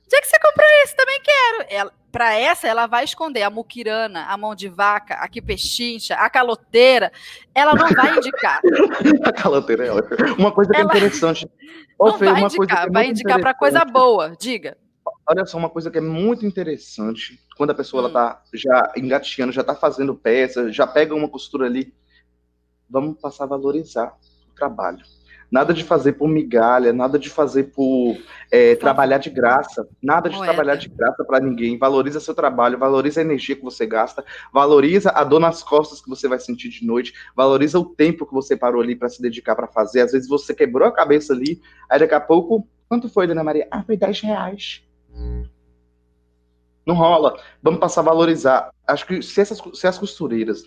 onde 0.08 0.16
é 0.16 0.20
que 0.20 0.26
você 0.26 0.38
comprou 0.40 0.66
esse? 0.82 0.96
Também 0.96 1.20
quero. 1.22 1.66
Ela, 1.68 1.92
para 2.10 2.34
essa, 2.34 2.66
ela 2.66 2.86
vai 2.86 3.04
esconder 3.04 3.42
a 3.42 3.50
muquirana, 3.50 4.24
a 4.24 4.36
mão 4.36 4.54
de 4.54 4.68
vaca, 4.68 5.14
a 5.14 5.28
que 5.28 5.42
pechincha, 5.42 6.14
a 6.14 6.28
caloteira. 6.30 7.12
Ela 7.54 7.74
não 7.74 7.88
vai 7.90 8.16
indicar. 8.16 8.60
a 9.22 9.32
caloteira 9.32 9.86
é 9.86 9.92
ótima. 9.92 10.34
Uma 10.38 10.50
coisa 10.50 10.72
que 10.72 10.78
é 10.78 10.80
ela... 10.80 10.92
é 10.92 10.96
interessante. 10.96 11.48
Não 12.00 12.16
Fê, 12.16 12.26
vai 12.26 12.42
indicar, 12.42 12.86
é 12.86 12.90
vai 12.90 13.06
indicar 13.08 13.40
para 13.40 13.52
coisa 13.52 13.84
boa. 13.84 14.32
Diga. 14.38 14.78
Olha 15.28 15.44
só, 15.44 15.58
uma 15.58 15.68
coisa 15.68 15.90
que 15.90 15.98
é 15.98 16.00
muito 16.00 16.46
interessante, 16.46 17.40
quando 17.56 17.70
a 17.70 17.74
pessoa 17.74 18.00
hum. 18.00 18.06
ela 18.06 18.14
tá 18.14 18.42
já 18.54 18.92
engateando, 18.96 19.52
já 19.52 19.64
tá 19.64 19.74
fazendo 19.74 20.14
peça, 20.14 20.70
já 20.70 20.86
pega 20.86 21.12
uma 21.12 21.28
costura 21.28 21.66
ali, 21.66 21.92
vamos 22.88 23.20
passar 23.20 23.44
a 23.44 23.48
valorizar 23.48 24.16
o 24.48 24.54
trabalho. 24.54 25.04
Nada 25.50 25.72
de 25.72 25.82
fazer 25.82 26.12
por 26.12 26.28
migalha, 26.28 26.92
nada 26.92 27.18
de 27.18 27.30
fazer 27.30 27.64
por 27.64 28.18
é, 28.50 28.74
trabalhar 28.76 29.18
de 29.18 29.30
graça, 29.30 29.88
nada 30.02 30.28
de 30.28 30.36
Moeda. 30.36 30.52
trabalhar 30.52 30.76
de 30.76 30.88
graça 30.88 31.24
para 31.24 31.40
ninguém. 31.40 31.78
Valoriza 31.78 32.20
seu 32.20 32.34
trabalho, 32.34 32.78
valoriza 32.78 33.20
a 33.20 33.24
energia 33.24 33.56
que 33.56 33.64
você 33.64 33.86
gasta, 33.86 34.22
valoriza 34.52 35.10
a 35.10 35.24
dor 35.24 35.40
nas 35.40 35.62
costas 35.62 36.02
que 36.02 36.08
você 36.08 36.28
vai 36.28 36.38
sentir 36.38 36.68
de 36.68 36.86
noite, 36.86 37.14
valoriza 37.34 37.78
o 37.78 37.84
tempo 37.84 38.26
que 38.26 38.34
você 38.34 38.56
parou 38.56 38.82
ali 38.82 38.94
para 38.94 39.08
se 39.08 39.22
dedicar 39.22 39.56
para 39.56 39.66
fazer. 39.66 40.02
Às 40.02 40.12
vezes 40.12 40.28
você 40.28 40.54
quebrou 40.54 40.86
a 40.86 40.92
cabeça 40.92 41.32
ali, 41.32 41.60
aí 41.88 41.98
daqui 41.98 42.14
a 42.14 42.20
pouco, 42.20 42.68
quanto 42.88 43.08
foi, 43.08 43.26
dona 43.26 43.42
Maria? 43.42 43.66
Ah, 43.70 43.82
foi 43.82 43.96
10 43.96 44.20
reais. 44.20 44.82
Não 46.84 46.94
rola. 46.94 47.38
Vamos 47.62 47.80
passar 47.80 48.00
a 48.00 48.04
valorizar. 48.04 48.70
Acho 48.86 49.06
que 49.06 49.22
se, 49.22 49.40
essas, 49.40 49.62
se 49.74 49.86
as 49.86 49.98
costureiras 49.98 50.64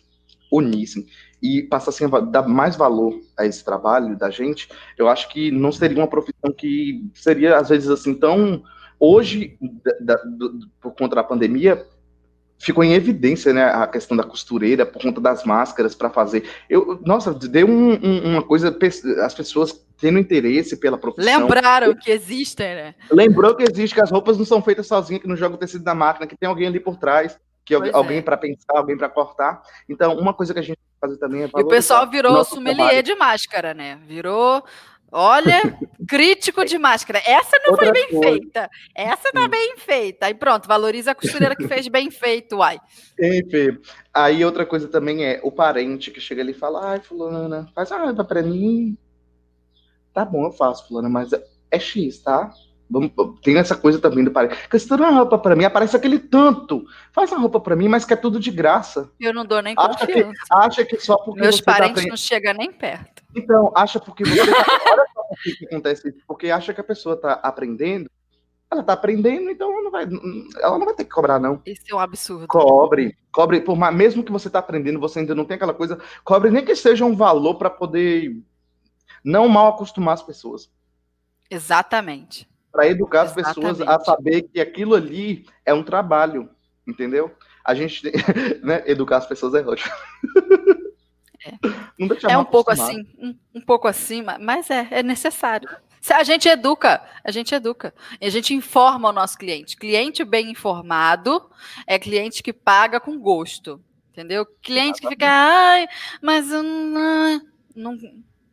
unissem 0.51 1.05
e 1.41 1.63
passassem 1.63 2.07
a 2.11 2.19
dar 2.19 2.47
mais 2.47 2.75
valor 2.75 3.19
a 3.37 3.45
esse 3.45 3.63
trabalho 3.63 4.15
da 4.15 4.29
gente, 4.29 4.69
eu 4.97 5.07
acho 5.07 5.29
que 5.29 5.49
não 5.49 5.71
seria 5.71 5.97
uma 5.97 6.07
profissão 6.07 6.51
que 6.55 7.09
seria, 7.15 7.57
às 7.57 7.69
vezes, 7.69 7.89
assim, 7.89 8.13
tão. 8.13 8.61
Hoje, 8.99 9.57
da, 9.59 10.15
da, 10.15 10.23
do, 10.23 10.69
por 10.79 10.93
conta 10.93 11.15
da 11.15 11.23
pandemia, 11.23 11.83
ficou 12.59 12.83
em 12.83 12.93
evidência, 12.93 13.51
né, 13.51 13.63
a 13.63 13.87
questão 13.87 14.15
da 14.15 14.23
costureira 14.23 14.85
por 14.85 15.01
conta 15.01 15.19
das 15.19 15.43
máscaras 15.43 15.95
para 15.95 16.11
fazer. 16.11 16.47
Eu, 16.69 17.01
nossa, 17.03 17.33
deu 17.33 17.67
um, 17.67 17.93
um, 17.93 18.33
uma 18.33 18.43
coisa, 18.43 18.77
as 19.25 19.33
pessoas 19.33 19.83
tendo 19.99 20.19
interesse 20.19 20.77
pela 20.77 20.97
profissão. 20.97 21.39
Lembraram 21.39 21.95
que 21.95 22.11
existem, 22.11 22.75
né? 22.75 22.95
Lembrou 23.11 23.55
que 23.55 23.63
existe, 23.63 23.95
que 23.95 24.01
as 24.01 24.11
roupas 24.11 24.37
não 24.37 24.45
são 24.45 24.61
feitas 24.61 24.85
sozinhas, 24.85 25.23
que 25.23 25.27
não 25.27 25.35
joga 25.35 25.55
o 25.55 25.57
tecido 25.57 25.83
da 25.83 25.95
máquina, 25.95 26.27
que 26.27 26.37
tem 26.37 26.47
alguém 26.47 26.67
ali 26.67 26.79
por 26.79 26.97
trás 26.97 27.35
que 27.65 27.77
pois 27.77 27.93
alguém 27.93 28.17
é. 28.17 28.21
para 28.21 28.37
pensar, 28.37 28.77
alguém 28.77 28.97
para 28.97 29.09
cortar. 29.09 29.61
Então, 29.87 30.17
uma 30.17 30.33
coisa 30.33 30.53
que 30.53 30.59
a 30.59 30.63
gente 30.63 30.79
fazer 30.99 31.17
também 31.17 31.43
é 31.43 31.45
E 31.45 31.61
o 31.61 31.67
pessoal 31.67 32.09
virou 32.09 32.43
sommelier 32.43 32.75
trabalho. 32.75 33.03
de 33.03 33.15
máscara, 33.15 33.73
né? 33.73 33.99
Virou 34.05 34.63
Olha, 35.11 35.61
crítico 36.07 36.63
de 36.63 36.77
máscara. 36.77 37.21
Essa 37.25 37.59
não 37.63 37.71
Outra 37.71 37.87
foi 37.87 37.91
bem 37.93 38.09
coisa. 38.09 38.29
feita. 38.29 38.69
Essa 38.95 39.31
tá 39.31 39.47
bem 39.47 39.75
feita. 39.75 40.27
Aí 40.27 40.33
pronto, 40.33 40.67
valoriza 40.67 41.11
a 41.11 41.15
costureira 41.15 41.55
que 41.55 41.67
fez 41.67 41.87
bem 41.89 42.09
feito, 42.09 42.57
uai. 42.57 42.79
Enfim. 43.19 43.77
Aí 44.13 44.45
outra 44.45 44.65
coisa 44.65 44.87
também 44.87 45.25
é 45.25 45.41
o 45.43 45.51
parente 45.51 46.11
que 46.11 46.21
chega 46.21 46.41
ali 46.41 46.51
e 46.51 46.55
fala: 46.55 46.91
ai, 46.91 46.99
fulana, 47.01 47.67
faz 47.75 47.91
a 47.91 47.97
roupa 47.97 48.23
pra 48.23 48.41
mim. 48.41 48.97
Tá 50.13 50.23
bom, 50.23 50.45
eu 50.45 50.51
faço, 50.53 50.87
fulana, 50.87 51.09
mas 51.09 51.31
é 51.33 51.79
X, 51.79 52.19
tá? 52.19 52.53
Tem 53.41 53.57
essa 53.57 53.75
coisa 53.75 53.99
também 53.99 54.23
do 54.23 54.31
parente. 54.31 54.57
Você 54.69 54.93
uma 54.93 55.11
roupa 55.11 55.37
pra 55.37 55.55
mim, 55.55 55.63
aparece 55.63 55.95
aquele 55.95 56.19
tanto. 56.19 56.85
Faz 57.13 57.31
uma 57.31 57.39
roupa 57.39 57.59
pra 57.59 57.75
mim, 57.75 57.87
mas 57.87 58.03
quer 58.03 58.17
tudo 58.17 58.39
de 58.39 58.51
graça. 58.51 59.09
Eu 59.19 59.33
não 59.33 59.45
dou 59.45 59.61
nem 59.61 59.73
acha 59.77 60.05
que, 60.05 60.25
acha 60.51 60.85
que 60.85 60.99
só 60.99 61.15
porque 61.17 61.41
Meus 61.41 61.61
tá 61.61 61.73
parentes 61.73 62.03
tá... 62.03 62.09
não 62.09 62.17
chegam 62.17 62.53
nem 62.53 62.71
perto. 62.71 63.23
Então, 63.35 63.71
acha 63.75 63.99
porque 63.99 64.25
você 64.25 64.45
tá... 64.45 64.65
Olha 64.91 65.05
só 65.13 65.23
por 65.23 65.37
que 65.41 65.65
acontece 65.65 66.09
isso. 66.09 66.17
Porque 66.27 66.51
acha 66.51 66.73
que 66.73 66.81
a 66.81 66.83
pessoa 66.83 67.15
tá 67.15 67.33
aprendendo. 67.41 68.09
Ela 68.69 68.83
tá 68.83 68.93
aprendendo, 68.93 69.49
então 69.49 69.69
ela 69.69 69.81
não 69.81 69.91
vai, 69.91 70.07
ela 70.61 70.77
não 70.77 70.85
vai 70.85 70.93
ter 70.95 71.03
que 71.03 71.09
cobrar, 71.09 71.39
não. 71.39 71.61
Isso 71.65 71.83
é 71.89 71.95
um 71.95 71.99
absurdo. 71.99 72.47
Cobre, 72.47 73.17
cobre, 73.29 73.59
por 73.59 73.75
mais, 73.75 73.93
mesmo 73.93 74.23
que 74.23 74.31
você 74.31 74.49
tá 74.49 74.59
aprendendo, 74.59 74.97
você 74.97 75.19
ainda 75.19 75.35
não 75.35 75.43
tem 75.43 75.55
aquela 75.55 75.73
coisa, 75.73 75.99
cobre 76.23 76.49
nem 76.49 76.63
que 76.63 76.73
seja 76.73 77.03
um 77.03 77.13
valor 77.13 77.55
para 77.55 77.69
poder 77.69 78.33
não 79.25 79.49
mal 79.49 79.67
acostumar 79.67 80.13
as 80.13 80.23
pessoas. 80.23 80.71
Exatamente 81.49 82.49
para 82.71 82.87
educar 82.87 83.23
as 83.23 83.33
pessoas 83.33 83.81
a 83.81 83.99
saber 83.99 84.43
que 84.43 84.59
aquilo 84.59 84.95
ali 84.95 85.45
é 85.65 85.73
um 85.73 85.83
trabalho, 85.83 86.49
entendeu? 86.87 87.31
A 87.63 87.75
gente, 87.75 88.01
né, 88.63 88.83
educar 88.85 89.17
as 89.17 89.27
pessoas 89.27 89.53
é 89.53 89.65
ótimo. 89.65 89.93
É, 91.43 92.33
é 92.33 92.37
um 92.37 92.45
pouco 92.45 92.69
assim, 92.69 93.03
um, 93.17 93.35
um, 93.55 93.61
pouco 93.61 93.87
assim, 93.87 94.23
mas 94.39 94.69
é, 94.69 94.87
é 94.91 95.01
necessário. 95.01 95.67
Se 95.99 96.13
a 96.13 96.23
gente 96.23 96.47
educa, 96.47 97.01
a 97.23 97.31
gente 97.31 97.53
educa. 97.53 97.95
E 98.19 98.27
a 98.27 98.29
gente 98.29 98.53
informa 98.53 99.09
o 99.09 99.11
nosso 99.11 99.39
cliente. 99.39 99.75
Cliente 99.75 100.23
bem 100.23 100.51
informado 100.51 101.49
é 101.87 101.97
cliente 101.97 102.43
que 102.43 102.53
paga 102.53 102.99
com 102.99 103.19
gosto. 103.19 103.83
Entendeu? 104.11 104.45
Cliente 104.61 104.99
Exatamente. 104.99 105.01
que 105.01 105.09
fica, 105.09 105.27
ai, 105.27 105.87
mas 106.21 106.47
não, 106.47 107.41
não 107.75 107.97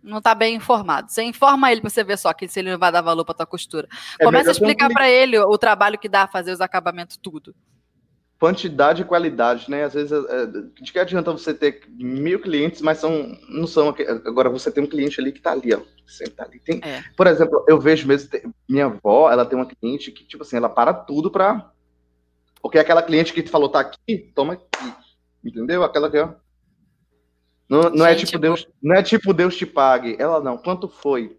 não 0.08 0.18
está 0.18 0.34
bem 0.34 0.56
informado. 0.56 1.10
Você 1.10 1.22
informa 1.22 1.70
ele 1.70 1.80
para 1.80 1.90
você 1.90 2.02
ver 2.02 2.18
só 2.18 2.32
que 2.32 2.48
se 2.48 2.58
ele 2.58 2.72
não 2.72 2.78
vai 2.78 2.90
dar 2.90 3.02
valor 3.02 3.24
para 3.24 3.34
tua 3.34 3.46
costura. 3.46 3.86
É 4.18 4.24
Começa 4.24 4.50
a 4.50 4.52
explicar 4.52 4.88
para 4.88 5.08
ele 5.08 5.38
o 5.38 5.58
trabalho 5.58 5.98
que 5.98 6.08
dá 6.08 6.22
a 6.22 6.28
fazer 6.28 6.50
os 6.50 6.60
acabamentos 6.60 7.16
tudo. 7.16 7.54
Quantidade 8.40 9.02
e 9.02 9.04
qualidade, 9.04 9.68
né? 9.68 9.84
Às 9.84 9.94
vezes, 9.94 10.12
é, 10.12 10.46
de 10.80 10.92
que 10.92 10.98
adianta 10.98 11.32
você 11.32 11.52
ter 11.52 11.82
mil 11.88 12.40
clientes, 12.40 12.80
mas 12.80 12.98
são, 12.98 13.36
não 13.48 13.66
são. 13.66 13.94
Agora 14.24 14.48
você 14.48 14.70
tem 14.70 14.82
um 14.82 14.86
cliente 14.86 15.20
ali 15.20 15.32
que 15.32 15.38
está 15.38 15.52
ali, 15.52 15.74
ó. 15.74 15.80
Sempre 16.06 16.34
tá 16.34 16.44
ali. 16.44 16.60
Tem, 16.60 16.80
é. 16.82 17.02
Por 17.16 17.26
exemplo, 17.26 17.64
eu 17.68 17.80
vejo 17.80 18.06
mesmo, 18.06 18.30
minha 18.68 18.86
avó, 18.86 19.30
ela 19.30 19.44
tem 19.44 19.58
uma 19.58 19.66
cliente 19.66 20.12
que, 20.12 20.24
tipo 20.24 20.42
assim, 20.44 20.56
ela 20.56 20.68
para 20.68 20.94
tudo 20.94 21.30
para. 21.30 21.70
Porque 22.62 22.78
aquela 22.78 23.02
cliente 23.02 23.32
que 23.32 23.42
tu 23.42 23.50
falou 23.50 23.68
tá 23.68 23.80
aqui, 23.80 24.32
toma 24.34 24.54
aqui. 24.54 24.94
Entendeu? 25.44 25.82
Aquela 25.82 26.08
que, 26.08 26.18
ó. 26.18 26.32
Não, 27.68 27.90
não 27.90 28.06
é 28.06 28.14
tipo 28.14 28.38
Deus, 28.38 28.66
não 28.82 28.96
é 28.96 29.02
tipo 29.02 29.34
Deus 29.34 29.56
te 29.56 29.66
pague. 29.66 30.16
Ela 30.18 30.40
não. 30.40 30.56
Quanto 30.56 30.88
foi? 30.88 31.36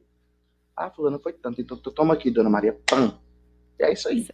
Ah, 0.76 0.90
fulano 0.90 1.20
foi 1.20 1.34
tanto. 1.34 1.60
Então 1.60 1.76
toma 1.78 2.14
aqui, 2.14 2.30
dona 2.30 2.50
Maria. 2.50 2.78
Pam. 2.86 3.18
E 3.80 3.84
é 3.84 3.94
isso 3.94 4.08
aí. 4.08 4.28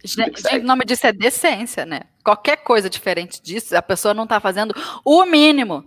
o 0.60 0.64
nome 0.64 0.84
disso 0.84 1.06
é 1.06 1.12
decência, 1.12 1.86
né? 1.86 2.02
Qualquer 2.24 2.56
coisa 2.58 2.90
diferente 2.90 3.40
disso, 3.42 3.76
a 3.76 3.82
pessoa 3.82 4.12
não 4.12 4.24
está 4.24 4.40
fazendo 4.40 4.74
o 5.04 5.24
mínimo. 5.24 5.84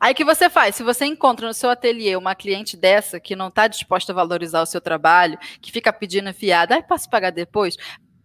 Aí 0.00 0.14
que 0.14 0.24
você 0.24 0.50
faz? 0.50 0.74
Se 0.74 0.82
você 0.82 1.04
encontra 1.04 1.46
no 1.46 1.54
seu 1.54 1.70
ateliê 1.70 2.16
uma 2.16 2.34
cliente 2.34 2.76
dessa 2.76 3.20
que 3.20 3.36
não 3.36 3.48
está 3.48 3.68
disposta 3.68 4.12
a 4.12 4.14
valorizar 4.14 4.60
o 4.60 4.66
seu 4.66 4.80
trabalho, 4.80 5.38
que 5.60 5.70
fica 5.70 5.92
pedindo 5.92 6.32
fiada, 6.34 6.76
ah, 6.76 6.82
posso 6.82 7.08
pagar 7.08 7.30
depois? 7.30 7.76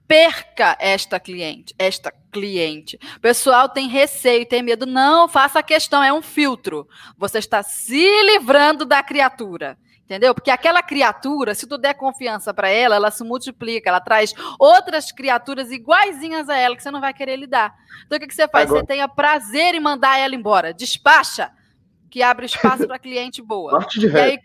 Perca 0.07 0.77
esta 0.79 1.19
cliente, 1.19 1.75
esta 1.77 2.11
cliente. 2.31 2.97
O 3.17 3.19
pessoal 3.19 3.67
tem 3.67 3.87
receio, 3.87 4.47
tem 4.47 4.63
medo. 4.63 4.85
Não, 4.85 5.27
faça 5.27 5.59
a 5.59 5.63
questão, 5.63 6.03
é 6.03 6.13
um 6.13 6.21
filtro. 6.21 6.87
Você 7.17 7.39
está 7.39 7.61
se 7.61 8.07
livrando 8.23 8.85
da 8.85 9.03
criatura. 9.03 9.77
Entendeu? 10.05 10.33
Porque 10.33 10.49
aquela 10.49 10.81
criatura, 10.81 11.53
se 11.53 11.67
tu 11.67 11.77
der 11.77 11.93
confiança 11.93 12.53
para 12.53 12.69
ela, 12.69 12.95
ela 12.95 13.11
se 13.11 13.25
multiplica, 13.25 13.89
ela 13.89 13.99
traz 13.99 14.33
outras 14.57 15.11
criaturas 15.11 15.69
iguaizinhas 15.69 16.47
a 16.47 16.57
ela 16.57 16.77
que 16.77 16.81
você 16.81 16.89
não 16.89 17.01
vai 17.01 17.13
querer 17.13 17.35
lidar. 17.35 17.75
Então 18.05 18.17
o 18.17 18.21
que, 18.21 18.27
que 18.27 18.33
você 18.33 18.47
faz? 18.47 18.69
Agora... 18.69 18.79
Você 18.79 18.87
tenha 18.87 19.05
prazer 19.09 19.75
em 19.75 19.81
mandar 19.81 20.17
ela 20.17 20.33
embora. 20.33 20.73
Despacha, 20.73 21.51
que 22.09 22.23
abre 22.23 22.45
espaço 22.45 22.87
para 22.87 22.97
cliente 22.97 23.41
boa. 23.41 23.71
Parte 23.71 23.99
de 23.99 24.17
aí, 24.17 24.39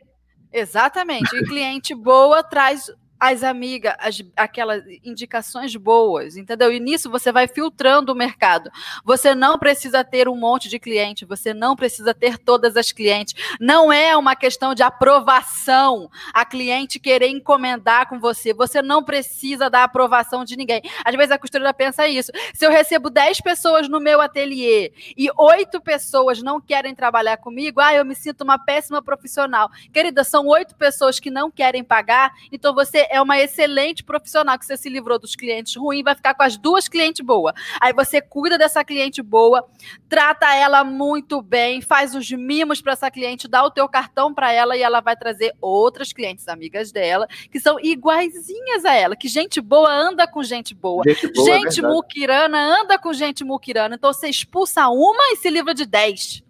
Exatamente. 0.53 1.35
E 1.37 1.45
cliente 1.45 1.95
boa 1.95 2.43
traz 2.43 2.91
as 3.23 3.45
amigas, 3.45 3.95
as, 4.01 4.20
aquelas 4.37 4.83
indicações 5.05 5.77
boas, 5.77 6.37
entendeu? 6.37 6.73
E 6.73 6.81
nisso 6.81 7.09
você 7.09 7.31
vai 7.31 7.47
filtrando 7.47 8.11
o 8.11 8.16
mercado. 8.16 8.68
Você 9.05 9.33
não 9.33 9.61
precisa 9.61 10.03
ter 10.03 10.29
um 10.29 10.35
monte 10.35 10.68
de 10.68 10.77
cliente, 10.77 11.25
você 11.25 11.55
não 11.55 11.77
precisa 11.77 12.12
ter 12.12 12.37
todas 12.37 12.77
as 12.77 12.91
clientes. 12.91 13.33
Não 13.61 13.93
é 13.93 14.16
uma 14.16 14.35
questão 14.35 14.75
de 14.75 14.83
aprovação 14.83 16.11
a 16.35 16.45
cliente 16.45 16.99
querer 16.99 17.29
encomendar 17.29 18.09
com 18.09 18.18
você. 18.18 18.53
Você 18.53 18.83
não 18.83 19.05
precisa 19.05 19.70
da 19.70 19.85
aprovação 19.85 20.45
de 20.45 20.57
ninguém. 20.57 20.83
Às 21.05 21.14
vezes 21.14 21.31
a 21.31 21.39
costureira 21.39 21.73
pensa 21.73 22.09
isso. 22.09 22.33
Se 22.53 22.66
eu 22.66 22.73
recebo 22.73 23.09
10 23.09 23.41
pessoas 23.41 23.89
no 23.89 24.01
meu 24.01 24.20
ateliê 24.20 24.93
e 25.16 25.29
8 25.39 25.81
pessoas 25.81 26.43
não 26.43 26.61
querem 26.61 26.93
trabalhar 26.93 27.37
comigo, 27.37 27.81
ah, 27.81 27.95
eu 27.95 28.05
me 28.05 28.16
sinto 28.16 28.43
uma 28.43 28.59
péssima 28.59 29.01
profissional. 29.01 29.70
Querida, 29.93 30.25
são 30.25 30.49
8 30.49 30.75
pessoas 30.75 31.20
que 31.20 31.31
não 31.31 31.53
querem 31.53 31.85
pagar, 31.85 32.33
então 32.51 32.75
você 32.75 33.07
é 33.13 33.21
uma 33.21 33.39
excelente 33.39 34.03
profissional 34.03 34.59
que 34.59 34.65
você 34.65 34.75
se 34.75 34.89
livrou 34.89 35.19
dos 35.19 35.37
clientes 35.37 35.77
ruins, 35.77 36.03
vai 36.03 36.15
ficar 36.15 36.35
com 36.35 36.43
as 36.43 36.57
duas 36.57 36.89
clientes 36.89 37.25
boas. 37.25 37.55
Aí 37.79 37.93
você 37.93 38.23
cuida 38.23 38.57
dessa 38.57 38.83
cliente 38.83 39.23
boa, 39.23 39.69
trata 40.09 40.55
ela 40.55 40.83
muito 40.83 41.43
bem, 41.43 41.83
faz 41.83 42.15
os 42.15 42.31
mimos 42.31 42.81
para 42.81 42.95
essa 42.95 43.11
cliente, 43.11 43.47
dá 43.47 43.63
o 43.63 43.71
teu 43.71 43.87
cartão 43.87 44.33
para 44.33 44.51
ela 44.51 44.75
e 44.77 44.83
ela 44.83 45.01
vai 45.01 45.15
trazer 45.15 45.53
outras 45.61 46.11
clientes 46.11 46.49
amigas 46.49 46.91
dela 46.91 47.29
que 47.51 47.61
são 47.61 47.79
iguaizinhas 47.79 48.87
a 48.87 48.95
ela, 48.95 49.15
que 49.15 49.29
gente 49.29 49.61
boa 49.61 49.93
anda 49.93 50.27
com 50.27 50.43
gente 50.43 50.75
boa. 50.75 51.05
Gente, 51.07 51.31
boa, 51.35 51.51
é 51.51 51.53
gente 51.53 51.85
é 51.85 51.87
muquirana 51.87 52.59
anda 52.59 52.99
com 52.99 53.13
gente 53.13 53.45
muquirana. 53.45 53.97
Então 53.97 54.11
você 54.11 54.29
expulsa 54.29 54.89
uma 54.89 55.33
e 55.33 55.37
se 55.37 55.51
livra 55.51 55.75
de 55.75 55.85
dez. 55.85 56.43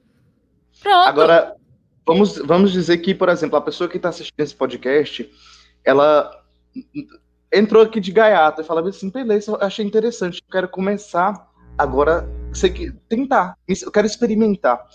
Pronto. 0.80 1.08
Agora, 1.08 1.56
vamos, 2.06 2.38
vamos 2.38 2.70
dizer 2.70 2.98
que, 2.98 3.14
por 3.14 3.28
exemplo, 3.28 3.56
a 3.56 3.60
pessoa 3.60 3.88
que 3.88 3.96
está 3.96 4.10
assistindo 4.10 4.40
esse 4.40 4.54
podcast, 4.54 5.28
ela 5.84 6.41
entrou 7.52 7.82
aqui 7.82 8.00
de 8.00 8.10
gaiato 8.10 8.60
e 8.60 8.64
falava 8.64 8.88
assim, 8.88 9.10
beleza, 9.10 9.52
eu 9.52 9.58
achei 9.60 9.84
interessante, 9.84 10.42
eu 10.46 10.52
quero 10.52 10.68
começar 10.68 11.48
agora, 11.76 12.28
sei 12.52 12.92
tentar, 13.08 13.56
eu 13.68 13.92
quero 13.92 14.06
experimentar. 14.06 14.86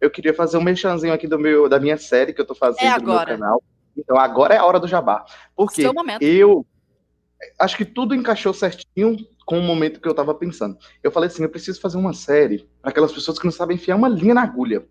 Eu 0.00 0.10
queria 0.10 0.32
fazer 0.32 0.56
um 0.56 0.62
mexanzinho 0.62 1.12
aqui 1.12 1.26
do 1.26 1.38
meu, 1.38 1.68
da 1.68 1.78
minha 1.78 1.98
série 1.98 2.32
que 2.32 2.40
eu 2.40 2.46
tô 2.46 2.54
fazendo 2.54 2.86
é 2.86 2.98
no 2.98 3.04
meu 3.04 3.24
canal. 3.24 3.62
Então 3.96 4.16
agora 4.18 4.54
é 4.54 4.58
a 4.58 4.64
hora 4.64 4.80
do 4.80 4.88
jabá. 4.88 5.24
Porque 5.54 5.82
eu 6.20 6.64
acho 7.58 7.76
que 7.76 7.84
tudo 7.84 8.14
encaixou 8.14 8.54
certinho 8.54 9.16
com 9.44 9.58
o 9.58 9.62
momento 9.62 10.00
que 10.00 10.08
eu 10.08 10.14
tava 10.14 10.34
pensando. 10.34 10.78
Eu 11.02 11.10
falei 11.10 11.28
assim, 11.28 11.42
eu 11.42 11.50
preciso 11.50 11.80
fazer 11.80 11.98
uma 11.98 12.14
série 12.14 12.66
para 12.80 12.90
aquelas 12.90 13.12
pessoas 13.12 13.38
que 13.38 13.44
não 13.44 13.52
sabem 13.52 13.76
enfiar 13.76 13.96
uma 13.96 14.08
linha 14.08 14.32
na 14.32 14.42
agulha. 14.42 14.86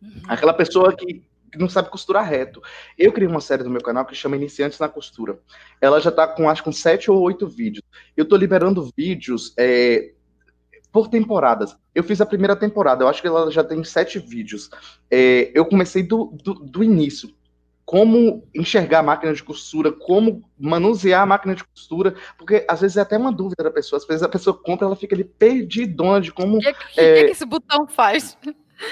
Uhum. 0.00 0.22
Aquela 0.28 0.54
pessoa 0.54 0.94
que 0.94 1.27
não 1.56 1.68
sabe 1.68 1.90
costurar 1.90 2.28
reto. 2.28 2.60
Eu 2.96 3.12
criei 3.12 3.28
uma 3.28 3.40
série 3.40 3.62
no 3.62 3.70
meu 3.70 3.80
canal 3.80 4.04
que 4.04 4.14
chama 4.14 4.36
Iniciantes 4.36 4.78
na 4.78 4.88
Costura. 4.88 5.38
Ela 5.80 6.00
já 6.00 6.10
está 6.10 6.26
com 6.26 6.48
acho 6.48 6.64
com 6.64 6.72
sete 6.72 7.10
ou 7.10 7.20
oito 7.20 7.46
vídeos. 7.46 7.84
Eu 8.16 8.24
estou 8.24 8.38
liberando 8.38 8.90
vídeos 8.96 9.54
é, 9.58 10.12
por 10.92 11.08
temporadas. 11.08 11.76
Eu 11.94 12.02
fiz 12.02 12.20
a 12.20 12.26
primeira 12.26 12.56
temporada, 12.56 13.04
eu 13.04 13.08
acho 13.08 13.20
que 13.20 13.28
ela 13.28 13.50
já 13.50 13.62
tem 13.62 13.82
sete 13.84 14.18
vídeos. 14.18 14.70
É, 15.10 15.50
eu 15.54 15.64
comecei 15.64 16.02
do, 16.02 16.36
do, 16.42 16.54
do, 16.54 16.82
início. 16.82 17.34
Como 17.84 18.46
enxergar 18.54 18.98
a 18.98 19.02
máquina 19.02 19.32
de 19.32 19.42
costura, 19.42 19.90
como 19.90 20.44
manusear 20.58 21.22
a 21.22 21.26
máquina 21.26 21.54
de 21.54 21.64
costura, 21.64 22.14
porque 22.36 22.64
às 22.68 22.82
vezes 22.82 22.98
é 22.98 23.00
até 23.00 23.16
uma 23.16 23.32
dúvida 23.32 23.64
da 23.64 23.70
pessoa. 23.70 23.98
Às 23.98 24.06
vezes 24.06 24.22
a 24.22 24.28
pessoa 24.28 24.56
compra, 24.56 24.86
ela 24.86 24.96
fica 24.96 25.14
ali 25.14 25.24
perdidona 25.24 26.20
de 26.20 26.30
como. 26.30 26.58
O 26.58 26.60
que, 26.60 26.72
que, 26.74 27.00
é, 27.00 27.24
que, 27.24 27.30
esse 27.30 27.46
botão 27.46 27.86
faz? 27.86 28.36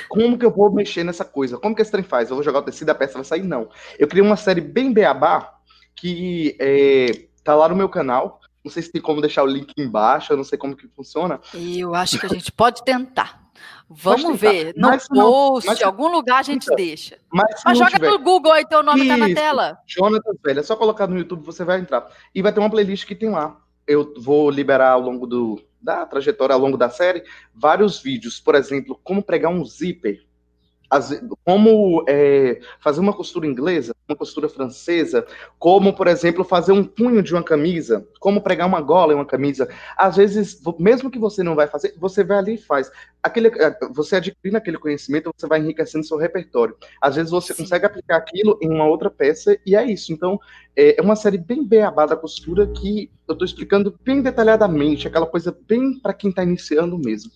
Como 0.09 0.39
que 0.39 0.45
eu 0.45 0.51
vou 0.51 0.71
mexer 0.71 1.05
nessa 1.05 1.25
coisa? 1.25 1.59
Como 1.59 1.75
que 1.75 1.83
esse 1.83 1.91
trem 1.91 2.05
faz? 2.05 2.29
Eu 2.29 2.37
vou 2.37 2.45
jogar 2.45 2.61
o 2.61 2.63
tecido, 2.63 2.91
a 2.91 2.95
peça 2.95 3.15
vai 3.15 3.25
sair? 3.25 3.43
Não. 3.43 3.69
Eu 3.99 4.09
criei 4.09 4.25
uma 4.25 4.37
série 4.37 4.61
bem 4.61 4.93
beabá 4.93 5.55
que 5.95 6.57
é, 6.61 7.27
tá 7.43 7.55
lá 7.55 7.69
no 7.69 7.77
meu 7.77 7.89
canal. 7.89 8.41
Não 8.65 8.71
sei 8.71 8.83
se 8.83 8.91
tem 8.91 9.01
como 9.01 9.21
deixar 9.21 9.45
o 9.45 9.47
link 9.47 9.73
embaixo, 9.79 10.33
eu 10.33 10.37
não 10.37 10.45
sei 10.45 10.59
como 10.59 10.77
que 10.77 10.89
funciona. 10.89 11.41
Eu 11.55 11.95
acho 11.95 12.19
que 12.19 12.27
a 12.27 12.29
gente 12.29 12.51
pode 12.51 12.85
tentar. 12.85 13.47
Vamos 13.89 14.23
tentar. 14.23 14.37
ver. 14.37 14.75
No 14.77 14.89
mas 14.89 15.07
post, 15.07 15.71
em 15.71 15.85
algum 15.85 16.09
lugar 16.09 16.41
a 16.41 16.43
gente 16.43 16.65
então, 16.65 16.77
deixa. 16.77 17.19
Mas, 17.33 17.63
mas 17.65 17.79
joga 17.79 17.93
tiver... 17.93 18.11
no 18.11 18.19
Google 18.19 18.53
aí, 18.53 18.67
teu 18.67 18.83
nome 18.83 19.01
Isso, 19.01 19.09
tá 19.09 19.17
na 19.17 19.35
tela. 19.35 19.79
Jonathan 19.87 20.33
Velho. 20.45 20.61
É 20.61 20.63
só 20.63 20.75
colocar 20.75 21.07
no 21.07 21.17
YouTube, 21.17 21.45
você 21.45 21.65
vai 21.65 21.79
entrar. 21.79 22.09
E 22.35 22.43
vai 22.43 22.53
ter 22.53 22.59
uma 22.59 22.71
playlist 22.71 23.07
que 23.07 23.15
tem 23.15 23.31
lá. 23.31 23.57
Eu 23.87 24.13
vou 24.19 24.51
liberar 24.51 24.91
ao 24.91 25.01
longo 25.01 25.29
do, 25.29 25.63
da 25.81 26.07
trajetória 26.07 26.55
ao 26.55 26.61
longo 26.61 26.77
da 26.77 26.89
série, 26.89 27.25
vários 27.55 28.01
vídeos, 28.01 28.41
por 28.41 28.55
exemplo, 28.55 28.99
como 29.03 29.23
pregar 29.23 29.51
um 29.51 29.65
zíper, 29.65 30.27
como 31.45 32.05
é, 32.09 32.61
fazer 32.81 33.01
uma 33.01 33.13
costura 33.13 33.47
inglesa, 33.47 33.95
uma 34.09 34.17
costura 34.17 34.49
francesa, 34.49 35.27
como, 35.59 35.93
por 35.93 36.07
exemplo, 36.07 36.45
fazer 36.45 36.73
um 36.73 36.85
punho 36.85 37.23
de 37.23 37.35
uma 37.35 37.43
camisa, 37.43 38.07
como 38.21 38.41
pregar 38.41 38.67
uma 38.67 38.81
gola 38.81 39.13
em 39.13 39.17
uma 39.17 39.27
camisa. 39.27 39.69
Às 39.97 40.17
vezes, 40.17 40.61
mesmo 40.79 41.11
que 41.11 41.19
você 41.19 41.43
não 41.43 41.55
vai 41.55 41.67
fazer, 41.67 41.95
você 41.99 42.23
vai 42.23 42.39
ali 42.39 42.55
e 42.55 42.59
faz. 42.59 42.91
Aquele, 43.23 43.49
é, 43.49 43.77
você 43.93 44.17
adquirindo 44.17 44.57
aquele 44.57 44.79
conhecimento, 44.79 45.33
você 45.37 45.47
vai 45.47 45.59
enriquecendo 45.59 46.07
seu 46.07 46.17
repertório. 46.17 46.77
Às 47.01 47.17
vezes 47.17 47.31
você 47.31 47.53
Sim. 47.53 47.63
consegue 47.65 47.87
aplicar 47.87 48.17
aquilo 48.17 48.59
em 48.63 48.71
uma 48.71 48.87
outra 48.87 49.11
peça 49.11 49.59
e 49.67 49.75
é 49.75 49.85
isso. 49.85 50.13
Então, 50.13 50.39
é, 50.77 51.01
é 51.01 51.03
uma 51.03 51.17
série 51.17 51.39
bem 51.39 51.65
beabá 51.65 52.07
da 52.07 52.17
costura 52.17 52.67
que 52.67 53.11
eu 53.27 53.33
estou 53.33 53.45
explicando 53.45 53.99
bem 54.05 54.23
detalhadamente, 54.23 55.09
aquela 55.09 55.27
coisa 55.27 55.57
bem 55.67 55.99
para 55.99 56.15
quem 56.15 56.31
está 56.31 56.43
iniciando 56.43 56.97
mesmo. 56.99 57.31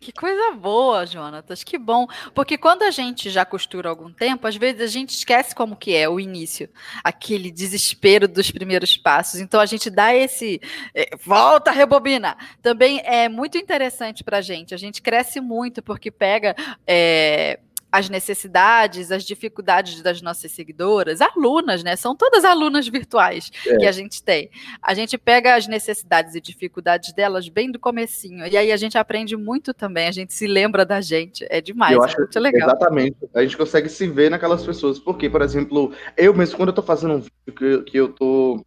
Que 0.00 0.12
coisa 0.12 0.52
boa, 0.52 1.04
Jonatas, 1.04 1.64
que 1.64 1.76
bom. 1.76 2.06
Porque 2.34 2.56
quando 2.56 2.82
a 2.82 2.90
gente 2.90 3.30
já 3.30 3.44
costura 3.44 3.88
algum 3.88 4.12
tempo, 4.12 4.46
às 4.46 4.56
vezes 4.56 4.80
a 4.80 4.86
gente 4.86 5.10
esquece 5.10 5.54
como 5.54 5.76
que 5.76 5.94
é 5.94 6.08
o 6.08 6.20
início, 6.20 6.68
aquele 7.02 7.50
desespero 7.50 8.28
dos 8.28 8.50
primeiros 8.50 8.96
passos. 8.96 9.40
Então 9.40 9.60
a 9.60 9.66
gente 9.66 9.90
dá 9.90 10.14
esse 10.14 10.60
eh, 10.94 11.10
volta, 11.24 11.72
rebobina. 11.72 12.36
Também 12.62 13.00
é 13.04 13.28
muito 13.28 13.58
interessante 13.58 14.22
para 14.22 14.38
a 14.38 14.42
gente. 14.42 14.72
A 14.72 14.78
gente 14.78 15.02
cresce 15.02 15.40
muito 15.40 15.82
porque 15.82 16.10
pega 16.10 16.54
é, 16.86 17.58
as 17.90 18.08
necessidades, 18.08 19.10
as 19.10 19.24
dificuldades 19.24 20.02
das 20.02 20.20
nossas 20.20 20.52
seguidoras, 20.52 21.20
alunas, 21.20 21.82
né? 21.82 21.96
São 21.96 22.14
todas 22.14 22.44
alunas 22.44 22.86
virtuais 22.86 23.50
é. 23.66 23.76
que 23.76 23.86
a 23.86 23.92
gente 23.92 24.22
tem. 24.22 24.50
A 24.82 24.94
gente 24.94 25.16
pega 25.16 25.54
as 25.54 25.66
necessidades 25.66 26.34
e 26.34 26.40
dificuldades 26.40 27.12
delas 27.12 27.48
bem 27.48 27.70
do 27.70 27.78
comecinho. 27.78 28.46
E 28.46 28.56
aí 28.56 28.70
a 28.70 28.76
gente 28.76 28.98
aprende 28.98 29.36
muito 29.36 29.72
também, 29.72 30.06
a 30.06 30.12
gente 30.12 30.34
se 30.34 30.46
lembra 30.46 30.84
da 30.84 31.00
gente. 31.00 31.46
É 31.48 31.60
demais, 31.60 31.94
eu 31.94 32.02
é 32.02 32.06
acho, 32.06 32.18
muito 32.18 32.38
legal. 32.38 32.68
Exatamente. 32.68 33.16
A 33.34 33.42
gente 33.42 33.56
consegue 33.56 33.88
se 33.88 34.06
ver 34.06 34.30
naquelas 34.30 34.64
pessoas. 34.64 34.98
Porque, 34.98 35.28
por 35.30 35.42
exemplo, 35.42 35.92
eu 36.16 36.34
mesmo, 36.34 36.56
quando 36.56 36.68
eu 36.70 36.74
tô 36.74 36.82
fazendo 36.82 37.14
um 37.14 37.20
vídeo 37.20 37.54
que, 37.56 37.90
que 37.90 37.96
eu 37.96 38.12
tô 38.12 38.64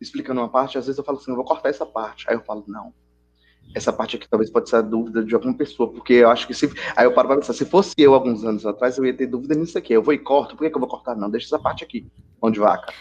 explicando 0.00 0.40
uma 0.40 0.48
parte, 0.48 0.78
às 0.78 0.86
vezes 0.86 0.98
eu 0.98 1.04
falo 1.04 1.18
assim, 1.18 1.30
eu 1.30 1.36
vou 1.36 1.44
cortar 1.44 1.68
essa 1.68 1.84
parte. 1.84 2.24
Aí 2.28 2.36
eu 2.36 2.40
falo, 2.40 2.64
não, 2.66 2.94
essa 3.74 3.92
parte 3.92 4.16
aqui 4.16 4.28
talvez 4.28 4.50
pode 4.50 4.68
ser 4.68 4.76
a 4.76 4.80
dúvida 4.80 5.24
de 5.24 5.34
alguma 5.34 5.54
pessoa, 5.54 5.90
porque 5.90 6.14
eu 6.14 6.30
acho 6.30 6.46
que 6.46 6.54
se. 6.54 6.70
Aí 6.96 7.04
eu 7.04 7.12
paro 7.12 7.28
para 7.28 7.38
pensar, 7.38 7.52
se 7.52 7.64
fosse 7.64 7.92
eu 7.98 8.14
alguns 8.14 8.44
anos 8.44 8.64
atrás, 8.66 8.98
eu 8.98 9.04
ia 9.04 9.14
ter 9.14 9.26
dúvida 9.26 9.54
nisso 9.54 9.76
aqui. 9.76 9.92
Eu 9.92 10.02
vou 10.02 10.14
e 10.14 10.18
corto, 10.18 10.56
por 10.56 10.64
que, 10.64 10.70
que 10.70 10.76
eu 10.76 10.80
vou 10.80 10.88
cortar? 10.88 11.14
Não, 11.14 11.30
deixa 11.30 11.46
essa 11.46 11.58
parte 11.58 11.84
aqui, 11.84 12.06
onde 12.40 12.58
vaca. 12.58 12.92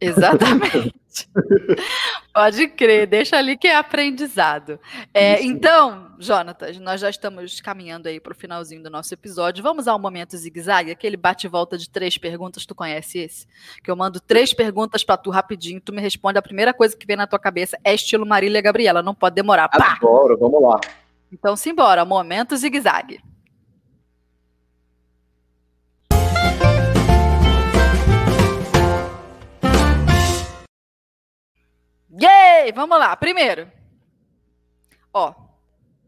Exatamente. 0.00 0.94
Pode 2.34 2.68
crer, 2.68 3.06
deixa 3.06 3.36
ali 3.36 3.56
que 3.56 3.68
é 3.68 3.76
aprendizado. 3.76 4.78
É, 5.12 5.42
então, 5.42 6.12
Jonatas, 6.18 6.78
nós 6.78 7.00
já 7.00 7.08
estamos 7.08 7.60
caminhando 7.60 8.08
aí 8.08 8.18
para 8.18 8.32
o 8.32 8.36
finalzinho 8.36 8.82
do 8.82 8.90
nosso 8.90 9.14
episódio. 9.14 9.62
Vamos 9.62 9.86
ao 9.86 9.98
momento 9.98 10.36
zigue-zague, 10.36 10.90
aquele 10.90 11.16
bate-volta 11.16 11.78
de 11.78 11.88
três 11.88 12.18
perguntas. 12.18 12.66
Tu 12.66 12.74
conhece 12.74 13.18
esse? 13.18 13.46
Que 13.82 13.90
eu 13.90 13.96
mando 13.96 14.20
três 14.20 14.52
perguntas 14.52 15.04
para 15.04 15.16
tu 15.16 15.30
rapidinho, 15.30 15.80
tu 15.80 15.92
me 15.92 16.00
responde. 16.00 16.38
A 16.38 16.42
primeira 16.42 16.74
coisa 16.74 16.96
que 16.96 17.06
vem 17.06 17.16
na 17.16 17.26
tua 17.26 17.38
cabeça 17.38 17.78
é 17.84 17.94
estilo 17.94 18.26
Marília 18.26 18.60
Gabriela, 18.60 19.02
não 19.02 19.14
pode 19.14 19.36
demorar. 19.36 19.68
Pá! 19.68 19.96
Adoro, 19.96 20.36
vamos 20.38 20.62
lá. 20.62 20.80
Então, 21.32 21.56
simbora, 21.56 22.04
momento 22.04 22.56
zigue-zague. 22.56 23.20
Yay! 32.20 32.72
Vamos 32.72 32.98
lá. 32.98 33.16
Primeiro. 33.16 33.70
Ó. 35.12 35.34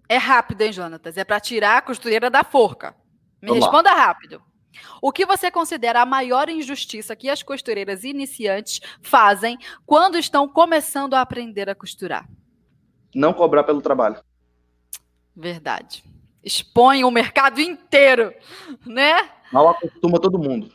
É 0.09 0.17
rápido, 0.17 0.63
hein, 0.63 0.73
Jonatas? 0.73 1.17
É 1.17 1.25
para 1.25 1.41
tirar 1.41 1.79
a 1.79 1.83
costureira 1.83 2.31
da 2.31 2.45
forca. 2.45 2.95
Me 3.43 3.49
Vamos 3.49 3.65
responda 3.65 3.93
lá. 3.93 4.07
rápido. 4.07 4.43
O 5.01 5.11
que 5.11 5.25
você 5.25 5.51
considera 5.51 6.03
a 6.03 6.07
maior 6.07 6.49
injustiça 6.49 7.17
que 7.17 7.29
as 7.29 7.43
costureiras 7.43 8.05
iniciantes 8.05 8.81
fazem 9.03 9.59
quando 9.85 10.19
estão 10.19 10.47
começando 10.49 11.15
a 11.15 11.21
aprender 11.21 11.69
a 11.69 11.75
costurar? 11.75 12.29
Não 13.15 13.33
cobrar 13.33 13.65
pelo 13.65 13.81
trabalho. 13.81 14.23
Verdade. 15.35 16.05
Expõe 16.45 17.05
o 17.05 17.11
mercado 17.11 17.61
inteiro, 17.61 18.33
né? 18.85 19.31
Mal 19.51 19.69
acostuma 19.69 20.21
todo 20.21 20.39
mundo. 20.39 20.73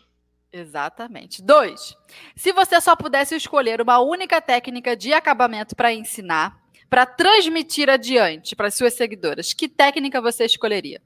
Exatamente. 0.54 1.42
Dois, 1.42 1.96
se 2.36 2.52
você 2.52 2.82
só 2.82 2.96
pudesse 2.96 3.36
escolher 3.36 3.82
uma 3.82 4.00
única 4.00 4.42
técnica 4.42 4.96
de 4.96 5.14
acabamento 5.14 5.76
para 5.76 5.94
ensinar, 5.94 6.60
para 6.90 7.06
transmitir 7.06 7.90
adiante 7.90 8.56
para 8.56 8.70
suas 8.70 8.94
seguidoras, 8.94 9.54
que 9.54 9.70
técnica 9.70 10.20
você 10.20 10.46
escolheria? 10.46 11.02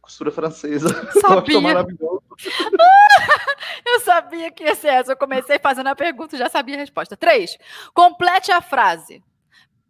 Costura 0.00 0.30
francesa. 0.30 0.88
Sabia. 1.20 1.86
Eu 2.00 2.22
eu 3.86 4.00
sabia 4.00 4.50
que 4.50 4.64
ia 4.64 4.74
ser 4.74 4.88
essa. 4.88 5.12
Eu 5.12 5.16
comecei 5.16 5.58
fazendo 5.58 5.88
a 5.88 5.96
pergunta 5.96 6.34
e 6.34 6.38
já 6.38 6.48
sabia 6.48 6.76
a 6.76 6.78
resposta. 6.78 7.16
Três, 7.16 7.56
complete 7.94 8.50
a 8.50 8.60
frase. 8.60 9.22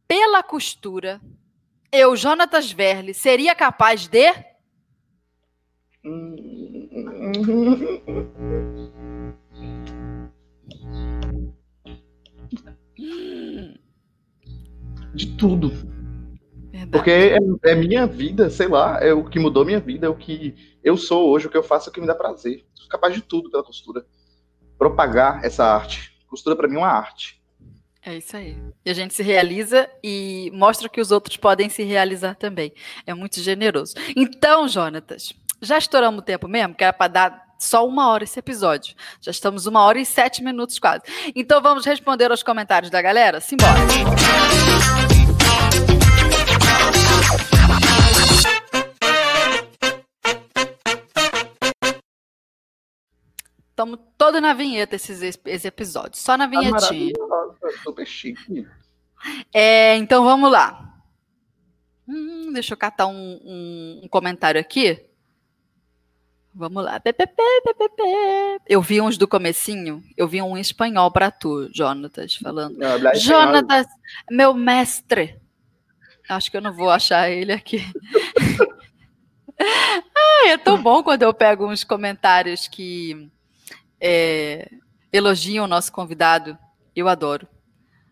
Pela 0.06 0.42
costura, 0.42 1.20
eu, 1.90 2.16
Jonatas 2.16 2.70
Verle, 2.70 3.14
seria 3.14 3.54
capaz 3.54 4.06
de... 4.06 4.32
De 15.14 15.26
tudo. 15.36 15.70
Verdade. 16.70 16.90
Porque 16.90 17.10
é, 17.10 17.38
é, 17.70 17.74
minha 17.74 18.06
vida, 18.06 18.48
sei 18.48 18.68
lá, 18.68 18.98
é 19.00 19.12
o 19.12 19.24
que 19.24 19.38
mudou 19.38 19.64
minha 19.64 19.80
vida, 19.80 20.06
é 20.06 20.08
o 20.08 20.14
que 20.14 20.54
eu 20.82 20.96
sou 20.96 21.30
hoje, 21.30 21.46
o 21.46 21.50
que 21.50 21.56
eu 21.56 21.62
faço 21.62 21.88
é 21.88 21.90
o 21.90 21.92
que 21.92 22.00
me 22.00 22.06
dá 22.06 22.14
prazer. 22.14 22.64
Sou 22.74 22.88
capaz 22.88 23.14
de 23.14 23.20
tudo 23.20 23.50
pela 23.50 23.62
costura. 23.62 24.04
Propagar 24.78 25.44
essa 25.44 25.64
arte. 25.64 26.16
Costura 26.26 26.56
para 26.56 26.66
mim 26.66 26.76
é 26.76 26.78
uma 26.78 26.88
arte. 26.88 27.40
É 28.04 28.16
isso 28.16 28.36
aí. 28.36 28.56
E 28.84 28.90
a 28.90 28.94
gente 28.94 29.14
se 29.14 29.22
realiza 29.22 29.88
e 30.02 30.50
mostra 30.54 30.88
que 30.88 31.00
os 31.00 31.12
outros 31.12 31.36
podem 31.36 31.68
se 31.68 31.84
realizar 31.84 32.34
também. 32.34 32.72
É 33.06 33.14
muito 33.14 33.40
generoso. 33.40 33.94
Então, 34.16 34.66
Jonatas, 34.66 35.32
já 35.60 35.78
estouramos 35.78 36.18
o 36.18 36.22
tempo 36.22 36.48
mesmo, 36.48 36.74
que 36.74 36.82
era 36.82 36.92
para 36.92 37.12
dar 37.12 37.42
só 37.60 37.86
uma 37.86 38.08
hora 38.08 38.24
esse 38.24 38.38
episódio. 38.40 38.96
Já 39.20 39.30
estamos 39.30 39.66
uma 39.66 39.84
hora 39.84 40.00
e 40.00 40.04
sete 40.04 40.42
minutos 40.42 40.80
quase. 40.80 41.04
Então 41.36 41.62
vamos 41.62 41.84
responder 41.84 42.30
aos 42.30 42.42
comentários 42.42 42.90
da 42.90 43.00
galera? 43.00 43.40
Simbora! 43.40 43.78
Estamos 53.72 53.98
todo 54.18 54.38
na 54.38 54.52
vinheta 54.52 54.96
esses, 54.96 55.40
esse 55.46 55.66
episódio, 55.66 56.18
só 56.18 56.36
na 56.36 56.44
tá 56.44 56.50
vinhetinha. 56.50 57.14
super 57.82 58.06
chique. 58.06 58.68
É, 59.50 59.96
então 59.96 60.22
vamos 60.24 60.52
lá. 60.52 60.94
Hum, 62.06 62.52
deixa 62.52 62.74
eu 62.74 62.76
catar 62.76 63.06
um, 63.06 63.40
um, 63.42 64.00
um 64.04 64.08
comentário 64.08 64.60
aqui. 64.60 65.02
Vamos 66.54 66.84
lá. 66.84 67.00
Eu 68.68 68.82
vi 68.82 69.00
uns 69.00 69.16
do 69.16 69.26
comecinho, 69.26 70.04
eu 70.18 70.28
vi 70.28 70.42
um 70.42 70.54
em 70.54 70.60
espanhol 70.60 71.10
para 71.10 71.30
tu, 71.30 71.70
Jonatas, 71.74 72.36
falando. 72.36 72.76
Não, 72.76 73.14
Jonatas, 73.14 73.86
meu 74.30 74.52
mestre. 74.52 75.40
Acho 76.28 76.50
que 76.50 76.58
eu 76.58 76.62
não 76.62 76.74
vou 76.74 76.90
achar 76.90 77.30
ele 77.30 77.52
aqui. 77.52 77.80
ah, 79.58 80.48
é 80.48 80.58
tão 80.58 80.82
bom 80.82 81.02
quando 81.02 81.22
eu 81.22 81.32
pego 81.32 81.66
uns 81.66 81.84
comentários 81.84 82.68
que 82.68 83.30
é, 84.05 84.68
elogiam 85.12 85.64
o 85.64 85.68
nosso 85.68 85.92
convidado. 85.92 86.59
Eu 86.94 87.09
adoro. 87.09 87.46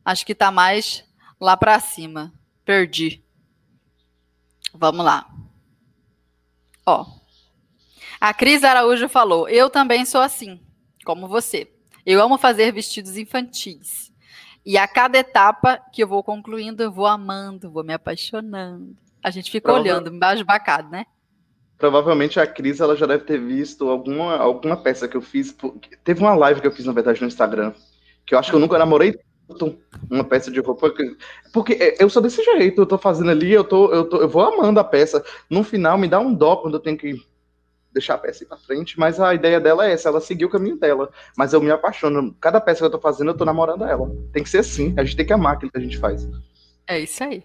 Acho 0.04 0.24
que 0.24 0.34
tá 0.34 0.52
mais 0.52 1.04
lá 1.40 1.56
para 1.56 1.80
cima. 1.80 2.32
Perdi. 2.64 3.24
Vamos 4.72 5.04
lá. 5.04 5.28
Ó. 6.86 7.04
A 8.20 8.32
Cris 8.32 8.62
Araújo 8.62 9.08
falou: 9.08 9.48
Eu 9.48 9.68
também 9.68 10.04
sou 10.04 10.20
assim, 10.20 10.60
como 11.04 11.26
você. 11.26 11.68
Eu 12.06 12.22
amo 12.22 12.38
fazer 12.38 12.72
vestidos 12.72 13.16
infantis. 13.16 14.12
E 14.64 14.78
a 14.78 14.86
cada 14.86 15.18
etapa 15.18 15.78
que 15.92 16.02
eu 16.02 16.08
vou 16.08 16.22
concluindo, 16.22 16.82
eu 16.82 16.92
vou 16.92 17.06
amando, 17.06 17.70
vou 17.70 17.82
me 17.82 17.92
apaixonando. 17.92 18.96
A 19.22 19.30
gente 19.30 19.50
fica 19.50 19.68
Prova... 19.68 19.80
olhando, 19.80 20.14
embaixo 20.14 20.44
bacado, 20.44 20.88
né? 20.88 21.06
Provavelmente 21.80 22.38
a 22.38 22.46
Cris 22.46 22.78
ela 22.78 22.94
já 22.94 23.06
deve 23.06 23.24
ter 23.24 23.40
visto 23.40 23.88
alguma, 23.88 24.36
alguma 24.36 24.76
peça 24.76 25.08
que 25.08 25.16
eu 25.16 25.22
fiz. 25.22 25.56
Teve 26.04 26.20
uma 26.20 26.34
live 26.34 26.60
que 26.60 26.66
eu 26.66 26.72
fiz, 26.72 26.84
na 26.84 26.92
verdade, 26.92 27.22
no 27.22 27.26
Instagram. 27.26 27.72
Que 28.26 28.34
eu 28.34 28.38
acho 28.38 28.50
que 28.50 28.56
eu 28.56 28.60
nunca 28.60 28.78
namorei 28.78 29.18
tanto 29.48 29.78
uma 30.10 30.22
peça 30.22 30.50
de 30.50 30.60
roupa. 30.60 30.92
Porque 31.54 31.96
eu 31.98 32.10
sou 32.10 32.20
desse 32.20 32.44
jeito, 32.44 32.82
eu 32.82 32.86
tô 32.86 32.98
fazendo 32.98 33.30
ali, 33.30 33.50
eu, 33.50 33.64
tô, 33.64 33.90
eu, 33.94 34.04
tô, 34.04 34.18
eu 34.18 34.28
vou 34.28 34.42
amando 34.42 34.78
a 34.78 34.84
peça. 34.84 35.24
No 35.48 35.64
final, 35.64 35.96
me 35.96 36.06
dá 36.06 36.20
um 36.20 36.34
dó 36.34 36.56
quando 36.56 36.74
eu 36.74 36.80
tenho 36.80 36.98
que 36.98 37.14
deixar 37.90 38.14
a 38.14 38.18
peça 38.18 38.44
ir 38.44 38.46
pra 38.46 38.58
frente, 38.58 39.00
mas 39.00 39.18
a 39.18 39.34
ideia 39.34 39.58
dela 39.58 39.88
é 39.88 39.92
essa, 39.92 40.10
ela 40.10 40.20
seguiu 40.20 40.48
o 40.48 40.50
caminho 40.50 40.76
dela. 40.76 41.10
Mas 41.34 41.54
eu 41.54 41.62
me 41.62 41.70
apaixono. 41.70 42.36
Cada 42.38 42.60
peça 42.60 42.80
que 42.80 42.84
eu 42.84 42.90
tô 42.90 43.00
fazendo, 43.00 43.30
eu 43.30 43.36
tô 43.36 43.46
namorando 43.46 43.84
ela. 43.84 44.14
Tem 44.34 44.42
que 44.42 44.50
ser 44.50 44.58
assim, 44.58 44.92
a 44.98 45.02
gente 45.02 45.16
tem 45.16 45.24
que 45.24 45.32
amar 45.32 45.54
aquilo 45.54 45.72
que 45.72 45.78
a 45.78 45.82
gente 45.82 45.96
faz. 45.96 46.28
É 46.86 47.00
isso 47.00 47.24
aí. 47.24 47.42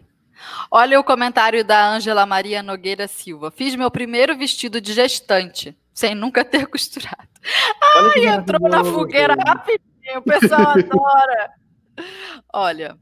Olha 0.70 1.00
o 1.00 1.04
comentário 1.04 1.64
da 1.64 1.90
Ângela 1.90 2.26
Maria 2.26 2.62
Nogueira 2.62 3.08
Silva. 3.08 3.52
Fiz 3.52 3.76
meu 3.76 3.90
primeiro 3.90 4.36
vestido 4.38 4.82
de 4.82 4.94
gestante, 4.94 5.78
sem 5.94 6.14
nunca 6.16 6.44
ter 6.44 6.68
costurado. 6.68 7.28
Ai, 7.96 8.26
entrou 8.28 8.70
na 8.70 8.84
fogueira 8.84 9.36
rapidinho, 9.36 10.18
o 10.18 10.22
pessoal 10.22 10.72
adora. 10.78 11.52
Olha, 12.54 12.98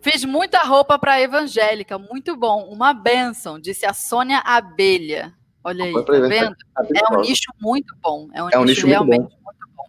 fiz 0.00 0.24
muita 0.24 0.60
roupa 0.60 0.98
para 0.98 1.20
evangélica, 1.20 1.98
muito 1.98 2.36
bom, 2.36 2.68
uma 2.70 2.92
benção, 2.92 3.58
disse 3.58 3.86
a 3.86 3.92
Sônia 3.92 4.38
Abelha. 4.44 5.34
Olha 5.64 5.84
aí, 5.84 5.92
tá 5.92 6.12
vendo? 6.12 6.56
É 6.94 7.16
um 7.16 7.20
nicho 7.20 7.52
muito 7.60 7.94
bom. 8.00 8.28
É 8.32 8.42
um, 8.42 8.48
é 8.50 8.58
um 8.58 8.64
nicho, 8.64 8.82
nicho 8.82 8.86
realmente 8.86 9.20
muito 9.20 9.36
bom. 9.36 9.44
muito 9.44 9.68
bom. 9.76 9.84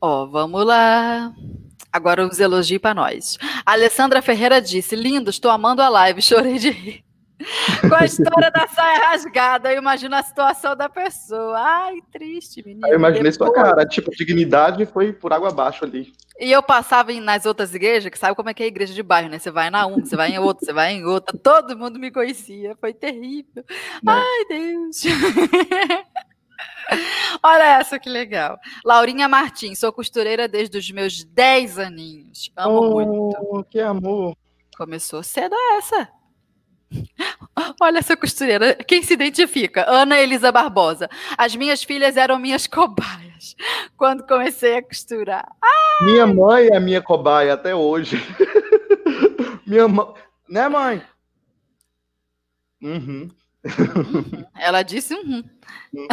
Ó, 0.00 0.26
vamos 0.26 0.66
lá. 0.66 1.32
Agora 1.96 2.26
os 2.26 2.38
elogios 2.38 2.78
para 2.78 2.92
nós. 2.92 3.38
A 3.64 3.72
Alessandra 3.72 4.20
Ferreira 4.20 4.60
disse: 4.60 4.94
Lindo, 4.94 5.30
estou 5.30 5.50
amando 5.50 5.80
a 5.80 5.88
live, 5.88 6.20
chorei 6.20 6.58
de 6.58 6.68
rir. 6.68 7.04
Com 7.88 7.94
a 7.94 8.04
história 8.04 8.50
da 8.50 8.66
saia 8.68 9.08
rasgada, 9.08 9.72
eu 9.72 9.78
imagino 9.78 10.14
a 10.14 10.22
situação 10.22 10.76
da 10.76 10.90
pessoa. 10.90 11.58
Ai, 11.58 11.94
triste, 12.12 12.62
menina. 12.62 12.86
Eu 12.88 12.98
imaginei 12.98 13.30
Depois... 13.30 13.50
sua 13.50 13.52
cara, 13.52 13.86
tipo, 13.86 14.10
dignidade 14.10 14.84
foi 14.84 15.10
por 15.10 15.32
água 15.32 15.48
abaixo 15.48 15.86
ali. 15.86 16.12
E 16.38 16.52
eu 16.52 16.62
passava 16.62 17.12
nas 17.14 17.46
outras 17.46 17.74
igrejas, 17.74 18.10
que 18.10 18.18
sabe 18.18 18.36
como 18.36 18.50
é 18.50 18.54
que 18.54 18.62
é 18.62 18.66
a 18.66 18.68
igreja 18.68 18.92
de 18.92 19.02
bairro, 19.02 19.30
né? 19.30 19.38
Você 19.38 19.50
vai 19.50 19.70
na 19.70 19.86
uma, 19.86 20.04
você 20.04 20.16
vai 20.16 20.32
em 20.32 20.38
outra, 20.38 20.66
você 20.66 20.72
vai 20.74 20.92
em 20.92 21.04
outra, 21.06 21.34
todo 21.42 21.78
mundo 21.78 21.98
me 21.98 22.10
conhecia, 22.10 22.76
foi 22.78 22.92
terrível. 22.92 23.64
Não. 24.02 24.14
Né? 24.14 24.22
Ai, 24.22 24.44
Deus. 24.50 25.02
Olha 27.42 27.78
essa 27.78 27.98
que 27.98 28.08
legal. 28.08 28.58
Laurinha 28.84 29.28
Martins, 29.28 29.78
sou 29.78 29.92
costureira 29.92 30.48
desde 30.48 30.78
os 30.78 30.90
meus 30.90 31.24
10 31.24 31.78
aninhos. 31.78 32.50
Amo 32.56 32.80
oh, 32.80 32.94
muito. 32.94 33.64
Que 33.70 33.80
amor. 33.80 34.36
Começou 34.76 35.22
cedo 35.22 35.54
essa. 35.78 36.08
Olha 37.80 37.98
essa 37.98 38.16
costureira. 38.16 38.74
Quem 38.74 39.02
se 39.02 39.14
identifica? 39.14 39.84
Ana 39.88 40.20
Elisa 40.20 40.52
Barbosa. 40.52 41.08
As 41.36 41.56
minhas 41.56 41.82
filhas 41.82 42.16
eram 42.16 42.38
minhas 42.38 42.66
cobaias 42.68 43.56
quando 43.96 44.26
comecei 44.26 44.76
a 44.76 44.82
costurar. 44.82 45.46
Ai! 45.62 46.06
Minha 46.06 46.26
mãe 46.26 46.68
é 46.68 46.78
minha 46.78 47.00
cobaia 47.00 47.54
até 47.54 47.74
hoje. 47.74 48.16
minha 49.66 49.88
mãe. 49.88 50.14
Né, 50.48 50.68
mãe? 50.68 51.02
Uhum. 52.82 53.30
uhum. 53.64 54.44
Ela 54.54 54.82
disse 54.82 55.14
uhum. 55.14 55.42
uhum. 55.92 56.06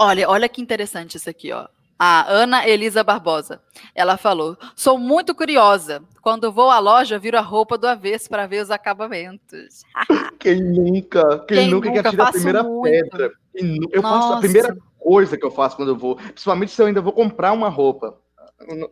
Olha, 0.00 0.28
olha 0.28 0.48
que 0.48 0.60
interessante 0.60 1.16
isso 1.16 1.30
aqui, 1.30 1.52
ó 1.52 1.68
a 2.02 2.24
Ana 2.32 2.66
Elisa 2.66 3.04
Barbosa. 3.04 3.60
Ela 3.94 4.16
falou: 4.16 4.56
Sou 4.74 4.96
muito 4.96 5.34
curiosa. 5.34 6.02
Quando 6.22 6.50
vou 6.50 6.70
à 6.70 6.78
loja, 6.78 7.18
viro 7.18 7.36
a 7.36 7.42
roupa 7.42 7.76
do 7.76 7.86
avesso 7.86 8.26
para 8.30 8.46
ver 8.46 8.62
os 8.62 8.70
acabamentos. 8.70 9.82
Quem 10.40 10.62
nunca? 10.62 11.40
Quem, 11.40 11.58
Quem 11.58 11.70
nunca, 11.70 11.92
quer 11.92 12.08
tirar 12.08 12.28
a 12.28 12.32
primeira 12.32 12.62
muito. 12.62 12.84
pedra? 12.84 13.30
Eu 13.54 14.00
Nossa. 14.00 14.18
faço 14.18 14.32
a 14.32 14.38
primeira 14.38 14.76
coisa 14.98 15.36
que 15.36 15.44
eu 15.44 15.50
faço 15.50 15.76
quando 15.76 15.90
eu 15.90 15.96
vou, 15.96 16.16
principalmente 16.16 16.72
se 16.72 16.80
eu 16.80 16.86
ainda 16.86 17.02
vou 17.02 17.12
comprar 17.12 17.52
uma 17.52 17.68
roupa. 17.68 18.18
Quando 18.66 18.88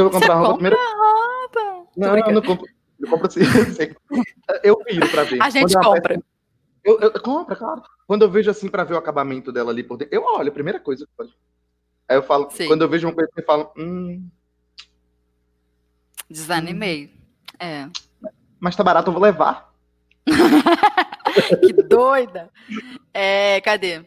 eu 0.00 0.10
vou 0.10 0.10
comprar 0.10 0.34
Você 0.34 0.40
roupa, 0.40 0.54
primeira... 0.54 0.76
roupa. 0.76 1.88
Não, 1.96 2.16
não, 2.16 2.32
não 2.32 2.42
compro. 2.42 2.66
Eu 3.00 3.08
compro 3.08 3.26
assim. 3.28 3.40
eu 4.62 4.78
viro 4.86 5.08
para 5.08 5.24
ver. 5.24 5.40
A 5.40 5.48
gente 5.48 5.72
compra. 5.74 6.16
Peça... 6.16 6.24
Eu, 6.84 6.98
eu, 7.00 7.12
compra, 7.20 7.54
claro. 7.56 7.82
Quando 8.06 8.22
eu 8.22 8.30
vejo 8.30 8.50
assim 8.50 8.68
para 8.68 8.84
ver 8.84 8.94
o 8.94 8.98
acabamento 8.98 9.52
dela 9.52 9.70
ali 9.70 9.82
por 9.82 9.96
dentro, 9.96 10.14
eu 10.14 10.24
olho, 10.24 10.48
a 10.48 10.52
primeira 10.52 10.80
coisa 10.80 11.04
que 11.04 11.10
eu 11.10 11.26
faço. 11.26 11.38
Aí 12.08 12.16
eu 12.16 12.22
falo, 12.22 12.50
Sim. 12.50 12.66
quando 12.66 12.82
eu 12.82 12.88
vejo 12.88 13.06
uma 13.06 13.14
coisa 13.14 13.30
eu 13.36 13.44
falo, 13.44 13.72
hum. 13.76 14.28
Desanimei. 16.28 17.06
Hum. 17.06 17.64
É. 17.64 17.90
Mas 18.58 18.74
tá 18.74 18.82
barato, 18.82 19.08
eu 19.08 19.12
vou 19.12 19.22
levar. 19.22 19.72
que 21.60 21.72
doida! 21.72 22.50
É, 23.12 23.60
cadê? 23.60 24.04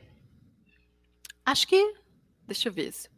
Acho 1.45 1.67
que. 1.67 1.95
Deixa 2.47 2.69
eu 2.69 2.73
ver. 2.73 2.91
Se... 2.91 3.09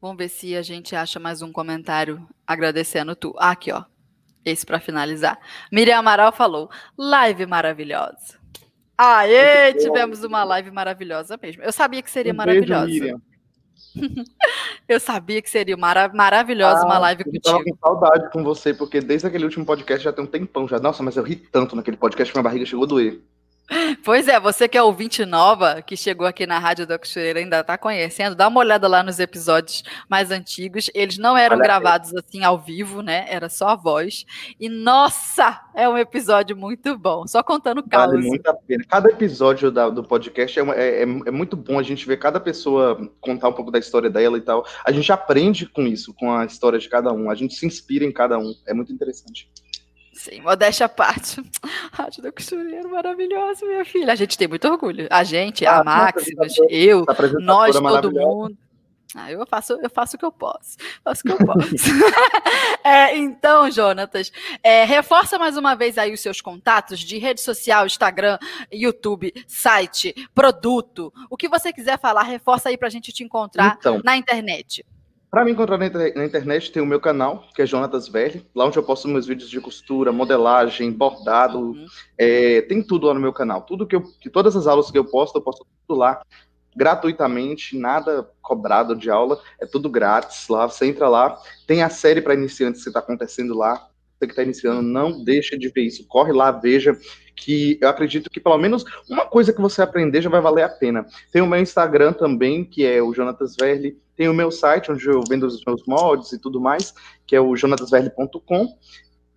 Vamos 0.00 0.16
ver 0.16 0.28
se 0.28 0.56
a 0.56 0.62
gente 0.62 0.96
acha 0.96 1.20
mais 1.20 1.42
um 1.42 1.52
comentário 1.52 2.26
agradecendo 2.46 3.14
tu. 3.14 3.34
Ah, 3.38 3.50
aqui, 3.50 3.70
ó. 3.70 3.84
Esse 4.44 4.64
para 4.64 4.80
finalizar. 4.80 5.38
Miriam 5.70 5.98
Amaral 5.98 6.32
falou: 6.32 6.70
live 6.96 7.46
maravilhosa. 7.46 8.39
Aê, 9.02 9.72
tivemos 9.72 10.22
uma 10.22 10.44
live 10.44 10.70
maravilhosa 10.70 11.38
mesmo. 11.42 11.62
Eu 11.62 11.72
sabia 11.72 12.02
que 12.02 12.10
seria 12.10 12.34
um 12.34 12.36
maravilhosa. 12.36 12.86
Beijo, 12.86 13.20
eu 14.86 15.00
sabia 15.00 15.40
que 15.40 15.48
seria 15.48 15.74
mara 15.74 16.10
maravilhosa 16.12 16.82
ah, 16.82 16.84
uma 16.84 16.98
live 16.98 17.24
contigo. 17.24 17.40
Eu 17.46 17.50
tava 17.50 17.64
com 17.64 17.76
saudade 17.80 18.30
com 18.30 18.44
você, 18.44 18.74
porque 18.74 19.00
desde 19.00 19.26
aquele 19.26 19.44
último 19.44 19.64
podcast 19.64 20.04
já 20.04 20.12
tem 20.12 20.22
um 20.22 20.26
tempão 20.26 20.68
já. 20.68 20.78
Nossa, 20.78 21.02
mas 21.02 21.16
eu 21.16 21.22
ri 21.22 21.34
tanto 21.34 21.74
naquele 21.74 21.96
podcast 21.96 22.30
que 22.30 22.38
minha 22.38 22.44
barriga 22.44 22.66
chegou 22.66 22.84
a 22.84 22.88
doer. 22.88 23.22
Pois 24.04 24.26
é, 24.26 24.40
você 24.40 24.66
que 24.66 24.76
é 24.76 24.82
ouvinte 24.82 25.24
nova, 25.24 25.80
que 25.82 25.96
chegou 25.96 26.26
aqui 26.26 26.46
na 26.46 26.58
Rádio 26.58 26.86
da 26.86 26.98
Costureira, 26.98 27.38
ainda 27.38 27.60
está 27.60 27.78
conhecendo, 27.78 28.34
dá 28.34 28.48
uma 28.48 28.60
olhada 28.60 28.88
lá 28.88 29.02
nos 29.02 29.20
episódios 29.20 29.84
mais 30.08 30.30
antigos. 30.30 30.90
Eles 30.94 31.18
não 31.18 31.36
eram 31.36 31.56
Olha 31.56 31.64
gravados 31.64 32.12
aí. 32.12 32.18
assim 32.18 32.44
ao 32.44 32.58
vivo, 32.58 33.00
né? 33.00 33.26
Era 33.28 33.48
só 33.48 33.68
a 33.68 33.76
voz. 33.76 34.24
E 34.58 34.68
nossa, 34.68 35.60
é 35.74 35.88
um 35.88 35.96
episódio 35.96 36.56
muito 36.56 36.96
bom. 36.98 37.26
Só 37.26 37.42
contando 37.42 37.82
casos. 37.82 38.16
Vale 38.16 38.26
muito 38.26 38.46
a 38.48 38.54
pena. 38.54 38.84
Cada 38.88 39.08
episódio 39.08 39.70
da, 39.70 39.88
do 39.88 40.02
podcast 40.02 40.58
é, 40.58 40.62
é, 40.62 40.88
é, 40.98 41.02
é, 41.02 41.30
muito 41.30 41.56
bom 41.56 41.78
a 41.78 41.82
gente 41.82 42.06
ver 42.06 42.18
cada 42.18 42.40
pessoa 42.40 43.10
contar 43.20 43.48
um 43.48 43.52
pouco 43.52 43.70
da 43.70 43.78
história 43.78 44.10
dela 44.10 44.36
e 44.36 44.40
tal. 44.40 44.66
A 44.84 44.90
gente 44.90 45.12
aprende 45.12 45.66
com 45.66 45.82
isso, 45.82 46.12
com 46.14 46.32
a 46.32 46.44
história 46.44 46.78
de 46.78 46.88
cada 46.88 47.12
um. 47.12 47.30
A 47.30 47.34
gente 47.34 47.54
se 47.54 47.66
inspira 47.66 48.04
em 48.04 48.12
cada 48.12 48.38
um. 48.38 48.52
É 48.66 48.74
muito 48.74 48.92
interessante. 48.92 49.48
Sim, 50.20 50.42
modéstia 50.42 50.84
à 50.84 50.88
parte. 50.88 51.42
Rádio 51.92 52.22
da 52.22 52.30
Costureira, 52.30 52.86
maravilhosa, 52.86 53.64
minha 53.64 53.86
filha. 53.86 54.12
A 54.12 54.14
gente 54.14 54.36
tem 54.36 54.46
muito 54.46 54.68
orgulho. 54.68 55.06
A 55.08 55.24
gente, 55.24 55.64
ah, 55.64 55.78
a 55.78 55.84
Máximas, 55.84 56.52
eu, 56.68 57.06
nós, 57.40 57.74
todo 57.74 58.12
mundo. 58.12 58.54
Ah, 59.16 59.32
eu 59.32 59.46
faço, 59.46 59.78
eu 59.82 59.88
faço 59.88 60.16
o 60.16 60.18
que 60.18 60.24
eu 60.26 60.30
posso. 60.30 60.76
Faço 61.02 61.22
o 61.22 61.24
que 61.24 61.32
eu 61.32 61.46
posso. 61.46 61.70
é, 62.84 63.16
então, 63.16 63.70
Jonatas, 63.70 64.30
é, 64.62 64.84
reforça 64.84 65.38
mais 65.38 65.56
uma 65.56 65.74
vez 65.74 65.96
aí 65.96 66.12
os 66.12 66.20
seus 66.20 66.42
contatos 66.42 67.00
de 67.00 67.16
rede 67.16 67.40
social, 67.40 67.86
Instagram, 67.86 68.38
YouTube, 68.70 69.32
site, 69.48 70.14
produto. 70.34 71.10
O 71.30 71.36
que 71.36 71.48
você 71.48 71.72
quiser 71.72 71.98
falar, 71.98 72.24
reforça 72.24 72.68
aí 72.68 72.76
para 72.76 72.88
a 72.88 72.90
gente 72.90 73.10
te 73.10 73.24
encontrar 73.24 73.78
então, 73.80 74.02
na 74.04 74.18
internet. 74.18 74.84
Para 75.30 75.44
me 75.44 75.52
encontrar 75.52 75.78
na, 75.78 75.86
internet, 76.24 76.72
tem 76.72 76.82
o 76.82 76.86
meu 76.86 76.98
canal, 76.98 77.44
que 77.54 77.62
é 77.62 77.66
Jonatas 77.66 78.08
Velho, 78.08 78.44
lá 78.52 78.66
onde 78.66 78.76
eu 78.76 78.82
posto 78.82 79.06
meus 79.06 79.28
vídeos 79.28 79.48
de 79.48 79.60
costura, 79.60 80.10
modelagem, 80.10 80.90
bordado, 80.90 81.58
uhum. 81.60 81.86
é, 82.18 82.62
tem 82.62 82.82
tudo 82.82 83.06
lá 83.06 83.14
no 83.14 83.20
meu 83.20 83.32
canal. 83.32 83.62
Tudo 83.62 83.86
que 83.86 83.94
eu, 83.94 84.02
que 84.02 84.28
todas 84.28 84.56
as 84.56 84.66
aulas 84.66 84.90
que 84.90 84.98
eu 84.98 85.04
posto, 85.04 85.38
eu 85.38 85.42
posto 85.42 85.64
tudo 85.86 85.96
lá, 85.96 86.20
gratuitamente, 86.74 87.78
nada 87.78 88.28
cobrado 88.42 88.96
de 88.96 89.08
aula, 89.08 89.40
é 89.60 89.66
tudo 89.66 89.88
grátis 89.88 90.48
lá. 90.48 90.66
Você 90.68 90.86
entra 90.86 91.08
lá, 91.08 91.38
tem 91.64 91.82
a 91.82 91.88
série 91.88 92.20
para 92.20 92.34
iniciantes 92.34 92.82
que 92.82 92.88
está 92.88 92.98
acontecendo 92.98 93.56
lá. 93.56 93.88
Você 94.18 94.26
que 94.26 94.32
está 94.32 94.42
iniciando, 94.42 94.82
não 94.82 95.22
deixa 95.22 95.56
de 95.56 95.68
ver 95.68 95.82
isso, 95.82 96.06
corre 96.08 96.32
lá, 96.32 96.50
veja 96.50 96.98
que 97.40 97.78
eu 97.80 97.88
acredito 97.88 98.30
que 98.30 98.38
pelo 98.38 98.58
menos 98.58 98.84
uma 99.08 99.24
coisa 99.24 99.52
que 99.52 99.60
você 99.60 99.80
aprender 99.82 100.20
já 100.20 100.28
vai 100.28 100.40
valer 100.40 100.62
a 100.62 100.68
pena. 100.68 101.06
Tem 101.32 101.40
o 101.40 101.46
meu 101.46 101.60
Instagram 101.60 102.12
também, 102.12 102.64
que 102.64 102.84
é 102.84 103.02
o 103.02 103.14
Jonatas 103.14 103.56
Verli, 103.58 103.98
tem 104.14 104.28
o 104.28 104.34
meu 104.34 104.50
site, 104.50 104.92
onde 104.92 105.06
eu 105.06 105.22
vendo 105.26 105.46
os 105.46 105.64
meus 105.64 105.82
moldes 105.86 106.32
e 106.32 106.38
tudo 106.38 106.60
mais, 106.60 106.94
que 107.26 107.34
é 107.34 107.40
o 107.40 107.56
jonatasverli.com. 107.56 108.68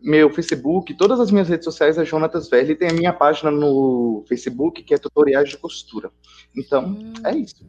Meu 0.01 0.30
Facebook, 0.30 0.93
todas 0.95 1.21
as 1.21 1.31
minhas 1.31 1.47
redes 1.47 1.63
sociais 1.63 1.97
é 1.97 2.03
Jonatas 2.03 2.49
Verli. 2.49 2.75
Tem 2.75 2.89
a 2.89 2.93
minha 2.93 3.13
página 3.13 3.49
no 3.49 4.25
Facebook, 4.27 4.84
que 4.84 4.93
é 4.93 4.97
Tutoriais 4.97 5.49
de 5.49 5.57
Costura. 5.57 6.11
Então, 6.53 6.88
hum. 6.88 7.13
é 7.25 7.34
isso. 7.34 7.65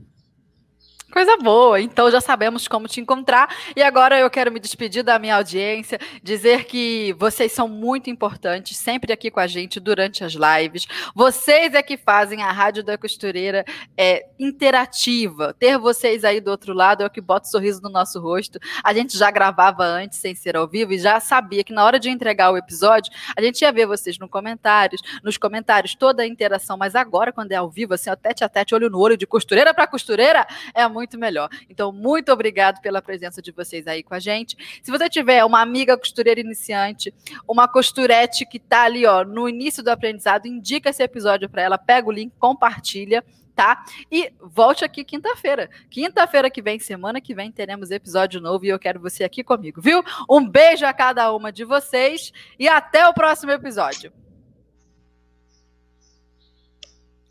Coisa 1.14 1.36
boa, 1.36 1.80
então 1.80 2.10
já 2.10 2.20
sabemos 2.20 2.66
como 2.66 2.88
te 2.88 3.00
encontrar. 3.00 3.48
E 3.76 3.80
agora 3.80 4.18
eu 4.18 4.28
quero 4.28 4.50
me 4.50 4.58
despedir 4.58 5.04
da 5.04 5.16
minha 5.16 5.36
audiência, 5.36 5.96
dizer 6.20 6.64
que 6.64 7.14
vocês 7.16 7.52
são 7.52 7.68
muito 7.68 8.10
importantes, 8.10 8.76
sempre 8.76 9.12
aqui 9.12 9.30
com 9.30 9.38
a 9.38 9.46
gente 9.46 9.78
durante 9.78 10.24
as 10.24 10.32
lives. 10.32 10.88
Vocês 11.14 11.72
é 11.72 11.84
que 11.84 11.96
fazem 11.96 12.42
a 12.42 12.50
Rádio 12.50 12.82
da 12.82 12.98
Costureira 12.98 13.64
é, 13.96 14.26
interativa. 14.40 15.54
Ter 15.56 15.78
vocês 15.78 16.24
aí 16.24 16.40
do 16.40 16.50
outro 16.50 16.74
lado 16.74 17.04
é 17.04 17.06
o 17.06 17.10
que 17.10 17.20
bota 17.20 17.46
sorriso 17.46 17.80
no 17.80 17.90
nosso 17.90 18.18
rosto. 18.20 18.58
A 18.82 18.92
gente 18.92 19.16
já 19.16 19.30
gravava 19.30 19.84
antes, 19.84 20.18
sem 20.18 20.34
ser 20.34 20.56
ao 20.56 20.66
vivo, 20.66 20.94
e 20.94 20.98
já 20.98 21.20
sabia 21.20 21.62
que 21.62 21.72
na 21.72 21.84
hora 21.84 22.00
de 22.00 22.10
entregar 22.10 22.50
o 22.50 22.56
episódio, 22.56 23.12
a 23.36 23.40
gente 23.40 23.62
ia 23.62 23.70
ver 23.70 23.86
vocês 23.86 24.18
no 24.18 24.28
comentários, 24.28 25.00
nos 25.22 25.36
comentários, 25.36 25.94
toda 25.94 26.24
a 26.24 26.26
interação. 26.26 26.76
Mas 26.76 26.96
agora, 26.96 27.32
quando 27.32 27.52
é 27.52 27.54
ao 27.54 27.70
vivo, 27.70 27.94
assim, 27.94 28.10
ó, 28.10 28.16
tete 28.16 28.42
a 28.42 28.48
tete, 28.48 28.74
olho 28.74 28.90
no 28.90 28.98
olho, 28.98 29.16
de 29.16 29.28
costureira 29.28 29.72
para 29.72 29.86
costureira, 29.86 30.44
é 30.74 30.88
muito 30.88 31.03
muito 31.04 31.18
melhor. 31.18 31.48
Então, 31.68 31.92
muito 31.92 32.32
obrigado 32.32 32.80
pela 32.80 33.00
presença 33.00 33.40
de 33.40 33.52
vocês 33.52 33.86
aí 33.86 34.02
com 34.02 34.14
a 34.14 34.18
gente. 34.18 34.56
Se 34.82 34.90
você 34.90 35.08
tiver 35.08 35.44
uma 35.44 35.60
amiga 35.60 35.96
costureira 35.96 36.40
iniciante, 36.40 37.14
uma 37.46 37.68
costurete 37.68 38.46
que 38.46 38.56
está 38.56 38.84
ali, 38.84 39.06
ó, 39.06 39.24
no 39.24 39.48
início 39.48 39.82
do 39.82 39.90
aprendizado, 39.90 40.46
indica 40.46 40.90
esse 40.90 41.02
episódio 41.02 41.48
para 41.48 41.62
ela, 41.62 41.78
pega 41.78 42.08
o 42.08 42.12
link, 42.12 42.32
compartilha 42.38 43.22
tá? 43.54 43.84
E 44.10 44.32
volte 44.40 44.84
aqui 44.84 45.04
quinta-feira. 45.04 45.70
Quinta-feira 45.88 46.50
que 46.50 46.60
vem, 46.60 46.80
semana 46.80 47.20
que 47.20 47.32
vem, 47.32 47.52
teremos 47.52 47.92
episódio 47.92 48.40
novo 48.40 48.64
e 48.64 48.68
eu 48.68 48.80
quero 48.80 48.98
você 48.98 49.22
aqui 49.22 49.44
comigo, 49.44 49.80
viu? 49.80 50.02
Um 50.28 50.44
beijo 50.44 50.84
a 50.84 50.92
cada 50.92 51.32
uma 51.32 51.52
de 51.52 51.64
vocês 51.64 52.32
e 52.58 52.66
até 52.66 53.06
o 53.06 53.14
próximo 53.14 53.52
episódio. 53.52 54.12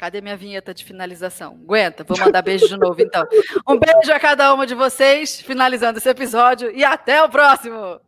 Cadê 0.04 0.20
minha 0.20 0.36
vinheta 0.36 0.74
de 0.74 0.84
finalização? 0.84 1.58
Aguenta, 1.64 2.04
vou 2.04 2.18
mandar 2.18 2.42
beijo 2.42 2.68
de 2.68 2.76
novo 2.76 3.02
então. 3.02 3.26
Um 3.66 3.80
beijo 3.80 4.12
a 4.12 4.20
cada 4.20 4.54
uma 4.54 4.68
de 4.68 4.76
vocês, 4.76 5.40
finalizando 5.40 5.98
esse 5.98 6.10
episódio 6.10 6.70
e 6.76 6.84
até 6.84 7.24
o 7.24 7.30
próximo. 7.30 8.02